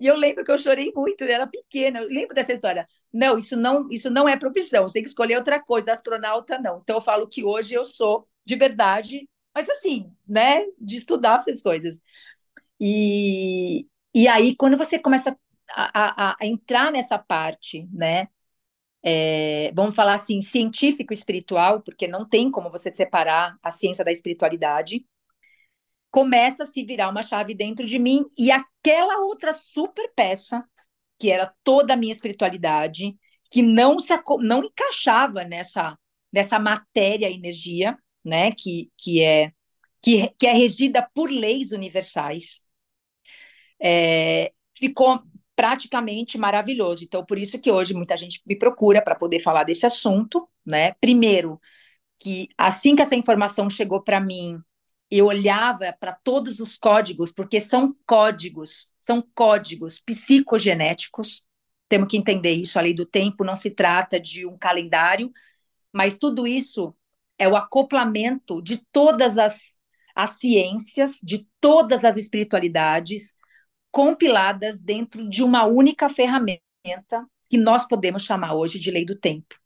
E 0.00 0.06
eu 0.06 0.16
lembro 0.16 0.44
que 0.44 0.50
eu 0.50 0.58
chorei 0.58 0.92
muito, 0.94 1.22
eu 1.24 1.28
era 1.34 1.46
pequena, 1.46 2.00
eu 2.00 2.08
lembro 2.08 2.34
dessa 2.34 2.52
história. 2.54 2.88
Não, 3.12 3.38
isso 3.38 3.56
não, 3.56 3.90
isso 3.90 4.10
não 4.10 4.28
é 4.28 4.36
profissão, 4.38 4.90
tem 4.90 5.02
que 5.02 5.08
escolher 5.10 5.36
outra 5.36 5.60
coisa, 5.62 5.92
astronauta 5.92 6.58
não. 6.58 6.80
Então 6.82 6.96
eu 6.96 7.02
falo 7.02 7.28
que 7.28 7.44
hoje 7.44 7.74
eu 7.74 7.84
sou 7.84 8.28
de 8.44 8.56
verdade, 8.56 9.28
mas 9.54 9.68
assim, 9.68 10.12
né, 10.28 10.64
de 10.78 10.96
estudar 10.96 11.40
essas 11.40 11.62
coisas. 11.62 12.02
E, 12.80 13.86
e 14.14 14.28
aí, 14.28 14.56
quando 14.56 14.76
você 14.76 14.98
começa 14.98 15.36
a, 15.70 16.32
a, 16.32 16.36
a 16.40 16.46
entrar 16.46 16.90
nessa 16.92 17.18
parte, 17.18 17.88
né, 17.92 18.28
é, 19.02 19.72
vamos 19.74 19.94
falar 19.94 20.14
assim, 20.14 20.42
científico-espiritual, 20.42 21.80
porque 21.82 22.06
não 22.06 22.28
tem 22.28 22.50
como 22.50 22.70
você 22.70 22.92
separar 22.92 23.56
a 23.62 23.70
ciência 23.70 24.04
da 24.04 24.12
espiritualidade, 24.12 25.04
começa 26.10 26.64
a 26.64 26.66
se 26.66 26.84
virar 26.84 27.08
uma 27.08 27.22
chave 27.22 27.54
dentro 27.54 27.86
de 27.86 27.98
mim 27.98 28.24
e 28.36 28.50
aquela 28.50 29.18
outra 29.20 29.52
super 29.54 30.12
peça, 30.14 30.64
que 31.18 31.30
era 31.30 31.52
toda 31.62 31.94
a 31.94 31.96
minha 31.96 32.12
espiritualidade, 32.12 33.16
que 33.50 33.62
não 33.62 33.98
se 33.98 34.12
não 34.40 34.64
encaixava 34.64 35.44
nessa 35.44 35.96
nessa 36.32 36.58
matéria 36.60 37.30
energia, 37.30 37.98
né, 38.24 38.52
que, 38.52 38.90
que 38.96 39.20
é 39.22 39.52
que, 40.02 40.28
que 40.38 40.46
é 40.46 40.52
regida 40.52 41.08
por 41.14 41.30
leis 41.30 41.72
universais, 41.72 42.64
é, 43.82 44.52
ficou 44.78 45.22
praticamente 45.54 46.38
maravilhoso. 46.38 47.04
Então, 47.04 47.24
por 47.24 47.38
isso 47.38 47.60
que 47.60 47.70
hoje 47.70 47.92
muita 47.92 48.16
gente 48.16 48.40
me 48.46 48.56
procura 48.56 49.02
para 49.02 49.14
poder 49.14 49.40
falar 49.40 49.64
desse 49.64 49.84
assunto, 49.84 50.48
né? 50.64 50.92
Primeiro, 51.00 51.60
que 52.18 52.48
assim 52.56 52.96
que 52.96 53.02
essa 53.02 53.14
informação 53.14 53.68
chegou 53.68 54.02
para 54.02 54.20
mim, 54.20 54.58
eu 55.10 55.26
olhava 55.26 55.92
para 55.98 56.12
todos 56.12 56.60
os 56.60 56.78
códigos, 56.78 57.32
porque 57.32 57.60
são 57.60 57.96
códigos, 58.06 58.88
são 58.98 59.22
códigos 59.34 59.98
psicogenéticos. 59.98 61.44
Temos 61.88 62.08
que 62.08 62.16
entender 62.16 62.52
isso. 62.52 62.78
A 62.78 62.82
lei 62.82 62.94
do 62.94 63.04
tempo 63.04 63.42
não 63.42 63.56
se 63.56 63.70
trata 63.70 64.20
de 64.20 64.46
um 64.46 64.56
calendário, 64.56 65.32
mas 65.92 66.16
tudo 66.16 66.46
isso 66.46 66.94
é 67.38 67.48
o 67.48 67.56
acoplamento 67.56 68.62
de 68.62 68.78
todas 68.92 69.38
as, 69.38 69.58
as 70.14 70.38
ciências, 70.38 71.18
de 71.22 71.48
todas 71.60 72.04
as 72.04 72.16
espiritualidades, 72.16 73.36
compiladas 73.90 74.80
dentro 74.80 75.28
de 75.28 75.42
uma 75.42 75.64
única 75.64 76.08
ferramenta 76.08 76.60
que 77.48 77.58
nós 77.58 77.86
podemos 77.86 78.24
chamar 78.24 78.54
hoje 78.54 78.78
de 78.78 78.90
lei 78.90 79.04
do 79.04 79.18
tempo. 79.18 79.59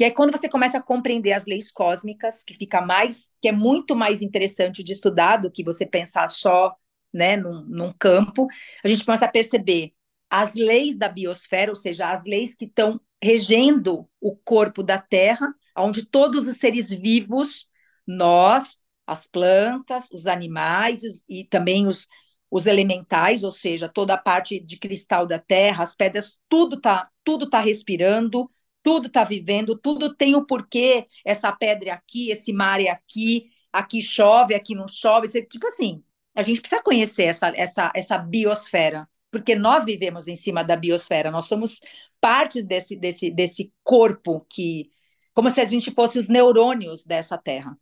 E 0.00 0.04
aí, 0.04 0.10
quando 0.10 0.32
você 0.32 0.48
começa 0.48 0.78
a 0.78 0.82
compreender 0.82 1.32
as 1.32 1.44
leis 1.44 1.70
cósmicas, 1.70 2.42
que 2.42 2.54
fica 2.54 2.80
mais, 2.80 3.34
que 3.38 3.48
é 3.48 3.52
muito 3.52 3.94
mais 3.94 4.22
interessante 4.22 4.82
de 4.82 4.92
estudar 4.92 5.36
do 5.36 5.50
que 5.50 5.62
você 5.62 5.84
pensar 5.84 6.26
só 6.28 6.74
né, 7.12 7.36
num, 7.36 7.60
num 7.66 7.92
campo, 7.92 8.46
a 8.82 8.88
gente 8.88 9.04
começa 9.04 9.26
a 9.26 9.30
perceber 9.30 9.92
as 10.30 10.54
leis 10.54 10.96
da 10.96 11.06
biosfera, 11.06 11.70
ou 11.70 11.76
seja, 11.76 12.10
as 12.10 12.24
leis 12.24 12.54
que 12.54 12.64
estão 12.64 12.98
regendo 13.22 14.08
o 14.18 14.34
corpo 14.34 14.82
da 14.82 14.96
Terra, 14.98 15.52
onde 15.76 16.06
todos 16.06 16.48
os 16.48 16.56
seres 16.56 16.88
vivos, 16.88 17.68
nós, 18.06 18.78
as 19.06 19.26
plantas, 19.26 20.10
os 20.12 20.26
animais 20.26 21.02
e 21.28 21.44
também 21.44 21.86
os, 21.86 22.08
os 22.50 22.64
elementais, 22.64 23.44
ou 23.44 23.52
seja, 23.52 23.86
toda 23.86 24.14
a 24.14 24.18
parte 24.18 24.58
de 24.60 24.78
cristal 24.78 25.26
da 25.26 25.38
Terra, 25.38 25.84
as 25.84 25.94
pedras, 25.94 26.38
tudo 26.48 26.76
está 26.76 27.10
tudo 27.22 27.50
tá 27.50 27.60
respirando, 27.60 28.50
tudo 28.82 29.08
está 29.08 29.24
vivendo, 29.24 29.76
tudo 29.78 30.14
tem 30.14 30.34
o 30.34 30.38
um 30.38 30.46
porquê, 30.46 31.06
essa 31.24 31.52
pedra 31.52 31.90
é 31.90 31.92
aqui, 31.92 32.30
esse 32.30 32.52
mar 32.52 32.80
é 32.80 32.88
aqui, 32.88 33.50
aqui 33.72 34.02
chove, 34.02 34.54
aqui 34.54 34.74
não 34.74 34.88
chove, 34.88 35.28
tipo 35.46 35.66
assim, 35.66 36.02
a 36.34 36.42
gente 36.42 36.60
precisa 36.60 36.82
conhecer 36.82 37.24
essa, 37.24 37.48
essa, 37.56 37.92
essa 37.94 38.18
biosfera, 38.18 39.08
porque 39.30 39.54
nós 39.54 39.84
vivemos 39.84 40.28
em 40.28 40.36
cima 40.36 40.64
da 40.64 40.76
biosfera, 40.76 41.30
nós 41.30 41.46
somos 41.46 41.80
partes 42.20 42.64
desse, 42.64 42.96
desse, 42.96 43.30
desse 43.30 43.72
corpo 43.82 44.46
que, 44.48 44.90
como 45.34 45.50
se 45.50 45.60
a 45.60 45.64
gente 45.64 45.90
fosse 45.90 46.18
os 46.18 46.28
neurônios 46.28 47.04
dessa 47.04 47.38
terra, 47.38 47.76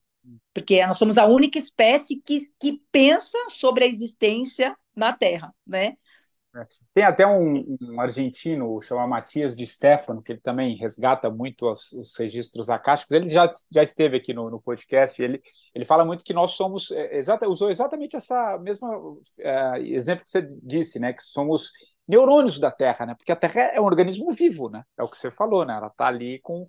porque 0.53 0.85
nós 0.87 0.99
somos 0.99 1.17
a 1.19 1.27
única 1.27 1.59
espécie 1.59 2.17
que, 2.17 2.51
que 2.61 2.83
pensa 2.91 3.39
sobre 3.51 3.85
a 3.85 3.87
existência 3.87 4.77
na 4.95 5.13
Terra, 5.13 5.55
né? 5.67 5.97
É. 6.57 6.65
Tem 6.95 7.05
até 7.05 7.27
um, 7.27 7.77
um, 7.81 8.01
argentino 8.01 8.81
chamado 8.81 9.09
Matias 9.09 9.55
de 9.55 9.67
Stefano, 9.67 10.23
que 10.23 10.33
ele 10.33 10.41
também 10.41 10.77
resgata 10.77 11.31
muito 11.31 11.71
os, 11.71 11.93
os 11.93 12.17
registros 12.17 12.71
acásticos. 12.71 13.15
Ele 13.15 13.29
já, 13.29 13.53
já 13.71 13.83
esteve 13.83 14.17
aqui 14.17 14.33
no, 14.33 14.51
no 14.51 14.61
podcast. 14.61 15.21
Ele, 15.23 15.43
ele 15.75 15.85
fala 15.85 16.05
muito 16.05 16.25
que 16.25 16.33
nós 16.33 16.53
somos, 16.53 16.91
é, 16.91 17.19
exata, 17.19 17.49
usou 17.49 17.71
exatamente 17.71 18.17
essa 18.17 18.59
mesma 18.59 18.91
é, 19.39 19.81
exemplo 19.83 20.25
que 20.25 20.31
você 20.31 20.49
disse, 20.63 20.99
né? 20.99 21.13
Que 21.13 21.23
somos 21.23 21.71
neurônios 22.07 22.59
da 22.59 22.71
Terra, 22.71 23.05
né? 23.05 23.15
Porque 23.15 23.33
a 23.33 23.37
Terra 23.37 23.61
é 23.75 23.81
um 23.81 23.85
organismo 23.85 24.33
vivo, 24.33 24.71
né? 24.71 24.83
É 24.99 25.03
o 25.03 25.09
que 25.09 25.19
você 25.19 25.31
falou, 25.31 25.65
né? 25.67 25.75
Ela 25.77 25.89
está 25.89 26.07
ali 26.07 26.41
com, 26.41 26.67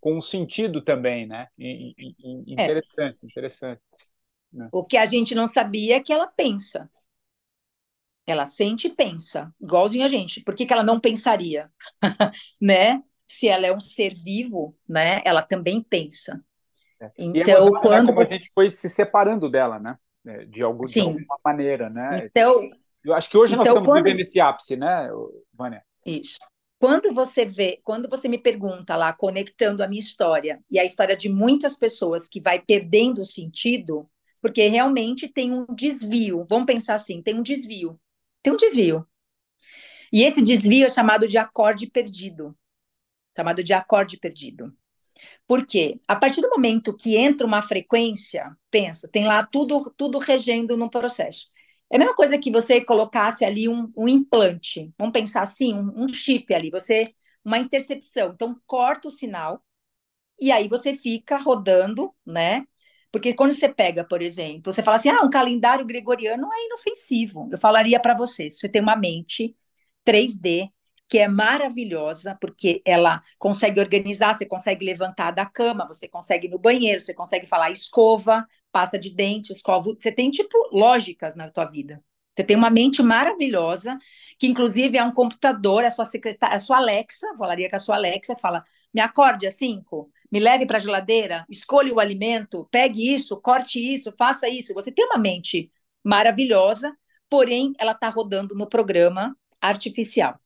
com 0.00 0.16
um 0.16 0.20
sentido 0.22 0.80
também, 0.80 1.26
né? 1.26 1.48
E, 1.58 1.94
e, 1.98 2.14
e 2.46 2.52
interessante, 2.54 3.18
é. 3.22 3.26
interessante. 3.26 3.82
Né? 4.50 4.68
O 4.72 4.82
que 4.82 4.96
a 4.96 5.04
gente 5.04 5.34
não 5.34 5.48
sabia 5.48 5.96
é 5.96 6.00
que 6.00 6.12
ela 6.12 6.26
pensa. 6.26 6.90
Ela 8.28 8.44
sente 8.44 8.88
e 8.88 8.94
pensa, 8.94 9.50
igualzinho 9.58 10.04
a 10.04 10.08
gente. 10.08 10.42
Por 10.42 10.54
que, 10.54 10.66
que 10.66 10.72
ela 10.74 10.82
não 10.82 11.00
pensaria? 11.00 11.70
né? 12.60 13.02
Se 13.26 13.48
ela 13.48 13.66
é 13.66 13.74
um 13.74 13.80
ser 13.80 14.12
vivo, 14.14 14.76
né? 14.86 15.22
Ela 15.24 15.40
também 15.40 15.82
pensa. 15.82 16.38
É. 17.00 17.10
Então, 17.16 17.74
é 17.74 17.80
quando 17.80 18.12
você... 18.12 18.34
a 18.34 18.36
gente 18.36 18.50
foi 18.54 18.70
se 18.70 18.86
separando 18.90 19.48
dela, 19.48 19.78
né? 19.78 19.96
É, 20.26 20.44
de, 20.44 20.62
algum, 20.62 20.84
de 20.84 21.00
alguma 21.00 21.38
maneira, 21.42 21.88
né? 21.88 22.26
Então, 22.26 22.68
eu 23.02 23.14
acho 23.14 23.30
que 23.30 23.38
hoje 23.38 23.54
então, 23.54 23.64
nós 23.64 23.72
estamos 23.72 23.88
quando... 23.88 24.04
vivendo 24.04 24.20
esse 24.20 24.38
ápice, 24.38 24.76
né, 24.76 25.08
Vânia? 25.54 25.82
Isso. 26.04 26.36
Quando 26.78 27.14
você 27.14 27.46
vê, 27.46 27.80
quando 27.82 28.10
você 28.10 28.28
me 28.28 28.36
pergunta 28.36 28.94
lá, 28.94 29.10
conectando 29.14 29.82
a 29.82 29.88
minha 29.88 30.02
história 30.02 30.60
e 30.70 30.78
a 30.78 30.84
história 30.84 31.16
de 31.16 31.30
muitas 31.30 31.76
pessoas 31.76 32.28
que 32.28 32.42
vai 32.42 32.60
perdendo 32.60 33.22
o 33.22 33.24
sentido, 33.24 34.06
porque 34.42 34.68
realmente 34.68 35.28
tem 35.28 35.50
um 35.50 35.64
desvio. 35.74 36.46
Vamos 36.46 36.66
pensar 36.66 36.94
assim, 36.94 37.22
tem 37.22 37.34
um 37.34 37.42
desvio 37.42 37.98
tem 38.48 38.52
um 38.52 38.56
desvio. 38.56 39.06
E 40.10 40.24
esse 40.24 40.42
desvio 40.42 40.86
é 40.86 40.90
chamado 40.90 41.28
de 41.28 41.36
acorde 41.36 41.86
perdido. 41.86 42.56
Chamado 43.36 43.62
de 43.62 43.72
acorde 43.74 44.18
perdido. 44.18 44.72
Por 45.46 45.66
quê? 45.66 46.00
A 46.08 46.16
partir 46.16 46.40
do 46.40 46.50
momento 46.50 46.96
que 46.96 47.16
entra 47.16 47.46
uma 47.46 47.62
frequência, 47.62 48.56
pensa, 48.70 49.08
tem 49.08 49.26
lá 49.26 49.46
tudo, 49.46 49.92
tudo 49.96 50.18
regendo 50.18 50.76
no 50.76 50.90
processo. 50.90 51.50
É 51.90 51.96
a 51.96 51.98
mesma 51.98 52.14
coisa 52.14 52.38
que 52.38 52.50
você 52.50 52.80
colocasse 52.82 53.44
ali 53.44 53.68
um, 53.68 53.92
um 53.96 54.08
implante. 54.08 54.92
Vamos 54.98 55.12
pensar 55.12 55.42
assim, 55.42 55.74
um, 55.74 56.04
um 56.04 56.08
chip 56.08 56.52
ali, 56.54 56.70
você 56.70 57.12
uma 57.44 57.58
intercepção. 57.58 58.32
Então 58.34 58.60
corta 58.66 59.08
o 59.08 59.10
sinal 59.10 59.62
e 60.40 60.50
aí 60.52 60.68
você 60.68 60.96
fica 60.96 61.36
rodando, 61.38 62.14
né? 62.26 62.64
Porque 63.10 63.34
quando 63.34 63.52
você 63.54 63.68
pega, 63.68 64.04
por 64.04 64.20
exemplo, 64.22 64.72
você 64.72 64.82
fala 64.82 64.98
assim, 64.98 65.08
ah, 65.08 65.22
um 65.22 65.30
calendário 65.30 65.86
gregoriano 65.86 66.48
é 66.52 66.66
inofensivo. 66.66 67.48
Eu 67.50 67.58
falaria 67.58 67.98
para 68.00 68.14
você, 68.14 68.52
você 68.52 68.68
tem 68.68 68.82
uma 68.82 68.96
mente 68.96 69.56
3D 70.04 70.70
que 71.08 71.18
é 71.18 71.26
maravilhosa, 71.26 72.36
porque 72.38 72.82
ela 72.84 73.22
consegue 73.38 73.80
organizar, 73.80 74.34
você 74.34 74.44
consegue 74.44 74.84
levantar 74.84 75.30
da 75.30 75.46
cama, 75.46 75.86
você 75.86 76.06
consegue 76.06 76.46
ir 76.46 76.50
no 76.50 76.58
banheiro, 76.58 77.00
você 77.00 77.14
consegue 77.14 77.46
falar 77.46 77.70
escova, 77.70 78.46
pasta 78.70 78.98
de 78.98 79.14
dente, 79.14 79.50
escova, 79.52 79.94
você 79.98 80.12
tem 80.12 80.30
tipo 80.30 80.56
lógicas 80.70 81.34
na 81.34 81.48
tua 81.48 81.64
vida. 81.64 82.02
Você 82.36 82.44
tem 82.44 82.56
uma 82.56 82.70
mente 82.70 83.02
maravilhosa, 83.02 83.98
que 84.38 84.46
inclusive 84.46 84.98
é 84.98 85.02
um 85.02 85.12
computador, 85.12 85.84
a 85.84 85.90
sua 85.90 86.04
secretária, 86.04 86.56
a 86.56 86.60
sua 86.60 86.76
Alexa, 86.76 87.26
falaria 87.38 87.70
com 87.70 87.76
a 87.76 87.78
sua 87.78 87.96
Alexa, 87.96 88.36
fala: 88.40 88.62
"Me 88.92 89.00
acorde 89.00 89.46
às 89.46 89.54
5, 89.54 90.10
me 90.30 90.40
leve 90.40 90.66
para 90.66 90.76
a 90.78 90.80
geladeira, 90.80 91.44
escolha 91.48 91.92
o 91.92 92.00
alimento, 92.00 92.68
pegue 92.70 93.12
isso, 93.14 93.40
corte 93.40 93.78
isso, 93.80 94.12
faça 94.18 94.48
isso". 94.48 94.74
Você 94.74 94.92
tem 94.92 95.04
uma 95.06 95.18
mente 95.18 95.70
maravilhosa, 96.04 96.96
porém 97.30 97.72
ela 97.78 97.92
está 97.92 98.08
rodando 98.08 98.54
no 98.54 98.68
programa 98.68 99.36
artificial. 99.60 100.38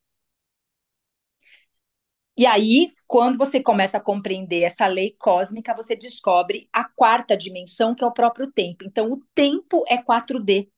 E 2.36 2.46
aí, 2.46 2.92
quando 3.06 3.36
você 3.36 3.62
começa 3.62 3.98
a 3.98 4.00
compreender 4.00 4.62
essa 4.62 4.86
lei 4.86 5.14
cósmica, 5.18 5.74
você 5.74 5.94
descobre 5.94 6.66
a 6.72 6.84
quarta 6.84 7.36
dimensão, 7.36 7.94
que 7.94 8.02
é 8.02 8.06
o 8.06 8.12
próprio 8.12 8.50
tempo. 8.50 8.84
Então, 8.84 9.12
o 9.12 9.20
tempo 9.34 9.84
é 9.86 9.98
4D 9.98 10.68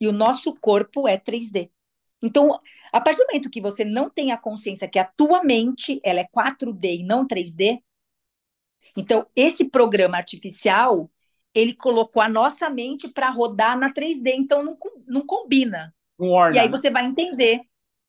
e 0.00 0.06
o 0.06 0.12
nosso 0.12 0.54
corpo 0.56 1.08
é 1.08 1.16
3D. 1.16 1.70
Então, 2.22 2.60
a 2.92 3.00
partir 3.00 3.20
do 3.20 3.26
momento 3.26 3.50
que 3.50 3.60
você 3.60 3.84
não 3.84 4.10
tem 4.10 4.32
a 4.32 4.36
consciência 4.36 4.88
que 4.88 4.98
a 4.98 5.04
tua 5.04 5.42
mente 5.42 6.00
ela 6.04 6.20
é 6.20 6.28
4D 6.30 6.96
e 6.96 7.04
não 7.04 7.26
3D, 7.26 7.82
então 8.98 9.26
esse 9.34 9.64
programa 9.64 10.16
artificial 10.16 11.10
ele 11.54 11.74
colocou 11.74 12.22
a 12.22 12.28
nossa 12.28 12.68
mente 12.68 13.08
para 13.08 13.30
rodar 13.30 13.78
na 13.78 13.92
3D, 13.92 14.32
então 14.34 14.62
não, 14.62 14.76
não 15.06 15.26
combina. 15.26 15.94
Não 16.18 16.30
orna, 16.30 16.56
e 16.56 16.58
aí 16.58 16.68
você 16.68 16.90
vai 16.90 17.04
entender. 17.04 17.62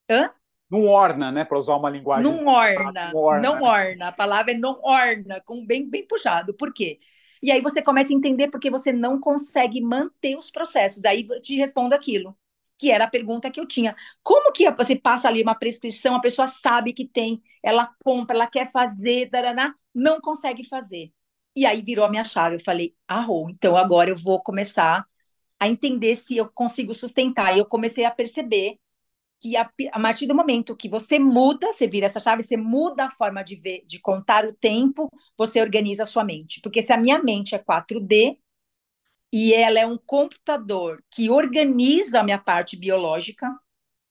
Hã? 0.10 0.32
Não 0.70 0.86
orna, 0.86 1.32
né? 1.32 1.46
Para 1.46 1.58
usar 1.58 1.76
uma 1.76 1.90
linguagem. 1.90 2.32
Não 2.32 2.46
orna, 2.46 3.12
orna, 3.14 3.42
não 3.42 3.64
orna. 3.64 4.08
A 4.10 4.12
palavra 4.12 4.52
é 4.52 4.58
não 4.58 4.80
orna, 4.84 5.42
com 5.42 5.66
bem, 5.66 5.90
bem 5.90 6.06
puxado. 6.06 6.54
Por 6.54 6.72
quê? 6.74 7.00
E 7.42 7.52
aí 7.52 7.62
você 7.62 7.82
começa 7.82 8.14
a 8.14 8.16
entender 8.16 8.50
porque 8.50 8.70
você 8.70 8.92
não 8.92 9.20
consegue 9.20 9.82
manter 9.82 10.38
os 10.38 10.52
processos. 10.52 11.02
Daí 11.02 11.26
eu 11.28 11.42
te 11.42 11.56
respondo 11.56 11.96
aquilo, 11.96 12.38
que 12.78 12.92
era 12.92 13.06
a 13.06 13.10
pergunta 13.10 13.50
que 13.50 13.60
eu 13.60 13.66
tinha. 13.66 13.96
Como 14.22 14.52
que 14.52 14.70
você 14.72 14.96
passa 14.96 15.28
ali 15.28 15.42
uma 15.42 15.56
prescrição, 15.56 16.16
a 16.16 16.22
pessoa 16.22 16.48
sabe 16.48 16.94
que 16.94 17.06
tem, 17.06 17.42
ela 17.64 17.90
compra, 18.04 18.36
ela 18.36 18.48
quer 18.48 18.72
fazer, 18.72 19.30
daraná, 19.30 19.74
não 19.94 20.20
consegue 20.22 20.64
fazer. 20.68 21.12
E 21.56 21.66
aí 21.66 21.82
virou 21.82 22.06
a 22.06 22.10
minha 22.10 22.24
chave. 22.24 22.56
Eu 22.56 22.60
falei, 22.60 22.96
arrou, 23.08 23.50
então 23.50 23.76
agora 23.76 24.10
eu 24.10 24.16
vou 24.16 24.42
começar 24.42 25.06
a 25.60 25.68
entender 25.68 26.16
se 26.16 26.38
eu 26.38 26.50
consigo 26.50 26.94
sustentar. 26.94 27.56
E 27.56 27.60
eu 27.60 27.66
comecei 27.66 28.06
a 28.06 28.12
perceber 28.12 28.78
que 29.40 29.56
a, 29.56 29.70
a, 29.92 30.00
partir 30.02 30.28
do 30.28 30.36
momento 30.36 30.76
que 30.76 30.90
você 30.90 31.18
muda, 31.18 31.72
você 31.72 31.88
vira 31.88 32.06
essa 32.06 32.20
chave, 32.20 32.44
você 32.44 32.58
muda 32.58 33.06
a 33.06 33.12
forma 33.12 33.44
de 33.44 33.56
ver, 33.56 33.84
de 33.88 34.00
contar 34.00 34.46
o 34.46 34.54
tempo, 34.54 35.10
você 35.38 35.62
organiza 35.62 36.04
a 36.04 36.06
sua 36.06 36.24
mente. 36.24 36.60
Porque 36.62 36.82
se 36.82 36.94
a 36.94 36.98
minha 36.98 37.22
mente 37.22 37.56
é 37.56 37.60
4D 37.60 38.38
e 39.32 39.54
ela 39.54 39.80
é 39.80 39.86
um 39.86 39.98
computador 39.98 41.04
que 41.10 41.30
organiza 41.30 42.20
a 42.20 42.24
minha 42.24 42.38
parte 42.40 42.76
biológica, 42.76 43.48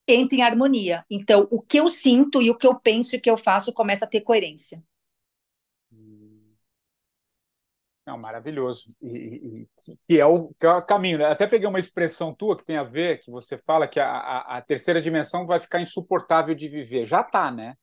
entra 0.06 0.38
em 0.38 0.42
harmonia. 0.42 1.04
Então, 1.10 1.46
o 1.50 1.60
que 1.60 1.78
eu 1.78 1.88
sinto 1.88 2.40
e 2.40 2.50
o 2.50 2.56
que 2.56 2.66
eu 2.66 2.74
penso 2.74 3.14
e 3.14 3.18
o 3.18 3.20
que 3.20 3.30
eu 3.30 3.36
faço 3.36 3.72
começa 3.72 4.04
a 4.06 4.08
ter 4.08 4.22
coerência. 4.22 4.82
Não, 8.08 8.16
maravilhoso. 8.16 8.86
E, 9.02 9.68
que, 10.08 10.18
é 10.18 10.24
o, 10.24 10.48
que 10.58 10.64
é 10.64 10.70
o 10.70 10.80
caminho. 10.80 11.18
Né? 11.18 11.26
Até 11.26 11.46
peguei 11.46 11.68
uma 11.68 11.78
expressão 11.78 12.32
tua 12.32 12.56
que 12.56 12.64
tem 12.64 12.78
a 12.78 12.82
ver, 12.82 13.20
que 13.20 13.30
você 13.30 13.58
fala 13.58 13.86
que 13.86 14.00
a, 14.00 14.08
a, 14.08 14.56
a 14.56 14.62
terceira 14.62 14.98
dimensão 14.98 15.46
vai 15.46 15.60
ficar 15.60 15.82
insuportável 15.82 16.54
de 16.54 16.68
viver. 16.68 17.04
Já 17.04 17.20
está, 17.20 17.50
né? 17.50 17.74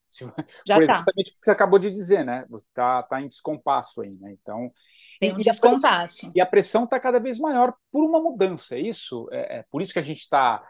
Já 0.68 0.80
está. 0.80 0.96
Exatamente 0.96 1.30
o 1.30 1.34
que 1.36 1.46
você 1.46 1.52
acabou 1.52 1.78
de 1.78 1.92
dizer, 1.92 2.26
né? 2.26 2.44
Está 2.56 3.04
tá 3.04 3.22
em 3.22 3.28
descompasso 3.28 4.02
aí, 4.02 4.16
né? 4.16 4.36
Então. 4.42 4.72
Tem 5.20 5.32
um 5.32 5.40
e, 5.40 5.44
descompasso. 5.44 6.32
E 6.34 6.42
a 6.42 6.46
pressão 6.48 6.86
está 6.86 7.00
cada 7.00 7.20
vez 7.20 7.38
maior 7.38 7.76
por 7.92 8.04
uma 8.04 8.20
mudança, 8.20 8.74
é 8.74 8.80
isso? 8.80 9.30
É, 9.32 9.60
é 9.60 9.66
por 9.70 9.80
isso 9.80 9.94
que 9.94 10.00
a 10.00 10.04
gente 10.04 10.22
está. 10.22 10.66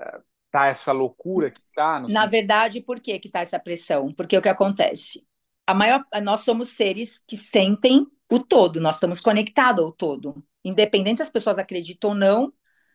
É, 0.00 0.20
tá 0.52 0.68
essa 0.68 0.92
loucura 0.92 1.50
que 1.50 1.58
está. 1.58 1.98
Na 1.98 2.06
sentido... 2.06 2.30
verdade, 2.30 2.80
por 2.80 3.00
que 3.00 3.20
está 3.24 3.40
essa 3.40 3.58
pressão? 3.58 4.14
Porque 4.14 4.38
o 4.38 4.42
que 4.42 4.48
acontece? 4.48 5.26
A 5.66 5.74
maior, 5.74 6.04
nós 6.22 6.42
somos 6.42 6.68
seres 6.68 7.18
que 7.18 7.36
sentem 7.36 8.06
o 8.30 8.38
todo, 8.38 8.80
nós 8.80 8.96
estamos 8.96 9.20
conectados 9.20 9.84
ao 9.84 9.92
todo. 9.92 10.42
Independente 10.64 11.18
se 11.18 11.22
as 11.22 11.30
pessoas 11.30 11.58
acreditam 11.58 12.10
ou 12.10 12.16
não, 12.16 12.52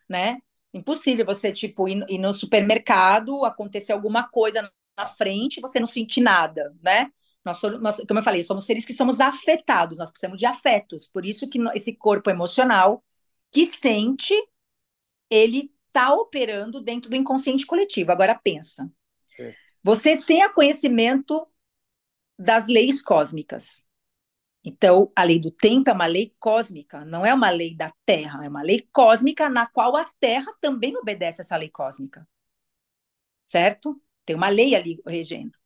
né? 0.07 0.37
Impossível 0.73 1.25
você, 1.25 1.51
tipo, 1.51 1.87
ir, 1.87 2.05
ir 2.09 2.17
no 2.17 2.33
supermercado, 2.33 3.45
acontecer 3.45 3.93
alguma 3.93 4.27
coisa 4.27 4.69
na 4.97 5.07
frente, 5.07 5.61
você 5.61 5.79
não 5.79 5.87
sentir 5.87 6.21
nada, 6.21 6.73
né? 6.81 7.11
Nós, 7.43 7.61
nós, 7.81 7.97
como 8.07 8.19
eu 8.19 8.23
falei, 8.23 8.41
somos 8.41 8.65
seres 8.65 8.85
que 8.85 8.93
somos 8.93 9.19
afetados, 9.19 9.97
nós 9.97 10.11
precisamos 10.11 10.39
de 10.39 10.45
afetos. 10.45 11.07
Por 11.07 11.25
isso 11.25 11.49
que 11.49 11.59
esse 11.75 11.93
corpo 11.93 12.29
emocional 12.29 13.03
que 13.51 13.65
sente, 13.65 14.33
ele 15.29 15.71
está 15.87 16.13
operando 16.13 16.81
dentro 16.81 17.09
do 17.09 17.15
inconsciente 17.15 17.65
coletivo. 17.65 18.11
Agora 18.11 18.39
pensa. 18.41 18.89
Você 19.83 20.17
tem 20.17 20.51
conhecimento 20.53 21.45
das 22.39 22.67
leis 22.67 23.01
cósmicas. 23.01 23.85
Então, 24.63 25.11
a 25.15 25.23
lei 25.23 25.39
do 25.39 25.51
tempo 25.51 25.89
é 25.89 25.93
uma 25.93 26.05
lei 26.05 26.33
cósmica, 26.39 27.03
não 27.03 27.25
é 27.25 27.33
uma 27.33 27.49
lei 27.49 27.75
da 27.75 27.91
Terra, 28.05 28.45
é 28.45 28.49
uma 28.49 28.61
lei 28.61 28.87
cósmica 28.93 29.49
na 29.49 29.67
qual 29.67 29.97
a 29.97 30.05
Terra 30.19 30.53
também 30.61 30.95
obedece 30.95 31.41
essa 31.41 31.57
lei 31.57 31.69
cósmica. 31.69 32.25
Certo? 33.45 34.01
Tem 34.25 34.35
uma 34.35 34.49
lei 34.49 34.73
ali 34.75 35.01
regendo. 35.05 35.57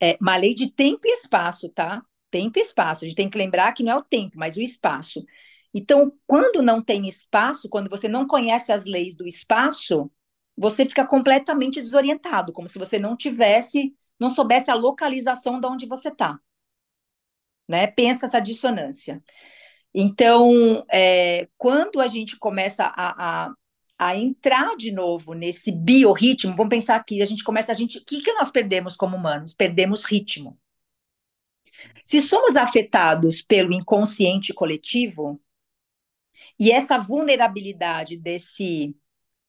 É 0.00 0.16
uma 0.20 0.36
lei 0.36 0.54
de 0.54 0.70
tempo 0.70 1.06
e 1.06 1.12
espaço, 1.12 1.68
tá? 1.70 2.04
Tempo 2.30 2.58
e 2.58 2.62
espaço. 2.62 3.04
A 3.04 3.08
gente 3.08 3.16
tem 3.16 3.30
que 3.30 3.38
lembrar 3.38 3.72
que 3.72 3.84
não 3.84 3.92
é 3.92 3.96
o 3.96 4.02
tempo, 4.02 4.36
mas 4.38 4.56
o 4.56 4.62
espaço. 4.62 5.24
Então, 5.72 6.12
quando 6.26 6.62
não 6.62 6.82
tem 6.82 7.06
espaço, 7.08 7.68
quando 7.68 7.88
você 7.88 8.08
não 8.08 8.26
conhece 8.26 8.72
as 8.72 8.84
leis 8.84 9.14
do 9.14 9.26
espaço, 9.26 10.10
você 10.56 10.84
fica 10.84 11.06
completamente 11.06 11.80
desorientado, 11.80 12.52
como 12.52 12.68
se 12.68 12.78
você 12.78 12.98
não 12.98 13.16
tivesse, 13.16 13.94
não 14.18 14.30
soubesse 14.30 14.70
a 14.70 14.74
localização 14.74 15.60
de 15.60 15.66
onde 15.66 15.86
você 15.86 16.08
está 16.08 16.40
né? 17.68 17.86
Pensa 17.86 18.26
essa 18.26 18.40
dissonância. 18.40 19.22
Então, 19.94 20.84
é, 20.90 21.48
quando 21.56 22.00
a 22.00 22.08
gente 22.08 22.36
começa 22.36 22.84
a, 22.84 23.46
a, 23.46 23.54
a, 23.98 24.16
entrar 24.16 24.76
de 24.76 24.90
novo 24.90 25.34
nesse 25.34 25.70
biorritmo, 25.70 26.56
vamos 26.56 26.70
pensar 26.70 26.96
aqui, 26.96 27.22
a 27.22 27.24
gente 27.24 27.44
começa, 27.44 27.70
a 27.70 27.74
gente, 27.74 27.98
o 27.98 28.04
que, 28.04 28.20
que 28.20 28.32
nós 28.32 28.50
perdemos 28.50 28.96
como 28.96 29.16
humanos? 29.16 29.54
Perdemos 29.54 30.04
ritmo. 30.04 30.58
Se 32.04 32.20
somos 32.20 32.56
afetados 32.56 33.40
pelo 33.40 33.72
inconsciente 33.72 34.52
coletivo, 34.52 35.40
e 36.58 36.70
essa 36.70 36.98
vulnerabilidade 36.98 38.16
desse, 38.16 38.94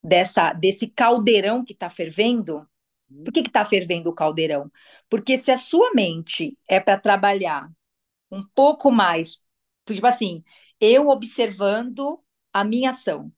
dessa, 0.04 0.54
desse 0.54 0.88
caldeirão 0.88 1.64
que 1.64 1.74
está 1.74 1.90
fervendo, 1.90 2.68
por 3.24 3.32
que 3.32 3.42
está 3.42 3.64
fervendo 3.64 4.10
o 4.10 4.14
caldeirão? 4.14 4.72
Porque 5.10 5.38
se 5.38 5.52
a 5.52 5.58
sua 5.58 5.92
mente 5.94 6.58
é 6.68 6.80
para 6.80 7.00
trabalhar 7.00 7.70
um 8.36 8.44
pouco 8.56 8.92
mais, 8.92 9.42
tipo 9.86 10.06
assim, 10.08 10.44
eu 10.80 11.08
observando 11.10 12.20
a 12.54 12.64
minha 12.64 12.92
ação. 12.92 13.32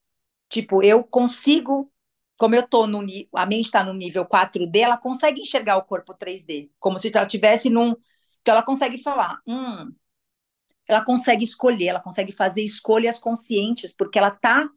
Tipo, 0.50 0.84
eu 0.84 1.04
consigo, 1.04 1.92
como 2.38 2.56
eu 2.56 2.68
tô 2.68 2.88
no 2.88 3.02
a 3.36 3.46
mente 3.46 3.66
está 3.66 3.84
no 3.84 3.94
nível 3.94 4.26
4D, 4.26 4.80
ela 4.82 4.98
consegue 4.98 5.42
enxergar 5.42 5.78
o 5.78 5.84
corpo 5.86 6.14
3D, 6.16 6.72
como 6.80 7.00
se 7.00 7.12
ela 7.16 7.28
tivesse 7.28 7.70
num, 7.70 7.96
então 8.42 8.54
ela 8.54 8.64
consegue 8.64 8.98
falar, 9.00 9.42
hum, 9.48 9.94
ela 10.88 11.04
consegue 11.04 11.44
escolher, 11.44 11.88
ela 11.88 12.02
consegue 12.02 12.32
fazer 12.32 12.64
escolhas 12.64 13.20
conscientes, 13.20 13.94
porque 13.96 14.18
ela 14.20 14.32
tá 14.32 14.70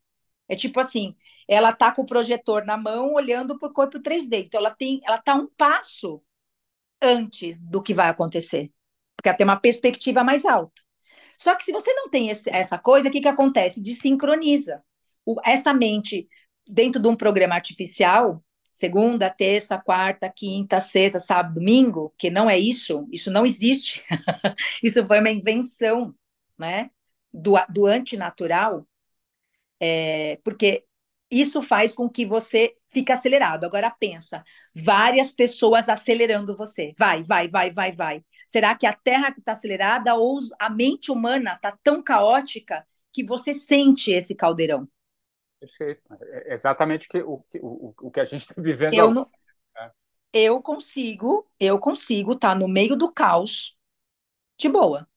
é 0.48 0.56
tipo 0.56 0.80
assim, 0.80 1.16
ela 1.48 1.72
tá 1.72 1.92
com 1.92 2.02
o 2.02 2.06
projetor 2.06 2.64
na 2.66 2.76
mão 2.76 3.14
olhando 3.14 3.58
para 3.58 3.68
o 3.68 3.72
corpo 3.72 4.00
3D. 4.00 4.46
Então 4.46 4.60
ela 4.60 4.72
tem, 4.74 5.00
ela 5.04 5.18
tá 5.18 5.34
um 5.34 5.46
passo 5.56 6.22
antes 7.02 7.58
do 7.62 7.82
que 7.82 7.94
vai 7.94 8.08
acontecer 8.08 8.72
porque 9.20 9.36
tem 9.36 9.44
uma 9.44 9.60
perspectiva 9.60 10.24
mais 10.24 10.44
alta. 10.44 10.80
Só 11.36 11.54
que 11.54 11.64
se 11.64 11.72
você 11.72 11.92
não 11.92 12.08
tem 12.08 12.30
esse, 12.30 12.50
essa 12.50 12.78
coisa, 12.78 13.08
o 13.08 13.12
que, 13.12 13.20
que 13.20 13.28
acontece? 13.28 13.82
Desincroniza. 13.82 14.82
O, 15.24 15.36
essa 15.44 15.72
mente, 15.72 16.28
dentro 16.66 17.00
de 17.00 17.08
um 17.08 17.16
programa 17.16 17.54
artificial, 17.54 18.42
segunda, 18.72 19.28
terça, 19.30 19.78
quarta, 19.78 20.28
quinta, 20.34 20.80
sexta, 20.80 21.18
sábado, 21.18 21.54
domingo, 21.54 22.14
que 22.18 22.30
não 22.30 22.48
é 22.48 22.58
isso, 22.58 23.06
isso 23.12 23.30
não 23.30 23.44
existe. 23.44 24.02
isso 24.82 25.06
foi 25.06 25.20
uma 25.20 25.30
invenção 25.30 26.14
né, 26.58 26.90
do, 27.32 27.54
do 27.68 27.86
antinatural, 27.86 28.86
é, 29.78 30.38
porque 30.42 30.84
isso 31.30 31.62
faz 31.62 31.92
com 31.92 32.08
que 32.08 32.26
você 32.26 32.74
fique 32.90 33.12
acelerado. 33.12 33.64
Agora 33.64 33.90
pensa, 33.90 34.44
várias 34.74 35.32
pessoas 35.32 35.88
acelerando 35.88 36.56
você. 36.56 36.92
Vai, 36.98 37.22
vai, 37.22 37.48
vai, 37.48 37.70
vai, 37.70 37.92
vai. 37.92 38.24
Será 38.50 38.74
que 38.74 38.84
a 38.84 38.92
Terra 38.92 39.28
está 39.28 39.52
acelerada 39.52 40.16
ou 40.16 40.40
a 40.58 40.68
mente 40.68 41.12
humana 41.12 41.54
está 41.54 41.78
tão 41.84 42.02
caótica 42.02 42.84
que 43.12 43.22
você 43.22 43.54
sente 43.54 44.10
esse 44.10 44.34
caldeirão? 44.34 44.88
Perfeito. 45.60 46.02
É 46.20 46.52
exatamente 46.52 47.06
o 47.18 47.38
que, 47.48 47.60
o, 47.62 47.94
o 48.02 48.10
que 48.10 48.18
a 48.18 48.24
gente 48.24 48.40
está 48.40 48.54
vivendo. 48.60 48.92
Eu, 48.92 49.14
não, 49.14 49.30
é. 49.78 49.92
eu 50.32 50.60
consigo, 50.60 51.48
eu 51.60 51.78
consigo 51.78 52.32
estar 52.32 52.48
tá 52.48 52.54
no 52.56 52.66
meio 52.66 52.96
do 52.96 53.12
caos 53.12 53.78
de 54.58 54.68
boa. 54.68 55.08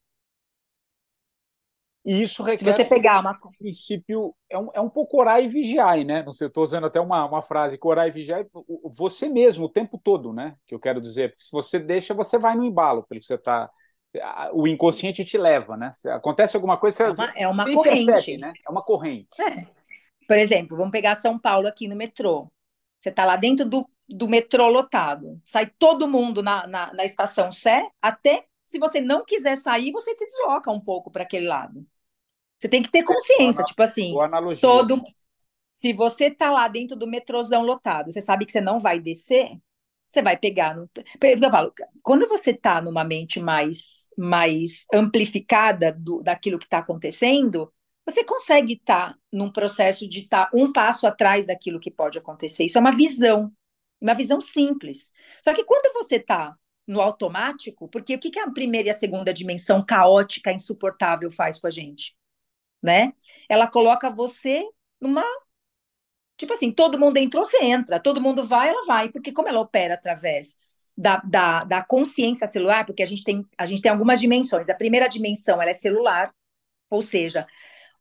E 2.06 2.22
isso 2.22 2.44
requer. 2.44 2.60
Se 2.60 2.66
você 2.66 2.86
pegar 2.86 3.22
uma. 3.22 3.32
Um 3.32 3.52
princípio, 3.58 4.36
é 4.50 4.58
um, 4.58 4.70
é 4.74 4.82
um 4.82 4.90
pouco 4.90 5.18
orar 5.18 5.42
e 5.42 5.48
vigiar, 5.48 5.98
né? 6.04 6.22
Não 6.24 6.34
sei, 6.34 6.46
eu 6.46 6.50
estou 6.50 6.64
usando 6.64 6.86
até 6.86 7.00
uma, 7.00 7.26
uma 7.26 7.42
frase 7.42 7.78
que 7.78 7.88
orar 7.88 8.08
e 8.08 8.12
vigiar 8.12 8.46
você 8.84 9.30
mesmo 9.30 9.66
o 9.66 9.70
tempo 9.70 9.98
todo, 9.98 10.34
né? 10.34 10.56
Que 10.68 10.76
eu 10.76 10.80
quero 10.80 11.00
dizer. 11.00 11.30
Porque 11.30 11.44
se 11.44 11.52
você 11.52 11.80
deixa, 11.80 12.14
você 12.14 12.38
vai 12.38 12.56
no 12.56 12.66
embalo, 12.66 13.04
pelo 13.04 13.22
que 13.22 13.26
você 13.26 13.36
está. 13.36 13.70
O 14.52 14.68
inconsciente 14.68 15.26
te 15.26 15.38
leva, 15.38 15.76
né? 15.78 15.92
Acontece 16.08 16.56
alguma 16.56 16.78
coisa, 16.78 17.08
você 17.08 17.24
é 17.24 17.26
uma, 17.26 17.34
é 17.38 17.48
uma 17.48 17.74
corrente. 17.74 18.06
Percebe, 18.06 18.38
né? 18.38 18.54
É 18.68 18.70
uma 18.70 18.84
corrente. 18.84 19.42
É. 19.42 19.66
Por 20.28 20.38
exemplo, 20.38 20.78
vamos 20.78 20.92
pegar 20.92 21.16
São 21.16 21.40
Paulo 21.40 21.68
aqui 21.68 21.88
no 21.88 21.96
metrô. 21.96 22.52
Você 23.00 23.10
está 23.10 23.26
lá 23.26 23.36
dentro 23.36 23.66
do, 23.66 23.90
do 24.08 24.28
metrô 24.28 24.68
lotado. 24.68 25.42
Sai 25.44 25.72
todo 25.80 26.08
mundo 26.08 26.44
na, 26.44 26.68
na, 26.68 26.94
na 26.94 27.06
estação 27.06 27.52
Sé, 27.52 27.88
até 28.02 28.46
se 28.74 28.80
você 28.80 29.00
não 29.00 29.24
quiser 29.24 29.56
sair, 29.56 29.92
você 29.92 30.16
se 30.16 30.26
desloca 30.26 30.72
um 30.72 30.80
pouco 30.80 31.12
para 31.12 31.22
aquele 31.22 31.48
lado. 31.48 31.86
Você 32.64 32.70
tem 32.70 32.82
que 32.82 32.90
ter 32.90 33.04
consciência, 33.04 33.56
boa, 33.56 33.66
tipo 33.66 33.84
assim, 33.84 34.14
todo 34.62 35.04
se 35.74 35.92
você 35.92 36.32
tá 36.32 36.50
lá 36.50 36.70
dentro 36.70 36.96
do 36.96 37.06
metrôzão 37.06 37.62
lotado, 37.62 38.10
você 38.10 38.22
sabe 38.22 38.46
que 38.46 38.54
você 38.54 38.62
não 38.62 38.80
vai 38.80 39.02
descer, 39.02 39.50
você 40.08 40.22
vai 40.22 40.38
pegar 40.38 40.74
no 40.74 40.90
eu 41.22 41.52
falo, 41.52 41.74
quando 42.02 42.26
você 42.26 42.54
tá 42.54 42.80
numa 42.80 43.04
mente 43.04 43.38
mais 43.42 44.08
mais 44.18 44.86
amplificada 44.94 45.92
do, 45.92 46.24
daquilo 46.24 46.58
que 46.58 46.64
está 46.64 46.78
acontecendo, 46.78 47.70
você 48.06 48.24
consegue 48.24 48.76
estar 48.76 49.12
tá 49.12 49.20
num 49.30 49.52
processo 49.52 50.08
de 50.08 50.22
estar 50.22 50.46
tá 50.46 50.52
um 50.54 50.72
passo 50.72 51.06
atrás 51.06 51.46
daquilo 51.46 51.82
que 51.82 51.92
pode 51.92 52.18
acontecer. 52.18 52.64
Isso 52.64 52.78
é 52.78 52.82
uma 52.82 52.96
visão, 52.96 53.52
uma 54.00 54.14
visão 54.14 54.40
simples. 54.40 55.12
Só 55.44 55.54
que 55.54 55.66
quando 55.66 55.92
você 55.92 56.16
está 56.16 56.56
no 56.88 57.02
automático, 57.02 57.90
porque 57.90 58.16
o 58.16 58.20
que, 58.20 58.32
que 58.32 58.40
a 58.40 58.50
primeira 58.50 58.88
e 58.88 58.92
a 58.92 58.98
segunda 58.98 59.34
dimensão 59.34 59.84
caótica, 59.86 60.54
insuportável 60.54 61.30
faz 61.30 61.60
com 61.60 61.68
a 61.68 61.72
gente? 61.72 62.16
Né? 62.84 63.14
Ela 63.50 63.68
coloca 63.68 64.10
você 64.10 64.62
numa. 65.00 65.24
Tipo 66.38 66.54
assim, 66.54 66.72
todo 66.72 67.00
mundo 67.00 67.18
entrou, 67.18 67.46
você 67.46 67.64
entra, 67.64 68.00
todo 68.00 68.20
mundo 68.20 68.44
vai, 68.44 68.68
ela 68.68 68.84
vai, 68.86 69.10
porque 69.10 69.32
como 69.32 69.48
ela 69.48 69.62
opera 69.62 69.94
através 69.94 70.58
da, 70.98 71.18
da, 71.18 71.64
da 71.64 71.84
consciência 71.84 72.48
celular, 72.48 72.86
porque 72.86 73.04
a 73.04 73.06
gente, 73.06 73.24
tem, 73.24 73.46
a 73.58 73.66
gente 73.66 73.82
tem 73.82 73.92
algumas 73.92 74.20
dimensões. 74.20 74.70
A 74.70 74.76
primeira 74.76 75.08
dimensão 75.08 75.62
ela 75.62 75.72
é 75.72 75.76
celular, 75.76 76.34
ou 76.90 77.02
seja, 77.02 77.48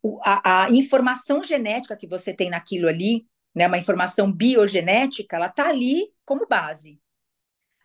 o, 0.02 0.18
a, 0.22 0.64
a 0.64 0.70
informação 0.70 1.42
genética 1.42 1.96
que 1.96 2.06
você 2.06 2.34
tem 2.34 2.50
naquilo 2.50 2.88
ali, 2.88 3.26
né, 3.54 3.66
uma 3.66 3.78
informação 3.78 4.32
biogenética, 4.32 5.36
ela 5.36 5.46
está 5.46 5.68
ali 5.68 6.10
como 6.24 6.46
base. 6.46 7.00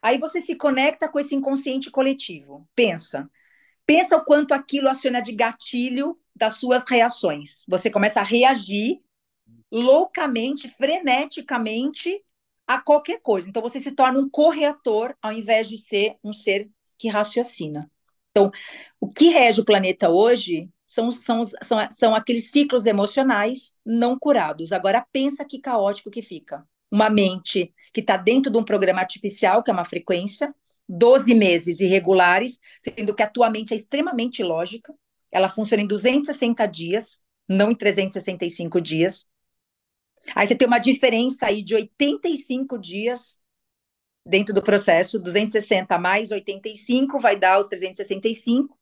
Aí 0.02 0.18
você 0.18 0.42
se 0.42 0.56
conecta 0.56 1.10
com 1.10 1.20
esse 1.20 1.36
inconsciente 1.36 1.92
coletivo. 1.92 2.68
Pensa. 2.76 3.30
Pensa 3.86 4.18
o 4.18 4.24
quanto 4.24 4.54
aquilo 4.54 4.90
aciona 4.90 5.22
de 5.22 5.34
gatilho 5.34 6.18
das 6.38 6.58
suas 6.58 6.84
reações. 6.88 7.64
Você 7.68 7.90
começa 7.90 8.20
a 8.20 8.24
reagir 8.24 9.00
loucamente, 9.72 10.70
freneticamente 10.70 12.24
a 12.66 12.80
qualquer 12.80 13.22
coisa. 13.22 13.50
Então 13.50 13.62
você 13.62 13.80
se 13.80 13.92
torna 13.92 14.20
um 14.20 14.30
corretor 14.30 15.16
ao 15.22 15.32
invés 15.32 15.70
de 15.70 15.78
ser 15.78 16.16
um 16.24 16.34
ser 16.34 16.70
que 16.98 17.08
raciocina. 17.08 17.90
Então, 18.32 18.52
o 19.00 19.10
que 19.10 19.30
rege 19.30 19.62
o 19.62 19.66
planeta 19.66 20.10
hoje 20.10 20.70
são, 20.86 21.12
são, 21.12 21.44
são, 21.46 21.92
são 21.92 22.16
aqueles 22.16 22.52
ciclos 22.52 22.86
emocionais 22.86 23.76
não 23.86 24.18
curados. 24.18 24.72
Agora, 24.72 25.06
pensa 25.12 25.44
que 25.44 25.60
caótico 25.60 26.12
que 26.12 26.22
fica. 26.22 26.64
Uma 26.92 27.10
mente 27.10 27.74
que 27.94 28.00
está 28.00 28.16
dentro 28.16 28.52
de 28.52 28.58
um 28.58 28.64
programa 28.64 29.00
artificial, 29.02 29.64
que 29.64 29.72
é 29.72 29.74
uma 29.74 29.84
frequência, 29.84 30.54
12 30.88 31.34
meses 31.36 31.80
irregulares, 31.80 32.60
sendo 32.82 33.14
que 33.14 33.24
a 33.24 33.30
tua 33.30 33.50
mente 33.50 33.74
é 33.74 33.78
extremamente 33.78 34.42
lógica, 34.44 34.94
ela 35.32 35.50
funciona 35.50 35.84
em 35.84 35.88
260 35.88 36.66
dias, 36.66 37.24
não 37.48 37.72
em 37.72 37.76
365 37.76 38.82
dias. 38.82 39.26
Aí 40.36 40.48
você 40.48 40.56
tem 40.56 40.68
uma 40.68 40.80
diferença 40.80 41.46
aí 41.46 41.64
de 41.64 41.76
85 41.76 42.78
dias 42.78 43.40
dentro 44.26 44.54
do 44.54 44.62
processo, 44.62 45.20
260 45.20 45.98
mais 45.98 46.32
85 46.32 47.20
vai 47.20 47.38
dar 47.38 47.60
os 47.60 47.68
365. 47.68 48.78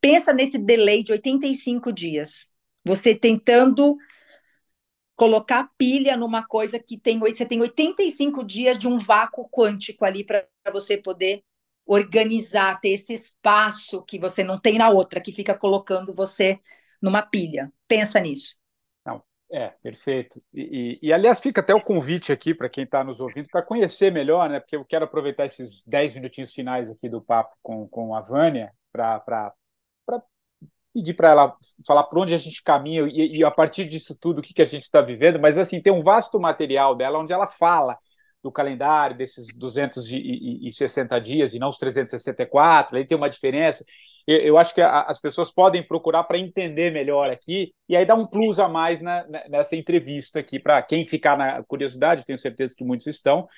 Pensa 0.00 0.32
nesse 0.32 0.58
delay 0.58 1.02
de 1.02 1.12
85 1.12 1.92
dias. 1.92 2.52
Você 2.84 3.14
tentando 3.14 3.96
colocar 5.16 5.70
pilha 5.78 6.16
numa 6.16 6.46
coisa 6.46 6.78
que 6.78 6.98
tem 6.98 7.18
você 7.18 7.46
tem 7.46 7.60
85 7.60 8.44
dias 8.44 8.78
de 8.78 8.88
um 8.88 8.98
vácuo 8.98 9.48
quântico 9.48 10.04
ali 10.04 10.24
para 10.24 10.46
você 10.72 10.96
poder 10.96 11.42
organizar, 11.86 12.80
ter 12.80 12.90
esse 12.90 13.12
espaço 13.12 14.02
que 14.02 14.18
você 14.18 14.42
não 14.42 14.58
tem 14.58 14.78
na 14.78 14.88
outra, 14.88 15.20
que 15.20 15.32
fica 15.32 15.54
colocando 15.54 16.14
você 16.14 16.58
numa 17.00 17.22
pilha. 17.22 17.70
Pensa 17.86 18.18
nisso. 18.18 18.56
Não, 19.04 19.22
é, 19.50 19.68
perfeito. 19.82 20.42
E, 20.52 20.98
e, 21.02 21.08
e 21.08 21.12
aliás, 21.12 21.40
fica 21.40 21.60
até 21.60 21.74
o 21.74 21.82
convite 21.82 22.32
aqui 22.32 22.54
para 22.54 22.68
quem 22.68 22.84
está 22.84 23.04
nos 23.04 23.20
ouvindo 23.20 23.48
para 23.50 23.62
conhecer 23.62 24.10
melhor, 24.10 24.48
né? 24.48 24.60
Porque 24.60 24.76
eu 24.76 24.84
quero 24.84 25.04
aproveitar 25.04 25.44
esses 25.44 25.84
10 25.84 26.14
minutinhos 26.14 26.54
finais 26.54 26.90
aqui 26.90 27.08
do 27.08 27.20
papo 27.20 27.54
com, 27.62 27.86
com 27.88 28.14
a 28.14 28.20
Vânia 28.20 28.72
para 28.90 29.52
pedir 30.94 31.14
para 31.14 31.30
ela 31.30 31.56
falar 31.84 32.04
por 32.04 32.20
onde 32.20 32.32
a 32.32 32.38
gente 32.38 32.62
caminha 32.62 33.02
e, 33.02 33.38
e, 33.38 33.44
a 33.44 33.50
partir 33.50 33.84
disso 33.84 34.16
tudo 34.18 34.38
o 34.38 34.42
que, 34.42 34.54
que 34.54 34.62
a 34.62 34.66
gente 34.66 34.82
está 34.82 35.00
vivendo, 35.00 35.40
mas 35.40 35.58
assim, 35.58 35.82
tem 35.82 35.92
um 35.92 36.00
vasto 36.00 36.38
material 36.38 36.94
dela 36.94 37.18
onde 37.18 37.32
ela 37.32 37.48
fala 37.48 37.98
do 38.44 38.52
calendário, 38.52 39.16
desses 39.16 39.56
260 39.56 41.18
dias 41.18 41.54
e 41.54 41.58
não 41.58 41.70
os 41.70 41.78
364, 41.78 42.98
aí 42.98 43.06
tem 43.06 43.16
uma 43.16 43.30
diferença. 43.30 43.82
Eu, 44.26 44.38
eu 44.40 44.58
acho 44.58 44.74
que 44.74 44.82
a, 44.82 45.00
as 45.04 45.18
pessoas 45.18 45.50
podem 45.50 45.82
procurar 45.82 46.24
para 46.24 46.38
entender 46.38 46.92
melhor 46.92 47.30
aqui, 47.30 47.72
e 47.88 47.96
aí 47.96 48.04
dá 48.04 48.14
um 48.14 48.26
plus 48.26 48.60
a 48.60 48.68
mais 48.68 49.00
na, 49.00 49.26
nessa 49.48 49.74
entrevista 49.74 50.40
aqui, 50.40 50.60
para 50.60 50.82
quem 50.82 51.06
ficar 51.06 51.38
na 51.38 51.64
curiosidade, 51.64 52.26
tenho 52.26 52.36
certeza 52.36 52.74
que 52.76 52.84
muitos 52.84 53.06
estão, 53.06 53.48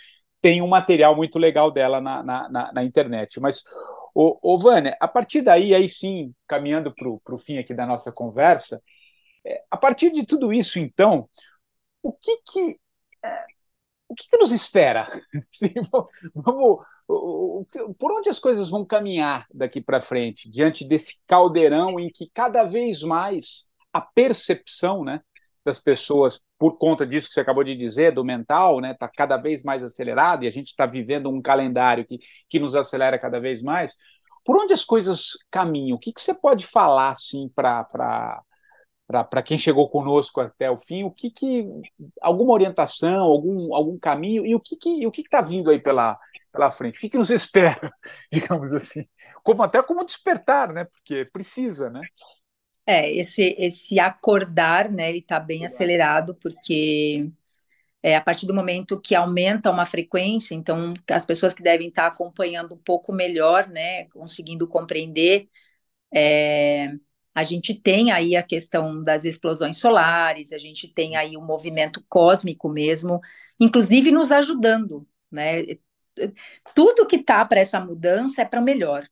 tem 0.41 0.63
um 0.63 0.69
material 0.69 1.17
muito 1.17 1.37
legal 1.37 1.69
dela 1.73 2.01
na, 2.01 2.23
na, 2.23 2.73
na 2.73 2.85
internet. 2.85 3.41
Mas, 3.41 3.65
ô, 4.15 4.39
ô, 4.41 4.57
Vânia, 4.57 4.97
a 5.01 5.09
partir 5.09 5.43
daí, 5.43 5.75
aí 5.75 5.89
sim, 5.89 6.33
caminhando 6.47 6.95
para 6.95 7.35
o 7.35 7.39
fim 7.39 7.59
aqui 7.59 7.75
da 7.75 7.85
nossa 7.87 8.13
conversa, 8.13 8.81
é, 9.45 9.65
a 9.69 9.77
partir 9.77 10.13
de 10.13 10.25
tudo 10.25 10.53
isso, 10.53 10.79
então, 10.79 11.29
o 12.05 12.13
que 12.13 12.37
que 12.47 12.79
é, 13.25 13.56
o 14.09 14.15
que, 14.15 14.29
que 14.29 14.37
nos 14.39 14.53
espera? 14.53 15.09
Sim, 15.51 15.75
vamos, 16.35 16.85
por 17.07 18.13
onde 18.13 18.29
as 18.29 18.39
coisas 18.39 18.71
vão 18.71 18.85
caminhar 18.85 19.47
daqui 19.53 19.81
para 19.81 20.01
frente, 20.01 20.51
diante 20.51 20.87
desse 20.87 21.21
caldeirão 21.27 21.99
em 21.99 22.11
que 22.11 22.31
cada 22.33 22.63
vez 22.63 23.03
mais 23.03 23.67
a 23.93 24.01
percepção 24.01 25.05
né, 25.05 25.21
das 25.65 25.81
pessoas, 25.81 26.41
por 26.59 26.79
conta 26.79 27.07
disso 27.07 27.29
que 27.29 27.35
você 27.35 27.41
acabou 27.41 27.65
de 27.65 27.77
dizer, 27.77 28.13
do 28.13 28.25
mental, 28.25 28.77
está 28.77 28.89
né, 28.89 28.95
tá 28.95 29.09
cada 29.09 29.37
vez 29.37 29.63
mais 29.65 29.83
acelerado 29.83 30.45
e 30.45 30.47
a 30.47 30.51
gente 30.51 30.69
está 30.69 30.87
vivendo 30.87 31.29
um 31.29 31.43
calendário 31.43 32.07
que, 32.07 32.19
que 32.49 32.61
nos 32.61 32.77
acelera 32.77 33.19
cada 33.19 33.41
vez 33.41 33.63
mais. 33.63 33.95
Por 34.45 34.57
onde 34.57 34.73
as 34.73 34.85
coisas 34.85 35.31
caminham? 35.51 35.97
O 35.97 35.99
que, 35.99 36.13
que 36.13 36.21
você 36.21 36.33
pode 36.33 36.65
falar 36.65 37.11
assim, 37.11 37.51
para 37.53 38.41
para 39.07 39.43
quem 39.43 39.57
chegou 39.57 39.89
conosco 39.89 40.41
até 40.41 40.71
o 40.71 40.77
fim, 40.77 41.05
o 41.05 41.11
que, 41.11 41.31
que 41.31 41.65
alguma 42.21 42.53
orientação, 42.53 43.25
algum, 43.25 43.75
algum 43.75 43.99
caminho 43.99 44.45
e 44.45 44.55
o 44.55 44.61
que 44.61 44.77
que 44.77 45.07
o 45.07 45.13
que 45.13 45.23
está 45.23 45.41
vindo 45.41 45.71
aí 45.71 45.81
pela, 45.81 46.19
pela 46.53 46.71
frente, 46.71 46.99
o 46.99 47.01
que, 47.01 47.11
que 47.11 47.19
nos 47.19 47.31
espera, 47.31 47.93
digamos 48.33 48.73
assim, 48.73 49.07
como 49.43 49.63
até 49.63 49.83
como 49.83 50.05
despertar, 50.05 50.73
né? 50.73 50.85
Porque 50.85 51.25
precisa, 51.27 51.89
né? 51.91 52.01
É 52.87 53.13
esse 53.13 53.55
esse 53.59 53.99
acordar, 53.99 54.91
né? 54.91 55.09
Ele 55.09 55.19
está 55.19 55.41
bem 55.41 55.65
acelerado 55.67 56.35
porque 56.37 57.31
é, 58.03 58.17
a 58.17 58.21
partir 58.21 58.47
do 58.47 58.55
momento 58.55 59.01
que 59.01 59.15
aumenta 59.15 59.71
uma 59.71 59.87
frequência, 59.87 60.55
então 60.55 60.95
as 61.11 61.27
pessoas 61.27 61.55
que 61.55 61.63
devem 61.63 61.89
estar 61.89 62.07
acompanhando 62.07 62.75
um 62.75 62.79
pouco 62.79 63.13
melhor, 63.13 63.69
né? 63.69 64.07
Conseguindo 64.11 64.69
compreender 64.69 65.49
é, 66.15 66.95
a 67.37 67.43
gente 67.43 67.75
tem 67.75 68.11
aí 68.13 68.35
a 68.35 68.43
questão 68.43 69.05
das 69.05 69.27
explosões 69.27 69.77
solares, 69.77 70.53
a 70.53 70.59
gente 70.59 70.89
tem 70.89 71.17
aí 71.17 71.37
o 71.37 71.41
um 71.41 71.45
movimento 71.45 72.03
cósmico 72.09 72.67
mesmo, 72.67 73.21
inclusive 73.61 74.11
nos 74.11 74.33
ajudando, 74.33 75.07
né? 75.31 75.63
Tudo 76.75 77.07
que 77.07 77.17
está 77.17 77.45
para 77.45 77.61
essa 77.61 77.79
mudança 77.79 78.41
é 78.41 78.45
para 78.47 78.59
o 78.59 78.65
melhor, 78.65 79.07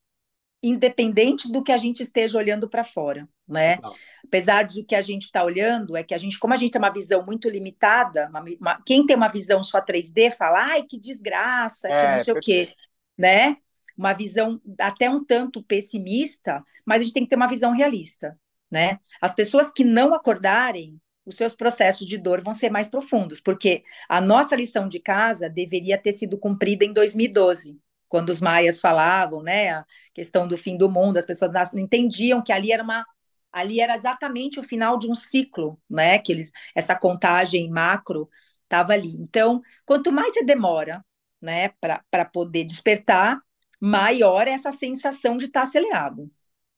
independente 0.63 1.53
do 1.53 1.63
que 1.63 1.71
a 1.71 1.77
gente 1.77 2.03
esteja 2.03 2.39
olhando 2.39 2.67
para 2.67 2.83
fora, 2.83 3.29
né? 3.47 3.77
Não. 3.83 3.95
Apesar 4.25 4.69
do 4.69 4.83
que 4.87 4.95
a 4.95 5.03
gente 5.03 5.25
está 5.25 5.45
olhando, 5.45 5.95
é 5.95 6.03
que 6.03 6.15
a 6.15 6.19
gente, 6.19 6.39
como 6.39 6.55
a 6.55 6.57
gente 6.57 6.73
tem 6.73 6.81
uma 6.81 6.89
visão 6.89 7.27
muito 7.27 7.47
limitada, 7.51 8.27
uma, 8.31 8.43
uma, 8.59 8.83
quem 8.87 9.05
tem 9.05 9.17
uma 9.17 9.29
visão 9.29 9.63
só 9.63 9.83
3D 9.83 10.31
fala, 10.31 10.65
ai, 10.71 10.83
que 10.85 10.99
desgraça, 10.99 11.89
é, 11.89 12.01
que 12.01 12.13
não 12.13 12.19
sei 12.21 12.33
o 12.33 12.41
quê, 12.41 12.75
né? 13.19 13.59
Uma 13.97 14.13
visão 14.13 14.61
até 14.79 15.09
um 15.09 15.25
tanto 15.25 15.63
pessimista, 15.63 16.63
mas 16.85 17.01
a 17.01 17.05
gente 17.05 17.15
tem 17.15 17.23
que 17.25 17.31
ter 17.31 17.37
uma 17.37 17.49
visão 17.49 17.73
realista, 17.73 18.39
né? 18.71 18.99
As 19.21 19.35
pessoas 19.35 19.71
que 19.73 19.85
não 19.85 20.15
acordarem, 20.15 21.01
os 21.25 21.37
seus 21.37 21.55
processos 21.55 22.07
de 22.07 22.19
dor 22.19 22.43
vão 22.43 22.55
ser 22.55 22.71
mais 22.71 22.89
profundos, 22.89 23.41
porque 23.41 23.83
a 24.09 24.21
nossa 24.21 24.55
lição 24.57 24.89
de 24.89 25.01
casa 25.01 25.49
deveria 25.49 25.97
ter 25.97 26.13
sido 26.13 26.39
cumprida 26.39 26.85
em 26.85 26.93
2012, 26.93 27.79
quando 28.09 28.31
os 28.31 28.41
maias 28.41 28.81
falavam, 28.81 29.43
né, 29.43 29.71
a 29.71 29.85
questão 30.13 30.47
do 30.47 30.57
fim 30.59 30.77
do 30.77 30.91
mundo, 30.91 31.17
as 31.17 31.27
pessoas 31.27 31.51
não 31.73 31.81
entendiam 31.81 32.43
que 32.43 32.53
ali 32.53 32.73
era 32.73 32.83
uma 32.83 33.05
ali 33.53 33.81
era 33.81 33.95
exatamente 33.95 34.59
o 34.59 34.65
final 34.65 34.99
de 34.99 35.09
um 35.11 35.15
ciclo, 35.15 35.81
né, 35.89 36.19
que 36.19 36.33
eles 36.33 36.51
essa 36.75 36.95
contagem 36.97 37.71
macro 37.71 38.29
estava 38.65 38.93
ali. 38.93 39.15
Então, 39.21 39.63
quanto 39.87 40.11
mais 40.13 40.35
você 40.35 40.45
demora, 40.45 41.05
né, 41.41 41.71
para 42.11 42.25
poder 42.25 42.65
despertar, 42.65 43.39
maior 43.85 44.49
é 44.49 44.53
essa 44.53 44.73
sensação 44.73 45.37
de 45.37 45.45
estar 45.47 45.63
tá 45.63 45.69
acelerado, 45.69 46.31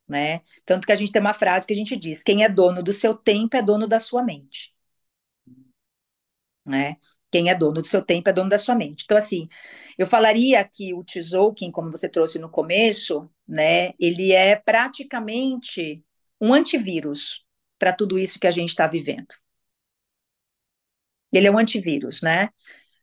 né? 0.09 0.41
Tanto 0.65 0.87
que 0.87 0.93
a 0.93 0.97
gente 0.97 1.13
tem 1.13 1.21
uma 1.21 1.35
frase 1.35 1.67
que 1.67 1.73
a 1.73 1.77
gente 1.77 1.97
diz: 1.97 2.23
quem 2.23 2.43
é 2.45 2.49
dono 2.49 2.83
do 2.83 2.93
seu 2.93 3.15
tempo 3.15 3.57
é 3.57 3.63
dono 3.63 3.87
da 3.87 4.01
sua 4.01 4.25
mente, 4.25 4.75
né? 6.65 6.97
Quem 7.31 7.49
é 7.49 7.55
dono 7.55 7.81
do 7.83 7.87
seu 7.87 8.03
tempo 8.03 8.29
é 8.29 8.33
dono 8.33 8.51
da 8.51 8.59
sua 8.59 8.75
mente. 8.75 9.05
Então, 9.05 9.17
assim, 9.17 9.49
eu 9.99 10.07
falaria 10.07 10.65
que 10.65 10.95
o 10.95 11.05
Tzolk'in, 11.05 11.71
como 11.71 11.91
você 11.91 12.09
trouxe 12.09 12.39
no 12.39 12.49
começo, 12.51 13.31
né, 13.47 13.93
ele 14.01 14.33
é 14.33 14.57
praticamente 14.57 16.05
um 16.41 16.53
antivírus 16.55 17.45
para 17.79 17.93
tudo 17.93 18.19
isso 18.19 18.39
que 18.41 18.47
a 18.47 18.51
gente 18.51 18.71
está 18.71 18.87
vivendo. 18.87 19.35
Ele 21.33 21.47
é 21.47 21.51
um 21.51 21.59
antivírus, 21.59 22.23
né? 22.23 22.49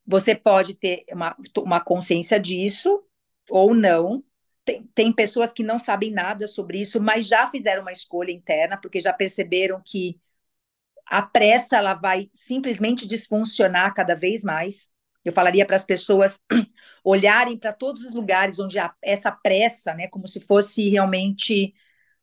Você 0.06 0.36
pode 0.36 0.76
ter 0.76 1.06
uma, 1.12 1.36
uma 1.58 1.80
consciência 1.82 2.40
disso 2.40 3.04
ou 3.50 3.74
não. 3.74 4.24
Tem, 4.66 4.84
tem 4.96 5.12
pessoas 5.12 5.52
que 5.52 5.64
não 5.64 5.78
sabem 5.78 6.12
nada 6.12 6.48
sobre 6.48 6.80
isso, 6.80 7.02
mas 7.02 7.28
já 7.28 7.48
fizeram 7.48 7.82
uma 7.82 7.92
escolha 7.92 8.32
interna, 8.32 8.78
porque 8.78 9.00
já 9.00 9.12
perceberam 9.12 9.82
que 9.84 10.20
a 11.06 11.22
pressa 11.22 11.78
ela 11.78 11.94
vai 11.94 12.30
simplesmente 12.34 13.06
disfuncionar 13.06 13.94
cada 13.94 14.16
vez 14.16 14.42
mais. 14.44 14.90
Eu 15.24 15.34
falaria 15.34 15.66
para 15.66 15.76
as 15.76 15.86
pessoas 15.86 16.40
olharem 17.04 17.58
para 17.58 17.74
todos 17.74 18.04
os 18.04 18.14
lugares 18.14 18.60
onde 18.60 18.80
há 18.80 18.94
essa 19.02 19.32
pressa, 19.32 19.94
né, 19.94 20.08
como 20.08 20.28
se 20.28 20.40
fosse 20.42 20.90
realmente 20.90 21.74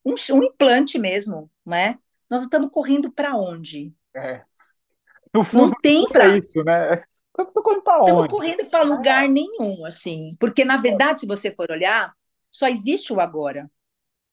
um, 0.04 0.14
um 0.32 0.44
implante 0.44 0.98
mesmo, 0.98 1.50
né? 1.64 1.98
Nós 2.28 2.42
estamos 2.42 2.70
correndo 2.70 3.10
para 3.10 3.36
onde? 3.36 3.92
É. 4.14 4.42
No 5.34 5.44
fundo, 5.44 5.68
não 5.68 5.80
tem 5.80 6.06
para 6.08 6.36
isso, 6.36 6.62
né? 6.64 6.98
Estamos 7.30 7.52
correndo 7.54 7.82
para 7.82 7.98
onde? 7.98 8.10
Estamos 8.10 8.28
correndo 8.28 8.70
para 8.70 8.82
lugar 8.82 9.28
nenhum, 9.28 9.84
assim. 9.84 10.36
Porque, 10.38 10.64
na 10.64 10.76
verdade, 10.76 11.20
se 11.20 11.26
você 11.26 11.50
for 11.50 11.70
olhar, 11.70 12.12
só 12.50 12.68
existe 12.68 13.12
o 13.12 13.20
agora, 13.20 13.70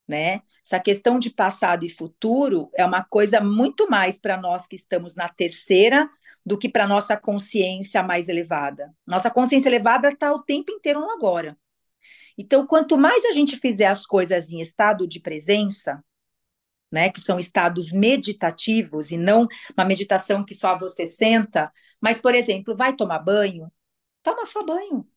né? 0.07 0.41
Essa 0.65 0.79
questão 0.79 1.19
de 1.19 1.29
passado 1.29 1.85
e 1.85 1.89
futuro 1.89 2.69
é 2.75 2.85
uma 2.85 3.03
coisa 3.03 3.39
muito 3.39 3.89
mais 3.89 4.19
para 4.19 4.35
nós 4.35 4.67
que 4.67 4.75
estamos 4.75 5.15
na 5.15 5.29
terceira 5.29 6.09
do 6.45 6.57
que 6.57 6.69
para 6.69 6.87
nossa 6.87 7.15
consciência 7.15 8.01
mais 8.01 8.29
elevada. 8.29 8.93
Nossa 9.05 9.29
consciência 9.29 9.69
elevada 9.69 10.09
está 10.09 10.33
o 10.33 10.43
tempo 10.43 10.71
inteiro 10.71 11.01
no 11.01 11.11
agora. 11.11 11.57
Então, 12.37 12.67
quanto 12.67 12.97
mais 12.97 13.25
a 13.25 13.31
gente 13.31 13.57
fizer 13.57 13.87
as 13.87 14.05
coisas 14.05 14.51
em 14.51 14.61
estado 14.61 15.07
de 15.07 15.19
presença, 15.19 16.03
né, 16.97 17.09
que 17.11 17.21
são 17.21 17.37
estados 17.39 17.91
meditativos 17.91 19.11
e 19.11 19.17
não 19.17 19.47
uma 19.77 19.85
meditação 19.85 20.43
que 20.43 20.55
só 20.55 20.77
você 20.77 21.07
senta, 21.07 21.71
mas, 22.01 22.19
por 22.21 22.33
exemplo, 22.35 22.75
vai 22.75 22.95
tomar 22.95 23.19
banho, 23.19 23.71
toma 24.23 24.45
só 24.45 24.63
banho. 24.65 25.07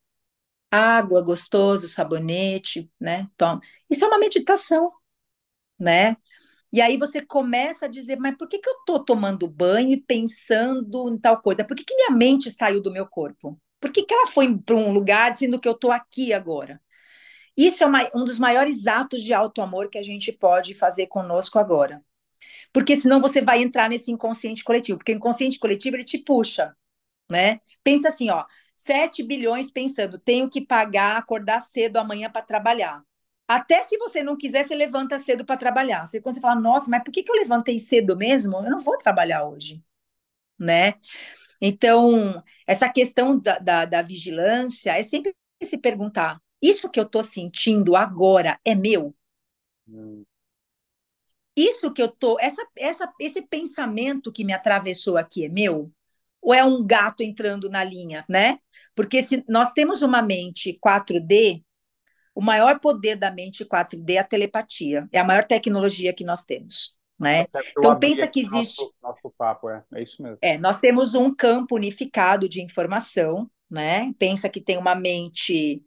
Água, 0.71 1.21
gostoso, 1.21 1.87
sabonete, 1.87 2.89
né? 2.99 3.27
Toma. 3.37 3.61
Isso 3.89 4.03
é 4.05 4.07
uma 4.07 4.19
meditação, 4.19 4.91
né? 5.79 6.15
E 6.73 6.81
aí 6.81 6.97
você 6.97 7.21
começa 7.21 7.85
a 7.85 7.89
dizer, 7.89 8.17
mas 8.17 8.37
por 8.37 8.47
que, 8.49 8.59
que 8.59 8.69
eu 8.69 8.75
estou 8.79 9.03
tomando 9.03 9.47
banho 9.47 9.91
e 9.93 10.01
pensando 10.01 11.09
em 11.09 11.17
tal 11.19 11.41
coisa? 11.41 11.65
Por 11.65 11.77
que, 11.77 11.85
que 11.85 11.95
minha 11.95 12.11
mente 12.11 12.51
saiu 12.51 12.81
do 12.81 12.91
meu 12.91 13.07
corpo? 13.07 13.59
Por 13.79 13.91
que, 13.91 14.03
que 14.03 14.13
ela 14.13 14.27
foi 14.27 14.57
para 14.59 14.75
um 14.75 14.91
lugar 14.93 15.31
dizendo 15.31 15.59
que 15.59 15.67
eu 15.67 15.73
estou 15.73 15.91
aqui 15.91 16.33
agora? 16.33 16.81
Isso 17.55 17.83
é 17.83 17.87
uma, 17.87 18.09
um 18.15 18.23
dos 18.23 18.39
maiores 18.39 18.87
atos 18.87 19.23
de 19.23 19.33
auto-amor 19.33 19.89
que 19.89 19.97
a 19.97 20.03
gente 20.03 20.31
pode 20.31 20.73
fazer 20.73 21.07
conosco 21.07 21.59
agora. 21.59 22.03
Porque 22.73 22.95
senão 22.95 23.21
você 23.21 23.41
vai 23.41 23.61
entrar 23.61 23.89
nesse 23.89 24.11
inconsciente 24.11 24.63
coletivo, 24.63 24.97
porque 24.97 25.13
o 25.13 25.15
inconsciente 25.15 25.59
coletivo 25.59 25.95
ele 25.97 26.03
te 26.03 26.17
puxa, 26.17 26.75
né? 27.29 27.59
Pensa 27.83 28.09
assim, 28.09 28.29
ó, 28.29 28.45
7 28.75 29.23
bilhões 29.23 29.71
pensando, 29.71 30.19
tenho 30.19 30.49
que 30.49 30.61
pagar, 30.61 31.17
acordar 31.17 31.61
cedo 31.61 31.97
amanhã 31.97 32.29
para 32.31 32.41
trabalhar. 32.41 33.03
Até 33.47 33.83
se 33.83 33.97
você 33.97 34.23
não 34.23 34.37
quiser, 34.37 34.65
você 34.67 34.75
levanta 34.75 35.19
cedo 35.19 35.45
para 35.45 35.57
trabalhar. 35.57 36.07
Você, 36.07 36.21
quando 36.21 36.35
você 36.35 36.41
fala, 36.41 36.59
nossa, 36.59 36.89
mas 36.89 37.03
por 37.03 37.11
que, 37.11 37.23
que 37.23 37.31
eu 37.31 37.35
levantei 37.35 37.79
cedo 37.79 38.15
mesmo? 38.15 38.57
Eu 38.57 38.71
não 38.71 38.79
vou 38.79 38.97
trabalhar 38.97 39.45
hoje, 39.45 39.83
né? 40.59 40.95
Então, 41.61 42.43
essa 42.67 42.89
questão 42.89 43.39
da, 43.39 43.59
da, 43.59 43.85
da 43.85 44.01
vigilância 44.01 44.97
é 44.97 45.03
sempre 45.03 45.35
se 45.63 45.77
perguntar: 45.77 46.41
isso 46.61 46.89
que 46.89 46.99
eu 46.99 47.05
estou 47.05 47.23
sentindo 47.23 47.95
agora 47.95 48.59
é 48.63 48.75
meu? 48.75 49.15
Hum. 49.87 50.23
Isso 51.55 51.91
que 51.91 52.01
eu 52.01 52.07
tô, 52.09 52.39
essa, 52.39 52.65
essa, 52.77 53.11
esse 53.19 53.41
pensamento 53.41 54.31
que 54.31 54.43
me 54.43 54.53
atravessou 54.53 55.17
aqui 55.17 55.45
é 55.45 55.49
meu? 55.49 55.91
Ou 56.41 56.53
é 56.53 56.63
um 56.63 56.85
gato 56.85 57.21
entrando 57.21 57.69
na 57.69 57.83
linha, 57.83 58.25
né? 58.27 58.59
Porque 58.95 59.21
se 59.21 59.43
nós 59.47 59.71
temos 59.73 60.01
uma 60.01 60.21
mente 60.21 60.79
4D, 60.83 61.63
o 62.33 62.41
maior 62.41 62.79
poder 62.79 63.15
da 63.15 63.29
mente 63.29 63.65
4D 63.65 64.11
é 64.11 64.17
a 64.19 64.23
telepatia, 64.23 65.07
é 65.11 65.19
a 65.19 65.23
maior 65.23 65.43
tecnologia 65.43 66.13
que 66.13 66.23
nós 66.23 66.43
temos. 66.43 66.97
Né? 67.19 67.45
Então 67.77 67.99
pensa 67.99 68.27
que 68.27 68.39
existe. 68.39 68.81
Nosso, 68.81 68.95
nosso 69.03 69.33
papo 69.37 69.69
é, 69.69 69.83
é 69.93 70.01
isso 70.01 70.23
mesmo. 70.23 70.39
É, 70.41 70.57
nós 70.57 70.79
temos 70.79 71.13
um 71.13 71.33
campo 71.33 71.75
unificado 71.75 72.49
de 72.49 72.63
informação, 72.63 73.47
né? 73.69 74.11
Pensa 74.17 74.49
que 74.49 74.59
tem 74.59 74.75
uma 74.75 74.95
mente 74.95 75.83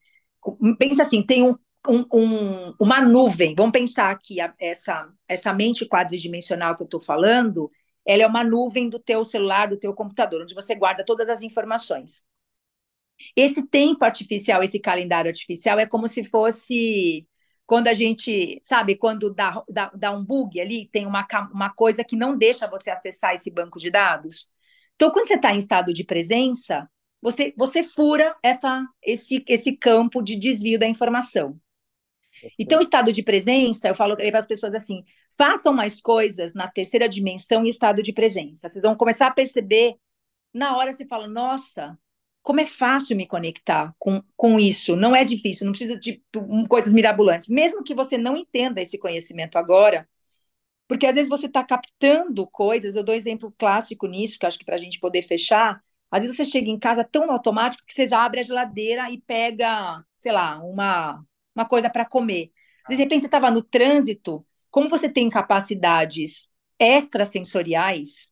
pensa 0.78 1.02
assim, 1.02 1.22
tem 1.22 1.42
um, 1.42 1.56
um, 1.88 2.04
um, 2.12 2.74
uma 2.80 3.00
nuvem. 3.00 3.54
Vamos 3.54 3.72
pensar 3.72 4.18
que 4.18 4.36
essa, 4.58 5.08
essa 5.28 5.52
mente 5.52 5.86
quadridimensional 5.86 6.76
que 6.76 6.82
eu 6.82 6.86
estou 6.86 7.00
falando, 7.00 7.70
ela 8.06 8.22
é 8.22 8.26
uma 8.26 8.44
nuvem 8.44 8.88
do 8.88 8.98
teu 8.98 9.24
celular, 9.24 9.68
do 9.68 9.78
teu 9.78 9.94
computador, 9.94 10.42
onde 10.42 10.54
você 10.54 10.74
guarda 10.74 11.04
todas 11.04 11.28
as 11.28 11.42
informações. 11.42 12.24
Esse 13.36 13.66
tempo 13.66 14.04
artificial, 14.04 14.62
esse 14.62 14.78
calendário 14.78 15.28
artificial, 15.28 15.78
é 15.78 15.86
como 15.86 16.08
se 16.08 16.24
fosse 16.24 17.26
quando 17.66 17.88
a 17.88 17.94
gente, 17.94 18.60
sabe, 18.64 18.96
quando 18.96 19.32
dá, 19.32 19.62
dá, 19.68 19.90
dá 19.94 20.12
um 20.12 20.22
bug 20.24 20.60
ali, 20.60 20.88
tem 20.92 21.06
uma, 21.06 21.26
uma 21.52 21.70
coisa 21.70 22.04
que 22.04 22.16
não 22.16 22.36
deixa 22.36 22.66
você 22.66 22.90
acessar 22.90 23.34
esse 23.34 23.50
banco 23.50 23.78
de 23.78 23.90
dados. 23.90 24.48
Então, 24.96 25.10
quando 25.10 25.28
você 25.28 25.34
está 25.34 25.54
em 25.54 25.58
estado 25.58 25.92
de 25.92 26.04
presença, 26.04 26.88
você, 27.24 27.54
você 27.56 27.82
fura 27.82 28.36
essa, 28.42 28.86
esse, 29.02 29.42
esse 29.48 29.74
campo 29.74 30.20
de 30.20 30.36
desvio 30.36 30.78
da 30.78 30.86
informação. 30.86 31.58
Então, 32.58 32.82
estado 32.82 33.10
de 33.10 33.22
presença, 33.22 33.88
eu 33.88 33.94
falo 33.94 34.14
para 34.14 34.38
as 34.38 34.46
pessoas 34.46 34.74
assim: 34.74 35.02
façam 35.34 35.72
mais 35.72 36.02
coisas 36.02 36.52
na 36.52 36.68
terceira 36.68 37.08
dimensão 37.08 37.64
e 37.64 37.70
estado 37.70 38.02
de 38.02 38.12
presença. 38.12 38.68
Vocês 38.68 38.82
vão 38.82 38.94
começar 38.94 39.28
a 39.28 39.30
perceber, 39.30 39.94
na 40.52 40.76
hora 40.76 40.92
você 40.92 41.06
fala, 41.06 41.26
nossa, 41.26 41.98
como 42.42 42.60
é 42.60 42.66
fácil 42.66 43.16
me 43.16 43.26
conectar 43.26 43.94
com, 43.98 44.22
com 44.36 44.60
isso. 44.60 44.94
Não 44.94 45.16
é 45.16 45.24
difícil, 45.24 45.64
não 45.64 45.72
precisa 45.72 45.96
de 45.96 46.22
coisas 46.68 46.92
mirabolantes. 46.92 47.48
Mesmo 47.48 47.82
que 47.82 47.94
você 47.94 48.18
não 48.18 48.36
entenda 48.36 48.82
esse 48.82 48.98
conhecimento 48.98 49.56
agora, 49.56 50.06
porque 50.86 51.06
às 51.06 51.14
vezes 51.14 51.30
você 51.30 51.46
está 51.46 51.64
captando 51.64 52.46
coisas. 52.48 52.96
Eu 52.96 53.02
dou 53.02 53.14
exemplo 53.14 53.54
clássico 53.56 54.06
nisso, 54.06 54.38
que 54.38 54.44
acho 54.44 54.58
que 54.58 54.64
para 54.66 54.74
a 54.74 54.78
gente 54.78 55.00
poder 55.00 55.22
fechar. 55.22 55.82
Às 56.14 56.22
vezes 56.22 56.36
você 56.36 56.44
chega 56.44 56.70
em 56.70 56.78
casa 56.78 57.02
tão 57.02 57.28
automático 57.32 57.82
que 57.84 57.92
você 57.92 58.06
já 58.06 58.24
abre 58.24 58.38
a 58.38 58.42
geladeira 58.44 59.10
e 59.10 59.20
pega, 59.20 60.00
sei 60.16 60.30
lá, 60.30 60.60
uma, 60.62 61.20
uma 61.52 61.64
coisa 61.64 61.90
para 61.90 62.04
comer. 62.04 62.52
De 62.88 62.94
repente 62.94 63.22
você 63.22 63.26
estava 63.26 63.50
no 63.50 63.60
trânsito, 63.60 64.46
como 64.70 64.88
você 64.88 65.08
tem 65.08 65.28
capacidades 65.28 66.48
extrasensoriais, 66.78 68.30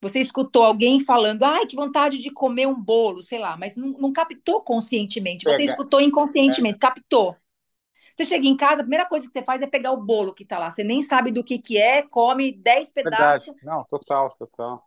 você 0.00 0.20
escutou 0.20 0.62
alguém 0.62 1.00
falando, 1.00 1.42
ai, 1.42 1.66
que 1.66 1.74
vontade 1.74 2.18
de 2.18 2.30
comer 2.30 2.68
um 2.68 2.80
bolo, 2.80 3.24
sei 3.24 3.40
lá, 3.40 3.56
mas 3.56 3.74
não, 3.74 3.88
não 3.98 4.12
captou 4.12 4.60
conscientemente, 4.60 5.46
você 5.46 5.64
escutou 5.64 6.00
inconscientemente, 6.00 6.76
é. 6.76 6.78
captou. 6.78 7.36
Você 8.16 8.24
chega 8.24 8.46
em 8.46 8.56
casa, 8.56 8.82
a 8.82 8.84
primeira 8.84 9.04
coisa 9.04 9.26
que 9.26 9.32
você 9.32 9.44
faz 9.44 9.60
é 9.60 9.66
pegar 9.66 9.90
o 9.90 10.00
bolo 10.00 10.32
que 10.32 10.44
está 10.44 10.60
lá. 10.60 10.70
Você 10.70 10.84
nem 10.84 11.02
sabe 11.02 11.32
do 11.32 11.42
que, 11.42 11.58
que 11.58 11.76
é, 11.76 12.02
come 12.02 12.52
10 12.52 12.92
pedaços. 12.92 13.46
Verdade. 13.46 13.66
Não, 13.66 13.84
total, 13.84 14.32
total. 14.38 14.86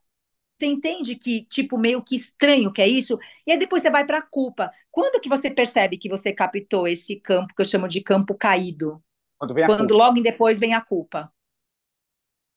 Você 0.59 0.65
entende 0.65 1.15
que, 1.15 1.45
tipo, 1.45 1.77
meio 1.77 2.03
que 2.03 2.15
estranho 2.17 2.71
que 2.73 2.81
é 2.81 2.87
isso? 2.87 3.17
E 3.47 3.51
aí 3.51 3.57
depois 3.57 3.81
você 3.81 3.89
vai 3.89 4.05
para 4.05 4.19
a 4.19 4.21
culpa. 4.21 4.71
Quando 4.91 5.21
que 5.21 5.29
você 5.29 5.49
percebe 5.49 5.97
que 5.97 6.09
você 6.09 6.33
captou 6.33 6.87
esse 6.87 7.15
campo 7.17 7.53
que 7.55 7.61
eu 7.61 7.65
chamo 7.65 7.87
de 7.87 8.01
campo 8.01 8.35
caído? 8.35 9.01
Quando, 9.37 9.53
vem 9.53 9.63
a 9.63 9.69
Quando 9.69 9.93
culpa. 9.93 9.95
logo 9.95 10.21
depois 10.21 10.59
vem 10.59 10.73
a 10.73 10.81
culpa. 10.81 11.31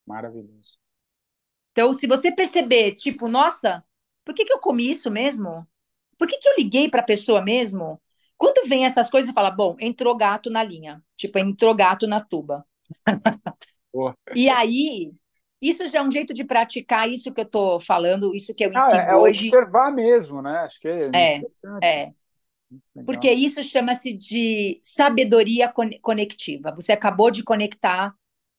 Maravilhoso. 0.07 0.79
Então, 1.73 1.93
se 1.93 2.07
você 2.07 2.31
perceber, 2.31 2.93
tipo, 2.95 3.29
nossa, 3.29 3.85
por 4.25 4.35
que, 4.35 4.45
que 4.45 4.53
eu 4.53 4.61
comi 4.61 4.91
isso 4.91 5.11
mesmo? 5.11 5.67
Por 6.19 6.29
que, 6.29 6.39
que 6.39 6.49
eu 6.49 6.55
liguei 6.59 6.89
para 6.91 7.01
a 7.01 7.05
pessoa 7.05 7.43
mesmo? 7.43 8.01
Quando 8.37 8.69
vem 8.69 8.85
essas 8.85 9.11
coisas, 9.11 9.31
você 9.31 9.35
fala, 9.35 9.51
bom, 9.51 9.77
entrou 9.81 10.17
gato 10.17 10.51
na 10.51 10.63
linha. 10.63 11.03
Tipo, 11.17 11.39
entrou 11.39 11.75
gato 11.75 12.07
na 12.07 12.21
tuba. 12.21 12.67
e 14.35 14.49
aí, 14.49 15.13
isso 15.63 15.87
já 15.87 16.01
é 16.01 16.03
um 16.03 16.11
jeito 16.11 16.35
de 16.35 16.43
praticar 16.43 17.09
isso 17.09 17.33
que 17.33 17.41
eu 17.41 17.45
estou 17.45 17.79
falando, 17.79 18.35
isso 18.35 18.53
que 18.53 18.65
eu 18.65 18.73
ensino 18.73 19.01
ah, 19.01 19.13
é 19.13 19.15
hoje. 19.15 19.47
observar 19.47 19.93
mesmo, 19.93 20.43
né? 20.43 20.59
Acho 20.59 20.81
que 20.81 20.89
é, 20.89 21.11
é, 21.15 21.43
é. 21.81 22.13
Porque 23.07 23.31
isso 23.31 23.63
chama-se 23.63 24.13
de 24.13 24.81
sabedoria 24.83 25.73
conectiva. 26.01 26.75
Você 26.75 26.93
acabou 26.93 27.31
de 27.31 27.45
conectar 27.45 28.13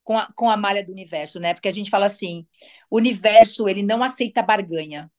com 0.03 0.17
a, 0.17 0.31
com 0.33 0.49
a 0.49 0.55
malha 0.55 0.83
do 0.83 0.93
universo, 0.93 1.39
né? 1.39 1.53
Porque 1.53 1.67
a 1.67 1.73
gente 1.73 1.89
fala 1.89 2.05
assim, 2.05 2.47
o 2.89 2.97
universo, 2.97 3.67
ele 3.67 3.83
não 3.83 4.01
aceita 4.01 4.41
barganha. 4.41 5.11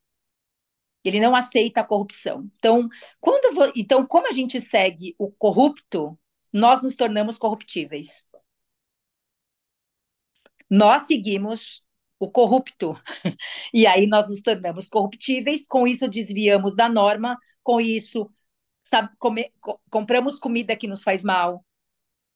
Ele 1.05 1.21
não 1.21 1.37
aceita 1.37 1.81
a 1.81 1.85
corrupção. 1.85 2.49
Então, 2.57 2.89
quando 3.21 3.73
então 3.77 4.07
como 4.07 4.27
a 4.27 4.33
gente 4.33 4.59
segue 4.61 5.15
o 5.19 5.31
corrupto, 5.31 6.19
nós 6.51 6.83
nos 6.83 6.95
tornamos 6.95 7.37
corruptíveis. 7.37 8.25
Nós 10.71 11.03
seguimos 11.07 11.83
o 12.19 12.31
corrupto. 12.31 12.95
E 13.73 13.87
aí 13.87 14.07
nós 14.07 14.29
nos 14.29 14.41
tornamos 14.41 14.89
corruptíveis, 14.89 15.67
com 15.67 15.87
isso 15.87 16.09
desviamos 16.09 16.77
da 16.77 16.89
norma, 16.89 17.37
com 17.63 17.81
isso 17.81 18.31
sabe, 18.85 19.11
come, 19.19 19.53
co 19.61 19.81
compramos 19.91 20.39
comida 20.39 20.77
que 20.77 20.87
nos 20.89 21.03
faz 21.03 21.23
mal, 21.25 21.65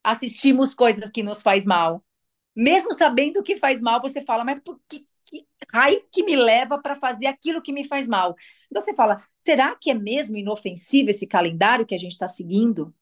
assistimos 0.02 0.74
coisas 0.74 1.10
que 1.10 1.22
nos 1.22 1.42
faz 1.42 1.64
mal. 1.64 2.05
Mesmo 2.56 2.92
sabendo 2.94 3.42
que 3.42 3.56
faz 3.56 3.80
mal, 3.80 4.00
você 4.00 4.22
fala, 4.22 4.44
mas 4.44 4.60
por 4.60 4.80
que, 4.88 5.06
que 5.26 5.46
raio 5.72 6.05
que 6.12 6.24
me 6.24 6.36
leva 6.36 6.80
para 6.80 6.96
fazer 6.96 7.26
aquilo 7.26 7.62
que 7.62 7.72
me 7.72 7.84
faz 7.86 8.09
mal? 8.09 8.34
Então 8.70 8.82
você 8.82 8.94
fala, 8.94 9.24
será 9.40 9.76
que 9.76 9.90
é 9.90 9.94
mesmo 9.94 10.36
inofensivo 10.36 11.10
esse 11.10 11.26
calendário 11.26 11.86
que 11.86 11.94
a 11.94 11.98
gente 11.98 12.12
está 12.12 12.28
seguindo? 12.28 12.94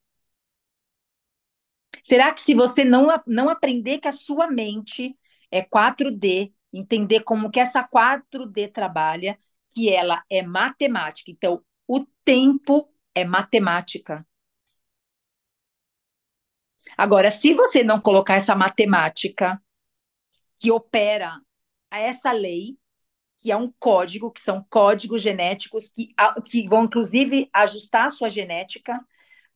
Será 2.07 2.31
que 2.33 2.39
se 2.39 2.53
você 2.53 2.85
não, 2.85 3.07
não 3.27 3.49
aprender 3.49 3.97
que 3.97 4.07
a 4.07 4.13
sua 4.13 4.49
mente 4.49 5.13
é 5.51 5.61
4D, 5.61 6.53
entender 6.71 7.19
como 7.19 7.51
que 7.51 7.59
essa 7.59 7.83
4D 7.83 8.71
trabalha, 8.71 9.37
que 9.73 9.89
ela 9.89 10.23
é 10.29 10.41
matemática. 10.41 11.29
Então, 11.29 11.61
o 11.85 12.05
tempo 12.23 12.89
é 13.13 13.25
matemática. 13.25 14.25
Agora, 16.97 17.29
se 17.29 17.53
você 17.53 17.83
não 17.83 17.99
colocar 17.99 18.35
essa 18.35 18.55
matemática 18.55 19.61
que 20.61 20.71
opera 20.71 21.41
essa 21.91 22.31
lei, 22.31 22.77
que 23.37 23.51
é 23.51 23.57
um 23.57 23.69
código, 23.77 24.31
que 24.31 24.39
são 24.39 24.65
códigos 24.69 25.21
genéticos 25.21 25.89
que, 25.89 26.13
que 26.45 26.69
vão, 26.69 26.85
inclusive, 26.85 27.49
ajustar 27.51 28.05
a 28.05 28.09
sua 28.11 28.29
genética, 28.29 28.97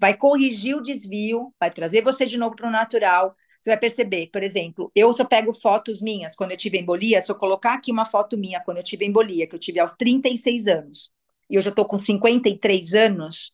vai 0.02 0.18
corrigir 0.18 0.76
o 0.76 0.82
desvio, 0.82 1.54
vai 1.60 1.70
trazer 1.70 2.02
você 2.02 2.26
de 2.26 2.36
novo 2.36 2.56
para 2.56 2.68
o 2.68 2.72
natural. 2.72 3.36
Você 3.62 3.70
vai 3.70 3.78
perceber, 3.80 4.32
por 4.34 4.42
exemplo, 4.42 4.92
eu 4.96 5.14
eu 5.16 5.26
pego 5.28 5.54
fotos 5.54 6.02
minhas 6.02 6.36
quando 6.36 6.50
eu 6.50 6.58
tive 6.58 6.80
embolia, 6.80 7.22
se 7.22 7.32
eu 7.32 7.36
colocar 7.36 7.76
aqui 7.76 7.92
uma 7.92 8.04
foto 8.04 8.36
minha 8.36 8.60
quando 8.62 8.78
eu 8.78 8.84
tive 8.84 9.06
embolia, 9.06 9.46
que 9.46 9.54
eu 9.54 9.60
tive 9.60 9.80
aos 9.80 9.96
36 9.96 10.68
anos, 10.68 11.12
e 11.48 11.54
eu 11.54 11.62
já 11.62 11.70
estou 11.70 11.86
com 11.86 12.00
53 12.00 12.96
anos, 12.96 13.54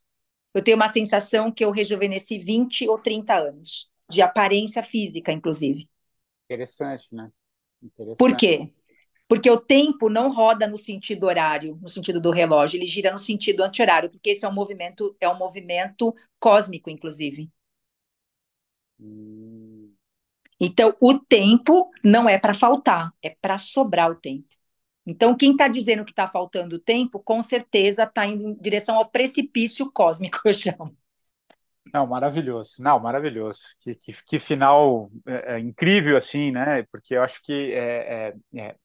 eu 0.54 0.64
tenho 0.64 0.78
uma 0.78 0.88
sensação 0.88 1.52
que 1.52 1.66
eu 1.66 1.70
rejuvenesci 1.70 2.38
20 2.38 2.88
ou 2.88 2.98
30 2.98 3.36
anos, 3.36 3.90
de 4.10 4.22
aparência 4.22 4.82
física, 4.82 5.34
inclusive. 5.34 5.90
Interessante, 6.46 7.08
né? 7.12 7.30
Interessante. 7.84 8.18
Por 8.18 8.38
quê? 8.38 8.72
Porque 9.28 9.50
o 9.50 9.60
tempo 9.60 10.10
não 10.10 10.32
roda 10.32 10.68
no 10.68 10.78
sentido 10.78 11.26
horário, 11.26 11.78
no 11.82 11.90
sentido 11.90 12.22
do 12.22 12.32
relógio, 12.32 12.78
ele 12.78 12.88
gira 12.88 13.12
no 13.12 13.20
sentido 13.20 13.62
anti-horário, 13.62 14.10
porque 14.10 14.30
esse 14.30 14.46
é 14.46 14.50
um 14.50 14.54
movimento, 14.54 15.16
é 15.20 15.28
um 15.28 15.38
movimento 15.38 16.16
cósmico, 16.40 16.90
inclusive. 16.90 17.52
Hum. 19.00 19.94
Então, 20.60 20.96
o 21.00 21.20
tempo 21.20 21.92
não 22.04 22.28
é 22.28 22.38
para 22.38 22.54
faltar, 22.54 23.14
é 23.22 23.36
para 23.42 23.58
sobrar 23.58 24.10
o 24.10 24.16
tempo. 24.16 24.48
Então, 25.06 25.36
quem 25.38 25.52
está 25.52 25.68
dizendo 25.68 26.04
que 26.04 26.12
está 26.12 26.28
faltando 26.28 26.80
tempo, 26.80 27.20
com 27.20 27.42
certeza 27.42 28.04
está 28.04 28.26
indo 28.26 28.44
em 28.44 28.54
direção 28.56 28.96
ao 28.96 29.10
precipício 29.10 29.92
cósmico, 29.92 30.40
eu 30.46 30.54
chamo. 30.54 30.98
Não, 31.94 32.06
maravilhoso. 32.06 32.82
Não, 32.82 33.00
maravilhoso. 33.00 33.62
Que, 33.80 33.96
que, 33.96 34.14
que 34.26 34.40
final 34.40 35.10
é, 35.26 35.56
é, 35.56 35.60
incrível, 35.60 36.18
assim, 36.18 36.52
né? 36.52 36.84
Porque 36.92 37.16
eu 37.16 37.24
acho 37.24 37.42
que 37.42 37.74
é, 37.74 38.34
é, 38.54 38.60
é 38.60 38.76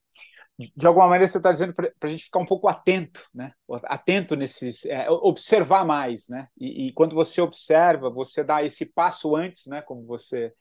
de 0.58 0.86
alguma 0.86 1.06
maneira 1.08 1.28
você 1.28 1.38
está 1.38 1.50
dizendo 1.50 1.74
para 1.74 1.90
a 2.02 2.06
gente 2.06 2.24
ficar 2.24 2.38
um 2.38 2.46
pouco 2.46 2.68
atento, 2.68 3.26
né? 3.34 3.52
Atento 3.84 4.36
nesses, 4.36 4.84
é, 4.86 5.10
observar 5.10 5.84
mais, 5.84 6.28
né? 6.28 6.46
E, 6.58 6.88
e, 6.88 6.92
quando 6.92 7.14
você 7.14 7.40
observa, 7.40 8.10
você 8.10 8.44
dá 8.44 8.62
esse 8.62 8.86
passo 8.86 9.34
antes, 9.34 9.66
né? 9.66 9.82
Como 9.82 10.04
você 10.04 10.52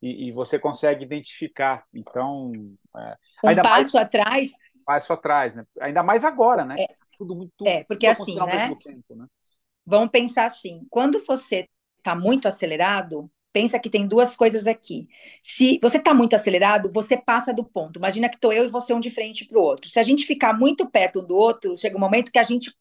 e, 0.00 0.28
e 0.28 0.32
você 0.32 0.58
consegue 0.58 1.04
identificar. 1.04 1.84
Então, 1.92 2.52
um 2.52 2.76
passo 3.62 3.94
mais... 3.94 3.94
atrás 3.94 4.52
passo 4.90 5.12
atrás, 5.12 5.54
né? 5.54 5.64
Ainda 5.80 6.02
mais 6.02 6.24
agora, 6.24 6.64
né? 6.64 6.74
É, 6.78 6.86
tudo 7.16 7.36
muito. 7.36 7.66
É, 7.66 7.84
porque 7.84 8.06
assim, 8.06 8.34
né? 8.34 8.74
Tempo, 8.82 9.14
né? 9.14 9.26
Vamos 9.86 10.10
pensar 10.10 10.46
assim: 10.46 10.84
quando 10.90 11.24
você 11.24 11.68
está 11.98 12.14
muito 12.14 12.48
acelerado, 12.48 13.30
pensa 13.52 13.78
que 13.78 13.90
tem 13.90 14.06
duas 14.06 14.36
coisas 14.36 14.66
aqui. 14.66 15.08
Se 15.42 15.78
você 15.82 15.98
está 15.98 16.14
muito 16.14 16.34
acelerado, 16.34 16.90
você 16.92 17.16
passa 17.16 17.52
do 17.52 17.64
ponto. 17.64 17.98
Imagina 17.98 18.28
que 18.28 18.36
estou 18.36 18.52
eu 18.52 18.64
e 18.64 18.68
você 18.68 18.92
um 18.92 19.00
de 19.00 19.10
frente 19.10 19.46
para 19.46 19.58
o 19.58 19.62
outro. 19.62 19.88
Se 19.88 19.98
a 19.98 20.02
gente 20.02 20.24
ficar 20.24 20.52
muito 20.52 20.88
perto 20.88 21.20
um 21.20 21.26
do 21.26 21.36
outro, 21.36 21.76
chega 21.76 21.96
um 21.96 22.00
momento 22.00 22.32
que 22.32 22.38
a 22.38 22.44
gente 22.44 22.72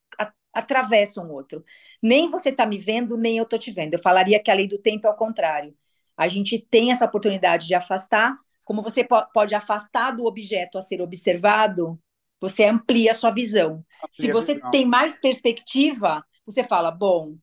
atravessa 0.54 1.22
um 1.22 1.32
outro. 1.32 1.64
Nem 2.02 2.30
você 2.30 2.50
está 2.50 2.66
me 2.66 2.78
vendo, 2.78 3.18
nem 3.18 3.38
eu 3.38 3.44
estou 3.44 3.60
te 3.60 3.72
vendo. 3.72 3.94
Eu 3.94 4.02
falaria 4.02 4.40
que 4.40 4.52
a 4.52 4.54
lei 4.54 4.68
do 4.68 4.78
tempo 4.78 5.08
é 5.08 5.10
o 5.10 5.16
contrário. 5.16 5.76
A 6.18 6.28
gente 6.28 6.60
tem 6.60 6.92
essa 6.92 7.06
oportunidade 7.06 7.68
de 7.68 7.74
afastar 7.76 8.38
como 8.70 8.84
você 8.84 9.04
pode 9.34 9.56
afastar 9.56 10.12
do 10.12 10.26
objeto 10.26 10.78
a 10.78 10.82
ser 10.82 11.02
observado, 11.02 12.00
você 12.40 12.66
amplia 12.66 13.10
a 13.10 13.16
sua 13.16 13.32
visão. 13.32 13.84
Amplia 13.98 14.08
Se 14.12 14.32
você 14.32 14.62
tem 14.70 14.86
mais 14.86 15.20
perspectiva, 15.20 16.24
você 16.46 16.64
fala, 16.64 16.92
bom, 16.92 17.36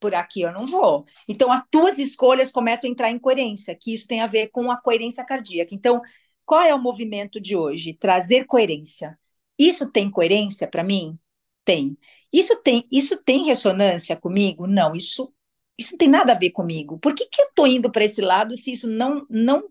por 0.00 0.14
aqui 0.14 0.42
eu 0.42 0.52
não 0.52 0.66
vou. 0.66 1.04
Então, 1.28 1.52
as 1.52 1.62
tuas 1.70 1.98
escolhas 1.98 2.50
começam 2.50 2.88
a 2.88 2.92
entrar 2.92 3.10
em 3.10 3.18
coerência, 3.18 3.74
que 3.74 3.94
isso 3.94 4.06
tem 4.06 4.20
a 4.22 4.26
ver 4.26 4.48
com 4.48 4.70
a 4.70 4.80
coerência 4.80 5.24
cardíaca. 5.24 5.74
Então, 5.74 6.00
qual 6.44 6.62
é 6.62 6.74
o 6.74 6.78
movimento 6.78 7.40
de 7.40 7.56
hoje? 7.56 7.94
Trazer 7.94 8.44
coerência. 8.46 9.18
Isso 9.58 9.90
tem 9.90 10.10
coerência 10.10 10.66
para 10.66 10.82
mim? 10.82 11.18
Tem. 11.64 11.96
Isso 12.32 12.56
tem, 12.62 12.86
isso 12.90 13.16
tem 13.22 13.44
ressonância 13.44 14.16
comigo? 14.16 14.66
Não, 14.66 14.94
isso 14.96 15.32
isso 15.78 15.92
não 15.92 15.98
tem 15.98 16.08
nada 16.08 16.32
a 16.32 16.38
ver 16.38 16.50
comigo. 16.50 16.98
Por 16.98 17.14
que, 17.14 17.26
que 17.26 17.40
eu 17.40 17.46
estou 17.46 17.66
indo 17.66 17.90
para 17.90 18.04
esse 18.04 18.20
lado 18.20 18.56
se 18.56 18.72
isso 18.72 18.86
não 18.86 19.26
não 19.30 19.64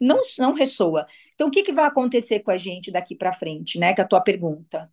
não, 0.00 0.20
não 0.38 0.54
ressoa. 0.54 1.06
Então, 1.34 1.48
o 1.48 1.50
que, 1.50 1.62
que 1.62 1.72
vai 1.72 1.86
acontecer 1.86 2.40
com 2.40 2.50
a 2.50 2.56
gente 2.56 2.90
daqui 2.90 3.14
para 3.16 3.32
frente, 3.32 3.78
né? 3.78 3.94
Que 3.94 4.00
é 4.00 4.04
a 4.04 4.06
tua 4.08 4.20
pergunta. 4.20 4.90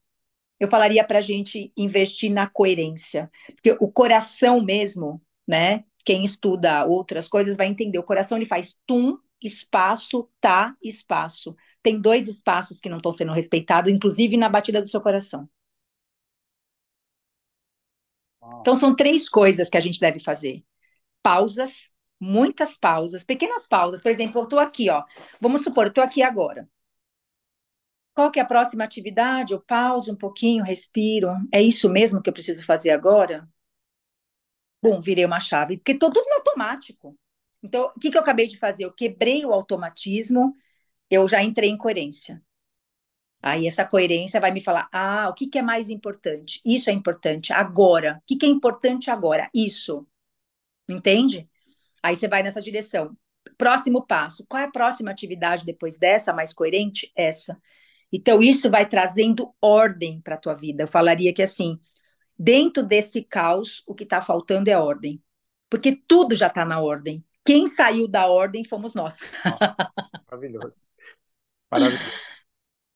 Eu 0.62 0.68
falaria 0.68 1.04
para 1.04 1.18
a 1.18 1.22
gente 1.24 1.74
investir 1.76 2.32
na 2.32 2.48
coerência, 2.48 3.32
porque 3.56 3.76
o 3.82 3.92
coração 3.92 4.62
mesmo, 4.64 5.20
né? 5.48 5.84
Quem 6.06 6.24
estuda 6.24 6.86
outras 6.86 7.28
coisas 7.28 7.58
vai 7.58 7.66
entender. 7.66 7.98
O 7.98 8.04
coração 8.04 8.38
ele 8.38 8.46
faz 8.46 8.78
tum, 8.86 9.18
espaço, 9.42 10.30
tá, 10.40 10.78
espaço. 10.84 11.56
Tem 11.82 12.00
dois 12.00 12.28
espaços 12.28 12.80
que 12.80 12.90
não 12.90 12.98
estão 12.98 13.12
sendo 13.12 13.34
respeitados, 13.34 13.92
inclusive 13.92 14.38
na 14.38 14.48
batida 14.50 14.80
do 14.84 14.88
seu 14.88 15.02
coração. 15.02 15.50
Então, 18.62 18.76
são 18.76 18.96
três 18.96 19.28
coisas 19.30 19.70
que 19.70 19.78
a 19.78 19.82
gente 19.82 20.00
deve 20.00 20.20
fazer: 20.20 20.64
pausas, 21.24 21.92
muitas 22.20 22.76
pausas, 22.78 23.24
pequenas 23.24 23.68
pausas. 23.68 24.02
Por 24.02 24.12
exemplo, 24.12 24.42
eu 24.42 24.46
estou 24.46 24.60
aqui, 24.60 24.90
ó. 24.90 25.04
Vamos 25.42 25.64
supor, 25.64 25.86
eu 25.86 25.90
estou 25.90 26.04
aqui 26.04 26.24
agora. 26.24 26.70
Qual 28.14 28.32
que 28.32 28.40
é 28.40 28.44
a 28.44 28.46
próxima 28.46 28.84
atividade? 28.84 29.54
Eu 29.54 29.62
pauso 29.62 30.14
um 30.14 30.16
pouquinho, 30.16 30.64
respiro. 30.64 31.30
É 31.52 31.62
isso 31.62 31.90
mesmo 31.90 32.22
que 32.22 32.30
eu 32.30 32.34
preciso 32.34 32.64
fazer 32.64 32.90
agora? 32.92 33.48
Bom, 34.82 35.00
virei 35.00 35.26
uma 35.26 35.40
chave, 35.40 35.78
porque 35.78 35.92
estou 35.94 36.12
tudo 36.12 36.28
no 36.28 36.36
automático. 36.38 37.18
Então, 37.64 37.92
o 37.96 38.00
que, 38.00 38.10
que 38.10 38.18
eu 38.18 38.22
acabei 38.22 38.48
de 38.48 38.58
fazer? 38.58 38.86
Eu 38.86 38.94
quebrei 38.94 39.46
o 39.46 39.54
automatismo, 39.54 40.56
eu 41.10 41.28
já 41.28 41.44
entrei 41.44 41.70
em 41.70 41.78
coerência. 41.78 42.42
Aí 43.42 43.66
essa 43.68 43.86
coerência 43.86 44.40
vai 44.40 44.52
me 44.52 44.62
falar: 44.62 44.88
ah, 44.92 45.30
o 45.30 45.34
que, 45.34 45.48
que 45.48 45.58
é 45.60 45.62
mais 45.62 45.90
importante? 45.90 46.62
Isso 46.66 46.90
é 46.90 46.94
importante 46.94 47.54
agora. 47.54 48.18
O 48.22 48.24
que, 48.28 48.36
que 48.36 48.46
é 48.46 48.50
importante 48.50 49.10
agora? 49.10 49.50
Isso. 49.54 50.08
Entende? 50.90 51.50
Aí 52.04 52.18
você 52.18 52.28
vai 52.28 52.44
nessa 52.44 52.62
direção. 52.62 53.18
Próximo 53.58 54.06
passo. 54.06 54.46
Qual 54.48 54.62
é 54.62 54.66
a 54.66 54.72
próxima 54.72 55.12
atividade 55.12 55.66
depois 55.66 55.98
dessa, 56.00 56.34
mais 56.34 56.54
coerente? 56.54 57.12
Essa. 57.16 57.60
Então, 58.12 58.42
isso 58.42 58.70
vai 58.70 58.88
trazendo 58.88 59.54
ordem 59.62 60.20
para 60.22 60.36
a 60.36 60.38
tua 60.38 60.54
vida. 60.54 60.84
Eu 60.84 60.88
falaria 60.88 61.34
que, 61.34 61.42
assim, 61.42 61.80
dentro 62.38 62.84
desse 62.84 63.24
caos, 63.24 63.84
o 63.88 63.96
que 63.96 64.04
está 64.04 64.22
faltando 64.22 64.70
é 64.70 64.78
ordem. 64.78 65.22
Porque 65.70 65.96
tudo 65.96 66.36
já 66.36 66.48
está 66.48 66.66
na 66.66 66.82
ordem. 66.82 67.24
Quem 67.46 67.66
saiu 67.68 68.08
da 68.08 68.28
ordem 68.28 68.66
fomos 68.66 68.94
nós. 68.94 69.18
Maravilhoso. 70.30 70.86
Maravilhoso. 71.72 72.12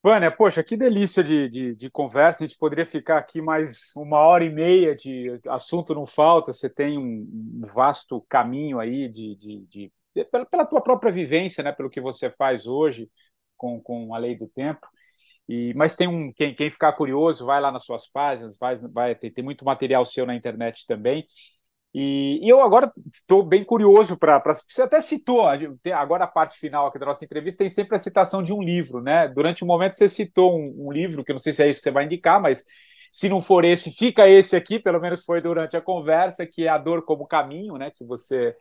Vânia, 0.03 0.29
poxa, 0.29 0.63
que 0.63 0.77
delícia 0.77 1.23
de, 1.23 1.49
de, 1.49 1.75
de, 1.75 1.89
conversa. 1.89 2.43
A 2.43 2.47
gente 2.47 2.59
poderia 2.59 2.85
ficar 2.85 3.17
aqui 3.17 3.41
mais 3.41 3.91
uma 3.95 4.19
hora 4.19 4.43
e 4.43 4.51
meia 4.51 4.95
de 4.95 5.39
assunto 5.47 5.95
não 5.95 6.05
falta. 6.05 6.53
Você 6.53 6.69
tem 6.69 6.95
um, 6.95 7.27
um 7.55 7.61
vasto 7.65 8.23
caminho 8.29 8.79
aí 8.79 9.09
de, 9.09 9.35
de, 9.35 9.65
de, 9.65 9.91
pela, 10.25 10.45
pela, 10.45 10.65
tua 10.65 10.79
própria 10.79 11.11
vivência, 11.11 11.63
né? 11.63 11.71
Pelo 11.71 11.89
que 11.89 11.99
você 11.99 12.29
faz 12.29 12.67
hoje 12.67 13.09
com, 13.57 13.79
com 13.81 14.13
a 14.13 14.17
lei 14.17 14.35
do 14.35 14.47
tempo. 14.47 14.87
E, 15.47 15.71
mas 15.75 15.95
tem 15.95 16.07
um 16.07 16.33
quem, 16.33 16.55
quem 16.55 16.69
ficar 16.69 16.93
curioso, 16.93 17.45
vai 17.45 17.61
lá 17.61 17.71
nas 17.71 17.83
suas 17.83 18.07
páginas, 18.07 18.57
vai, 18.57 18.75
vai 18.75 19.15
tem, 19.15 19.31
tem 19.31 19.43
muito 19.43 19.63
material 19.63 20.03
seu 20.05 20.25
na 20.25 20.35
internet 20.35 20.85
também. 20.87 21.25
E, 21.97 22.45
e 22.45 22.49
eu 22.49 22.61
agora 22.61 22.91
estou 23.09 23.41
bem 23.41 23.63
curioso 23.63 24.17
para. 24.17 24.41
Você 24.67 24.81
até 24.81 24.99
citou, 24.99 25.45
agora 25.93 26.25
a 26.25 26.27
parte 26.27 26.59
final 26.59 26.87
aqui 26.87 26.99
da 26.99 27.05
nossa 27.05 27.23
entrevista 27.23 27.59
tem 27.59 27.69
sempre 27.69 27.95
a 27.95 27.99
citação 27.99 28.43
de 28.43 28.51
um 28.51 28.61
livro, 28.61 29.01
né? 29.01 29.29
Durante 29.29 29.63
um 29.63 29.67
momento 29.67 29.95
você 29.95 30.09
citou 30.09 30.59
um, 30.59 30.87
um 30.87 30.91
livro, 30.91 31.23
que 31.23 31.31
eu 31.31 31.35
não 31.35 31.41
sei 31.41 31.53
se 31.53 31.63
é 31.63 31.69
isso 31.69 31.79
que 31.79 31.85
você 31.85 31.91
vai 31.91 32.03
indicar, 32.03 32.41
mas 32.41 32.65
se 33.13 33.29
não 33.29 33.41
for 33.41 33.63
esse, 33.63 33.91
fica 33.91 34.27
esse 34.27 34.57
aqui, 34.57 34.77
pelo 34.77 34.99
menos 34.99 35.23
foi 35.23 35.39
durante 35.39 35.77
a 35.77 35.81
conversa, 35.81 36.45
que 36.45 36.65
é 36.65 36.69
A 36.69 36.77
Dor 36.77 37.01
como 37.05 37.25
Caminho, 37.25 37.77
né? 37.77 37.89
Que 37.91 38.03
você, 38.03 38.53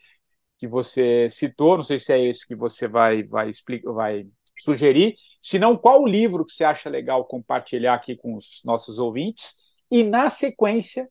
que 0.58 0.68
você 0.68 1.28
citou, 1.28 1.76
não 1.76 1.84
sei 1.84 1.98
se 1.98 2.12
é 2.12 2.24
esse 2.24 2.46
que 2.46 2.54
você 2.54 2.86
vai, 2.86 3.24
vai, 3.24 3.48
explicar, 3.50 3.90
vai 3.92 4.26
sugerir. 4.59 5.16
Se 5.40 5.59
não, 5.59 5.76
qual 5.76 6.02
o 6.02 6.06
livro 6.06 6.44
que 6.44 6.52
você 6.52 6.64
acha 6.64 6.89
legal 6.89 7.24
compartilhar 7.24 7.94
aqui 7.94 8.16
com 8.16 8.36
os 8.36 8.60
nossos 8.64 8.98
ouvintes? 8.98 9.56
E 9.90 10.02
na 10.02 10.28
sequência, 10.31 11.09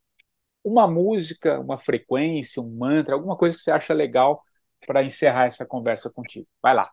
uma 0.63 0.87
música, 0.87 1.59
uma 1.59 1.77
frequência, 1.77 2.61
um 2.61 2.75
mantra, 2.77 3.15
alguma 3.15 3.37
coisa 3.37 3.55
que 3.55 3.63
você 3.63 3.71
acha 3.71 3.93
legal 3.93 4.41
para 4.87 5.03
encerrar 5.03 5.45
essa 5.45 5.65
conversa 5.65 6.11
contigo. 6.11 6.47
Vai 6.61 6.73
lá. 6.73 6.89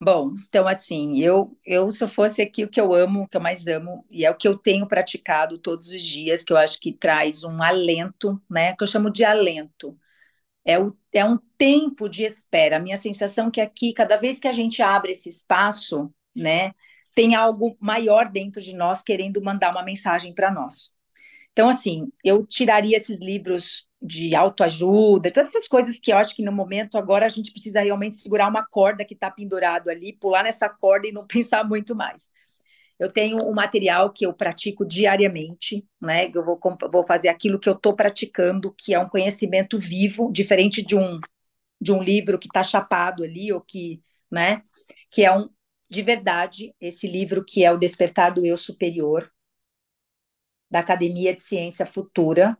Bom, 0.00 0.30
então 0.46 0.68
assim, 0.68 1.18
eu, 1.20 1.56
eu 1.64 1.90
se 1.90 2.04
eu 2.04 2.08
fosse 2.08 2.42
aqui 2.42 2.64
o 2.64 2.68
que 2.68 2.78
eu 2.80 2.92
amo, 2.92 3.22
o 3.22 3.28
que 3.28 3.36
eu 3.36 3.40
mais 3.40 3.66
amo, 3.66 4.04
e 4.10 4.26
é 4.26 4.30
o 4.30 4.36
que 4.36 4.46
eu 4.46 4.56
tenho 4.58 4.86
praticado 4.86 5.58
todos 5.58 5.88
os 5.88 6.02
dias, 6.02 6.44
que 6.44 6.52
eu 6.52 6.56
acho 6.58 6.78
que 6.78 6.92
traz 6.92 7.44
um 7.44 7.62
alento, 7.62 8.40
né? 8.48 8.76
Que 8.76 8.82
eu 8.84 8.86
chamo 8.86 9.10
de 9.10 9.24
alento. 9.24 9.98
É, 10.66 10.78
o, 10.80 10.88
é 11.12 11.24
um 11.24 11.38
tempo 11.56 12.08
de 12.08 12.24
espera. 12.24 12.76
A 12.76 12.80
minha 12.80 12.96
sensação 12.96 13.48
é 13.48 13.50
que 13.52 13.60
aqui, 13.60 13.92
cada 13.92 14.16
vez 14.16 14.40
que 14.40 14.48
a 14.48 14.52
gente 14.52 14.82
abre 14.82 15.12
esse 15.12 15.28
espaço, 15.28 16.12
né, 16.34 16.72
tem 17.14 17.34
algo 17.36 17.76
maior 17.80 18.28
dentro 18.28 18.60
de 18.60 18.74
nós 18.74 19.00
querendo 19.00 19.40
mandar 19.40 19.70
uma 19.70 19.84
mensagem 19.84 20.34
para 20.34 20.50
nós. 20.50 20.92
Então, 21.52 21.70
assim, 21.70 22.12
eu 22.22 22.44
tiraria 22.46 22.96
esses 22.98 23.18
livros 23.20 23.88
de 24.02 24.34
autoajuda, 24.34 25.30
todas 25.32 25.50
essas 25.50 25.66
coisas 25.66 25.98
que 25.98 26.12
eu 26.12 26.18
acho 26.18 26.34
que 26.34 26.42
no 26.44 26.52
momento 26.52 26.98
agora 26.98 27.24
a 27.24 27.30
gente 27.30 27.50
precisa 27.50 27.80
realmente 27.80 28.18
segurar 28.18 28.48
uma 28.48 28.66
corda 28.66 29.04
que 29.04 29.14
está 29.14 29.30
pendurado 29.30 29.88
ali, 29.88 30.12
pular 30.12 30.44
nessa 30.44 30.68
corda 30.68 31.06
e 31.06 31.12
não 31.12 31.24
pensar 31.26 31.64
muito 31.64 31.94
mais. 31.94 32.32
Eu 32.98 33.12
tenho 33.12 33.38
um 33.46 33.52
material 33.52 34.12
que 34.12 34.24
eu 34.26 34.32
pratico 34.32 34.84
diariamente, 34.86 35.86
né? 36.00 36.30
Eu 36.34 36.44
vou, 36.44 36.58
vou 36.90 37.04
fazer 37.04 37.28
aquilo 37.28 37.58
que 37.58 37.68
eu 37.68 37.74
estou 37.74 37.94
praticando, 37.94 38.74
que 38.76 38.94
é 38.94 38.98
um 38.98 39.08
conhecimento 39.08 39.78
vivo, 39.78 40.32
diferente 40.32 40.82
de 40.82 40.96
um 40.96 41.18
de 41.80 41.92
um 41.92 42.02
livro 42.02 42.38
que 42.38 42.46
está 42.48 42.62
chapado 42.62 43.22
ali, 43.22 43.52
ou 43.52 43.60
que, 43.60 44.02
né? 44.30 44.62
Que 45.10 45.24
é 45.24 45.36
um 45.36 45.48
de 45.88 46.02
verdade 46.02 46.74
esse 46.80 47.06
livro 47.06 47.44
que 47.44 47.64
é 47.64 47.70
o 47.72 47.78
Despertar 47.78 48.32
do 48.32 48.44
Eu 48.44 48.56
Superior, 48.56 49.30
da 50.70 50.80
Academia 50.80 51.34
de 51.34 51.42
Ciência 51.42 51.86
Futura, 51.86 52.58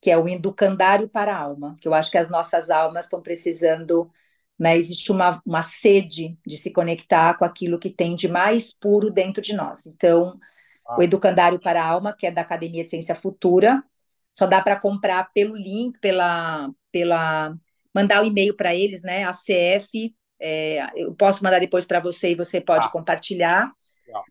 que 0.00 0.10
é 0.10 0.18
o 0.18 0.28
Educandário 0.28 1.08
para 1.08 1.34
a 1.34 1.38
Alma, 1.38 1.76
que 1.80 1.88
eu 1.88 1.94
acho 1.94 2.10
que 2.10 2.18
as 2.18 2.28
nossas 2.28 2.70
almas 2.70 3.06
estão 3.06 3.22
precisando, 3.22 4.10
né, 4.58 4.76
existe 4.76 5.10
uma, 5.10 5.42
uma 5.44 5.62
sede 5.62 6.38
de 6.46 6.56
se 6.56 6.72
conectar 6.72 7.34
com 7.34 7.44
aquilo 7.44 7.78
que 7.78 7.90
tem 7.90 8.14
de 8.14 8.28
mais 8.28 8.72
puro 8.72 9.10
dentro 9.10 9.42
de 9.42 9.52
nós. 9.52 9.86
Então, 9.86 10.38
ah. 10.86 10.96
o 10.98 11.02
Educandário 11.02 11.58
para 11.58 11.82
a 11.82 11.86
Alma, 11.86 12.14
que 12.16 12.26
é 12.26 12.30
da 12.30 12.42
Academia 12.42 12.84
de 12.84 12.90
Ciência 12.90 13.14
Futura, 13.14 13.82
só 14.32 14.46
dá 14.46 14.60
para 14.60 14.78
comprar 14.78 15.30
pelo 15.32 15.56
link, 15.56 15.98
pela, 16.00 16.70
pela 16.90 17.54
mandar 17.92 18.20
o 18.20 18.24
um 18.24 18.26
e-mail 18.26 18.56
para 18.56 18.74
eles, 18.74 19.02
né, 19.02 19.24
a 19.24 19.32
CF, 19.32 20.14
é, 20.40 20.86
eu 20.96 21.14
posso 21.14 21.42
mandar 21.42 21.60
depois 21.60 21.84
para 21.84 22.00
você 22.00 22.32
e 22.32 22.36
você 22.36 22.60
pode 22.60 22.86
ah. 22.86 22.90
compartilhar. 22.90 23.72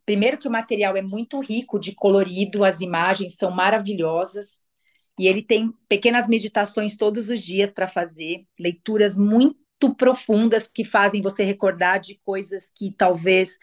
Primeiro 0.06 0.38
que 0.38 0.48
o 0.48 0.52
material 0.52 0.96
é 0.96 1.02
muito 1.02 1.42
rico 1.42 1.80
de 1.80 1.94
colorido, 1.94 2.64
as 2.64 2.80
imagens 2.80 3.36
são 3.36 3.52
maravilhosas 3.52 4.62
e 5.20 5.28
ele 5.28 5.42
tem 5.42 5.74
pequenas 5.90 6.28
meditações 6.28 6.96
todos 6.96 7.30
os 7.30 7.42
dias 7.42 7.72
para 7.72 7.88
fazer, 7.88 8.46
leituras 8.58 9.18
muito 9.18 9.63
profundas 9.92 10.68
que 10.68 10.86
fazem 10.86 11.22
você 11.22 11.44
recordar 11.44 12.00
de 12.00 12.20
coisas 12.24 12.70
que 12.70 12.94
talvez 12.96 13.58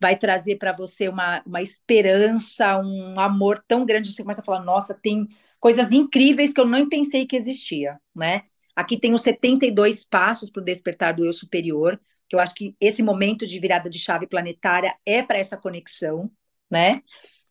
vai 0.00 0.16
trazer 0.16 0.56
para 0.56 0.72
você 0.72 1.08
uma, 1.08 1.42
uma 1.46 1.62
esperança, 1.62 2.78
um 2.78 3.20
amor 3.20 3.62
tão 3.68 3.84
grande, 3.84 4.12
você 4.12 4.22
começa 4.22 4.40
a 4.40 4.44
falar, 4.44 4.64
nossa, 4.64 4.94
tem 4.94 5.28
coisas 5.60 5.92
incríveis 5.92 6.52
que 6.52 6.60
eu 6.60 6.66
nem 6.66 6.88
pensei 6.88 7.26
que 7.26 7.36
existia, 7.36 8.00
né? 8.14 8.42
Aqui 8.74 8.98
tem 8.98 9.14
os 9.14 9.22
72 9.22 10.04
passos 10.04 10.50
para 10.50 10.62
o 10.62 10.64
despertar 10.64 11.14
do 11.14 11.24
eu 11.24 11.32
superior, 11.32 12.00
que 12.28 12.34
eu 12.34 12.40
acho 12.40 12.54
que 12.54 12.74
esse 12.80 13.02
momento 13.02 13.46
de 13.46 13.60
virada 13.60 13.90
de 13.90 13.98
chave 13.98 14.26
planetária 14.26 14.96
é 15.04 15.22
para 15.22 15.38
essa 15.38 15.56
conexão, 15.56 16.30
né? 16.70 17.02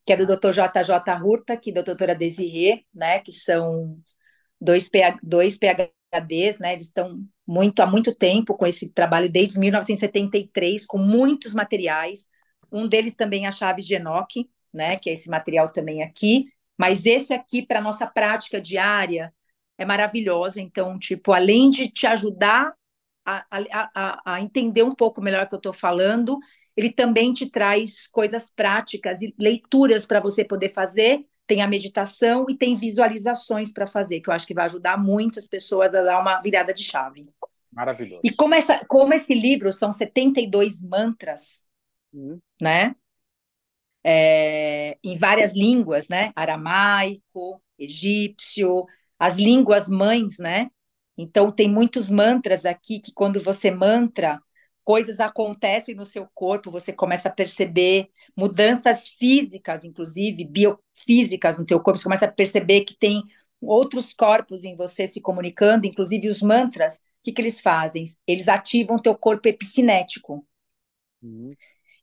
Que 0.05 0.13
é 0.13 0.17
do 0.17 0.25
Dr. 0.25 0.51
JJ 0.51 0.91
Hurta, 1.23 1.55
que 1.55 1.71
da 1.71 1.81
doutora 1.83 2.15
Desirê, 2.15 2.83
né? 2.93 3.19
Que 3.19 3.31
são 3.31 3.97
dois, 4.59 4.89
PH, 4.89 5.19
dois 5.23 5.57
PHDs, 6.11 6.59
né? 6.59 6.73
Eles 6.73 6.87
estão 6.87 7.23
muito 7.47 7.81
há 7.81 7.87
muito 7.87 8.13
tempo 8.13 8.55
com 8.55 8.65
esse 8.65 8.89
trabalho 8.93 9.29
desde 9.31 9.59
1973, 9.59 10.85
com 10.85 10.97
muitos 10.97 11.53
materiais. 11.53 12.27
Um 12.71 12.87
deles 12.87 13.15
também 13.15 13.45
é 13.45 13.47
a 13.47 13.51
chave 13.51 13.81
de 13.81 13.95
Enoch, 13.95 14.49
né? 14.73 14.97
Que 14.97 15.09
é 15.09 15.13
esse 15.13 15.29
material 15.29 15.71
também 15.71 16.03
aqui. 16.03 16.45
Mas 16.77 17.05
esse 17.05 17.33
aqui 17.33 17.65
para 17.65 17.81
nossa 17.81 18.07
prática 18.07 18.59
diária 18.61 19.33
é 19.77 19.85
maravilhosa. 19.85 20.61
Então, 20.61 20.97
tipo, 20.99 21.31
além 21.33 21.69
de 21.69 21.89
te 21.89 22.07
ajudar 22.07 22.73
a, 23.25 23.45
a, 23.93 24.33
a 24.35 24.41
entender 24.41 24.83
um 24.83 24.95
pouco 24.95 25.21
melhor 25.21 25.45
o 25.45 25.49
que 25.49 25.55
eu 25.55 25.57
estou 25.57 25.73
falando, 25.73 26.37
ele 26.75 26.91
também 26.91 27.33
te 27.33 27.49
traz 27.49 28.07
coisas 28.07 28.51
práticas 28.51 29.21
e 29.21 29.33
leituras 29.39 30.05
para 30.05 30.19
você 30.19 30.43
poder 30.43 30.69
fazer. 30.69 31.25
Tem 31.47 31.61
a 31.61 31.67
meditação 31.67 32.45
e 32.49 32.57
tem 32.57 32.75
visualizações 32.75 33.73
para 33.73 33.87
fazer, 33.87 34.21
que 34.21 34.29
eu 34.29 34.33
acho 34.33 34.47
que 34.47 34.53
vai 34.53 34.65
ajudar 34.65 34.97
muito 34.97 35.39
as 35.39 35.47
pessoas 35.47 35.93
a 35.93 36.01
dar 36.01 36.19
uma 36.19 36.39
virada 36.39 36.73
de 36.73 36.83
chave. 36.83 37.27
Maravilhoso. 37.73 38.21
E 38.23 38.31
como, 38.31 38.53
essa, 38.53 38.83
como 38.85 39.13
esse 39.13 39.33
livro 39.33 39.71
são 39.71 39.93
72 39.93 40.81
mantras, 40.81 41.65
uhum. 42.13 42.39
né? 42.61 42.95
É, 44.03 44.97
em 45.03 45.17
várias 45.17 45.53
línguas, 45.53 46.07
né? 46.07 46.31
Aramaico, 46.35 47.61
egípcio, 47.77 48.85
as 49.17 49.35
línguas 49.35 49.87
mães, 49.87 50.37
né? 50.37 50.69
Então, 51.17 51.51
tem 51.51 51.69
muitos 51.69 52.09
mantras 52.09 52.65
aqui 52.65 52.99
que, 52.99 53.13
quando 53.13 53.39
você 53.39 53.69
mantra, 53.69 54.41
coisas 54.83 55.19
acontecem 55.19 55.95
no 55.95 56.05
seu 56.05 56.27
corpo, 56.33 56.71
você 56.71 56.91
começa 56.91 57.29
a 57.29 57.31
perceber 57.31 58.09
mudanças 58.35 59.09
físicas, 59.09 59.83
inclusive 59.83 60.45
biofísicas 60.45 61.57
no 61.57 61.65
teu 61.65 61.79
corpo, 61.79 61.97
você 61.97 62.03
começa 62.03 62.25
a 62.25 62.31
perceber 62.31 62.81
que 62.81 62.95
tem 62.97 63.23
outros 63.61 64.13
corpos 64.13 64.63
em 64.63 64.75
você 64.75 65.07
se 65.07 65.21
comunicando, 65.21 65.85
inclusive 65.85 66.27
os 66.27 66.41
mantras, 66.41 66.99
o 66.99 67.23
que, 67.23 67.31
que 67.31 67.41
eles 67.41 67.61
fazem? 67.61 68.05
Eles 68.25 68.47
ativam 68.47 68.97
o 68.97 69.01
teu 69.01 69.15
corpo 69.15 69.47
epicinético. 69.47 70.45
Uhum. 71.21 71.53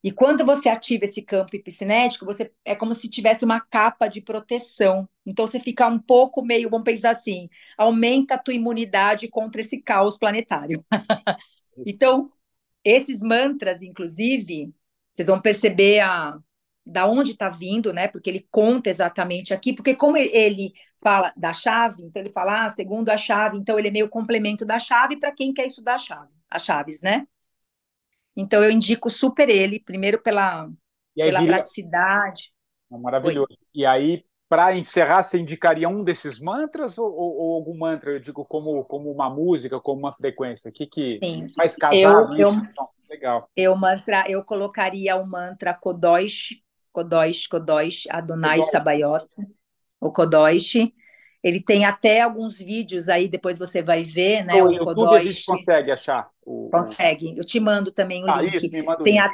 E 0.02 0.12
quando 0.12 0.44
você 0.44 0.68
ativa 0.68 1.06
esse 1.06 1.22
campo 1.22 1.56
epicinético, 1.56 2.24
você 2.24 2.52
é 2.64 2.76
como 2.76 2.94
se 2.94 3.08
tivesse 3.08 3.44
uma 3.44 3.60
capa 3.60 4.06
de 4.06 4.20
proteção. 4.20 5.08
Então 5.26 5.46
você 5.46 5.58
fica 5.58 5.88
um 5.88 5.98
pouco 5.98 6.40
meio, 6.40 6.70
vamos 6.70 6.84
pensar 6.84 7.10
assim, 7.10 7.48
aumenta 7.76 8.34
a 8.34 8.38
tua 8.38 8.54
imunidade 8.54 9.26
contra 9.28 9.60
esse 9.60 9.82
caos 9.82 10.16
planetário. 10.16 10.80
então, 11.84 12.30
esses 12.88 13.20
mantras, 13.20 13.82
inclusive, 13.82 14.72
vocês 15.12 15.28
vão 15.28 15.40
perceber 15.40 16.00
a 16.00 16.38
da 16.84 17.06
onde 17.06 17.32
está 17.32 17.50
vindo, 17.50 17.92
né? 17.92 18.08
Porque 18.08 18.30
ele 18.30 18.48
conta 18.50 18.88
exatamente 18.88 19.52
aqui, 19.52 19.74
porque 19.74 19.94
como 19.94 20.16
ele 20.16 20.72
fala 21.02 21.32
da 21.36 21.52
chave, 21.52 22.02
então 22.02 22.22
ele 22.22 22.32
fala, 22.32 22.64
ah, 22.64 22.70
segundo 22.70 23.10
a 23.10 23.16
chave, 23.18 23.58
então 23.58 23.78
ele 23.78 23.88
é 23.88 23.90
meio 23.90 24.08
complemento 24.08 24.64
da 24.64 24.78
chave 24.78 25.18
para 25.18 25.30
quem 25.30 25.52
quer 25.52 25.66
estudar 25.66 25.96
a 25.96 25.98
chave, 25.98 26.32
as 26.50 26.64
chaves, 26.64 27.02
né? 27.02 27.26
Então 28.34 28.64
eu 28.64 28.70
indico 28.70 29.10
super 29.10 29.50
ele, 29.50 29.78
primeiro 29.78 30.22
pela, 30.22 30.70
pela 31.14 31.40
viria... 31.40 31.56
praticidade. 31.56 32.52
É 32.90 32.96
maravilhoso. 32.96 33.48
Oi. 33.50 33.58
E 33.74 33.84
aí, 33.84 34.24
para 34.48 34.74
encerrar, 34.74 35.22
você 35.22 35.38
indicaria 35.38 35.88
um 35.88 36.02
desses 36.02 36.40
mantras 36.40 36.96
ou, 36.96 37.12
ou, 37.12 37.36
ou, 37.36 37.54
algum 37.54 37.76
mantra, 37.76 38.12
eu 38.12 38.18
digo, 38.18 38.44
como, 38.46 38.82
como 38.84 39.10
uma 39.10 39.28
música, 39.28 39.78
como 39.78 40.00
uma 40.00 40.12
frequência? 40.12 40.70
O 40.70 40.72
que, 40.72 40.86
que 40.86 41.10
Sim. 41.10 41.46
faz 41.54 41.76
casar? 41.76 41.96
Eu, 41.96 42.30
eu, 42.32 42.50
legal. 43.08 43.50
Eu, 43.54 43.76
mantra, 43.76 44.24
eu 44.26 44.42
colocaria 44.42 45.16
o 45.16 45.26
mantra 45.26 45.74
Kodosh, 45.74 46.62
Kodosh, 46.92 47.46
Kodosh, 47.46 48.06
Adonai 48.08 48.58
Kodosh. 48.58 48.70
Sabayot, 48.70 49.28
o 50.00 50.10
Kodosh. 50.10 50.76
Ele 51.42 51.60
tem 51.60 51.84
até 51.84 52.22
alguns 52.22 52.58
vídeos 52.58 53.08
aí, 53.08 53.28
depois 53.28 53.58
você 53.58 53.80
vai 53.80 54.02
ver, 54.02 54.44
né? 54.44 54.56
No 54.56 54.68
o 54.68 54.72
YouTube 54.72 55.14
a 55.14 55.22
gente 55.22 55.44
consegue 55.44 55.92
achar. 55.92 56.28
O... 56.44 56.68
Consegue. 56.70 57.36
Eu 57.36 57.44
te 57.44 57.60
mando 57.60 57.92
também 57.92 58.24
o 58.24 58.30
ah, 58.30 58.42
link. 58.42 58.56
Isso, 58.56 59.02
tem, 59.04 59.20
a... 59.20 59.30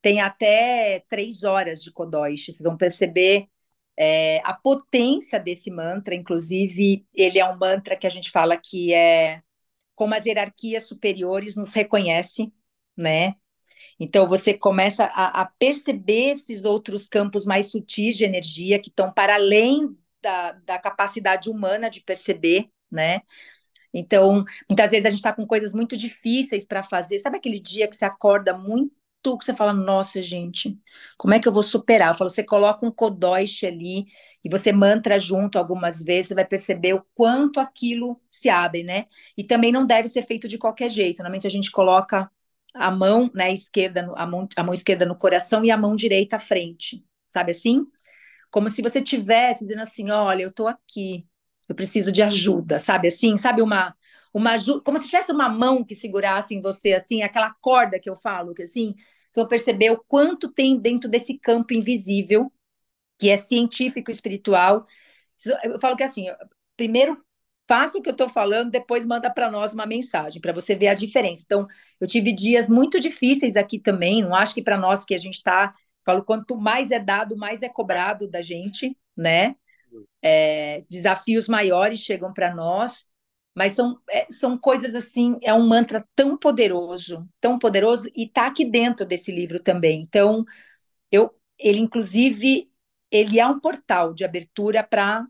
tem 0.00 0.20
até 0.20 1.04
três 1.08 1.44
horas 1.44 1.80
de 1.80 1.92
Kodosh. 1.92 2.46
Vocês 2.46 2.62
vão 2.62 2.76
perceber 2.76 3.46
é, 3.96 4.40
a 4.44 4.52
potência 4.52 5.38
desse 5.38 5.70
mantra. 5.70 6.14
Inclusive, 6.14 7.06
ele 7.14 7.38
é 7.38 7.48
um 7.48 7.58
mantra 7.58 7.96
que 7.96 8.06
a 8.06 8.10
gente 8.10 8.30
fala 8.30 8.56
que 8.56 8.92
é 8.92 9.42
como 9.94 10.14
as 10.14 10.26
hierarquias 10.26 10.86
superiores 10.86 11.54
nos 11.56 11.72
reconhecem, 11.72 12.52
né? 12.96 13.34
Então 14.00 14.26
você 14.26 14.54
começa 14.54 15.04
a, 15.04 15.42
a, 15.42 15.46
perceber 15.46 16.32
esses 16.32 16.64
outros 16.64 17.06
campos 17.06 17.44
mais 17.44 17.70
sutis 17.70 18.16
de 18.16 18.24
energia 18.24 18.80
que 18.80 18.88
estão 18.88 19.12
para 19.12 19.34
além 19.34 19.96
da, 20.20 20.52
da 20.52 20.78
capacidade 20.78 21.50
humana 21.50 21.90
de 21.90 22.00
perceber, 22.00 22.68
né? 22.90 23.20
Então, 23.94 24.44
muitas 24.68 24.90
vezes 24.90 25.04
a 25.04 25.10
gente 25.10 25.18
está 25.18 25.32
com 25.32 25.46
coisas 25.46 25.74
muito 25.74 25.96
difíceis 25.96 26.66
para 26.66 26.82
fazer. 26.82 27.18
Sabe 27.18 27.36
aquele 27.36 27.60
dia 27.60 27.86
que 27.86 27.96
você 27.96 28.04
acorda 28.04 28.56
muito, 28.56 28.92
que 29.38 29.44
você 29.44 29.54
fala, 29.54 29.72
nossa, 29.72 30.22
gente, 30.22 30.78
como 31.18 31.34
é 31.34 31.40
que 31.40 31.48
eu 31.48 31.52
vou 31.52 31.62
superar? 31.62 32.10
Eu 32.10 32.14
falo, 32.18 32.30
você 32.30 32.42
coloca 32.44 32.84
um 32.86 32.90
kodosh 32.90 33.64
ali 33.64 34.06
e 34.44 34.48
você 34.48 34.72
mantra 34.72 35.18
junto 35.18 35.58
algumas 35.58 36.02
vezes, 36.02 36.28
você 36.28 36.34
vai 36.34 36.44
perceber 36.44 36.94
o 36.94 37.04
quanto 37.14 37.60
aquilo 37.60 38.20
se 38.30 38.48
abre, 38.48 38.82
né? 38.82 39.06
E 39.36 39.44
também 39.44 39.70
não 39.72 39.86
deve 39.86 40.08
ser 40.08 40.22
feito 40.26 40.48
de 40.48 40.58
qualquer 40.58 40.90
jeito. 40.90 41.18
Normalmente 41.18 41.46
a 41.46 41.50
gente 41.50 41.70
coloca 41.70 42.30
a 42.74 42.90
mão, 42.90 43.30
né, 43.34 43.52
esquerda, 43.52 44.10
a 44.16 44.26
mão, 44.26 44.48
a 44.56 44.62
mão 44.64 44.74
esquerda 44.74 45.04
no 45.06 45.16
coração 45.16 45.64
e 45.64 45.70
a 45.70 45.76
mão 45.76 45.94
direita 45.94 46.36
à 46.36 46.38
frente, 46.38 47.04
sabe 47.28 47.52
assim? 47.52 47.86
Como 48.50 48.68
se 48.68 48.82
você 48.82 49.00
tivesse 49.00 49.64
dizendo 49.64 49.82
assim, 49.82 50.10
olha, 50.10 50.42
eu 50.42 50.50
estou 50.50 50.68
aqui, 50.68 51.26
eu 51.68 51.74
preciso 51.74 52.12
de 52.12 52.22
ajuda, 52.22 52.78
sabe 52.78 53.08
assim? 53.08 53.36
Sabe 53.38 53.62
uma 53.62 53.94
uma 54.34 54.52
como 54.84 54.98
se 54.98 55.06
tivesse 55.06 55.30
uma 55.32 55.48
mão 55.48 55.84
que 55.84 55.94
segurasse 55.94 56.54
em 56.54 56.62
você 56.62 56.94
assim, 56.94 57.22
aquela 57.22 57.52
corda 57.60 57.98
que 58.00 58.08
eu 58.08 58.16
falo, 58.16 58.54
que 58.54 58.62
assim, 58.62 58.94
você 59.32 59.40
vai 59.40 59.48
perceber 59.48 59.90
o 59.90 60.04
quanto 60.06 60.52
tem 60.52 60.78
dentro 60.78 61.08
desse 61.08 61.38
campo 61.38 61.72
invisível, 61.72 62.52
que 63.18 63.30
é 63.30 63.36
científico 63.36 64.10
e 64.10 64.14
espiritual. 64.14 64.86
Eu 65.64 65.78
falo 65.80 65.96
que 65.96 66.02
assim, 66.02 66.26
primeiro 66.76 67.22
faça 67.66 67.98
o 67.98 68.02
que 68.02 68.08
eu 68.08 68.12
estou 68.12 68.28
falando, 68.28 68.70
depois 68.70 69.06
manda 69.06 69.30
para 69.30 69.50
nós 69.50 69.72
uma 69.72 69.86
mensagem, 69.86 70.40
para 70.42 70.52
você 70.52 70.74
ver 70.74 70.88
a 70.88 70.94
diferença. 70.94 71.42
Então, 71.44 71.66
eu 72.00 72.06
tive 72.06 72.32
dias 72.32 72.68
muito 72.68 73.00
difíceis 73.00 73.56
aqui 73.56 73.78
também, 73.78 74.22
não 74.22 74.34
acho 74.34 74.54
que 74.54 74.62
para 74.62 74.76
nós 74.76 75.04
que 75.04 75.14
a 75.14 75.18
gente 75.18 75.36
está, 75.36 75.74
falo, 76.04 76.22
quanto 76.24 76.56
mais 76.56 76.90
é 76.90 76.98
dado, 76.98 77.36
mais 77.36 77.62
é 77.62 77.68
cobrado 77.68 78.28
da 78.28 78.42
gente, 78.42 78.96
né? 79.16 79.56
É, 80.20 80.82
desafios 80.90 81.48
maiores 81.48 82.00
chegam 82.00 82.32
para 82.32 82.54
nós, 82.54 83.06
mas 83.54 83.72
são, 83.72 83.98
é, 84.08 84.26
são 84.30 84.56
coisas 84.58 84.94
assim, 84.94 85.38
é 85.42 85.52
um 85.52 85.66
mantra 85.66 86.06
tão 86.14 86.36
poderoso, 86.38 87.28
tão 87.40 87.58
poderoso, 87.58 88.08
e 88.14 88.24
está 88.24 88.46
aqui 88.46 88.64
dentro 88.64 89.04
desse 89.06 89.30
livro 89.32 89.60
também. 89.60 90.00
Então, 90.00 90.44
eu, 91.10 91.34
ele 91.58 91.80
inclusive, 91.80 92.66
ele 93.10 93.38
é 93.40 93.46
um 93.46 93.60
portal 93.60 94.14
de 94.14 94.24
abertura 94.24 94.82
para 94.82 95.26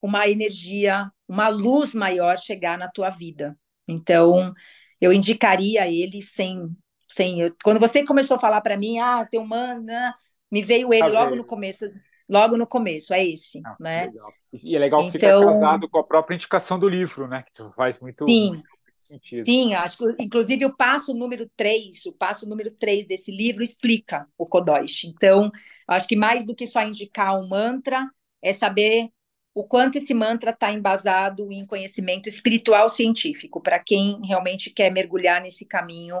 uma 0.00 0.28
energia, 0.28 1.10
uma 1.28 1.48
luz 1.48 1.94
maior 1.94 2.38
chegar 2.38 2.78
na 2.78 2.88
tua 2.88 3.10
vida. 3.10 3.58
Então, 3.88 4.54
eu 5.00 5.12
indicaria 5.12 5.88
ele 5.88 6.22
sem. 6.22 6.68
sem 7.08 7.40
eu, 7.40 7.56
quando 7.64 7.80
você 7.80 8.04
começou 8.04 8.36
a 8.36 8.40
falar 8.40 8.60
para 8.60 8.76
mim, 8.76 8.98
ah, 8.98 9.26
tem 9.30 9.40
um 9.40 9.46
mana, 9.46 10.14
me 10.50 10.62
veio 10.62 10.92
ele 10.92 11.02
tá 11.02 11.06
logo 11.08 11.36
no 11.36 11.44
começo. 11.44 11.86
Logo 12.28 12.56
no 12.56 12.66
começo, 12.66 13.14
é 13.14 13.24
esse, 13.24 13.60
ah, 13.64 13.76
né? 13.78 14.06
Legal. 14.06 14.32
E 14.52 14.76
é 14.76 14.78
legal 14.78 15.00
que 15.02 15.16
então, 15.16 15.40
fica 15.40 15.52
casado 15.52 15.88
com 15.88 15.98
a 15.98 16.04
própria 16.04 16.34
indicação 16.34 16.78
do 16.78 16.88
livro, 16.88 17.28
né? 17.28 17.44
Que 17.54 17.62
faz 17.74 17.98
muito, 18.00 18.26
sim, 18.26 18.50
muito 18.50 18.68
sentido. 18.96 19.44
Sim, 19.44 19.74
acho 19.74 19.98
que, 19.98 20.22
inclusive, 20.22 20.64
o 20.64 20.76
passo 20.76 21.14
número 21.14 21.48
3, 21.56 22.06
o 22.06 22.12
passo 22.12 22.46
número 22.46 22.70
3 22.70 23.06
desse 23.06 23.30
livro 23.30 23.62
explica 23.62 24.26
o 24.36 24.46
Kodosh. 24.46 25.04
Então, 25.04 25.50
acho 25.86 26.08
que 26.08 26.16
mais 26.16 26.44
do 26.44 26.54
que 26.54 26.66
só 26.66 26.82
indicar 26.82 27.38
um 27.38 27.48
mantra, 27.48 28.08
é 28.42 28.52
saber 28.52 29.10
o 29.54 29.64
quanto 29.64 29.96
esse 29.96 30.12
mantra 30.12 30.50
está 30.50 30.72
embasado 30.72 31.50
em 31.50 31.64
conhecimento 31.64 32.28
espiritual 32.28 32.88
científico, 32.88 33.60
para 33.60 33.78
quem 33.78 34.20
realmente 34.24 34.68
quer 34.68 34.90
mergulhar 34.90 35.40
nesse 35.40 35.66
caminho 35.66 36.18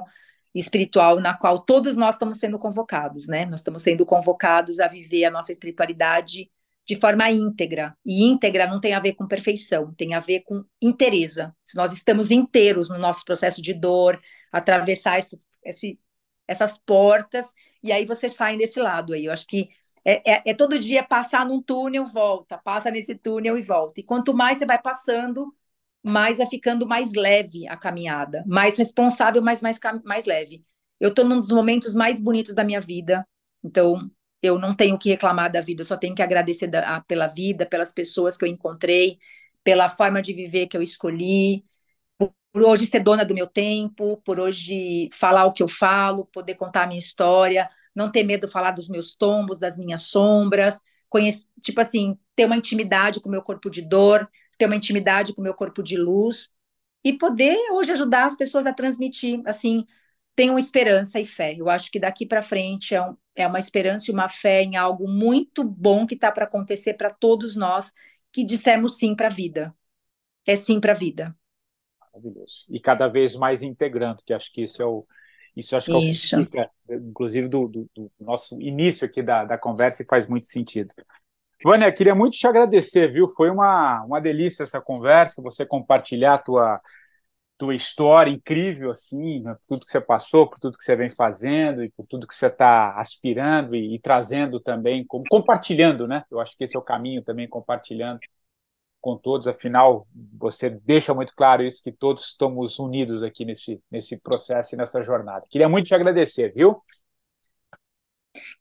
espiritual 0.58 1.20
na 1.20 1.36
qual 1.36 1.60
todos 1.60 1.96
nós 1.96 2.14
estamos 2.14 2.38
sendo 2.38 2.58
convocados, 2.58 3.26
né? 3.28 3.44
Nós 3.46 3.60
estamos 3.60 3.82
sendo 3.82 4.06
convocados 4.06 4.80
a 4.80 4.88
viver 4.88 5.24
a 5.24 5.30
nossa 5.30 5.52
espiritualidade 5.52 6.50
de 6.86 6.96
forma 6.96 7.30
íntegra. 7.30 7.96
E 8.04 8.24
íntegra 8.24 8.66
não 8.66 8.80
tem 8.80 8.94
a 8.94 9.00
ver 9.00 9.14
com 9.14 9.26
perfeição, 9.26 9.92
tem 9.94 10.14
a 10.14 10.20
ver 10.20 10.40
com 10.40 10.64
inteireza. 10.80 11.54
Se 11.66 11.76
nós 11.76 11.92
estamos 11.92 12.30
inteiros 12.30 12.88
no 12.88 12.98
nosso 12.98 13.24
processo 13.24 13.60
de 13.60 13.74
dor, 13.74 14.20
atravessar 14.52 15.18
esse, 15.18 15.98
essas 16.46 16.78
portas, 16.78 17.52
e 17.82 17.92
aí 17.92 18.06
você 18.06 18.28
sai 18.28 18.56
desse 18.56 18.80
lado 18.80 19.12
aí. 19.12 19.26
Eu 19.26 19.32
acho 19.32 19.46
que 19.46 19.68
é, 20.04 20.34
é, 20.34 20.42
é, 20.46 20.54
todo 20.54 20.78
dia 20.78 21.02
passar 21.02 21.44
num 21.44 21.60
túnel, 21.60 22.06
volta, 22.06 22.56
passa 22.58 22.90
nesse 22.90 23.14
túnel 23.16 23.58
e 23.58 23.62
volta. 23.62 24.00
E 24.00 24.04
quanto 24.04 24.32
mais 24.32 24.58
você 24.58 24.64
vai 24.64 24.80
passando, 24.80 25.52
mais 26.06 26.38
vai 26.38 26.46
ficando 26.46 26.86
mais 26.86 27.12
leve 27.12 27.66
a 27.68 27.76
caminhada, 27.76 28.44
mais 28.46 28.78
responsável, 28.78 29.42
mas 29.42 29.60
mais, 29.62 29.78
mais 30.04 30.24
leve. 30.24 30.64
Eu 31.00 31.10
estou 31.10 31.24
num 31.24 31.40
dos 31.40 31.50
momentos 31.50 31.94
mais 31.94 32.22
bonitos 32.22 32.54
da 32.54 32.64
minha 32.64 32.80
vida, 32.80 33.26
então 33.64 34.10
eu 34.42 34.58
não 34.58 34.74
tenho 34.74 34.98
que 34.98 35.10
reclamar 35.10 35.50
da 35.50 35.60
vida, 35.60 35.82
eu 35.82 35.86
só 35.86 35.96
tenho 35.96 36.14
que 36.14 36.22
agradecer 36.22 36.68
da, 36.68 37.00
pela 37.02 37.26
vida, 37.26 37.66
pelas 37.66 37.92
pessoas 37.92 38.36
que 38.36 38.44
eu 38.44 38.48
encontrei, 38.48 39.18
pela 39.64 39.88
forma 39.88 40.22
de 40.22 40.32
viver 40.32 40.68
que 40.68 40.76
eu 40.76 40.82
escolhi, 40.82 41.64
por, 42.18 42.32
por 42.52 42.62
hoje 42.62 42.86
ser 42.86 43.00
dona 43.00 43.24
do 43.24 43.34
meu 43.34 43.46
tempo, 43.46 44.18
por 44.24 44.40
hoje 44.40 45.10
falar 45.12 45.46
o 45.46 45.52
que 45.52 45.62
eu 45.62 45.68
falo, 45.68 46.26
poder 46.26 46.54
contar 46.54 46.84
a 46.84 46.86
minha 46.86 46.98
história 46.98 47.68
não 47.96 48.12
ter 48.12 48.22
medo 48.22 48.46
de 48.46 48.52
falar 48.52 48.72
dos 48.72 48.88
meus 48.88 49.16
tombos, 49.16 49.58
das 49.58 49.78
minhas 49.78 50.02
sombras, 50.02 50.80
tipo 51.62 51.80
assim, 51.80 52.18
ter 52.36 52.44
uma 52.44 52.56
intimidade 52.56 53.20
com 53.20 53.28
o 53.28 53.32
meu 53.32 53.40
corpo 53.42 53.70
de 53.70 53.80
dor, 53.80 54.28
ter 54.56 54.66
uma 54.66 54.76
intimidade 54.76 55.34
com 55.34 55.40
o 55.40 55.44
meu 55.44 55.54
corpo 55.54 55.82
de 55.82 55.96
luz 55.96 56.50
e 57.04 57.12
poder 57.12 57.56
hoje 57.72 57.92
ajudar 57.92 58.26
as 58.26 58.36
pessoas 58.36 58.66
a 58.66 58.72
transmitir, 58.72 59.40
assim, 59.46 59.84
tenham 60.34 60.58
esperança 60.58 61.20
e 61.20 61.26
fé. 61.26 61.54
Eu 61.56 61.68
acho 61.68 61.90
que 61.90 62.00
daqui 62.00 62.26
para 62.26 62.42
frente 62.42 62.94
é, 62.94 63.02
um, 63.02 63.16
é 63.34 63.46
uma 63.46 63.58
esperança 63.58 64.10
e 64.10 64.14
uma 64.14 64.28
fé 64.28 64.62
em 64.62 64.76
algo 64.76 65.08
muito 65.08 65.64
bom 65.64 66.06
que 66.06 66.14
está 66.14 66.30
para 66.30 66.44
acontecer 66.44 66.94
para 66.94 67.10
todos 67.10 67.56
nós 67.56 67.92
que 68.32 68.44
dissemos 68.44 68.96
sim 68.96 69.14
para 69.14 69.28
a 69.28 69.30
vida. 69.30 69.74
É 70.46 70.56
sim 70.56 70.80
para 70.80 70.92
a 70.92 70.96
vida. 70.96 71.34
Maravilhoso. 72.00 72.66
E 72.68 72.78
cada 72.78 73.08
vez 73.08 73.34
mais 73.34 73.62
integrando, 73.62 74.22
que 74.24 74.32
acho 74.32 74.52
que 74.52 74.62
isso 74.62 74.82
é 74.82 74.86
o, 74.86 75.06
isso 75.56 75.74
acho 75.74 75.86
que 75.86 76.10
Isso. 76.10 76.36
é 76.36 76.38
o 76.38 76.44
que 76.44 76.50
fica, 76.50 76.70
inclusive, 76.90 77.48
do, 77.48 77.66
do, 77.66 77.90
do, 77.94 78.12
nosso 78.20 78.60
início 78.60 79.06
aqui 79.06 79.22
da, 79.22 79.44
da 79.44 79.56
conversa 79.56 80.02
e 80.02 80.06
faz 80.06 80.28
muito 80.28 80.46
sentido. 80.46 80.94
Vânia, 81.64 81.92
queria 81.92 82.14
muito 82.14 82.36
te 82.36 82.46
agradecer, 82.46 83.10
viu? 83.12 83.28
Foi 83.28 83.50
uma, 83.50 84.02
uma 84.04 84.20
delícia 84.20 84.62
essa 84.62 84.80
conversa, 84.80 85.42
você 85.42 85.64
compartilhar 85.66 86.34
a 86.34 86.38
tua, 86.38 86.80
tua 87.58 87.74
história 87.74 88.30
incrível, 88.30 88.90
assim, 88.90 89.40
né? 89.42 89.54
por 89.54 89.66
tudo 89.66 89.84
que 89.84 89.90
você 89.90 90.00
passou, 90.00 90.48
por 90.48 90.58
tudo 90.60 90.78
que 90.78 90.84
você 90.84 90.96
vem 90.96 91.10
fazendo 91.10 91.82
e 91.84 91.90
por 91.90 92.06
tudo 92.06 92.26
que 92.26 92.34
você 92.34 92.46
está 92.46 92.94
aspirando 92.98 93.74
e, 93.74 93.94
e, 93.94 93.98
trazendo 93.98 94.60
também, 94.60 95.04
como, 95.06 95.24
compartilhando, 95.30 96.06
né? 96.06 96.24
Eu 96.30 96.40
acho 96.40 96.56
que 96.56 96.64
esse 96.64 96.76
é 96.76 96.78
o 96.78 96.82
caminho 96.82 97.22
também, 97.22 97.48
compartilhando 97.48 98.20
com 99.00 99.16
todos, 99.16 99.46
afinal, 99.46 100.06
você 100.36 100.68
deixa 100.68 101.14
muito 101.14 101.32
claro 101.34 101.62
isso, 101.62 101.82
que 101.82 101.92
todos 101.92 102.28
estamos 102.28 102.78
unidos 102.78 103.22
aqui 103.22 103.44
nesse, 103.44 103.80
nesse 103.90 104.16
processo 104.18 104.74
e 104.74 104.78
nessa 104.78 105.02
jornada. 105.04 105.46
Queria 105.48 105.68
muito 105.68 105.86
te 105.86 105.94
agradecer, 105.94 106.52
viu? 106.52 106.82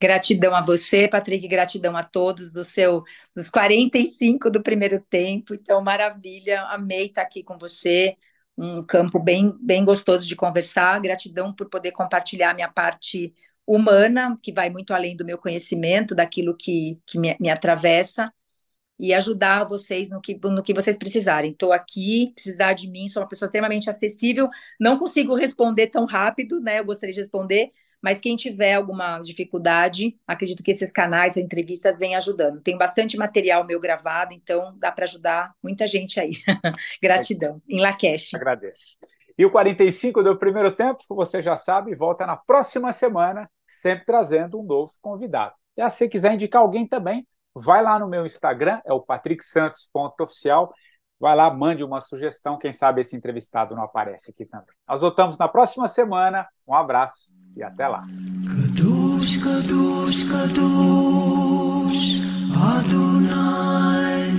Gratidão 0.01 0.55
a 0.55 0.61
você, 0.61 1.07
Patrick, 1.07 1.47
gratidão 1.47 1.95
a 1.95 2.03
todos 2.03 2.51
do 2.53 2.63
seu, 2.63 3.03
dos 3.35 3.49
45 3.49 4.49
do 4.49 4.61
primeiro 4.61 4.99
tempo. 4.99 5.53
Então, 5.53 5.81
maravilha, 5.81 6.61
amei 6.63 7.07
estar 7.07 7.21
aqui 7.21 7.43
com 7.43 7.57
você. 7.57 8.15
Um 8.57 8.83
campo 8.83 9.19
bem, 9.19 9.53
bem 9.61 9.83
gostoso 9.83 10.27
de 10.27 10.35
conversar. 10.35 10.99
Gratidão 11.01 11.53
por 11.53 11.69
poder 11.69 11.91
compartilhar 11.91 12.53
minha 12.53 12.71
parte 12.71 13.33
humana, 13.65 14.35
que 14.41 14.51
vai 14.51 14.69
muito 14.69 14.93
além 14.93 15.15
do 15.15 15.25
meu 15.25 15.37
conhecimento, 15.37 16.15
daquilo 16.15 16.55
que, 16.55 16.99
que 17.05 17.17
me, 17.19 17.35
me 17.39 17.49
atravessa 17.49 18.31
e 18.97 19.13
ajudar 19.13 19.65
vocês 19.65 20.09
no 20.09 20.21
que, 20.21 20.35
no 20.35 20.63
que 20.63 20.73
vocês 20.73 20.97
precisarem. 20.97 21.51
Estou 21.51 21.73
aqui, 21.73 22.31
precisar 22.33 22.73
de 22.73 22.89
mim, 22.89 23.07
sou 23.07 23.21
uma 23.21 23.27
pessoa 23.29 23.47
extremamente 23.47 23.89
acessível, 23.89 24.49
não 24.79 24.97
consigo 24.97 25.35
responder 25.35 25.87
tão 25.87 26.05
rápido, 26.05 26.61
né? 26.61 26.79
Eu 26.79 26.85
gostaria 26.85 27.13
de 27.13 27.19
responder, 27.19 27.71
mas 28.05 28.21
quem 28.21 28.35
tiver 28.35 28.75
alguma 28.75 29.17
dificuldade, 29.17 30.15
acredito 30.27 30.61
que 30.61 30.69
esses 30.69 30.91
canais, 30.91 31.35
a 31.37 31.41
entrevistas, 31.41 31.97
vêm 31.97 32.15
ajudando. 32.15 32.61
Tem 32.61 32.77
bastante 32.77 33.17
material 33.17 33.65
meu 33.65 33.79
gravado, 33.79 34.31
então 34.31 34.77
dá 34.77 34.91
para 34.91 35.05
ajudar 35.05 35.55
muita 35.63 35.87
gente 35.87 36.19
aí. 36.19 36.33
Gratidão. 37.01 37.59
Em 37.67 37.81
Lakesh. 37.81 38.35
Agradeço. 38.35 38.95
E 39.35 39.43
o 39.43 39.49
45 39.49 40.21
do 40.21 40.37
primeiro 40.37 40.69
tempo, 40.69 40.99
você 41.09 41.41
já 41.41 41.57
sabe, 41.57 41.95
volta 41.95 42.27
na 42.27 42.37
próxima 42.37 42.93
semana, 42.93 43.49
sempre 43.67 44.05
trazendo 44.05 44.61
um 44.61 44.63
novo 44.63 44.93
convidado. 45.01 45.55
E 45.75 45.89
se 45.89 46.07
quiser 46.07 46.35
indicar 46.35 46.61
alguém 46.61 46.87
também, 46.87 47.27
vai 47.55 47.81
lá 47.81 47.97
no 47.97 48.07
meu 48.07 48.23
Instagram, 48.23 48.81
é 48.85 48.93
o 48.93 49.01
patricksantos.oficial, 49.01 50.71
vai 51.25 51.35
lá, 51.35 51.51
mande 51.51 51.83
uma 51.83 51.99
sugestão, 52.01 52.55
quem 52.55 52.71
sabe 52.71 53.01
esse 53.01 53.15
entrevistado 53.15 53.75
não 53.75 53.81
aparece 53.81 54.29
aqui 54.29 54.45
também. 54.45 54.67
Nós 54.87 55.01
voltamos 55.01 55.39
na 55.39 55.47
próxima 55.47 55.87
semana. 55.87 56.47
Um 56.67 56.75
abraço 56.75 57.35
e 57.55 57.63
até 57.63 57.87
lá. 57.87 58.03
Kadosh, 58.47 59.37
Kadosh, 59.37 60.23
Kadosh, 60.29 62.21
Adonai 62.53 64.29